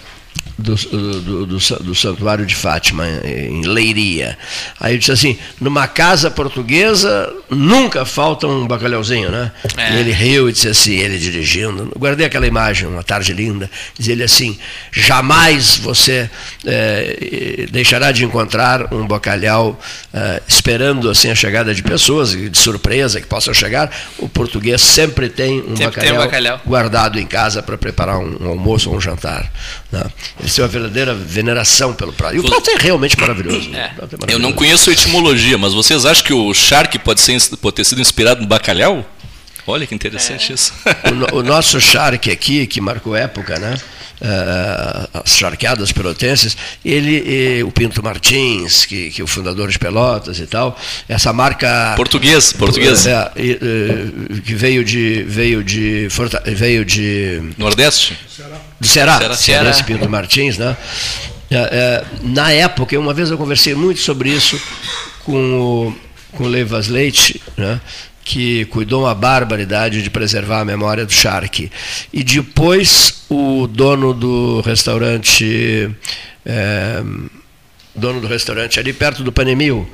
do, 0.60 0.74
do, 0.74 1.20
do, 1.20 1.46
do 1.46 1.60
sa- 1.60 1.76
do 1.76 1.94
Santuário 1.94 2.44
de 2.46 2.54
Fátima, 2.54 3.06
em 3.24 3.62
Leiria. 3.62 4.36
Aí 4.78 4.94
eu 4.94 4.98
disse 4.98 5.12
assim: 5.12 5.38
numa 5.60 5.88
casa 5.88 6.30
portuguesa 6.30 7.32
nunca 7.48 8.04
falta 8.04 8.46
um 8.46 8.66
bacalhauzinho, 8.66 9.30
né? 9.30 9.50
É. 9.76 9.94
E 9.94 10.00
ele 10.00 10.12
riu 10.12 10.48
e 10.48 10.52
disse 10.52 10.68
assim: 10.68 10.96
ele 10.98 11.18
dirigindo. 11.18 11.90
Guardei 11.98 12.26
aquela 12.26 12.46
imagem, 12.46 12.86
uma 12.88 13.02
tarde 13.02 13.32
linda. 13.32 13.70
Diz 13.98 14.08
ele 14.08 14.22
assim: 14.22 14.58
jamais 14.92 15.76
você 15.76 16.28
eh, 16.66 17.66
deixará 17.70 18.12
de 18.12 18.24
encontrar 18.24 18.92
um 18.92 19.06
bacalhau 19.06 19.78
eh, 20.12 20.42
esperando 20.46 21.08
assim 21.10 21.30
a 21.30 21.34
chegada 21.34 21.74
de 21.74 21.82
pessoas, 21.82 22.30
de 22.32 22.56
surpresa 22.58 23.20
que 23.20 23.26
possam 23.26 23.52
chegar. 23.54 23.90
O 24.18 24.28
português 24.28 24.80
sempre 24.82 25.28
tem 25.28 25.60
um, 25.60 25.76
Sempre 25.76 26.00
tem 26.00 26.12
bacalhau, 26.12 26.14
um 26.14 26.18
bacalhau. 26.24 26.60
guardado 26.66 27.18
em 27.18 27.26
casa 27.26 27.62
para 27.62 27.78
preparar 27.78 28.18
um, 28.18 28.36
um 28.40 28.48
almoço 28.48 28.90
ou 28.90 28.96
um 28.96 29.00
jantar. 29.00 29.50
Né? 29.90 30.02
Têm 30.54 30.62
uma 30.62 30.68
verdadeira 30.68 31.14
veneração 31.14 31.92
pelo 31.94 32.12
prato. 32.12 32.36
E 32.36 32.40
o 32.40 32.44
prato 32.44 32.70
é 32.70 32.76
realmente 32.76 33.18
maravilhoso. 33.18 33.70
Prato 33.70 33.80
é 33.80 34.34
Eu 34.34 34.38
não 34.38 34.50
maravilhoso. 34.50 34.54
conheço 34.54 34.90
a 34.90 34.92
etimologia, 34.92 35.58
mas 35.58 35.72
vocês 35.74 36.04
acham 36.04 36.24
que 36.24 36.32
o 36.32 36.52
charque 36.54 36.98
pode, 36.98 37.20
ser, 37.20 37.38
pode 37.60 37.76
ter 37.76 37.84
sido 37.84 38.00
inspirado 38.00 38.40
no 38.40 38.46
bacalhau? 38.46 39.04
Olha 39.66 39.86
que 39.86 39.94
interessante 39.94 40.52
isso. 40.52 40.72
O, 41.32 41.38
o 41.38 41.42
nosso 41.42 41.80
charque 41.80 42.30
aqui, 42.30 42.66
que 42.66 42.80
marcou 42.80 43.14
época, 43.14 43.58
né? 43.58 43.76
Eh, 44.20 45.08
as 45.14 45.36
charqueadas 45.36 45.92
pelotenses, 45.92 46.56
ele, 46.84 47.58
eh, 47.58 47.64
o 47.64 47.70
Pinto 47.70 48.02
Martins, 48.02 48.84
que, 48.84 49.10
que 49.10 49.20
é 49.20 49.24
o 49.24 49.26
fundador 49.26 49.70
de 49.70 49.78
Pelotas 49.78 50.38
e 50.38 50.46
tal, 50.46 50.78
essa 51.08 51.32
marca 51.32 51.94
Português, 51.96 52.52
português. 52.52 53.06
É, 53.06 53.32
eh, 53.36 54.40
que 54.44 54.54
veio 54.54 54.84
de 54.84 55.22
veio 55.22 55.64
de 55.64 56.08
veio 56.46 56.84
de 56.84 57.42
Nordeste? 57.56 58.16
do 58.80 58.86
Ceará, 58.86 59.18
Ceará. 59.18 59.36
Ceará. 59.36 59.72
Ceará. 59.72 59.84
Pinto 59.84 60.08
Martins, 60.08 60.56
né? 60.58 60.76
É, 61.50 61.56
é, 61.56 62.04
na 62.22 62.52
época, 62.52 62.98
uma 62.98 63.12
vez 63.12 63.30
eu 63.30 63.36
conversei 63.36 63.74
muito 63.74 64.00
sobre 64.00 64.30
isso 64.30 64.60
com 65.24 65.34
o, 65.34 65.96
com 66.36 66.44
o 66.44 66.48
Leivas 66.48 66.88
Leite, 66.88 67.42
né? 67.56 67.80
Que 68.30 68.64
cuidou 68.66 69.02
uma 69.02 69.14
barbaridade 69.14 70.02
de 70.02 70.08
preservar 70.10 70.60
a 70.60 70.64
memória 70.64 71.04
do 71.04 71.12
Shark. 71.12 71.70
E 72.12 72.22
depois 72.22 73.24
o 73.28 73.66
dono 73.66 74.14
do 74.14 74.60
restaurante, 74.60 75.90
é, 76.46 77.02
dono 77.94 78.20
do 78.20 78.28
restaurante 78.28 78.78
ali 78.78 78.92
perto 78.92 79.24
do 79.24 79.32
Panemil, 79.32 79.88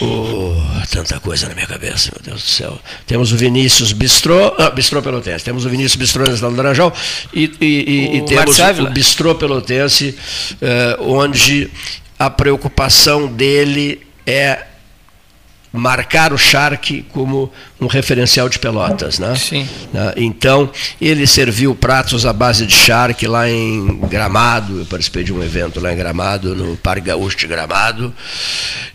Oh, 0.00 0.56
tanta 0.90 1.20
coisa 1.20 1.48
na 1.48 1.54
minha 1.54 1.68
cabeça, 1.68 2.10
meu 2.12 2.20
Deus 2.20 2.42
do 2.42 2.48
céu. 2.48 2.76
Temos 3.06 3.30
o 3.32 3.36
Vinícius 3.36 3.92
Bistrô, 3.92 4.52
ah, 4.58 4.68
Bistrô 4.68 5.00
Pelotense, 5.00 5.44
temos 5.44 5.64
o 5.64 5.68
Vinícius 5.68 5.94
Bistrô 5.94 6.24
cidade 6.26 6.40
do 6.52 6.56
Laranjal 6.56 6.92
e, 7.32 7.44
e- 7.60 7.64
e- 7.64 8.16
e 8.16 8.22
temos 8.22 8.58
o 8.58 8.90
Bistrô 8.90 9.36
Pelotense, 9.36 10.16
eh, 10.60 10.96
onde 10.98 11.70
a 12.18 12.28
preocupação 12.28 13.28
dele 13.28 14.00
é 14.26 14.64
marcar 15.74 16.32
o 16.32 16.38
Shark 16.38 17.04
como 17.12 17.52
um 17.80 17.88
referencial 17.88 18.48
de 18.48 18.60
Pelotas, 18.60 19.18
né? 19.18 19.34
Sim. 19.34 19.68
Né? 19.92 20.14
Então, 20.16 20.70
ele 21.00 21.26
serviu 21.26 21.74
pratos 21.74 22.24
à 22.24 22.32
base 22.32 22.64
de 22.64 22.72
Shark 22.72 23.26
lá 23.26 23.50
em 23.50 23.98
Gramado, 24.08 24.78
eu 24.78 24.86
participei 24.86 25.24
de 25.24 25.32
um 25.32 25.42
evento 25.42 25.80
lá 25.80 25.92
em 25.92 25.96
Gramado, 25.96 26.54
no 26.54 26.76
Parque 26.76 27.08
Gaúcho 27.08 27.36
de 27.36 27.48
Gramado, 27.48 28.14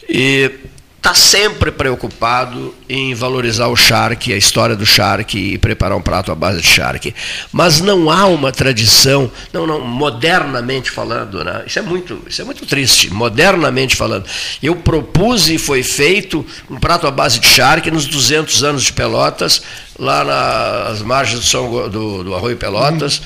e 0.07 0.51
está 0.99 1.13
sempre 1.15 1.71
preocupado 1.71 2.75
em 2.87 3.13
valorizar 3.15 3.67
o 3.67 3.75
Shark, 3.75 4.33
a 4.33 4.35
história 4.35 4.75
do 4.75 4.85
Shark 4.85 5.37
e 5.37 5.57
preparar 5.57 5.97
um 5.97 6.01
prato 6.01 6.29
à 6.29 6.35
base 6.35 6.61
de 6.61 6.67
Shark. 6.67 7.15
Mas 7.53 7.79
não 7.79 8.11
há 8.11 8.25
uma 8.25 8.51
tradição, 8.51 9.31
não, 9.53 9.65
não, 9.65 9.79
modernamente 9.79 10.91
falando, 10.91 11.41
né? 11.43 11.63
isso, 11.65 11.79
é 11.79 11.81
muito, 11.81 12.21
isso 12.27 12.41
é 12.41 12.45
muito 12.45 12.65
triste, 12.65 13.11
modernamente 13.13 13.95
falando. 13.95 14.25
Eu 14.61 14.75
propus 14.75 15.49
e 15.49 15.57
foi 15.57 15.83
feito 15.83 16.45
um 16.69 16.77
prato 16.77 17.07
à 17.07 17.11
base 17.11 17.39
de 17.39 17.47
Shark 17.47 17.89
nos 17.89 18.05
200 18.05 18.63
anos 18.65 18.83
de 18.83 18.91
Pelotas, 18.91 19.61
lá 19.99 20.23
nas 20.23 21.01
margens 21.01 21.41
do, 21.41 21.45
São, 21.45 21.89
do, 21.89 22.23
do 22.23 22.33
Arroio 22.35 22.55
Pelotas, 22.57 23.21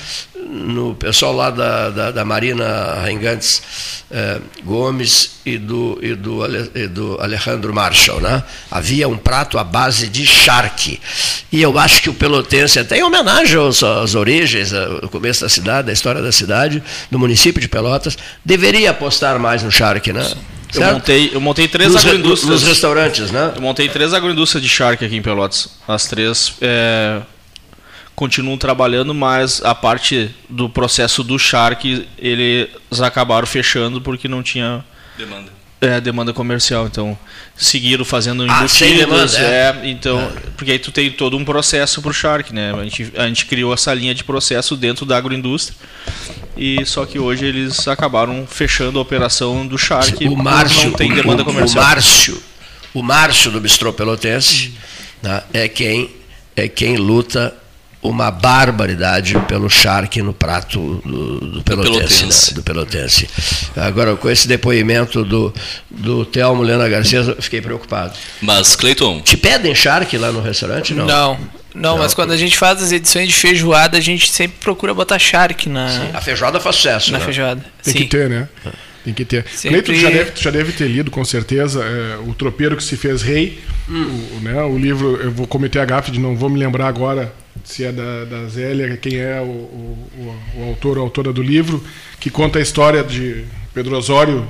no 0.50 0.94
pessoal 0.94 1.32
lá 1.32 1.50
da, 1.50 1.88
da, 1.90 2.10
da 2.10 2.24
Marina 2.24 3.00
Rengantes 3.04 3.62
eh, 4.10 4.40
Gomes 4.64 5.36
e 5.46 5.56
do, 5.56 5.98
e, 6.02 6.14
do, 6.14 6.44
e 6.78 6.86
do 6.86 7.18
Alejandro 7.20 7.72
Marshall. 7.72 8.20
Né? 8.20 8.42
Havia 8.70 9.08
um 9.08 9.16
prato 9.16 9.58
à 9.58 9.64
base 9.64 10.08
de 10.08 10.26
charque. 10.26 11.00
E 11.50 11.62
eu 11.62 11.78
acho 11.78 12.02
que 12.02 12.10
o 12.10 12.14
Pelotense, 12.14 12.78
até 12.78 12.98
em 12.98 13.02
homenagem 13.02 13.56
aos- 13.56 13.82
às 13.82 14.14
origens, 14.14 14.72
ao 14.74 15.08
começo 15.08 15.40
da 15.40 15.48
cidade, 15.48 15.86
da 15.86 15.92
história 15.92 16.20
da 16.20 16.30
cidade, 16.32 16.82
do 17.10 17.18
município 17.18 17.60
de 17.60 17.68
Pelotas, 17.68 18.16
deveria 18.44 18.90
apostar 18.90 19.38
mais 19.38 19.62
no 19.62 19.70
charque. 19.72 20.12
Né? 20.12 20.20
Eu 20.22 20.36
Certo? 20.78 20.94
montei, 20.94 21.30
eu 21.32 21.40
montei 21.40 21.68
três 21.68 21.92
Nos 21.92 22.02
re- 22.02 22.10
agroindústrias. 22.10 22.60
nos 22.60 22.68
restaurantes, 22.68 23.30
né? 23.30 23.52
Eu 23.56 23.62
montei 23.62 23.88
três 23.88 24.12
agroindústrias 24.14 24.62
de 24.62 24.68
charque 24.68 25.04
aqui 25.04 25.16
em 25.16 25.22
Pelotas. 25.22 25.68
As 25.86 26.06
três 26.06 26.54
é, 26.60 27.20
continuam 28.14 28.56
trabalhando, 28.58 29.14
mas 29.14 29.62
a 29.64 29.74
parte 29.74 30.30
do 30.48 30.68
processo 30.68 31.22
do 31.24 31.38
charque, 31.38 32.06
eles 32.18 32.68
acabaram 33.00 33.46
fechando 33.46 34.00
porque 34.00 34.28
não 34.28 34.42
tinha 34.42 34.84
Demanda. 35.18 35.50
É, 35.84 36.00
demanda 36.00 36.32
comercial. 36.32 36.86
Então, 36.86 37.16
seguiram 37.56 38.04
fazendo 38.04 38.42
Ah, 38.44 38.58
embutidos. 38.58 38.98
demanda, 38.98 39.38
é, 39.38 39.42
é. 39.42 39.90
então, 39.90 40.32
Porque 40.56 40.72
aí 40.72 40.78
tu 40.78 40.90
tem 40.90 41.10
todo 41.10 41.36
um 41.36 41.44
processo 41.44 42.00
para 42.00 42.10
o 42.10 42.14
Shark, 42.14 42.52
né? 42.52 42.72
A 42.74 42.82
gente, 42.84 43.12
a 43.16 43.26
gente 43.26 43.46
criou 43.46 43.72
essa 43.72 43.92
linha 43.94 44.14
de 44.14 44.24
processo 44.24 44.76
dentro 44.76 45.04
da 45.04 45.16
agroindústria. 45.16 45.76
E 46.56 46.84
só 46.86 47.04
que 47.04 47.18
hoje 47.18 47.44
eles 47.44 47.86
acabaram 47.88 48.46
fechando 48.46 48.98
a 48.98 49.02
operação 49.02 49.66
do 49.66 49.76
Shark 49.76 50.26
o 50.28 50.36
Márcio, 50.36 50.90
não 50.90 50.96
tem 50.96 51.12
demanda 51.12 51.42
o, 51.42 51.44
comercial. 51.44 51.82
O 51.82 51.86
Márcio, 51.86 52.42
o 52.94 53.02
Márcio 53.02 53.50
do 53.50 53.60
Bistrô 53.60 53.92
Pelotense, 53.92 54.72
né, 55.22 55.42
é 55.52 55.68
quem 55.68 56.10
é 56.56 56.68
quem 56.68 56.96
luta 56.96 57.52
uma 58.04 58.30
barbaridade 58.30 59.34
pelo 59.48 59.70
charque 59.70 60.20
no 60.20 60.34
prato 60.34 61.00
do, 61.04 61.40
do 61.40 61.62
Pelotense. 61.62 61.98
Pelotense. 61.98 62.50
Né? 62.50 62.54
Do 62.54 62.62
Pelotense. 62.62 63.30
Agora, 63.74 64.14
com 64.14 64.30
esse 64.30 64.46
depoimento 64.46 65.24
do, 65.24 65.52
do 65.90 66.26
Telmo 66.26 66.62
Lena 66.62 66.86
Garcia, 66.86 67.20
eu 67.20 67.42
fiquei 67.42 67.62
preocupado. 67.62 68.12
Mas, 68.42 68.76
Cleiton. 68.76 69.22
Te 69.22 69.38
pedem 69.38 69.74
charque 69.74 70.18
lá 70.18 70.30
no 70.30 70.42
restaurante? 70.42 70.92
Não. 70.92 71.06
Não. 71.06 71.38
Não, 71.74 71.98
mas 71.98 72.14
quando 72.14 72.30
a 72.30 72.36
gente 72.36 72.56
faz 72.56 72.80
as 72.80 72.92
edições 72.92 73.28
de 73.28 73.34
feijoada, 73.34 73.98
a 73.98 74.00
gente 74.00 74.30
sempre 74.30 74.58
procura 74.60 74.94
botar 74.94 75.18
charque 75.18 75.68
na. 75.68 75.88
Sim, 75.88 76.10
a 76.14 76.20
feijoada 76.20 76.60
faz 76.60 76.76
sucesso. 76.76 77.10
Na 77.10 77.18
né? 77.18 77.24
feijoada. 77.24 77.64
Tem 77.82 77.92
Sim. 77.92 77.98
que 77.98 78.04
ter, 78.06 78.30
né? 78.30 78.48
Tem 79.04 79.12
que 79.12 79.24
ter. 79.24 79.44
Sempre- 79.54 79.82
Cleiton, 79.82 79.92
tu 79.92 79.98
já 80.00 80.10
deve, 80.10 80.30
tu 80.30 80.42
já 80.42 80.50
deve 80.50 80.72
ter 80.72 80.88
lido, 80.88 81.10
com 81.10 81.24
certeza, 81.24 81.84
é, 81.84 82.16
O 82.26 82.32
Tropeiro 82.34 82.76
que 82.76 82.82
se 82.82 82.96
fez 82.96 83.20
rei. 83.22 83.60
O, 83.88 84.40
né, 84.40 84.62
o 84.62 84.78
livro, 84.78 85.16
eu 85.20 85.30
vou 85.30 85.46
cometer 85.46 85.78
a 85.78 85.84
gafe 85.84 86.10
de 86.10 86.18
não 86.18 86.34
vou 86.34 86.48
me 86.48 86.58
lembrar 86.58 86.88
agora 86.88 87.32
se 87.62 87.84
é 87.84 87.92
da, 87.92 88.24
da 88.24 88.48
Zélia, 88.48 88.96
quem 88.96 89.16
é 89.18 89.40
o, 89.40 89.44
o, 89.44 90.08
o- 90.56 90.64
autor 90.68 90.96
ou 90.98 91.04
autora 91.04 91.32
do 91.32 91.42
livro, 91.42 91.82
que 92.18 92.30
conta 92.30 92.58
a 92.58 92.62
história 92.62 93.04
de 93.04 93.44
Pedro 93.74 93.96
Osório 93.96 94.46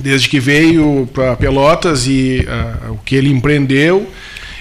desde 0.00 0.28
que 0.28 0.38
veio 0.40 1.08
para 1.12 1.36
Pelotas 1.36 2.06
e 2.06 2.46
o 2.88 2.96
que 2.98 3.14
ele 3.16 3.30
empreendeu 3.30 4.08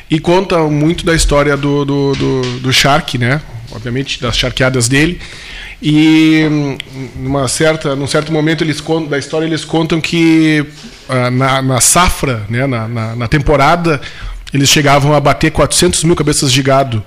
e 0.09 0.19
conta 0.19 0.57
muito 0.63 1.05
da 1.05 1.15
história 1.15 1.55
do, 1.55 1.85
do, 1.85 2.13
do, 2.13 2.59
do 2.59 2.73
Shark, 2.73 3.17
né? 3.17 3.41
Obviamente 3.71 4.19
das 4.21 4.35
charqueadas 4.37 4.89
dele. 4.89 5.19
E 5.81 6.47
hum, 6.49 6.77
numa 7.15 7.47
certa, 7.47 7.95
num 7.95 8.05
certo 8.05 8.31
momento 8.31 8.63
eles 8.63 8.79
contam, 8.79 9.07
da 9.09 9.17
história 9.17 9.45
eles 9.45 9.65
contam 9.65 9.99
que 9.99 10.63
ah, 11.09 11.31
na, 11.31 11.61
na 11.61 11.81
safra, 11.81 12.43
né, 12.47 12.67
na, 12.67 12.87
na, 12.87 13.15
na 13.15 13.27
temporada, 13.27 13.99
eles 14.53 14.69
chegavam 14.69 15.13
a 15.15 15.19
bater 15.19 15.51
400 15.51 16.03
mil 16.03 16.15
cabeças 16.15 16.51
de 16.51 16.61
gado. 16.61 17.03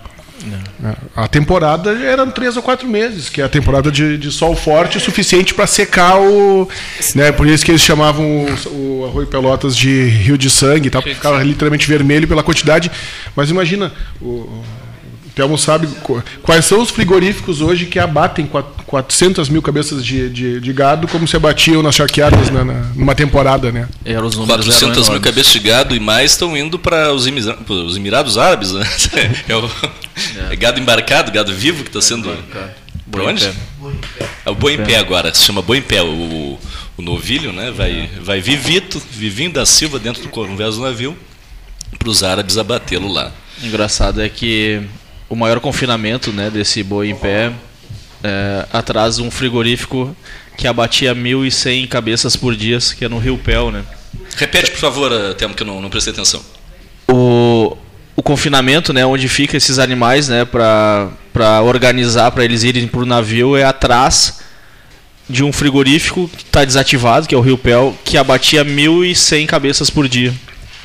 né? 0.81 0.95
A 1.15 1.29
temporada 1.29 1.93
eram 1.93 2.31
três 2.33 2.57
ou 2.57 2.63
quatro 2.65 2.89
meses, 2.89 3.29
que 3.29 3.41
é 3.41 3.45
a 3.45 3.49
temporada 3.49 3.93
de, 3.93 4.19
de 4.19 4.33
sol 4.33 4.57
forte 4.57 4.99
o 4.99 5.01
suficiente 5.01 5.55
para 5.55 5.69
secar 5.69 6.19
o. 6.19 6.69
Né, 7.15 7.31
por 7.31 7.47
isso 7.47 7.65
que 7.65 7.71
eles 7.71 7.81
chamavam 7.81 8.25
o, 8.67 9.01
o 9.03 9.07
Arroio 9.07 9.29
Pelotas 9.29 9.77
de 9.77 10.09
Rio 10.09 10.37
de 10.37 10.51
Sangue 10.51 10.91
tal, 10.91 11.01
porque 11.01 11.15
ficava 11.15 11.41
literalmente 11.45 11.87
vermelho 11.87 12.27
pela 12.27 12.43
quantidade. 12.43 12.91
Mas 13.37 13.51
imagina, 13.51 13.93
o 14.21 14.65
Telmo 15.35 15.59
sabe 15.59 15.89
qu- 16.03 16.23
quais 16.43 16.65
são 16.65 16.81
os 16.81 16.91
frigoríficos 16.91 17.61
hoje 17.61 17.87
que 17.87 17.99
abatem 17.99 18.47
quat- 18.47 18.67
400 18.87 19.49
mil 19.49 19.61
cabeças 19.61 20.05
de, 20.05 20.31
de, 20.31 20.61
de 20.61 20.73
gado, 20.73 21.09
como 21.09 21.27
se 21.27 21.35
abatiam 21.37 21.83
nas 21.83 21.95
charqueadas 21.97 22.51
na, 22.51 22.65
na- 22.65 22.91
numa 22.95 23.15
temporada, 23.17 23.73
né? 23.73 23.89
Eram 24.05 24.27
os 24.27 24.37
números 24.37 24.65
400 24.67 25.05
eram 25.09 25.13
mil 25.15 25.21
cabeças 25.21 25.53
de 25.53 25.59
gado 25.59 25.97
e 25.97 25.99
mais 26.01 26.31
estão 26.33 26.57
indo 26.57 26.79
para 26.79 27.13
os, 27.13 27.27
os 27.69 27.97
Emirados 27.97 28.39
Árabes, 28.39 28.73
né? 28.73 28.85
É, 29.49 29.57
o, 29.57 29.69
é 30.51 30.57
gado 30.57 30.79
embarcado, 30.81 31.33
gado 31.33 31.53
vivo 31.53 31.83
que 31.83 31.89
está 31.91 32.01
sendo. 32.01 32.33
Para 33.11 33.23
onde? 33.25 33.51
É 34.47 34.51
o 34.51 34.55
boi 34.55 34.75
em 34.75 34.85
pé 34.85 34.97
agora, 34.99 35.35
se 35.35 35.43
chama 35.45 35.61
boi 35.63 35.79
em 35.79 35.83
pé. 35.83 36.01
O, 36.03 36.59
o 36.97 37.03
novilho, 37.03 37.53
né? 37.53 37.73
Vai, 37.73 38.09
vai 38.23 38.41
vivito, 38.41 39.03
vivinho 39.11 39.53
da 39.53 39.67
Silva 39.67 39.99
dentro 39.99 40.23
do 40.23 40.29
convés 40.29 40.77
do 40.77 40.83
navio, 40.83 41.17
para 41.99 42.09
os 42.09 42.23
árabes 42.23 42.57
abatê-lo 42.57 43.13
lá. 43.13 43.33
Engraçado 43.63 44.23
é 44.23 44.29
que 44.29 44.81
o 45.29 45.37
maior 45.37 45.61
confinamento 45.61 46.33
né, 46.33 46.51
desse 46.51 46.83
boi 46.83 47.11
em 47.11 47.17
pé 47.17 47.53
é 48.23 48.67
atrás 48.73 49.17
de 49.17 49.23
um 49.23 49.31
frigorífico 49.31 50.17
que 50.57 50.67
abatia 50.67 51.15
1.100 51.15 51.89
cabeças 51.89 52.37
por 52.37 52.55
dia, 52.55 52.79
que 52.97 53.05
é 53.05 53.09
no 53.09 53.19
Rio 53.19 53.37
Pel, 53.39 53.71
né? 53.71 53.85
Repete, 54.37 54.71
por 54.71 54.79
favor, 54.79 55.13
eh, 55.13 55.35
Telmo, 55.35 55.55
que 55.55 55.63
eu 55.63 55.67
não, 55.67 55.81
não 55.81 55.91
prestei 55.91 56.13
atenção. 56.13 56.43
o, 57.09 57.77
o 58.17 58.23
confinamento, 58.23 58.93
né, 58.93 59.05
onde 59.05 59.29
fica 59.29 59.57
esses 59.57 59.79
animais, 59.79 60.29
né, 60.29 60.45
para 60.45 61.11
para 61.35 61.61
organizar 61.63 62.31
para 62.31 62.45
eles 62.45 62.63
irem 62.63 62.87
para 62.87 63.01
o 63.01 63.05
navio 63.05 63.57
é 63.57 63.65
atrás 63.65 64.39
de 65.29 65.43
um 65.43 65.53
frigorífico 65.53 66.29
que 66.29 66.45
está 66.45 66.65
desativado, 66.65 67.27
que 67.27 67.35
é 67.35 67.39
o 67.39 67.41
Rio 67.41 67.59
Pel, 67.59 67.97
que 68.05 68.17
abatia 68.17 68.65
1.100 68.65 69.47
cabeças 69.47 69.91
por 69.91 70.07
dia. 70.09 70.33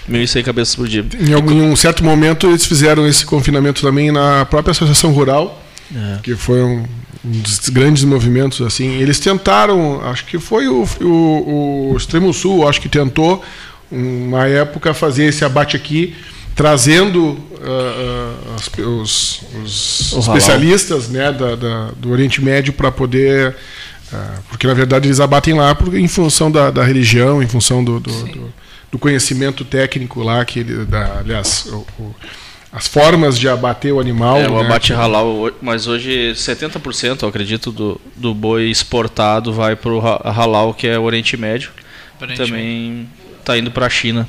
1.100 0.09 0.43
cabeças 0.43 0.75
por 0.75 0.87
dia. 0.87 1.05
Em 1.19 1.33
algum 1.33 1.51
em 1.51 1.61
um 1.71 1.75
certo 1.75 2.03
momento 2.03 2.47
eles 2.47 2.65
fizeram 2.65 3.07
esse 3.07 3.25
confinamento 3.25 3.81
também 3.81 4.11
na 4.11 4.45
própria 4.45 4.71
Associação 4.71 5.11
Rural, 5.11 5.61
É. 5.95 6.19
que 6.23 6.35
foi 6.35 6.61
um, 6.63 6.85
um 7.25 7.31
dos 7.41 7.69
grandes 7.69 8.03
movimentos 8.03 8.61
assim. 8.61 8.99
Eles 9.01 9.19
tentaram, 9.19 10.01
acho 10.05 10.25
que 10.25 10.39
foi 10.39 10.67
o, 10.67 10.87
o, 11.01 11.91
o 11.93 11.97
Extremo 11.97 12.33
Sul, 12.33 12.67
acho 12.67 12.81
que 12.81 12.89
tentou 12.89 13.43
uma 13.91 14.45
época 14.47 14.93
fazer 14.93 15.25
esse 15.25 15.43
abate 15.43 15.75
aqui, 15.75 16.15
trazendo 16.55 17.37
ah, 17.63 18.55
as- 18.55 18.69
os, 18.77 19.41
os 19.63 20.13
especialistas 20.17 21.07
né, 21.09 21.31
da, 21.31 21.55
da- 21.55 21.91
do 21.97 22.11
Oriente 22.11 22.41
Médio 22.43 22.73
para 22.73 22.91
poder 22.91 23.55
ah, 24.13 24.35
porque 24.49 24.65
na 24.67 24.73
verdade 24.73 25.07
eles 25.07 25.19
abatem 25.19 25.53
lá 25.53 25.73
por, 25.75 25.95
em 25.95 26.07
função 26.07 26.51
da, 26.51 26.69
da 26.71 26.83
religião, 26.83 27.41
em 27.41 27.47
função 27.47 27.83
do, 27.83 27.99
do, 27.99 28.11
do- 28.25 28.53
do 28.91 28.97
conhecimento 28.99 29.63
técnico 29.63 30.21
lá, 30.23 30.43
que 30.45 30.59
ele, 30.59 30.85
da, 30.85 31.19
aliás, 31.19 31.65
o- 31.67 31.85
o- 31.99 32.15
as 32.71 32.87
formas 32.87 33.37
de 33.37 33.47
abater 33.49 33.91
o 33.93 33.99
animal. 33.99 34.37
É, 34.37 34.47
o 34.47 34.59
né, 34.59 34.65
abate 34.65 34.87
que- 34.87 34.93
halal, 34.93 35.51
mas 35.61 35.87
hoje 35.87 36.33
70%, 36.35 37.23
eu 37.23 37.29
acredito, 37.29 37.71
do, 37.71 37.99
do 38.15 38.33
boi 38.33 38.65
exportado 38.69 39.51
vai 39.53 39.75
para 39.75 39.91
o 39.91 39.99
halal, 39.99 40.73
que 40.73 40.87
é 40.87 40.97
o 40.97 41.03
Oriente 41.03 41.35
Médio. 41.37 41.71
Oriente 42.21 42.37
Também 42.43 43.09
está 43.39 43.57
indo 43.57 43.71
para 43.71 43.85
a 43.85 43.89
China. 43.89 44.27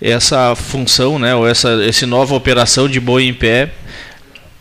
Essa 0.00 0.54
função, 0.56 1.18
né, 1.18 1.34
ou 1.34 1.46
essa, 1.46 1.70
essa 1.84 2.06
nova 2.06 2.34
operação 2.34 2.88
de 2.88 2.98
boi 3.00 3.24
em 3.24 3.34
pé, 3.34 3.70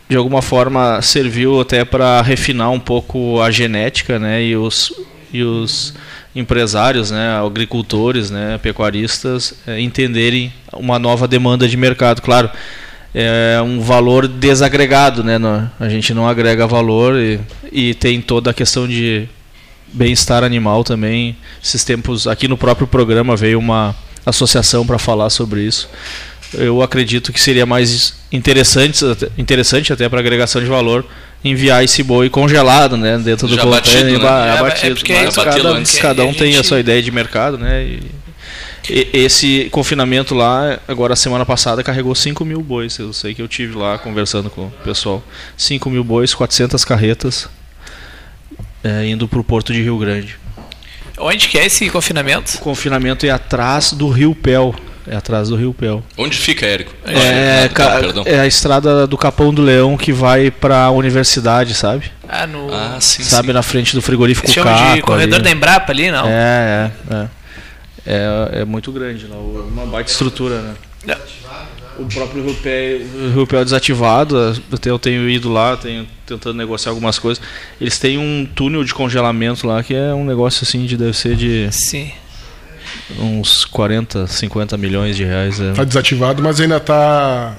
de 0.09 0.15
alguma 0.15 0.41
forma 0.41 1.01
serviu 1.01 1.59
até 1.61 1.84
para 1.84 2.22
refinar 2.22 2.69
um 2.72 2.80
pouco 2.80 3.41
a 3.41 3.49
genética, 3.49 4.19
né, 4.19 4.43
e 4.43 4.55
os, 4.55 4.91
e 5.34 5.41
os 5.43 5.93
empresários, 6.36 7.12
né, 7.12 7.40
agricultores, 7.45 8.30
né, 8.30 8.60
pecuaristas 8.62 9.53
eh, 9.66 9.80
entenderem 9.80 10.52
uma 10.74 10.99
nova 10.99 11.28
demanda 11.28 11.68
de 11.68 11.78
mercado. 11.78 12.22
Claro, 12.22 12.49
é 13.14 13.62
um 13.62 13.80
valor 13.80 14.28
desagregado, 14.28 15.24
né? 15.24 15.40
a 15.80 15.88
gente 15.88 16.14
não 16.14 16.28
agrega 16.28 16.68
valor 16.68 17.16
e, 17.18 17.40
e 17.72 17.94
tem 17.94 18.20
toda 18.20 18.52
a 18.52 18.53
questão 18.53 18.86
de 18.86 19.26
bem-estar 19.94 20.44
animal 20.44 20.84
também. 20.84 21.38
Esses 21.64 21.86
tempos, 21.86 22.28
aqui 22.28 22.45
no 22.49 22.57
próprio 22.57 22.86
programa 22.86 23.38
veio 23.38 23.57
uma 23.57 23.95
associação 24.26 24.86
para 24.86 24.99
falar 24.99 25.30
sobre 25.30 25.62
isso. 25.62 25.88
Eu 26.53 26.82
acredito 26.82 27.32
que 27.32 27.40
seria 27.40 27.66
mais 27.66 28.16
interessante, 28.32 29.06
interessante 29.38 29.94
até 29.94 30.10
para 30.10 30.20
agregação 30.20 30.62
de 30.62 30.68
valor 30.68 31.06
enviar 31.45 31.84
esse 31.84 32.01
boi 32.03 32.30
congelado, 32.30 32.97
né, 32.97 33.17
dentro 33.19 33.47
do 33.47 33.55
Já 33.55 33.61
container, 33.61 34.15
abatido, 34.15 34.17
né? 34.17 34.19
ba- 34.19 34.45
É, 34.45 34.49
é 34.49 34.57
abatido. 34.57 34.95
porque 34.95 35.13
Mas 35.13 35.35
cada, 35.35 35.84
cada 36.01 36.26
um 36.26 36.34
tem 36.34 36.57
a 36.57 36.63
sua 36.63 36.80
ideia 36.80 37.01
de 37.01 37.11
mercado, 37.11 37.57
né? 37.57 37.84
E, 37.85 37.99
e- 38.89 39.09
esse 39.13 39.67
confinamento 39.72 40.34
lá, 40.34 40.80
agora 40.88 41.15
semana 41.15 41.45
passada, 41.45 41.84
carregou 41.84 42.15
5 42.15 42.43
mil 42.43 42.61
bois. 42.61 42.97
Eu 42.97 43.13
sei 43.13 43.34
que 43.35 43.41
eu 43.41 43.47
tive 43.47 43.77
lá 43.77 43.97
conversando 43.99 44.49
com 44.49 44.65
o 44.65 44.72
pessoal. 44.84 45.23
5 45.55 45.89
mil 45.89 46.03
bois, 46.03 46.34
400 46.34 46.84
carretas 46.84 47.47
é, 48.84 49.05
indo 49.07 49.27
para 49.27 49.39
o 49.39 49.43
porto 49.43 49.72
de 49.72 49.81
Rio 49.81 49.97
Grande. 49.97 50.38
Onde 51.17 51.47
que 51.47 51.57
é 51.57 51.65
esse 51.65 51.89
confinamento? 51.89 52.55
O 52.55 52.59
confinamento 52.59 53.26
é 53.26 53.30
atrás 53.30 53.93
do 53.93 54.09
Rio 54.09 54.35
Pel. 54.35 54.76
É 55.07 55.15
atrás 55.15 55.49
do 55.49 55.56
Rio 55.56 55.73
Pel. 55.73 56.03
Onde 56.18 56.36
fica, 56.38 56.65
Érico? 56.65 56.91
É, 57.06 57.65
Ah, 57.65 57.69
ca- 57.69 57.99
perdão. 57.99 58.23
é 58.26 58.40
a 58.40 58.48
estrada 58.48 59.06
do 59.06 59.18
Capão 59.18 59.53
do 59.53 59.61
Leão 59.61 59.95
que 59.98 60.11
vai 60.11 60.49
para 60.49 60.86
a 60.86 60.91
universidade, 60.91 61.73
sabe? 61.76 62.11
Ah, 62.27 62.48
no. 62.48 62.73
Ah, 62.73 62.98
sim, 62.99 63.22
sabe, 63.23 63.48
sim. 63.49 63.53
na 63.53 63.61
frente 63.61 63.94
do 63.95 64.02
frigorífico 64.02 64.48
Eles 64.48 64.53
chamam 64.56 64.73
de 64.73 64.82
Caco. 64.95 65.07
corredor 65.07 65.36
ali. 65.36 65.44
da 65.44 65.52
Embrapa 65.52 65.91
ali, 65.91 66.10
não? 66.10 66.26
É, 66.27 66.91
é, 67.11 67.15
é. 67.15 67.27
É, 68.07 68.49
é 68.61 68.65
muito 68.65 68.91
grande 68.91 69.26
lá, 69.27 69.36
o- 69.36 69.68
uma 69.72 69.86
baita 69.86 70.10
estrutura, 70.11 70.61
né? 70.61 71.15
O 71.98 72.06
próprio 72.07 72.44
Rio 72.44 72.53
Pé, 72.56 72.99
o 73.15 73.34
Rio 73.36 73.48
Pé 73.48 73.61
é 73.61 73.64
desativado, 73.64 74.61
até 74.72 74.90
eu 74.90 74.99
tenho 74.99 75.30
ido 75.30 75.49
lá, 75.49 75.77
tenho 75.77 76.06
tentando 76.26 76.57
negociar 76.57 76.91
algumas 76.91 77.18
coisas. 77.18 77.41
Eles 77.80 77.98
têm 77.98 78.18
um 78.18 78.45
túnel 78.53 78.84
de 78.84 78.94
congelamento 78.94 79.65
lá 79.65 79.82
que 79.82 79.95
é 79.95 80.14
um 80.14 80.26
negócio 80.26 80.64
assim 80.68 80.86
de 80.86 80.98
deve 80.98 81.14
ser 81.15 81.38
de 81.38 81.69
Sim. 81.72 82.11
Uns 83.19 83.65
40, 83.65 84.27
50 84.27 84.77
milhões 84.77 85.15
de 85.15 85.23
reais. 85.23 85.60
é. 85.60 85.72
Está 85.72 85.84
desativado, 85.84 86.41
mas 86.41 86.60
ainda 86.60 86.77
está 86.77 87.56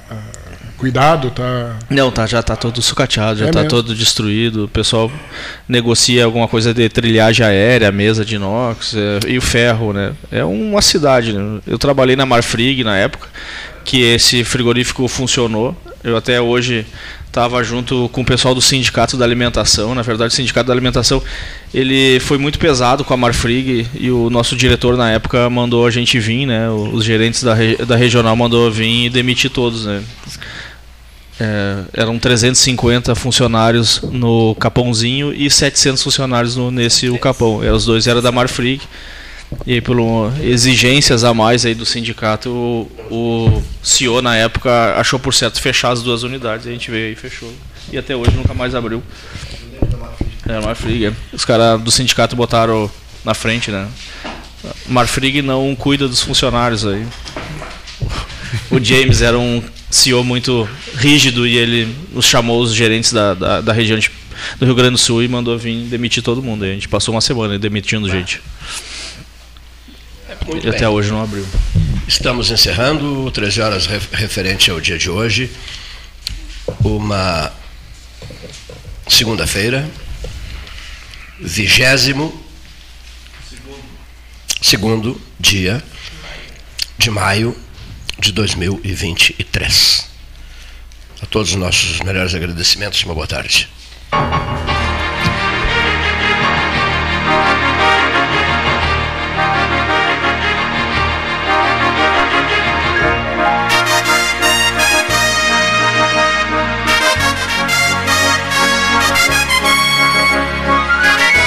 cuidado, 0.77 1.31
tá. 1.31 1.75
Não, 1.89 2.11
tá, 2.11 2.27
já 2.27 2.43
tá 2.43 2.55
todo 2.55 2.81
sucateado, 2.81 3.39
já 3.39 3.47
É 3.47 3.51
tá 3.51 3.59
mesmo. 3.59 3.69
todo 3.69 3.95
destruído. 3.95 4.65
O 4.65 4.67
pessoal 4.67 5.11
negocia 5.67 6.23
alguma 6.23 6.47
coisa 6.47 6.73
de 6.73 6.87
trilhagem 6.87 7.45
aérea, 7.45 7.91
mesa 7.91 8.23
de 8.23 8.35
inox 8.35 8.93
é, 8.95 9.19
e 9.27 9.37
o 9.37 9.41
ferro, 9.41 9.91
né? 9.91 10.13
É 10.31 10.43
uma 10.45 10.81
cidade. 10.81 11.33
Né? 11.33 11.61
Eu 11.65 11.79
trabalhei 11.79 12.15
na 12.15 12.25
Marfrig 12.25 12.83
na 12.83 12.95
época 12.95 13.27
que 13.83 14.01
esse 14.03 14.43
frigorífico 14.43 15.07
funcionou. 15.07 15.75
Eu 16.03 16.15
até 16.15 16.39
hoje 16.39 16.85
estava 17.37 17.63
junto 17.63 18.09
com 18.09 18.21
o 18.21 18.25
pessoal 18.25 18.55
do 18.55 18.61
Sindicato 18.61 19.15
da 19.15 19.23
Alimentação. 19.23 19.93
Na 19.93 20.01
verdade, 20.01 20.33
o 20.33 20.35
Sindicato 20.35 20.67
da 20.67 20.73
Alimentação 20.73 21.21
ele 21.71 22.19
foi 22.19 22.39
muito 22.39 22.57
pesado 22.57 23.05
com 23.05 23.13
a 23.13 23.17
Marfrig 23.17 23.87
e 23.93 24.09
o 24.09 24.27
nosso 24.31 24.55
diretor 24.55 24.97
na 24.97 25.11
época 25.11 25.47
mandou 25.47 25.85
a 25.85 25.91
gente 25.91 26.17
vir, 26.19 26.47
né? 26.47 26.67
Os 26.69 27.05
gerentes 27.05 27.43
da, 27.43 27.53
da 27.85 27.95
regional 27.95 28.35
mandou 28.35 28.71
vir 28.71 29.05
e 29.05 29.09
demitir 29.09 29.51
todos, 29.51 29.85
né? 29.85 30.03
É, 31.39 31.83
eram 31.93 32.17
350 32.17 33.13
funcionários 33.13 34.01
no 34.01 34.55
Capãozinho 34.55 35.31
e 35.31 35.47
700 35.51 36.01
funcionários 36.01 36.55
no, 36.55 36.71
nesse 36.71 37.07
o 37.07 37.19
Capão. 37.19 37.57
Os 37.57 37.85
dois 37.85 38.07
eram 38.07 38.21
da 38.21 38.31
Marfrig. 38.31 38.81
E 39.65 39.73
aí, 39.73 39.81
por 39.81 39.97
exigências 40.41 41.23
a 41.23 41.33
mais 41.33 41.65
aí 41.65 41.73
do 41.73 41.85
sindicato, 41.85 42.49
o, 42.49 42.89
o 43.09 43.63
CEO 43.83 44.21
na 44.21 44.35
época 44.35 44.95
achou 44.97 45.19
por 45.19 45.33
certo 45.33 45.61
fechar 45.61 45.91
as 45.91 46.01
duas 46.01 46.23
unidades. 46.23 46.67
A 46.67 46.71
gente 46.71 46.91
veio 46.91 47.13
e 47.13 47.15
fechou. 47.15 47.51
E 47.91 47.97
até 47.97 48.15
hoje 48.15 48.31
nunca 48.31 48.53
mais 48.53 48.75
abriu. 48.75 49.01
É, 50.47 50.59
Marfrig. 50.61 51.07
É. 51.07 51.13
Os 51.33 51.43
caras 51.43 51.81
do 51.81 51.91
sindicato 51.91 52.35
botaram 52.35 52.89
na 53.23 53.33
frente, 53.33 53.71
né? 53.71 53.87
Marfrig 54.87 55.41
não 55.41 55.75
cuida 55.75 56.07
dos 56.07 56.21
funcionários 56.21 56.85
aí. 56.85 57.05
O 58.71 58.83
James 58.83 59.21
era 59.21 59.37
um 59.37 59.61
CEO 59.89 60.23
muito 60.23 60.67
rígido 60.95 61.45
e 61.45 61.57
ele 61.57 61.93
nos 62.13 62.25
chamou 62.25 62.61
os 62.61 62.73
gerentes 62.73 63.11
da, 63.11 63.33
da, 63.33 63.61
da 63.61 63.73
região 63.73 63.99
de, 63.99 64.09
do 64.59 64.65
Rio 64.65 64.75
Grande 64.75 64.91
do 64.91 64.97
Sul 64.97 65.23
e 65.23 65.27
mandou 65.27 65.57
vir 65.57 65.83
demitir 65.85 66.23
todo 66.23 66.41
mundo. 66.41 66.63
a 66.63 66.67
gente 66.67 66.87
passou 66.87 67.13
uma 67.13 67.21
semana 67.21 67.57
demitindo 67.59 68.09
gente. 68.09 68.41
Muito 70.47 70.65
e 70.65 70.69
até 70.69 70.79
bem. 70.79 70.87
hoje 70.87 71.11
não 71.11 71.21
abriu. 71.21 71.45
Estamos 72.07 72.49
encerrando 72.51 73.29
13 73.31 73.61
horas 73.61 73.85
ref- 73.85 74.13
referente 74.13 74.71
ao 74.71 74.79
dia 74.79 74.97
de 74.97 75.09
hoje. 75.09 75.51
Uma 76.83 77.51
segunda-feira, 79.07 79.89
vigésimo 81.39 82.43
segundo 84.61 85.19
dia 85.39 85.83
de 86.97 87.09
maio 87.09 87.55
de 88.19 88.31
2023. 88.31 90.07
A 91.21 91.25
todos 91.25 91.49
os 91.51 91.55
nossos 91.55 91.99
melhores 92.01 92.33
agradecimentos. 92.35 93.03
Uma 93.03 93.13
boa 93.13 93.27
tarde. 93.27 93.69